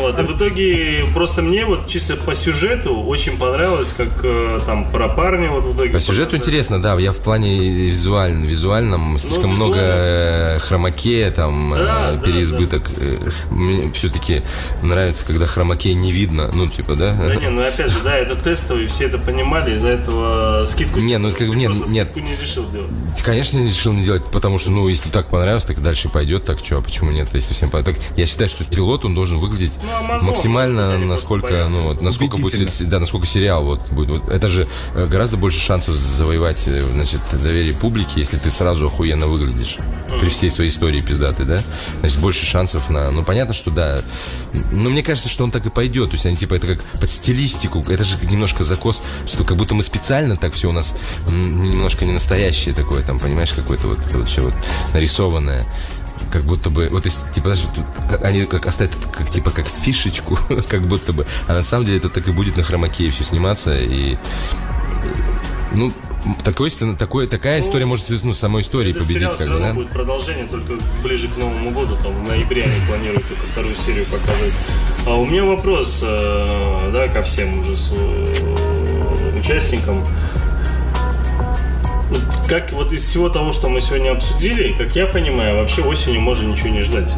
Вот, 0.00 0.18
и 0.18 0.22
в 0.22 0.36
итоге 0.36 1.04
просто 1.14 1.42
мне 1.42 1.64
вот 1.64 1.88
чисто 1.88 2.16
по 2.16 2.34
сюжету 2.34 2.94
очень 2.94 3.38
понравилось, 3.38 3.92
как 3.96 4.08
э, 4.22 4.60
там 4.64 4.90
про 4.90 5.08
парня 5.08 5.50
вот 5.50 5.64
в 5.64 5.76
итоге. 5.76 5.92
По 5.92 6.00
сюжету 6.00 6.36
интересно, 6.36 6.80
да. 6.80 6.98
Я 6.98 7.12
в 7.12 7.18
плане 7.18 7.58
визуальном, 7.58 8.44
визуальном 8.44 9.18
слишком 9.18 9.50
ну, 9.50 9.56
много 9.56 9.78
э, 9.78 10.58
хромакея, 10.62 11.30
там 11.30 11.72
да, 11.76 12.12
э, 12.12 12.24
переизбыток. 12.24 12.90
Да, 12.96 13.04
да. 13.24 13.32
Мне 13.50 13.92
все-таки 13.92 14.42
нравится, 14.82 15.26
когда 15.26 15.46
хромакея 15.46 15.94
не 15.94 16.12
видно. 16.12 16.50
Ну, 16.52 16.68
типа, 16.68 16.94
да? 16.94 17.14
Да 17.14 17.34
не, 17.36 17.48
ну 17.48 17.62
опять 17.62 17.90
же, 17.90 17.98
да, 18.02 18.16
это 18.16 18.36
тестовый, 18.36 18.86
все 18.86 19.06
это 19.06 19.18
понимали, 19.18 19.74
из-за 19.74 19.90
этого 19.90 20.64
скидку 20.64 21.00
не, 21.00 21.18
ну, 21.18 21.32
как, 21.32 21.48
нет, 21.48 21.72
нет, 21.88 22.14
не 22.16 22.36
решил 22.36 22.70
делать. 22.70 22.90
Конечно, 23.24 23.58
не 23.58 23.68
решил 23.68 23.92
не 23.92 24.04
делать, 24.04 24.24
потому 24.32 24.58
что, 24.58 24.70
ну, 24.70 24.88
если 24.88 25.10
так 25.10 25.26
понравилось, 25.28 25.64
так 25.64 25.82
дальше 25.82 26.08
пойдет, 26.08 26.44
так 26.44 26.58
что, 26.64 26.78
а 26.78 26.82
почему 26.82 27.10
нет, 27.10 27.28
если 27.32 27.54
всем 27.54 27.70
понравилось. 27.70 28.08
Я 28.16 28.26
считаю, 28.26 28.48
что 28.48 28.64
пилот, 28.64 29.04
он 29.04 29.14
должен 29.14 29.38
выглядеть 29.38 29.72
ну, 29.82 30.06
Amazon, 30.06 30.30
максимально, 30.30 30.98
насколько, 30.98 31.68
ну, 31.70 31.82
вот, 31.82 32.02
насколько 32.02 32.36
будет, 32.38 32.70
да, 32.88 32.98
насколько 32.98 33.26
сериал 33.26 33.64
вот 33.64 33.80
будет. 33.90 34.10
Вот, 34.10 34.28
это 34.28 34.48
же 34.48 34.68
э, 34.94 35.06
гораздо 35.06 35.36
больше 35.36 35.60
шансов 35.60 35.96
завоевать, 35.96 36.62
э, 36.66 36.82
значит, 36.92 37.20
доверие 37.32 37.74
публики, 37.74 38.18
если 38.18 38.36
ты 38.36 38.50
сразу 38.50 38.86
охуенно 38.86 39.26
выглядишь 39.26 39.78
при 40.20 40.28
всей 40.28 40.50
своей 40.52 40.70
истории 40.70 41.00
пиздатой, 41.00 41.46
да? 41.46 41.62
Значит, 42.00 42.18
больше 42.18 42.46
шансов 42.46 42.88
на... 42.90 43.10
Ну, 43.10 43.22
понятно, 43.24 43.54
что 43.54 43.70
да. 43.70 44.02
Но 44.72 44.90
мне 44.90 45.02
кажется, 45.02 45.28
что 45.28 45.44
он 45.44 45.50
так 45.50 45.66
и 45.66 45.70
пойдет. 45.70 46.10
То 46.10 46.14
есть 46.14 46.26
они, 46.26 46.36
типа, 46.36 46.54
это 46.54 46.66
как 46.66 46.82
под 47.00 47.10
стилистику. 47.10 47.84
Это 47.88 48.04
же 48.04 48.16
немножко 48.30 48.64
закос, 48.64 49.02
что 49.26 49.44
как 49.44 49.56
будто 49.56 49.74
мы 49.74 49.82
специально 49.82 50.36
так 50.36 50.54
все 50.54 50.68
у 50.68 50.72
нас 50.72 50.94
немножко 51.28 52.04
не 52.04 52.12
настоящее 52.12 52.74
такое, 52.74 53.02
там, 53.02 53.18
понимаешь, 53.18 53.52
какое-то 53.52 53.88
вот 53.88 53.98
это 53.98 54.18
вот 54.18 54.28
все 54.28 54.42
вот 54.42 54.54
нарисованное 54.94 55.66
как 56.30 56.44
будто 56.44 56.70
бы, 56.70 56.88
вот 56.88 57.04
если, 57.04 57.20
типа, 57.34 57.54
знаешь, 57.54 57.68
вот, 57.74 58.22
они 58.22 58.44
как 58.44 58.66
оставят 58.66 58.92
как, 59.12 59.28
типа, 59.28 59.50
как 59.50 59.66
фишечку, 59.66 60.38
как 60.68 60.82
будто 60.82 61.12
бы, 61.12 61.26
а 61.46 61.54
на 61.54 61.62
самом 61.62 61.84
деле 61.84 61.98
это 61.98 62.08
так 62.08 62.26
и 62.28 62.32
будет 62.32 62.56
на 62.56 62.62
хромакее 62.62 63.10
все 63.10 63.24
сниматься, 63.24 63.76
и, 63.76 64.16
ну, 65.72 65.92
такой, 66.44 66.70
такой, 66.98 67.26
такая 67.26 67.58
ну, 67.58 67.64
история 67.64 67.84
может 67.86 68.06
ну, 68.22 68.34
самой 68.34 68.62
истории 68.62 68.92
победить. 68.92 69.36
Как 69.36 69.48
бы, 69.48 69.58
да? 69.58 69.72
будет 69.74 69.90
продолжение 69.90 70.46
только 70.46 70.74
ближе 71.02 71.28
к 71.28 71.36
Новому 71.36 71.70
году, 71.70 71.96
там 72.02 72.12
в 72.24 72.28
ноябре 72.28 72.64
они 72.64 72.86
планируют 72.86 73.26
только 73.26 73.46
вторую 73.46 73.74
серию 73.74 74.04
показать. 74.06 74.52
А 75.06 75.16
у 75.16 75.26
меня 75.26 75.44
вопрос, 75.44 76.00
э, 76.06 76.90
да, 76.92 77.08
ко 77.08 77.22
всем 77.22 77.60
уже 77.60 77.76
с, 77.76 77.92
э, 77.92 79.38
участникам 79.38 80.04
как 82.48 82.70
вот 82.72 82.92
из 82.92 83.02
всего 83.02 83.30
того, 83.30 83.52
что 83.52 83.70
мы 83.70 83.80
сегодня 83.80 84.12
обсудили, 84.12 84.74
как 84.74 84.94
я 84.94 85.06
понимаю, 85.06 85.56
вообще 85.56 85.80
осенью 85.82 86.20
можно 86.20 86.48
ничего 86.48 86.68
не 86.68 86.82
ждать. 86.82 87.10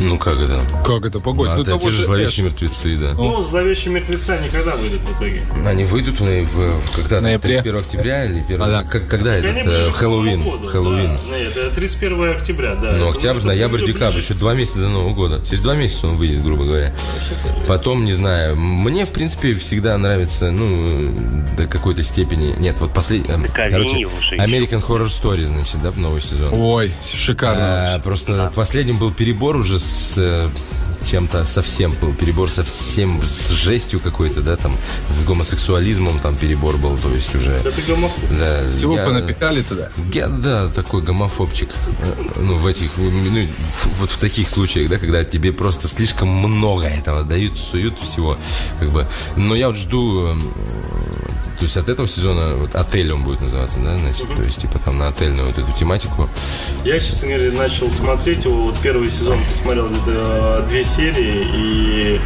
Ну 0.00 0.18
как 0.18 0.38
это? 0.38 0.60
Как 0.84 1.04
это? 1.04 1.20
Погодь. 1.20 1.50
А, 1.50 1.56
ну, 1.56 1.78
те 1.78 1.90
же 1.90 2.04
зловещие 2.04 2.46
мертвецы, 2.46 2.96
да. 2.96 3.12
Ну, 3.12 3.42
зловещие 3.42 3.92
мертвецы 3.92 4.38
никогда 4.42 4.74
выйдут 4.76 5.00
в 5.00 5.16
итоге. 5.16 5.42
Они 5.66 5.84
выйдут 5.84 6.20
в, 6.20 6.24
в, 6.24 6.96
когда? 6.96 7.20
Ноябре. 7.20 7.60
31 7.60 7.80
октября 7.80 8.24
или 8.24 8.40
1 8.40 8.62
а, 8.62 8.66
да. 8.66 8.82
как, 8.82 9.06
Когда 9.08 9.36
так 9.40 9.56
это? 9.56 9.92
Хэллоуин. 9.92 10.68
Хэллоуин. 10.68 11.18
Да, 11.28 11.38
нет, 11.38 11.56
это 11.56 11.74
31 11.74 12.30
октября, 12.30 12.74
да. 12.76 12.92
Ну, 12.92 13.10
октябрь, 13.10 13.42
ноябрь, 13.42 13.84
декабрь. 13.84 14.16
Еще 14.16 14.34
два 14.34 14.54
месяца 14.54 14.78
до 14.78 14.88
Нового 14.88 15.12
года. 15.12 15.44
Через 15.44 15.62
два 15.62 15.74
месяца 15.74 16.06
он 16.08 16.16
выйдет, 16.16 16.42
грубо 16.42 16.64
говоря. 16.64 16.92
Потом, 17.68 18.04
не 18.04 18.14
знаю, 18.14 18.56
мне, 18.56 19.04
в 19.04 19.10
принципе, 19.10 19.54
всегда 19.54 19.98
нравится, 19.98 20.50
ну, 20.50 21.14
до 21.56 21.66
какой-то 21.66 22.02
степени. 22.02 22.54
Нет, 22.58 22.76
вот 22.80 22.94
последний. 22.94 23.28
Короче, 23.52 24.08
American 24.38 24.82
Horror 24.86 25.08
Story, 25.08 25.46
значит, 25.46 25.82
да, 25.82 25.92
новый 25.94 26.22
сезон. 26.22 26.48
Ой, 26.52 26.90
шикарно. 27.04 27.94
А, 27.94 27.98
просто 28.00 28.34
да. 28.34 28.52
последним 28.54 28.98
был 28.98 29.10
перебор 29.10 29.56
уже 29.56 29.78
с 29.78 29.89
с 29.90 30.14
э, 30.16 30.48
чем-то 31.04 31.44
совсем 31.44 31.92
был 32.00 32.14
перебор 32.14 32.48
совсем 32.50 33.22
с 33.22 33.50
жестью 33.50 34.00
какой-то, 34.00 34.42
да, 34.42 34.56
там, 34.56 34.76
с 35.08 35.24
гомосексуализмом 35.24 36.18
там 36.20 36.36
перебор 36.36 36.76
был, 36.76 36.96
то 36.96 37.08
есть 37.08 37.34
уже... 37.34 37.52
Это 37.52 37.82
гомофоб. 37.82 38.30
Да, 38.38 38.70
Всего 38.70 38.96
я, 38.96 39.04
понапихали 39.04 39.62
туда? 39.62 39.90
Я, 40.12 40.28
да, 40.28 40.68
такой 40.68 41.02
гомофобчик. 41.02 41.70
Ну, 42.36 42.54
в 42.56 42.66
этих, 42.66 42.96
ну, 42.96 43.48
вот 43.98 44.10
в 44.10 44.18
таких 44.18 44.48
случаях, 44.48 44.88
да, 44.88 44.98
когда 44.98 45.24
тебе 45.24 45.52
просто 45.52 45.88
слишком 45.88 46.28
много 46.28 46.86
этого 46.86 47.24
дают, 47.24 47.58
суют 47.58 47.94
всего, 48.02 48.36
как 48.78 48.90
бы. 48.90 49.06
Но 49.36 49.54
я 49.54 49.68
вот 49.68 49.76
жду 49.76 50.36
то 51.60 51.64
есть 51.64 51.76
от 51.76 51.90
этого 51.90 52.08
сезона 52.08 52.54
вот, 52.56 52.74
отель 52.74 53.12
он 53.12 53.22
будет 53.22 53.42
называться, 53.42 53.80
да, 53.80 53.98
значит, 53.98 54.26
то 54.34 54.42
есть 54.42 54.62
типа 54.62 54.78
там 54.82 54.96
на 54.96 55.08
отельную 55.08 55.46
вот 55.46 55.58
эту 55.58 55.70
тематику. 55.78 56.26
Я, 56.86 56.98
честно 56.98 57.28
говоря, 57.28 57.52
начал 57.52 57.90
смотреть 57.90 58.46
его, 58.46 58.62
вот 58.62 58.78
первый 58.82 59.10
сезон 59.10 59.38
посмотрел 59.44 59.90
где-то 59.90 60.64
две 60.70 60.82
серии 60.82 61.44
и 61.52 62.20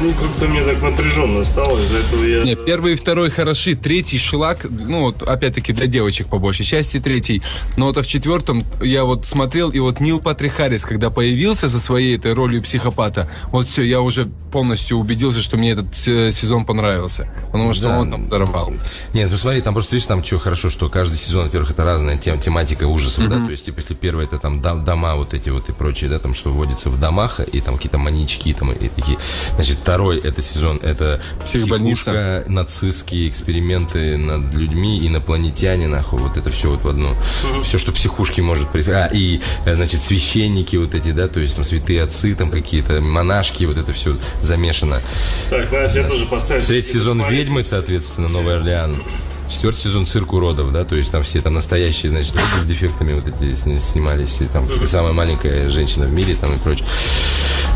ну, 0.00 0.12
как-то 0.12 0.46
мне 0.46 0.62
так 0.62 0.82
напряженно 0.82 1.44
стало, 1.44 1.78
из-за 1.78 1.98
этого 1.98 2.24
я... 2.24 2.42
Не, 2.44 2.54
первый 2.54 2.92
и 2.92 2.96
второй 2.96 3.30
хороши, 3.30 3.74
третий 3.74 4.18
шлак, 4.18 4.66
ну, 4.68 5.02
вот, 5.02 5.22
опять-таки, 5.22 5.72
для 5.72 5.86
девочек 5.86 6.28
по 6.28 6.38
большей 6.38 6.64
части 6.64 7.00
третий. 7.00 7.42
Но 7.76 7.86
вот 7.86 7.98
а 7.98 8.02
в 8.02 8.06
четвертом 8.06 8.64
я 8.82 9.04
вот 9.04 9.26
смотрел, 9.26 9.70
и 9.70 9.78
вот 9.78 10.00
Нил 10.00 10.20
Патрик 10.20 10.54
Харрис, 10.54 10.84
когда 10.84 11.10
появился 11.10 11.68
со 11.68 11.78
своей 11.78 12.16
этой 12.16 12.34
ролью 12.34 12.62
психопата, 12.62 13.30
вот 13.50 13.68
все, 13.68 13.82
я 13.82 14.00
уже 14.00 14.26
полностью 14.52 14.98
убедился, 14.98 15.40
что 15.40 15.56
мне 15.56 15.72
этот 15.72 15.94
сезон 15.94 16.66
понравился. 16.66 17.28
Потому 17.46 17.72
что 17.72 17.88
да. 17.88 17.98
он 18.00 18.10
там 18.10 18.22
взорвал. 18.22 18.72
Нет, 19.14 19.30
ну 19.30 19.36
смотри, 19.36 19.60
там 19.62 19.74
просто, 19.74 19.94
видишь, 19.94 20.06
там 20.06 20.22
что 20.22 20.38
хорошо, 20.38 20.68
что 20.70 20.88
каждый 20.88 21.16
сезон, 21.16 21.44
во-первых, 21.44 21.70
это 21.70 21.84
разная 21.84 22.18
тем, 22.18 22.38
тематика 22.38 22.84
ужасов, 22.84 23.24
mm-hmm. 23.24 23.28
да, 23.28 23.44
то 23.46 23.50
есть, 23.50 23.64
типа, 23.64 23.80
если 23.80 23.94
первый 23.94 24.26
это 24.26 24.38
там 24.38 24.60
дома 24.60 25.14
вот 25.14 25.32
эти 25.34 25.48
вот 25.48 25.68
и 25.68 25.72
прочие, 25.72 26.10
да, 26.10 26.18
там, 26.18 26.34
что 26.34 26.50
вводится 26.50 26.90
в 26.90 27.00
домах, 27.00 27.40
и 27.40 27.60
там 27.60 27.76
какие-то 27.76 27.98
маньячки, 27.98 28.52
там, 28.52 28.72
и 28.72 28.88
такие, 28.88 29.18
значит, 29.54 29.85
Второй 29.86 30.18
это 30.18 30.42
сезон, 30.42 30.80
это 30.82 31.20
психушка, 31.44 32.42
нацистские 32.48 33.28
эксперименты 33.28 34.16
над 34.16 34.52
людьми, 34.52 35.06
инопланетяне, 35.06 35.86
нахуй, 35.86 36.18
вот 36.18 36.36
это 36.36 36.50
все 36.50 36.70
вот 36.70 36.82
в 36.82 36.88
одно. 36.88 37.10
Угу. 37.10 37.62
Все, 37.62 37.78
что 37.78 37.92
психушки 37.92 38.40
может 38.40 38.68
происходить. 38.68 39.00
А, 39.00 39.14
и, 39.14 39.40
э, 39.64 39.76
значит, 39.76 40.02
священники 40.02 40.74
вот 40.74 40.96
эти, 40.96 41.12
да, 41.12 41.28
то 41.28 41.38
есть 41.38 41.54
там 41.54 41.64
святые 41.64 42.02
отцы, 42.02 42.34
там 42.34 42.50
какие-то 42.50 43.00
монашки, 43.00 43.62
вот 43.62 43.78
это 43.78 43.92
все 43.92 44.16
замешано. 44.42 45.00
Так, 45.50 45.70
Настя, 45.70 46.00
я 46.00 46.08
тоже 46.08 46.26
поставил. 46.26 46.66
Третий 46.66 46.94
сезон 46.94 47.22
«Ведьмы», 47.30 47.62
соответственно, 47.62 48.26
Новый 48.26 48.56
Орлеан. 48.56 48.96
Четвертый 49.48 49.82
сезон 49.82 50.08
цирк 50.08 50.32
уродов, 50.32 50.72
да, 50.72 50.84
то 50.84 50.96
есть 50.96 51.12
там 51.12 51.22
все 51.22 51.40
там 51.40 51.54
настоящие, 51.54 52.10
значит, 52.10 52.34
люди 52.34 52.64
с 52.64 52.66
дефектами 52.66 53.12
вот 53.12 53.28
эти 53.28 53.54
снимались, 53.54 54.40
и 54.40 54.46
там 54.46 54.68
самая 54.84 55.12
маленькая 55.12 55.68
женщина 55.68 56.06
в 56.06 56.12
мире 56.12 56.34
там 56.40 56.52
и 56.52 56.58
прочее. 56.58 56.88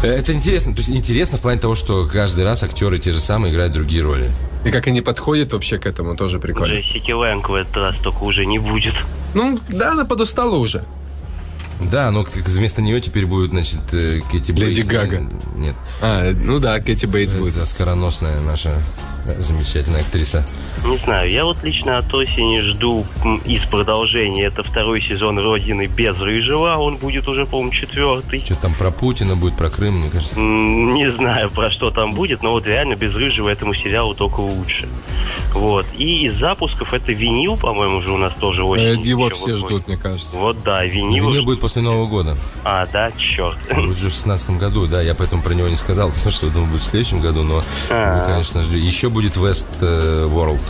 Э, 0.03 0.09
это 0.09 0.33
интересно, 0.33 0.73
то 0.73 0.79
есть 0.79 0.91
интересно 0.91 1.39
в 1.39 1.41
плане 1.41 1.61
того, 1.61 1.75
что 1.75 2.07
каждый 2.07 2.45
раз 2.45 2.63
актеры 2.63 2.99
те 2.99 3.13
же 3.13 3.21
самые 3.21 3.53
играют 3.53 3.73
другие 3.73 4.03
роли. 4.03 4.31
И 4.65 4.71
как 4.71 4.87
они 4.87 5.01
подходят 5.01 5.53
вообще 5.53 5.79
к 5.79 5.87
этому, 5.87 6.17
тоже 6.17 6.39
прикольно. 6.39 6.73
Джессики 6.75 7.13
Лэнг 7.13 7.49
в 7.49 7.55
этот 7.55 7.77
раз 7.77 7.97
только 7.99 8.23
уже 8.25 8.47
не 8.47 8.59
будет. 8.59 8.95
Ну, 9.35 9.59
да, 9.69 9.93
она 9.93 10.05
подустала 10.05 10.57
уже. 10.57 10.85
Да, 11.81 12.11
но 12.11 12.27
вместо 12.27 12.83
нее 12.83 13.01
теперь 13.01 13.25
будет, 13.25 13.51
значит, 13.51 13.81
э, 13.93 14.21
Кэти 14.31 14.53
Бейтс. 14.53 14.77
Леди 14.77 14.81
Гага. 14.83 15.23
Нет. 15.57 15.75
А, 16.03 16.31
ну 16.33 16.59
да, 16.59 16.79
Кэти 16.81 17.07
Бейтс 17.07 17.35
будет. 17.35 17.57
Это 17.57 17.65
скороносная 17.65 18.39
наша 18.41 18.83
замечательная 19.41 20.01
актриса. 20.01 20.45
Не 20.87 20.97
знаю, 20.97 21.31
я 21.31 21.45
вот 21.45 21.63
лично 21.63 21.99
от 21.99 22.13
осени 22.15 22.61
жду 22.61 23.05
из 23.45 23.65
продолжения. 23.65 24.45
Это 24.47 24.63
второй 24.63 25.03
сезон 25.03 25.39
Родины 25.39 25.87
без 25.87 26.21
Рыжего, 26.21 26.75
а 26.75 26.79
он 26.79 26.97
будет 26.97 27.29
уже, 27.29 27.45
по-моему, 27.47 27.73
четвертый. 27.73 28.43
Что 28.45 28.57
там 28.57 28.75
про 28.75 28.91
Путина 28.91 29.37
будет, 29.37 29.55
про 29.57 29.69
Крым, 29.69 30.01
мне 30.01 30.11
кажется? 30.11 30.39
Не 30.39 31.11
знаю, 31.11 31.51
про 31.51 31.71
что 31.71 31.91
там 31.91 32.13
будет, 32.13 32.43
но 32.43 32.53
вот 32.53 32.67
реально 32.67 32.97
без 32.97 33.15
Рыжего 33.15 33.49
этому 33.49 33.75
сериалу 33.75 34.15
только 34.15 34.41
лучше. 34.41 34.89
Вот. 35.53 35.87
И 35.97 36.25
из 36.25 36.35
запусков 36.35 36.95
это 36.95 37.13
винил, 37.13 37.57
по-моему, 37.57 37.99
уже 37.99 38.13
у 38.13 38.17
нас 38.17 38.33
тоже 38.35 38.65
очень. 38.65 38.85
Э, 38.85 38.95
его 38.95 39.29
все 39.31 39.57
ждут, 39.57 39.87
мне 39.87 39.97
кажется. 39.97 40.39
Вот 40.39 40.63
да, 40.65 40.85
винил. 40.85 41.29
Винил 41.29 41.45
будет 41.45 41.61
после 41.61 41.83
Нового 41.83 42.07
года. 42.07 42.37
А, 42.65 42.87
да, 42.87 43.13
черт. 43.19 43.59
Будет 43.75 43.99
же 43.99 44.09
в 44.09 44.13
16 44.13 44.51
году, 44.51 44.87
да, 44.87 45.03
я 45.03 45.15
поэтому 45.15 45.43
про 45.43 45.53
него 45.53 45.69
не 45.69 45.77
сказал, 45.77 46.11
потому 46.15 46.31
что 46.31 46.49
думаю, 46.49 46.71
будет 46.71 46.83
в 46.83 46.87
следующем 46.87 47.21
году, 47.21 47.43
но 47.43 47.57
вы, 47.57 48.27
конечно, 48.27 48.63
ждете. 48.63 48.87
Еще 48.87 49.09
будет 49.09 49.20
West 49.29 49.67
э, 49.81 50.29
World. 50.31 50.61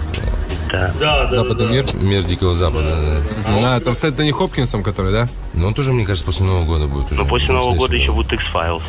Да. 0.71 0.93
Да, 1.01 1.25
да, 1.27 1.33
Западный 1.33 1.67
да. 1.67 1.73
мир. 1.73 1.95
Мир 2.01 2.23
Дикого 2.25 2.55
Запада. 2.55 2.91
да. 3.45 3.77
А, 3.77 3.81
там 3.81 3.95
с 3.95 4.05
Энтони 4.05 4.31
Хопкинсом, 4.31 4.83
который, 4.83 5.13
да? 5.13 5.29
Но 5.55 5.67
он 5.69 5.75
тоже, 5.75 5.93
мне 5.93 6.05
кажется, 6.05 6.25
после 6.25 6.47
Нового 6.47 6.65
года 6.65 6.87
будет 6.87 7.11
уже. 7.11 7.21
Но 7.21 7.27
после 7.27 7.53
Ну, 7.55 7.61
Нового 7.61 7.75
года 7.77 7.97
еще 7.97 8.13
год. 8.13 8.17
будет 8.27 8.33
X-Files. 8.35 8.83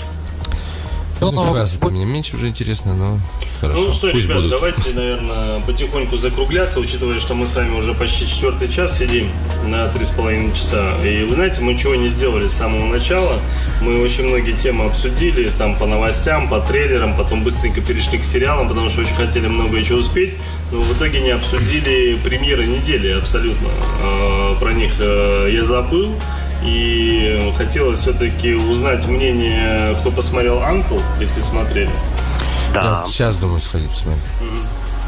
Ну, 1.22 1.56
это 1.56 1.90
мне 1.90 2.04
меньше 2.06 2.36
уже 2.36 2.48
интересно, 2.48 2.96
но 2.96 3.20
хорошо. 3.60 3.82
Ну 3.82 3.92
что, 3.92 4.12
Пусть 4.12 4.26
ребят, 4.26 4.38
будут. 4.38 4.52
давайте, 4.52 4.94
наверное, 4.96 5.60
потихоньку 5.68 6.18
закругляться, 6.18 6.80
учитывая, 6.80 7.20
что 7.20 7.36
мы 7.36 7.46
с 7.46 7.56
вами 7.56 7.78
уже 7.78 7.94
почти 7.94 8.28
четвертый 8.28 8.68
час 8.70 8.98
сидим 8.98 9.30
на 9.68 9.88
три 9.90 10.04
с 10.04 10.10
половиной 10.10 10.52
часа. 10.54 10.98
И 11.06 11.24
вы 11.24 11.36
знаете, 11.36 11.62
мы 11.62 11.74
ничего 11.74 11.94
не 11.94 12.08
сделали 12.08 12.48
с 12.48 12.54
самого 12.54 12.86
начала. 12.88 13.40
Мы 13.82 14.02
очень 14.02 14.26
многие 14.28 14.54
темы 14.54 14.86
обсудили, 14.86 15.52
там 15.60 15.76
по 15.76 15.86
новостям, 15.86 16.50
по 16.50 16.60
трейлерам, 16.60 17.16
потом 17.16 17.44
быстренько 17.44 17.82
перешли 17.82 18.18
к 18.18 18.24
сериалам, 18.24 18.68
потому 18.68 18.90
что 18.90 19.02
очень 19.02 19.16
хотели 19.16 19.48
много 19.48 19.78
еще 19.78 19.96
успеть, 19.96 20.36
но 20.72 20.82
в 20.82 20.92
итоге 20.98 21.22
не 21.22 21.30
обсудили 21.32 22.18
премьеры 22.24 22.66
недели 22.66 23.10
абсолютно. 23.12 23.70
А, 24.04 24.56
Про 24.60 24.74
них 24.74 24.94
э, 25.00 25.50
я 25.54 25.64
забыл. 25.64 26.16
И 26.64 27.52
хотелось 27.58 28.00
все-таки 28.00 28.54
узнать 28.54 29.08
мнение, 29.08 29.96
кто 30.02 30.12
посмотрел 30.12 30.62
Анкл, 30.62 31.00
если 31.20 31.42
смотрели. 31.42 31.90
Да, 32.74 33.02
Я 33.04 33.06
сейчас 33.06 33.36
думаю 33.38 33.60
сходить 33.60 33.90
посмотреть. 33.90 34.24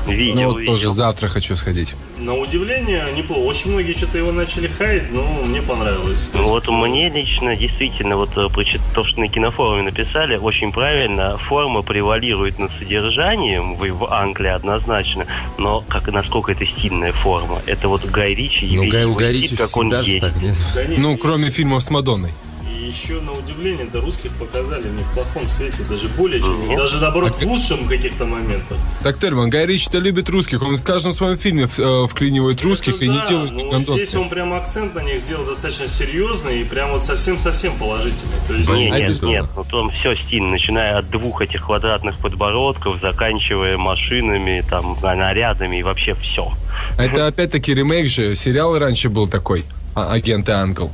Видел, 0.07 0.35
Ну, 0.35 0.49
вот 0.51 0.59
видел. 0.59 0.73
тоже 0.73 0.89
завтра 0.89 1.27
хочу 1.27 1.55
сходить. 1.55 1.95
На 2.19 2.33
удивление, 2.35 3.05
неплохо. 3.15 3.39
Очень 3.39 3.71
многие 3.71 3.93
что-то 3.93 4.17
его 4.17 4.31
начали 4.31 4.67
хаять, 4.67 5.11
но 5.11 5.23
мне 5.45 5.61
понравилось. 5.61 6.29
То 6.29 6.37
Ну, 6.39 6.55
есть, 6.55 6.67
Вот 6.67 6.87
мне 6.87 7.09
лично 7.09 7.55
действительно, 7.55 8.15
вот 8.17 8.29
э, 8.37 8.47
то, 8.93 9.03
что 9.03 9.19
на 9.19 9.27
кинофоруме 9.27 9.83
написали, 9.83 10.37
очень 10.37 10.71
правильно. 10.71 11.37
Форма 11.37 11.81
превалирует 11.81 12.59
над 12.59 12.71
содержанием 12.71 13.75
в, 13.75 13.85
в 13.91 14.13
Англии 14.13 14.49
однозначно, 14.49 15.25
но 15.57 15.81
как 15.87 16.07
насколько 16.11 16.51
это 16.51 16.65
стильная 16.65 17.11
форма. 17.13 17.61
Это 17.65 17.87
вот 17.87 18.05
Гай 18.05 18.33
Ричи 18.33 18.65
и 18.65 18.77
Ну, 18.77 18.87
Гай, 18.89 19.05
у 19.05 19.15
Гай 19.15 19.29
стиль, 19.33 19.43
Ричи 19.43 19.55
как 19.57 19.75
он 19.77 19.99
есть. 20.01 20.21
так, 20.25 20.41
нет? 20.41 20.55
да 20.75 20.85
нет, 20.85 20.97
Ну, 20.99 21.17
кроме 21.17 21.49
фильмов 21.51 21.83
с 21.83 21.89
Мадонной. 21.89 22.31
И 22.93 22.95
еще 22.95 23.19
на 23.21 23.31
удивление, 23.33 23.87
да, 23.91 23.99
русских 24.01 24.31
показали 24.33 24.83
не 24.87 25.03
в 25.03 25.13
плохом 25.13 25.49
свете, 25.49 25.83
даже 25.89 26.09
более 26.09 26.39
чем, 26.41 26.67
Нет. 26.69 26.77
даже 26.77 26.99
наоборот 26.99 27.31
А 27.31 27.33
в 27.33 27.47
лучшем 27.47 27.87
каких-то 27.87 28.25
моментах. 28.25 28.77
Так, 29.01 29.17
Тельман, 29.19 29.49
Гай 29.49 29.65
Ричи-то 29.65 29.97
любит 29.97 30.29
русских. 30.29 30.61
Он 30.61 30.77
в 30.77 30.83
каждом 30.83 31.13
своем 31.13 31.37
фильме 31.37 31.67
э, 31.77 32.07
вклинивает 32.09 32.61
русских 32.61 32.95
Это 32.95 33.05
и 33.05 33.09
не 33.09 33.17
да, 33.17 33.27
делает 33.27 33.51
но 33.51 33.57
гандонцев. 33.63 33.95
здесь 33.95 34.15
он 34.15 34.29
прям 34.29 34.53
акцент 34.53 34.93
на 34.95 34.99
них 34.99 35.19
сделал 35.19 35.45
достаточно 35.45 35.87
серьезный 35.87 36.61
и 36.61 36.63
прям 36.63 36.91
вот 36.91 37.03
совсем-совсем 37.03 37.73
положительный. 37.77 38.35
То 38.47 38.53
есть, 38.53 38.69
Не, 38.71 38.91
нет, 38.91 39.21
нет, 39.23 39.45
ну 39.55 39.63
там 39.63 39.89
все 39.89 40.15
стильно, 40.15 40.51
начиная 40.51 40.99
от 40.99 41.09
двух 41.09 41.41
этих 41.41 41.65
квадратных 41.65 42.17
подбородков, 42.19 42.99
заканчивая 42.99 43.77
машинами, 43.77 44.63
там, 44.69 44.97
нарядами 45.01 45.79
и 45.79 45.83
вообще 45.83 46.13
все. 46.15 46.51
А 46.97 47.03
это 47.05 47.27
опять-таки 47.27 47.73
ремейк 47.73 48.07
же. 48.07 48.35
Сериал 48.35 48.77
раньше 48.77 49.09
был 49.09 49.27
такой. 49.27 49.63
а- 49.95 50.11
Агенты 50.13 50.51
Анкл. 50.51 50.87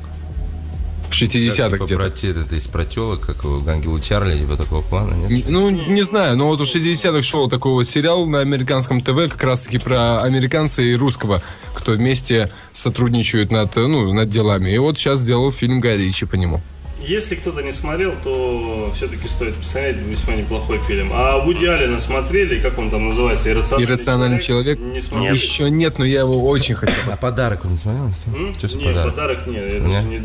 В 1.10 1.14
60-х 1.14 1.66
Типа 1.72 1.86
где-то. 1.86 1.95
про 1.95 2.10
те- 2.10 2.30
это 2.32 2.55
из 2.55 2.68
протелок, 2.68 3.22
как 3.22 3.43
у 3.45 3.68
Ангела 3.68 3.99
Чарли, 3.99 4.38
типа 4.38 4.55
такого 4.57 4.82
плана, 4.82 5.14
нет? 5.28 5.45
Ну, 5.49 5.70
не 5.70 6.01
знаю, 6.03 6.38
но 6.38 6.47
вот 6.47 6.60
в 6.60 6.64
60-х 6.64 7.22
шел 7.24 7.49
такой 7.49 7.72
вот 7.74 7.88
сериал 7.88 8.26
на 8.26 8.39
американском 8.41 9.01
ТВ, 9.01 9.30
как 9.30 9.43
раз-таки 9.43 9.80
про 9.80 10.22
американца 10.22 10.82
и 10.82 10.95
русского, 10.95 11.41
кто 11.74 11.93
вместе 11.93 12.51
сотрудничают 12.74 13.51
над, 13.51 13.76
ну, 13.76 14.14
над 14.14 14.30
делами. 14.30 14.70
И 14.72 14.78
вот 14.78 14.97
сейчас 14.97 15.20
сделал 15.20 15.51
фильм 15.51 15.80
Гай 15.82 15.97
Ричи 15.97 16.26
по 16.26 16.36
нему. 16.36 16.62
Если 17.02 17.36
кто-то 17.36 17.62
не 17.62 17.72
смотрел, 17.72 18.14
то 18.24 18.91
все-таки 18.93 19.28
стоит 19.28 19.56
посмотреть, 19.56 19.97
весьма 19.97 20.36
неплохой 20.36 20.78
фильм. 20.80 21.10
А 21.14 21.39
Вуди 21.39 21.66
Аллена 21.66 22.00
смотрели, 22.00 22.60
как 22.60 22.78
он 22.78 22.89
там 22.89 23.08
называется, 23.08 23.50
«Иррациональный, 23.52 23.86
«Иррациональный 23.95 24.39
человек»? 24.39 24.80
Не 24.80 25.00
смотрели. 25.00 25.34
Еще 25.34 25.70
нет, 25.70 25.97
но 25.97 26.06
я 26.06 26.20
его 26.22 26.47
очень 26.47 26.76
хотел. 26.76 26.95
А 27.12 27.18
подарок 27.18 27.66
он 27.66 27.72
не 27.72 27.78
смотрел? 27.78 28.12
Что 28.58 28.68
за 28.68 28.78
не, 28.78 28.84
подарок? 28.86 29.14
подарок 29.16 29.47
нет, 29.47 29.64
я 29.74 29.80
Нет? 29.80 29.84
даже 29.89 30.08
не 30.08 30.20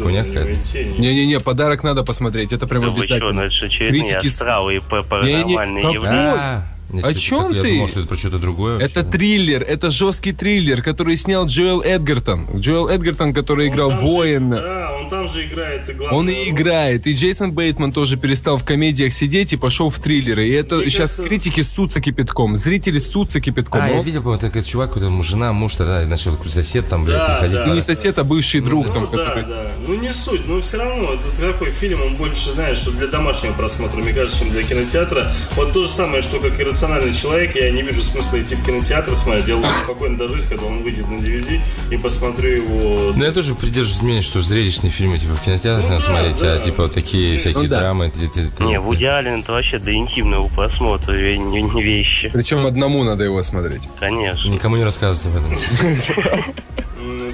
не- 0.85 0.99
Не-не-не, 0.99 1.41
подарок 1.41 1.83
надо 1.83 2.03
посмотреть, 2.03 2.53
это 2.53 2.67
прям 2.67 2.85
обязательно. 2.85 3.49
Критики 3.49 4.29
и 4.71 4.81
паранормальные 4.81 5.83
какой? 5.83 5.95
явления. 5.95 6.69
А, 7.03 7.09
если 7.09 7.11
О 7.11 7.15
чем 7.15 7.53
так, 7.53 7.63
ты? 7.63 7.69
Я 7.69 7.75
думал, 7.75 7.89
что 7.89 8.01
это 8.01 8.09
про 8.09 8.17
что-то 8.17 8.39
другое. 8.39 8.79
Это 8.81 9.01
вообще. 9.03 9.19
триллер, 9.19 9.63
это 9.63 9.91
жесткий 9.91 10.33
триллер, 10.33 10.83
который 10.83 11.17
снял 11.17 11.47
Джоэл 11.47 11.81
Эдгертон. 11.83 12.47
Джоэл 12.57 12.89
Эдгертон, 12.89 13.33
который 13.33 13.69
Он 13.69 13.73
играл 13.75 13.91
там 13.91 14.01
же- 14.01 14.07
воина. 14.07 14.57
Да, 14.57 14.97
он 15.01 15.11
там 15.11 15.29
же 15.29 15.45
играет 15.47 15.83
Он 16.11 16.29
и 16.29 16.35
роль. 16.35 16.49
играет. 16.51 17.07
И 17.07 17.15
Джейсон 17.15 17.53
Бейтман 17.53 17.93
тоже 17.93 18.17
перестал 18.17 18.57
в 18.59 18.65
комедиях 18.65 19.13
сидеть 19.13 19.53
и 19.53 19.57
пошел 19.57 19.91
в 19.91 19.99
триллеры. 19.99 20.47
И 20.49 20.53
это 20.53 20.77
Мне 20.77 20.85
сейчас 20.87 21.13
кажется- 21.17 21.25
критики 21.25 21.61
ссутся 21.63 22.01
кипятком. 22.01 22.57
Зрители 22.57 22.99
ссутся 22.99 23.41
кипятком. 23.41 23.81
А, 23.83 23.89
я 23.89 23.99
Он- 23.99 24.05
видел, 24.05 24.21
по-моему, 24.23 24.41
такой 24.41 24.63
чувак, 24.63 24.95
там 24.99 25.23
жена, 25.23 25.53
муж 25.53 25.75
тогда 25.75 26.05
начал 26.07 26.37
сосед 26.47 26.89
там, 26.89 27.05
блядь, 27.05 27.19
Да, 27.19 27.27
приходить. 27.41 27.57
да. 27.59 27.67
Ну, 27.67 27.75
не 27.75 27.81
сосед, 27.81 28.19
а 28.19 28.25
бывший 28.25 28.61
друг 28.61 28.87
там, 28.93 29.03
Ну 29.11 29.17
да, 29.17 29.25
который... 29.25 29.45
да. 29.45 29.71
Ну 29.87 29.95
не 29.97 30.11
суть, 30.11 30.47
но 30.47 30.61
все 30.61 30.79
равно 30.79 31.15
это 31.15 31.53
такой 31.53 31.71
фильм, 31.71 32.01
он 32.03 32.15
больше, 32.17 32.53
знаешь, 32.53 32.79
что 32.79 32.91
для 32.93 33.07
домашнего 33.07 33.53
просмотра, 33.53 33.99
мне 34.01 34.13
кажется, 34.13 34.41
чем 34.41 34.51
для 34.51 34.63
кинотеатра. 34.63 35.33
Вот 35.57 35.73
то 35.73 35.83
же 35.83 35.89
самое, 35.89 36.23
что 36.23 36.39
как 36.39 36.59
иррациональный 36.85 37.15
человек, 37.15 37.57
я 37.57 37.71
не 37.71 37.83
вижу 37.83 38.03
смысла 38.03 38.41
идти 38.41 38.55
в 38.55 38.65
кинотеатр 38.65 39.15
смотреть. 39.15 39.49
Я 39.49 39.57
лучше 39.57 39.71
спокойно 39.85 40.17
дождусь, 40.19 40.45
когда 40.45 40.67
он 40.67 40.83
выйдет 40.83 41.09
на 41.09 41.17
DVD 41.17 41.61
и 41.91 41.97
посмотрю 41.97 42.51
его. 42.63 43.13
Ну, 43.17 43.25
я 43.25 43.33
тоже 43.33 43.55
придерживаюсь 43.55 44.03
мнения, 44.03 44.23
что 44.23 44.43
зрелищные 44.43 44.91
фильмы, 44.91 45.19
типа, 45.19 45.35
в 45.35 45.43
кинотеатрах 45.43 45.85
Ну 45.85 45.89
надо 45.91 46.03
да, 46.03 46.09
смотреть, 46.13 46.41
да. 46.41 46.53
а, 46.55 46.59
типа, 46.59 46.83
вот 46.85 46.93
такие 46.93 47.39
всякие 47.39 47.63
Ну 47.65 47.69
да. 47.69 47.81
драмы. 47.81 48.13
Не, 48.61 48.81
Вуди 48.81 49.05
Аллен 49.05 49.41
это 49.41 49.53
вообще 49.53 49.79
до 49.79 49.95
интимного 49.95 50.49
просмотра 50.49 51.13
не, 51.37 51.63
не 51.63 51.83
вещи. 51.83 52.31
Причем 52.33 52.67
одному 52.67 53.03
надо 53.03 53.25
его 53.25 53.43
смотреть. 53.43 53.89
Конечно. 53.99 54.49
Никому 54.49 54.77
не 54.77 54.85
рассказывать 54.85 55.27
об 55.27 55.37
этом. 55.37 55.59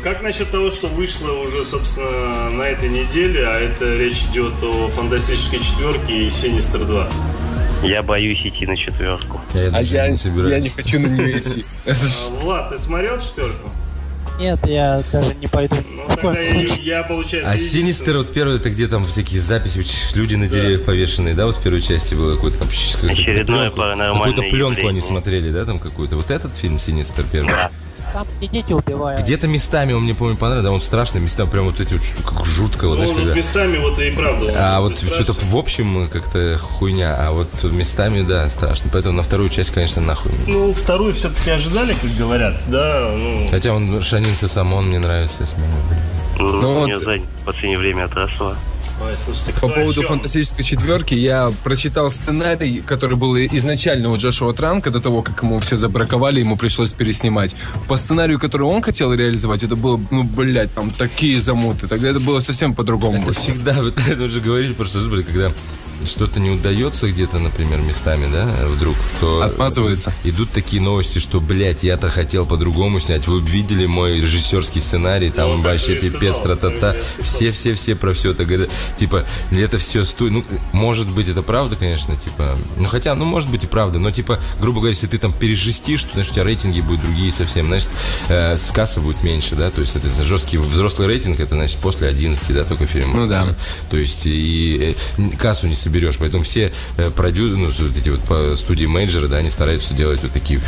Как 0.02 0.22
насчет 0.22 0.50
того, 0.50 0.70
что 0.70 0.86
вышло 0.88 1.30
уже, 1.32 1.62
собственно, 1.62 2.50
на 2.50 2.62
этой 2.62 2.88
неделе, 2.88 3.46
а 3.46 3.60
это 3.60 3.96
речь 3.96 4.22
идет 4.32 4.54
о 4.62 4.88
фантастической 4.88 5.58
четверке 5.58 6.26
и 6.26 6.30
Синистер 6.30 6.80
2. 6.84 7.08
Я 7.82 8.02
боюсь 8.02 8.40
идти 8.44 8.66
на 8.66 8.76
четверку. 8.76 9.40
Я 9.54 9.68
А 9.68 9.70
даже 9.70 9.94
я, 9.94 10.08
не 10.08 10.16
собираюсь. 10.16 10.52
я 10.52 10.60
не 10.60 10.68
хочу 10.68 11.00
на 11.00 11.06
нее 11.06 11.38
идти. 11.38 11.64
А, 11.86 12.42
Влад, 12.42 12.70
ты 12.70 12.78
смотрел 12.78 13.18
четверку? 13.18 13.70
Нет, 14.38 14.58
я 14.66 15.02
даже 15.12 15.34
не 15.34 15.46
пойду. 15.46 15.76
Ну, 15.94 16.16
тогда 16.16 16.40
я, 16.40 17.02
получается, 17.02 17.52
А. 17.52 17.58
Синистер, 17.58 18.16
вот 18.16 18.32
первый, 18.32 18.56
это 18.56 18.70
где 18.70 18.88
там 18.88 19.04
всякие 19.04 19.40
записи, 19.40 19.84
люди 20.16 20.34
на 20.34 20.48
деревьях 20.48 20.84
повешенные, 20.84 21.34
да, 21.34 21.46
вот 21.46 21.56
в 21.56 21.62
первой 21.62 21.82
части 21.82 22.14
было 22.14 22.34
какое-то 22.34 22.58
там 22.58 22.68
Очередное 22.68 23.70
паранормальное 23.70 24.34
Какую-то 24.34 24.42
пленку 24.54 24.88
они 24.88 25.02
смотрели, 25.02 25.50
да, 25.50 25.64
там 25.66 25.78
какую-то. 25.78 26.16
Вот 26.16 26.30
этот 26.30 26.56
фильм 26.56 26.78
Синистер 26.78 27.24
первый. 27.30 27.52
Там 28.12 28.26
и 28.40 28.48
дети 28.48 28.72
убивают. 28.72 29.22
Где-то 29.22 29.46
местами 29.48 29.92
он 29.92 30.02
мне, 30.02 30.14
помню, 30.14 30.36
понравился, 30.36 30.68
да, 30.68 30.74
он 30.74 30.80
страшный, 30.82 31.20
местами 31.20 31.48
прям 31.48 31.66
вот 31.66 31.80
эти 31.80 31.94
вот, 31.94 32.02
как 32.24 32.44
жутко, 32.44 32.88
вот, 32.88 32.98
Ну, 32.98 33.04
знаешь, 33.04 33.10
вот 33.10 33.18
когда... 33.18 33.34
местами 33.34 33.78
вот 33.78 33.98
и 33.98 34.10
правда. 34.10 34.46
он 34.46 34.52
А 34.56 34.80
вот 34.80 34.98
что-то 34.98 35.32
в 35.32 35.56
общем 35.56 36.08
как-то 36.08 36.58
хуйня, 36.58 37.16
а 37.18 37.32
вот 37.32 37.48
местами, 37.64 38.22
да, 38.22 38.48
страшно. 38.50 38.90
Поэтому 38.92 39.16
на 39.16 39.22
вторую 39.22 39.48
часть, 39.50 39.70
конечно, 39.70 40.02
нахуй. 40.02 40.32
Ну, 40.46 40.72
вторую 40.72 41.12
все-таки 41.14 41.50
ожидали, 41.50 41.94
как 41.94 42.10
говорят, 42.16 42.60
да, 42.68 43.10
ну... 43.14 43.46
Хотя 43.50 43.72
он 43.74 44.02
Шанин 44.02 44.34
Сесамон 44.34 44.88
мне 44.88 44.98
нравится. 44.98 45.42
если 45.42 45.56
мне- 45.56 45.66
Ну, 46.38 46.70
у 46.70 46.74
вот- 46.80 46.86
нее 46.86 47.00
задница 47.00 47.38
в 47.38 47.44
последнее 47.44 47.78
время 47.78 48.04
отросла. 48.04 48.56
Ой, 49.02 49.16
слушайте, 49.16 49.52
По 49.60 49.68
поводу 49.68 50.02
фантастической 50.02 50.62
четверки, 50.62 51.14
я 51.14 51.50
прочитал 51.64 52.12
сценарий, 52.12 52.82
который 52.86 53.16
был 53.16 53.34
изначально 53.36 54.10
у 54.10 54.16
Джошуа 54.18 54.52
Транка, 54.52 54.90
до 54.90 55.00
того, 55.00 55.22
как 55.22 55.42
ему 55.42 55.58
все 55.60 55.76
забраковали, 55.76 56.40
ему 56.40 56.56
пришлось 56.58 56.92
переснимать. 56.92 57.56
По 57.88 57.96
сценарию, 57.96 58.38
который 58.38 58.64
он 58.64 58.82
хотел 58.82 59.14
реализовать, 59.14 59.62
это 59.62 59.74
было, 59.74 59.98
ну, 60.10 60.24
блядь, 60.24 60.74
там 60.74 60.90
такие 60.90 61.40
замуты. 61.40 61.88
Тогда 61.88 62.10
это 62.10 62.20
было 62.20 62.40
совсем 62.40 62.74
по-другому. 62.74 63.22
Это 63.22 63.32
всегда, 63.32 63.72
вот 63.82 63.98
это 64.06 64.24
уже 64.24 64.40
говорили, 64.40 64.74
просто, 64.74 65.00
блин, 65.00 65.24
когда 65.24 65.50
что-то 66.04 66.40
не 66.40 66.50
удается 66.50 67.08
где-то, 67.08 67.38
например, 67.38 67.78
местами, 67.80 68.26
да, 68.32 68.46
вдруг, 68.68 68.96
то... 69.20 69.42
Отмазывается. 69.42 70.12
Идут 70.24 70.50
такие 70.50 70.80
новости, 70.80 71.18
что, 71.18 71.40
блядь, 71.40 71.82
я-то 71.82 72.10
хотел 72.10 72.46
по-другому 72.46 73.00
снять. 73.00 73.26
Вы 73.26 73.40
видели 73.40 73.86
мой 73.86 74.20
режиссерский 74.20 74.80
сценарий, 74.80 75.30
там 75.30 75.50
Ну, 75.50 75.62
вообще 75.62 75.96
пипец, 75.96 76.36
тра-та-та. 76.38 76.96
Все-все-все 77.18 77.94
про 77.96 78.14
все 78.14 78.32
это 78.32 78.44
говорят. 78.44 78.70
Типа, 78.96 79.24
это 79.50 79.78
все 79.78 80.04
стоит. 80.04 80.32
Ну, 80.32 80.44
может 80.72 81.08
быть, 81.08 81.28
это 81.28 81.42
правда, 81.42 81.76
конечно, 81.76 82.16
типа. 82.16 82.56
Ну, 82.76 82.86
хотя, 82.86 83.14
ну, 83.14 83.24
может 83.24 83.50
быть 83.50 83.64
и 83.64 83.66
правда. 83.66 83.98
Но, 83.98 84.10
типа, 84.10 84.38
грубо 84.60 84.80
говоря, 84.80 84.94
если 84.94 85.06
ты 85.06 85.18
там 85.18 85.32
пережестишь, 85.32 86.04
то, 86.04 86.10
значит, 86.14 86.32
у 86.32 86.34
тебя 86.34 86.44
рейтинги 86.44 86.80
будут 86.80 87.02
другие 87.02 87.32
совсем. 87.32 87.66
Значит, 87.66 87.88
э, 88.28 88.56
с 88.56 88.70
кассы 88.70 89.00
будет 89.00 89.22
меньше, 89.22 89.54
да. 89.56 89.70
То 89.70 89.80
есть, 89.80 89.96
это 89.96 90.08
жесткий 90.24 90.58
взрослый 90.58 91.08
рейтинг, 91.08 91.40
это, 91.40 91.54
значит, 91.54 91.78
после 91.78 92.08
11, 92.08 92.54
да, 92.54 92.64
только 92.64 92.86
фильм. 92.86 93.12
Ну, 93.14 93.26
да. 93.26 93.46
То 93.90 93.96
есть, 93.96 94.22
и 94.26 94.94
э, 95.18 95.30
кассу 95.38 95.66
не 95.66 95.74
соберешь. 95.74 96.18
Поэтому 96.18 96.44
все 96.44 96.72
э, 96.96 97.10
продюсеры, 97.10 97.56
ну, 97.56 97.66
вот 97.66 97.96
эти 97.96 98.08
вот 98.08 98.20
по- 98.20 98.56
студии 98.56 98.86
менеджеры, 98.86 99.28
да, 99.28 99.38
они 99.38 99.50
стараются 99.50 99.94
делать 99.94 100.20
вот 100.22 100.32
такие 100.32 100.60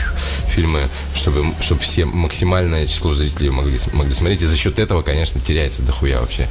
фильмы, 0.48 0.80
чтобы, 1.14 1.52
чтобы 1.60 1.80
все 1.80 2.04
максимальное 2.04 2.86
число 2.86 3.14
зрителей 3.14 3.50
могли, 3.50 3.78
могли 3.92 4.12
смотреть. 4.12 4.42
И 4.42 4.46
за 4.46 4.56
счет 4.56 4.78
этого, 4.78 5.02
конечно, 5.02 5.40
теряется 5.40 5.82
дохуя 5.82 6.20
вообще. 6.20 6.48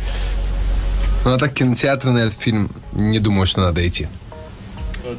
Ну, 1.23 1.33
а 1.33 1.37
так 1.37 1.53
кинотеатр 1.53 2.09
на 2.09 2.19
этот 2.19 2.39
фильм 2.39 2.71
не 2.93 3.19
думаю, 3.19 3.45
что 3.45 3.61
надо 3.61 3.87
идти. 3.87 4.07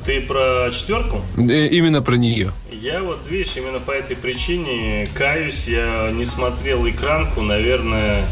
Ты 0.04 0.20
про 0.22 0.68
четверку? 0.72 1.22
Э, 1.36 1.66
Именно 1.68 2.02
про 2.02 2.16
нее. 2.16 2.52
Я 2.72 3.02
вот, 3.02 3.26
видишь, 3.28 3.56
именно 3.56 3.78
по 3.78 3.92
этой 3.92 4.16
причине 4.16 5.06
каюсь, 5.14 5.68
я 5.68 6.10
не 6.12 6.24
смотрел 6.24 6.88
экранку, 6.88 7.42
наверное, 7.42 8.24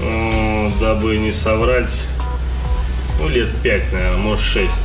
э, 0.00 0.70
дабы 0.80 1.16
не 1.16 1.30
соврать, 1.30 2.06
ну, 3.20 3.28
лет 3.28 3.48
пять, 3.62 3.90
наверное, 3.92 4.18
может, 4.18 4.44
шесть. 4.44 4.82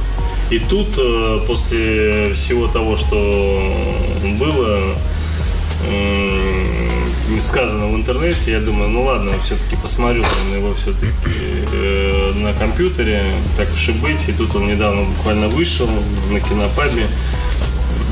И 0.49 0.60
тут, 0.60 0.88
э, 0.98 1.40
после 1.48 2.34
всего 2.34 2.68
того, 2.68 2.98
что 2.98 3.74
было 4.40 4.95
не 5.90 6.70
сказано 7.40 7.88
в 7.88 7.95
интернете, 7.95 8.52
я 8.52 8.60
думаю, 8.60 8.90
ну 8.90 9.03
ладно, 9.03 9.32
все-таки 9.41 9.76
посмотрю 9.76 10.24
на 10.49 10.56
его 10.56 10.74
все-таки 10.76 11.14
э, 11.72 12.34
на 12.36 12.53
компьютере, 12.53 13.24
так 13.58 13.68
уж 13.74 13.90
и 13.90 13.91
быть. 13.94 14.28
И 14.28 14.34
тут 14.34 14.56
он 14.56 14.68
недавно 14.68 15.03
буквально 15.03 15.48
вышел 15.48 15.88
на 16.32 16.40
кинопабе. 16.40 17.08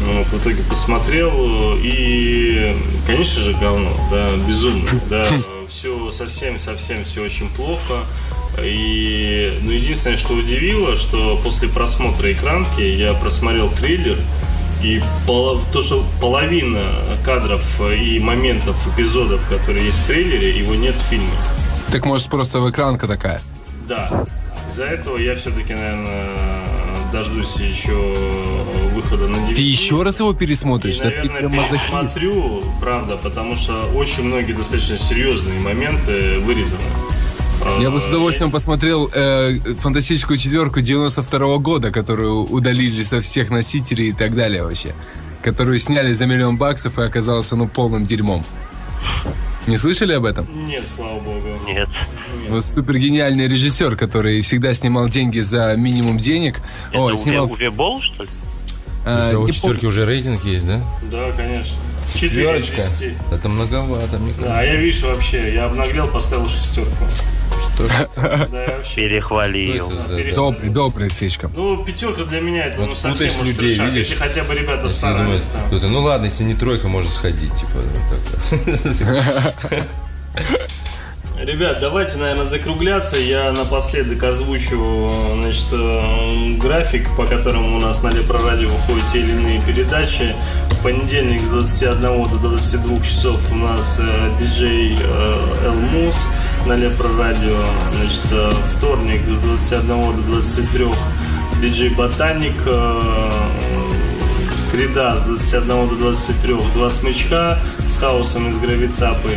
Ну, 0.05 0.23
в 0.23 0.41
итоге 0.41 0.63
посмотрел, 0.63 1.77
и, 1.83 2.73
конечно 3.05 3.41
же, 3.41 3.53
говно, 3.53 3.91
да, 4.09 4.29
безумно, 4.47 4.89
да, 5.09 5.25
все 5.67 6.09
совсем-совсем 6.11 7.03
все 7.03 7.21
очень 7.21 7.49
плохо. 7.49 8.05
И, 8.63 9.53
ну, 9.61 9.71
единственное, 9.71 10.17
что 10.17 10.33
удивило, 10.33 10.95
что 10.95 11.39
после 11.43 11.67
просмотра 11.67 12.31
экранки 12.31 12.81
я 12.81 13.13
просмотрел 13.13 13.69
трейлер, 13.69 14.17
и 14.83 15.01
поло- 15.27 15.59
то, 15.71 15.81
что 15.81 16.03
половина 16.21 16.81
кадров 17.25 17.63
и 17.81 18.19
моментов, 18.19 18.75
эпизодов, 18.93 19.45
которые 19.47 19.85
есть 19.87 19.99
в 19.99 20.05
трейлере, 20.07 20.57
его 20.57 20.75
нет 20.75 20.95
в 20.95 21.01
фильме. 21.09 21.29
Так 21.91 22.05
может 22.05 22.27
просто 22.27 22.59
в 22.59 22.69
экранка 22.69 23.07
такая. 23.07 23.41
Да. 23.87 24.25
Из-за 24.69 24.85
этого 24.85 25.17
я 25.17 25.35
все-таки, 25.35 25.73
наверное, 25.73 26.29
дождусь 27.11 27.55
еще 27.57 28.13
выхода 28.93 29.27
на 29.27 29.37
DVD. 29.37 29.55
Ты 29.55 29.61
еще 29.61 30.03
раз 30.03 30.19
его 30.19 30.33
пересмотришь? 30.33 30.97
И, 30.97 30.99
Да 30.99 31.09
ты 31.09 31.29
наверное, 31.29 31.67
пересмотрю, 31.69 32.63
правда, 32.79 33.17
потому 33.17 33.57
что 33.57 33.73
очень 33.95 34.23
многие 34.23 34.53
достаточно 34.53 34.97
серьезные 34.99 35.59
моменты 35.59 36.37
вырезаны. 36.39 36.81
Я 37.79 37.91
бы 37.91 37.99
с 37.99 38.07
удовольствием 38.07 38.51
посмотрел 38.51 39.09
э, 39.13 39.57
фантастическую 39.79 40.37
четверку 40.37 40.81
92 40.81 41.57
года, 41.57 41.91
которую 41.91 42.45
удалили 42.45 43.03
со 43.03 43.21
всех 43.21 43.49
носителей 43.49 44.09
и 44.09 44.13
так 44.13 44.35
далее 44.35 44.63
вообще. 44.63 44.93
Которую 45.43 45.79
сняли 45.79 46.13
за 46.13 46.25
миллион 46.25 46.57
баксов 46.57 46.99
и 46.99 47.01
оказался 47.03 47.55
ну 47.55 47.67
полным 47.67 48.05
дерьмом. 48.05 48.43
Не 49.67 49.77
слышали 49.77 50.13
об 50.13 50.25
этом? 50.25 50.47
Нет, 50.65 50.87
слава 50.87 51.19
богу. 51.19 51.47
Нет. 51.67 51.89
Вот 52.49 52.65
супер 52.65 52.97
гениальный 52.97 53.47
режиссер, 53.47 53.95
который 53.95 54.41
всегда 54.41 54.73
снимал 54.73 55.07
деньги 55.09 55.39
за 55.39 55.75
минимум 55.75 56.17
денег. 56.17 56.59
Это 56.89 56.99
Ой, 57.01 57.13
Уве, 57.13 57.21
снимал. 57.23 57.45
Уве 57.51 57.69
Болл, 57.69 58.01
что 58.01 58.23
ли? 58.23 58.29
э, 59.05 59.35
у 59.35 59.45
не 59.45 59.53
четверки 59.53 59.85
уже 59.85 60.05
рейтинг 60.05 60.43
есть, 60.45 60.65
да? 60.67 60.81
Да, 61.11 61.31
конечно. 61.37 61.75
Четверочка. 62.15 62.81
Это 63.31 63.47
многовато, 63.49 64.17
мне 64.17 64.33
Да, 64.39 64.45
а 64.45 64.47
кажется. 64.55 64.73
я, 64.73 64.81
видишь, 64.81 65.03
вообще, 65.03 65.53
я 65.53 65.65
обнаглел, 65.65 66.07
поставил 66.07 66.49
шестерку. 66.49 67.05
Перехвалил. 68.95 69.91
Добрый, 70.35 70.69
добрый 70.69 71.11
слишком. 71.11 71.51
Ну, 71.55 71.83
пятерка 71.83 72.23
для 72.23 72.41
меня 72.41 72.65
это 72.65 72.81
Вот 72.81 72.89
ну 72.89 72.95
совсем 72.95 73.41
уж 73.41 73.55
трешак. 73.55 73.87
видишь? 73.87 74.09
Если 74.09 74.15
хотя 74.15 74.43
бы 74.43 74.53
ребята 74.53 74.89
старались 74.89 75.49
ну 75.71 76.01
ладно, 76.01 76.25
если 76.25 76.43
не 76.43 76.55
тройка, 76.55 76.87
можно 76.87 77.09
сходить, 77.09 77.53
типа. 77.55 77.79
Ребят, 81.39 81.77
давайте, 81.79 82.17
наверное, 82.17 82.45
закругляться. 82.45 83.15
Я 83.15 83.53
напоследок 83.53 84.21
озвучу 84.23 85.09
значит, 85.41 85.67
э, 85.71 86.55
график, 86.57 87.07
по 87.15 87.25
которому 87.25 87.77
у 87.77 87.79
нас 87.79 88.03
на 88.03 88.09
Лепро 88.09 88.41
Радио 88.43 88.67
выходят 88.67 89.05
те 89.05 89.19
или 89.19 89.31
иные 89.31 89.61
передачи. 89.61 90.35
В 90.69 90.83
понедельник 90.83 91.41
с 91.41 91.47
21 91.47 92.01
до 92.01 92.49
22 92.49 93.01
часов 93.03 93.51
у 93.53 93.55
нас 93.55 94.01
э, 94.01 94.35
диджей 94.37 94.97
э, 94.99 95.65
Элмус 95.65 96.27
на 96.65 96.73
Лепро 96.75 97.09
Радио. 97.17 97.57
Значит, 97.97 98.21
э, 98.31 98.51
вторник 98.77 99.21
с 99.31 99.39
21 99.39 99.87
до 100.17 100.21
23 100.23 100.85
диджей 101.61 101.89
Ботаник. 101.89 102.53
э, 102.65 103.01
Среда 104.57 105.15
с 105.15 105.23
21 105.23 105.87
до 105.89 105.95
23 105.95 106.55
два 106.73 106.89
смычка 106.89 107.57
с 107.87 107.95
хаосом 107.95 108.49
из 108.49 108.57
гравицапы. 108.57 109.31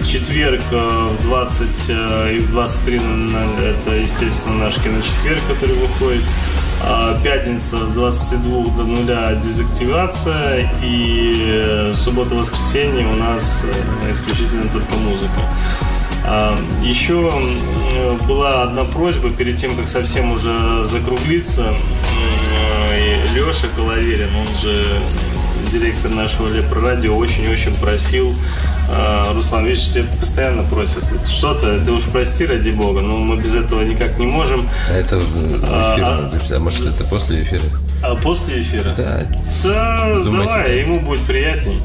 В 0.00 0.08
четверг 0.08 0.62
э, 0.72 1.08
в 1.20 1.22
20 1.24 1.68
э, 1.88 2.34
и 2.36 2.38
в 2.38 2.50
23 2.50 2.98
на- 3.00 3.44
это, 3.62 3.94
естественно, 3.94 4.64
наш 4.64 4.76
киночетверг, 4.76 5.40
который 5.48 5.76
выходит. 5.76 6.24
А 6.84 7.16
Пятница 7.22 7.86
с 7.86 7.92
22 7.92 8.64
до 8.76 8.82
0 8.82 9.40
дезактивация. 9.42 10.68
И 10.82 11.92
суббота-воскресенье 11.94 13.06
у 13.06 13.14
нас 13.16 13.64
исключительно 14.10 14.68
только 14.72 14.94
музыка. 14.94 15.40
А, 16.24 16.56
Еще 16.82 17.14
м, 17.14 18.16
была 18.26 18.62
одна 18.62 18.84
просьба 18.84 19.30
перед 19.30 19.56
тем, 19.56 19.76
как 19.76 19.88
совсем 19.88 20.32
уже 20.32 20.84
закруглиться. 20.84 21.74
И 22.96 23.34
Леша 23.36 23.66
Коловерин, 23.74 24.28
он 24.36 24.56
же 24.60 25.00
директор 25.72 26.10
нашего 26.10 26.48
Лепро-радио, 26.48 27.16
очень-очень 27.16 27.74
просил 27.76 28.34
а, 28.90 29.32
Руслан, 29.34 29.64
видишь, 29.64 29.88
тебя 29.88 30.04
постоянно 30.20 30.64
просят 30.64 31.02
что-то, 31.26 31.80
ты 31.82 31.90
уж 31.92 32.04
прости, 32.04 32.44
ради 32.44 32.70
бога, 32.70 33.00
но 33.00 33.16
мы 33.16 33.36
без 33.36 33.54
этого 33.54 33.80
никак 33.82 34.18
не 34.18 34.26
можем. 34.26 34.68
А 34.90 34.92
это 34.92 35.16
в 35.16 35.22
эфир 35.56 35.64
А, 36.04 36.28
записать. 36.30 36.56
А 36.58 36.60
может, 36.60 36.86
это 36.86 37.04
после 37.04 37.42
эфира? 37.42 37.62
А 38.02 38.14
после 38.16 38.60
эфира? 38.60 38.94
Да. 38.94 39.22
Да, 39.64 40.04
Думаете, 40.24 40.30
давай, 40.52 40.68
да? 40.68 40.74
ему 40.74 41.00
будет 41.00 41.22
приятней. 41.22 41.80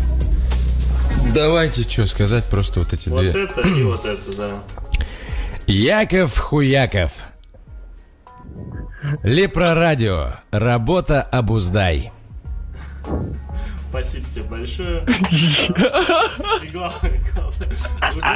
Давайте, 1.38 1.84
что 1.84 2.06
сказать, 2.08 2.46
просто 2.46 2.80
вот 2.80 2.94
эти 2.94 3.10
Вот 3.10 3.22
две. 3.22 3.44
это 3.44 3.62
и 3.62 3.84
вот 3.84 4.06
это, 4.06 4.36
да. 4.38 4.50
Яков 5.68 6.38
Хуяков. 6.38 7.12
Лепро 9.24 9.74
радио. 9.76 10.34
Работа 10.52 11.22
обуздай. 11.22 12.12
Спасибо 13.90 14.30
тебе 14.30 14.44
большое. 14.44 15.06
И 16.64 16.68
главное, 16.68 17.22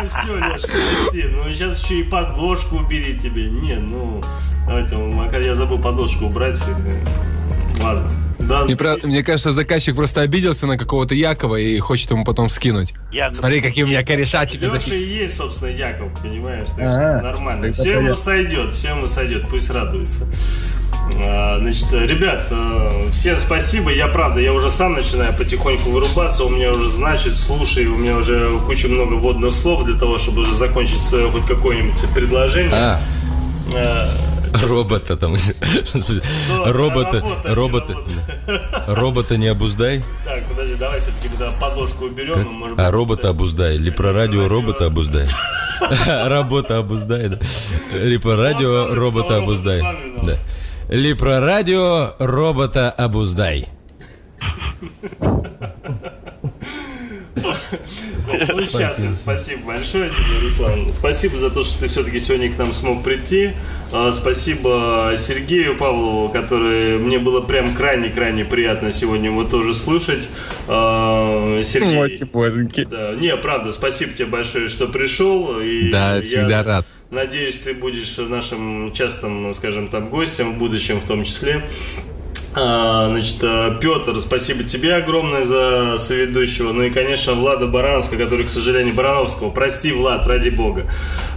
все, 0.08 0.38
Леша, 0.38 0.68
прости. 0.68 1.24
Ну, 1.30 1.54
сейчас 1.54 1.84
еще 1.84 2.00
и 2.02 2.04
подложку 2.04 2.78
убери 2.78 3.18
тебе. 3.20 3.50
Не, 3.50 3.76
ну, 3.76 4.24
давайте, 4.66 4.96
я 5.44 5.54
забыл 5.54 5.80
подложку 5.80 6.26
убрать. 6.26 6.58
или- 6.68 7.84
Ладно. 7.84 8.10
Да, 8.52 8.66
Мне, 8.66 8.76
про- 8.76 8.98
мне 9.04 9.24
кажется, 9.24 9.52
заказчик 9.52 9.96
просто 9.96 10.22
обиделся 10.22 10.66
на 10.68 10.78
какого-то 10.78 11.16
Якова 11.16 11.56
и 11.56 11.80
хочет 11.80 12.12
ему 12.12 12.24
потом 12.26 12.50
скинуть. 12.50 12.94
Яков. 13.12 13.38
Смотри, 13.38 13.62
какие 13.62 13.84
у 13.84 13.88
меня 13.88 14.04
кореша 14.04 14.46
тебе 14.46 14.68
Леша 14.68 14.76
и 14.76 14.80
записаны. 14.80 15.10
есть, 15.12 15.38
собственно, 15.38 15.70
Яков, 15.70 16.12
понимаешь? 16.22 16.70
Так 16.70 16.80
Ага, 16.80 17.14
что 17.20 17.24
нормально. 17.24 17.64
тогда 17.68 17.82
Все 17.82 17.92
ему 17.94 18.16
сойдет, 18.16 18.74
все 18.74 18.90
ему 18.90 19.08
сойдет, 19.08 19.48
пусть 19.50 19.70
радуется. 19.72 20.28
А, 21.24 21.60
Значит, 21.60 21.92
ребят, 21.94 22.48
э, 22.52 23.08
всем 23.12 23.38
спасибо. 23.38 23.92
Я 23.92 24.08
правда, 24.08 24.40
я 24.40 24.54
уже 24.54 24.70
сам 24.70 24.94
начинаю 24.94 25.34
потихоньку 25.34 25.90
вырубаться. 25.90 26.44
У 26.44 26.50
меня 26.50 26.72
уже, 26.72 26.88
значит, 26.90 27.36
слушай, 27.36 27.86
у 27.86 27.98
меня 27.98 28.18
уже 28.18 28.60
куча 28.66 28.88
много 28.88 29.14
вводных 29.16 29.54
слов 29.54 29.84
для 29.86 29.98
того, 29.98 30.18
чтобы 30.18 30.42
уже 30.42 30.54
закончить 30.54 31.02
свое 31.02 31.30
хоть 31.32 31.46
какое-нибудь 31.46 32.00
предложение. 32.14 32.72
А, 32.74 33.00
Э, 33.74 34.06
робота 34.54 35.18
там. 35.18 35.36
Робота, 36.66 37.24
робота. 37.44 37.96
Робота 38.88 39.38
не 39.38 39.48
обуздай. 39.48 40.04
Так, 40.26 40.44
подожди, 40.50 40.76
давай 40.76 41.00
все-таки 41.00 41.30
подложку 41.60 42.06
уберем. 42.06 42.76
А 42.78 42.92
робота 42.92 43.30
обуздай. 43.30 43.76
Или 43.76 43.90
про 43.90 44.14
радио 44.14 44.48
робота 44.48 44.86
обуздай. 44.86 45.28
Работа 46.08 46.78
обуздай, 46.78 47.30
да. 47.30 47.40
Или 47.98 48.18
про 48.18 48.36
радио 48.36 48.94
робота 48.94 48.96
робот 48.96 49.32
обуздай. 49.32 49.80
сам 49.80 49.96
виноват. 50.04 50.26
Да. 50.26 50.38
Липрорадио 50.92 52.16
робота 52.20 52.92
обуздай. 52.92 53.70
Ну, 58.28 58.62
счастлив. 58.62 59.16
Спасибо 59.16 59.68
большое 59.68 60.10
тебе, 60.10 60.40
Руслан. 60.42 60.92
Спасибо 60.94 61.38
за 61.38 61.50
то, 61.50 61.64
что 61.64 61.80
ты 61.80 61.88
все-таки 61.88 62.20
сегодня 62.20 62.52
к 62.52 62.58
нам 62.58 62.74
смог 62.74 63.04
прийти. 63.04 63.52
А, 63.94 64.12
спасибо 64.12 65.14
Сергею 65.18 65.76
Павлову, 65.78 66.30
который 66.30 66.98
мне 66.98 67.20
было 67.20 67.42
прям 67.42 67.76
крайне-крайне 67.76 68.46
приятно 68.46 68.92
сегодня 68.92 69.30
его 69.30 69.44
тоже 69.44 69.74
слышать. 69.74 70.30
А, 70.68 71.62
Сергей. 71.64 71.96
Мойте 71.96 72.26
боженьки. 72.26 72.86
Да. 72.90 73.14
Не, 73.14 73.36
правда, 73.36 73.72
спасибо 73.72 74.14
тебе 74.14 74.28
большое, 74.28 74.70
что 74.70 74.88
пришел. 74.88 75.60
И 75.60 75.90
Да, 75.92 76.22
всегда 76.22 76.64
рад. 76.64 76.86
Надеюсь, 77.10 77.58
ты 77.58 77.74
будешь 77.74 78.18
нашим 78.18 78.94
частым, 78.94 79.54
скажем 79.54 79.90
там, 79.90 80.10
гостем 80.10 80.54
в 80.54 80.58
будущем 80.58 81.02
в 81.02 81.06
том 81.06 81.26
числе. 81.26 81.68
А, 82.54 83.10
Значит, 83.10 83.38
э, 83.44 83.78
Петр, 83.80 84.20
спасибо 84.20 84.64
тебе 84.64 84.96
огромное 84.96 85.44
за 85.44 85.98
соведущего. 85.98 86.74
Ну 86.74 86.84
и, 86.84 86.90
конечно, 86.90 87.34
Влада 87.34 87.68
Барановского, 87.68 88.18
который, 88.18 88.46
к 88.46 88.50
сожалению, 88.50 88.94
Барановского, 88.94 89.52
прости, 89.52 89.92
Влад, 89.94 90.28
ради 90.28 90.50
бога, 90.50 90.86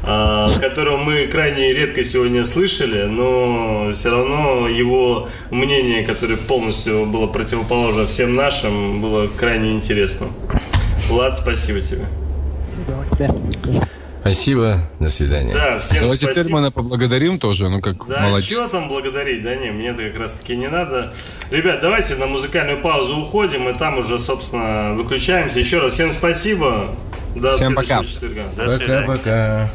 а, 0.03 0.59
которого 0.59 0.97
мы 0.97 1.27
крайне 1.27 1.73
редко 1.73 2.03
сегодня 2.03 2.45
слышали, 2.45 3.05
но 3.05 3.93
все 3.95 4.11
равно 4.11 4.69
его 4.69 5.29
мнение, 5.51 6.05
которое 6.05 6.37
полностью 6.37 7.07
было 7.07 7.27
противоположно 7.27 8.07
всем 8.07 8.35
нашим, 8.35 9.01
было 9.01 9.29
крайне 9.29 9.73
интересно. 9.73 10.29
Влад, 11.09 11.37
спасибо 11.37 11.81
тебе. 11.81 12.07
Спасибо, 12.67 13.87
до 15.01 15.09
свидания. 15.09 15.53
Да, 15.53 15.79
всем 15.79 16.01
Давайте 16.01 16.25
спасибо. 16.27 16.45
Термана 16.45 16.71
поблагодарим 16.71 17.39
тоже, 17.39 17.69
ну 17.69 17.81
как 17.83 18.07
Да, 18.09 18.21
молодец. 18.23 18.47
что 18.47 18.69
там 18.69 18.89
благодарить? 18.89 19.43
Да 19.43 19.55
не, 19.55 19.71
мне-то 19.71 20.03
как 20.09 20.19
раз 20.19 20.33
таки 20.33 20.57
не 20.57 20.69
надо. 20.69 21.13
Ребят, 21.51 21.81
давайте 21.83 22.15
на 22.17 22.27
музыкальную 22.27 22.81
паузу 22.81 23.19
уходим, 23.19 23.69
и 23.69 23.75
там 23.75 23.99
уже, 23.99 24.19
собственно, 24.19 24.95
выключаемся. 24.95 25.59
Еще 25.61 25.79
раз 25.79 25.93
всем 25.93 26.11
спасибо. 26.11 26.95
До 27.37 27.53
Всем 27.53 27.75
пока. 27.75 28.03
четверга. 28.05 28.45
До 28.57 28.79
свидания. 28.79 29.07
Пока-пока. 29.07 29.71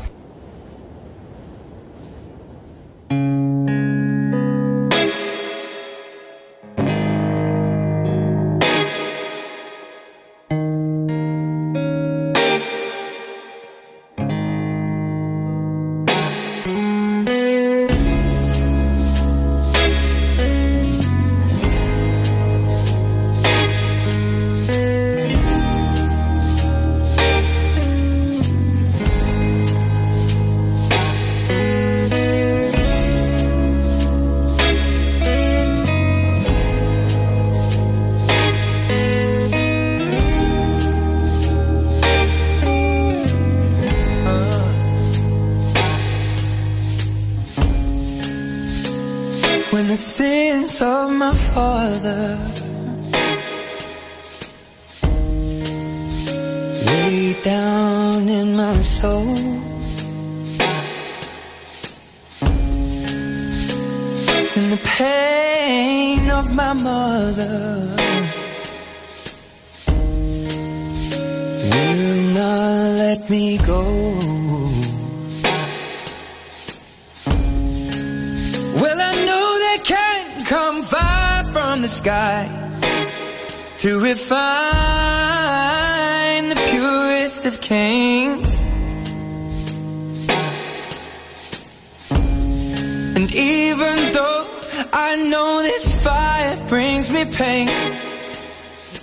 And 93.19 93.35
even 93.35 94.13
though 94.13 94.47
I 94.93 95.17
know 95.29 95.61
this 95.61 95.93
fire 96.01 96.55
brings 96.69 97.11
me 97.11 97.25
pain, 97.25 97.67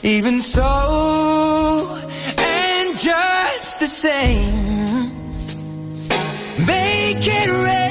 even 0.02 0.40
so, 0.40 2.01
and 2.38 2.97
just 2.97 3.78
the 3.78 3.86
same, 3.86 5.10
make 6.64 7.26
it 7.26 7.64
rain. 7.66 7.85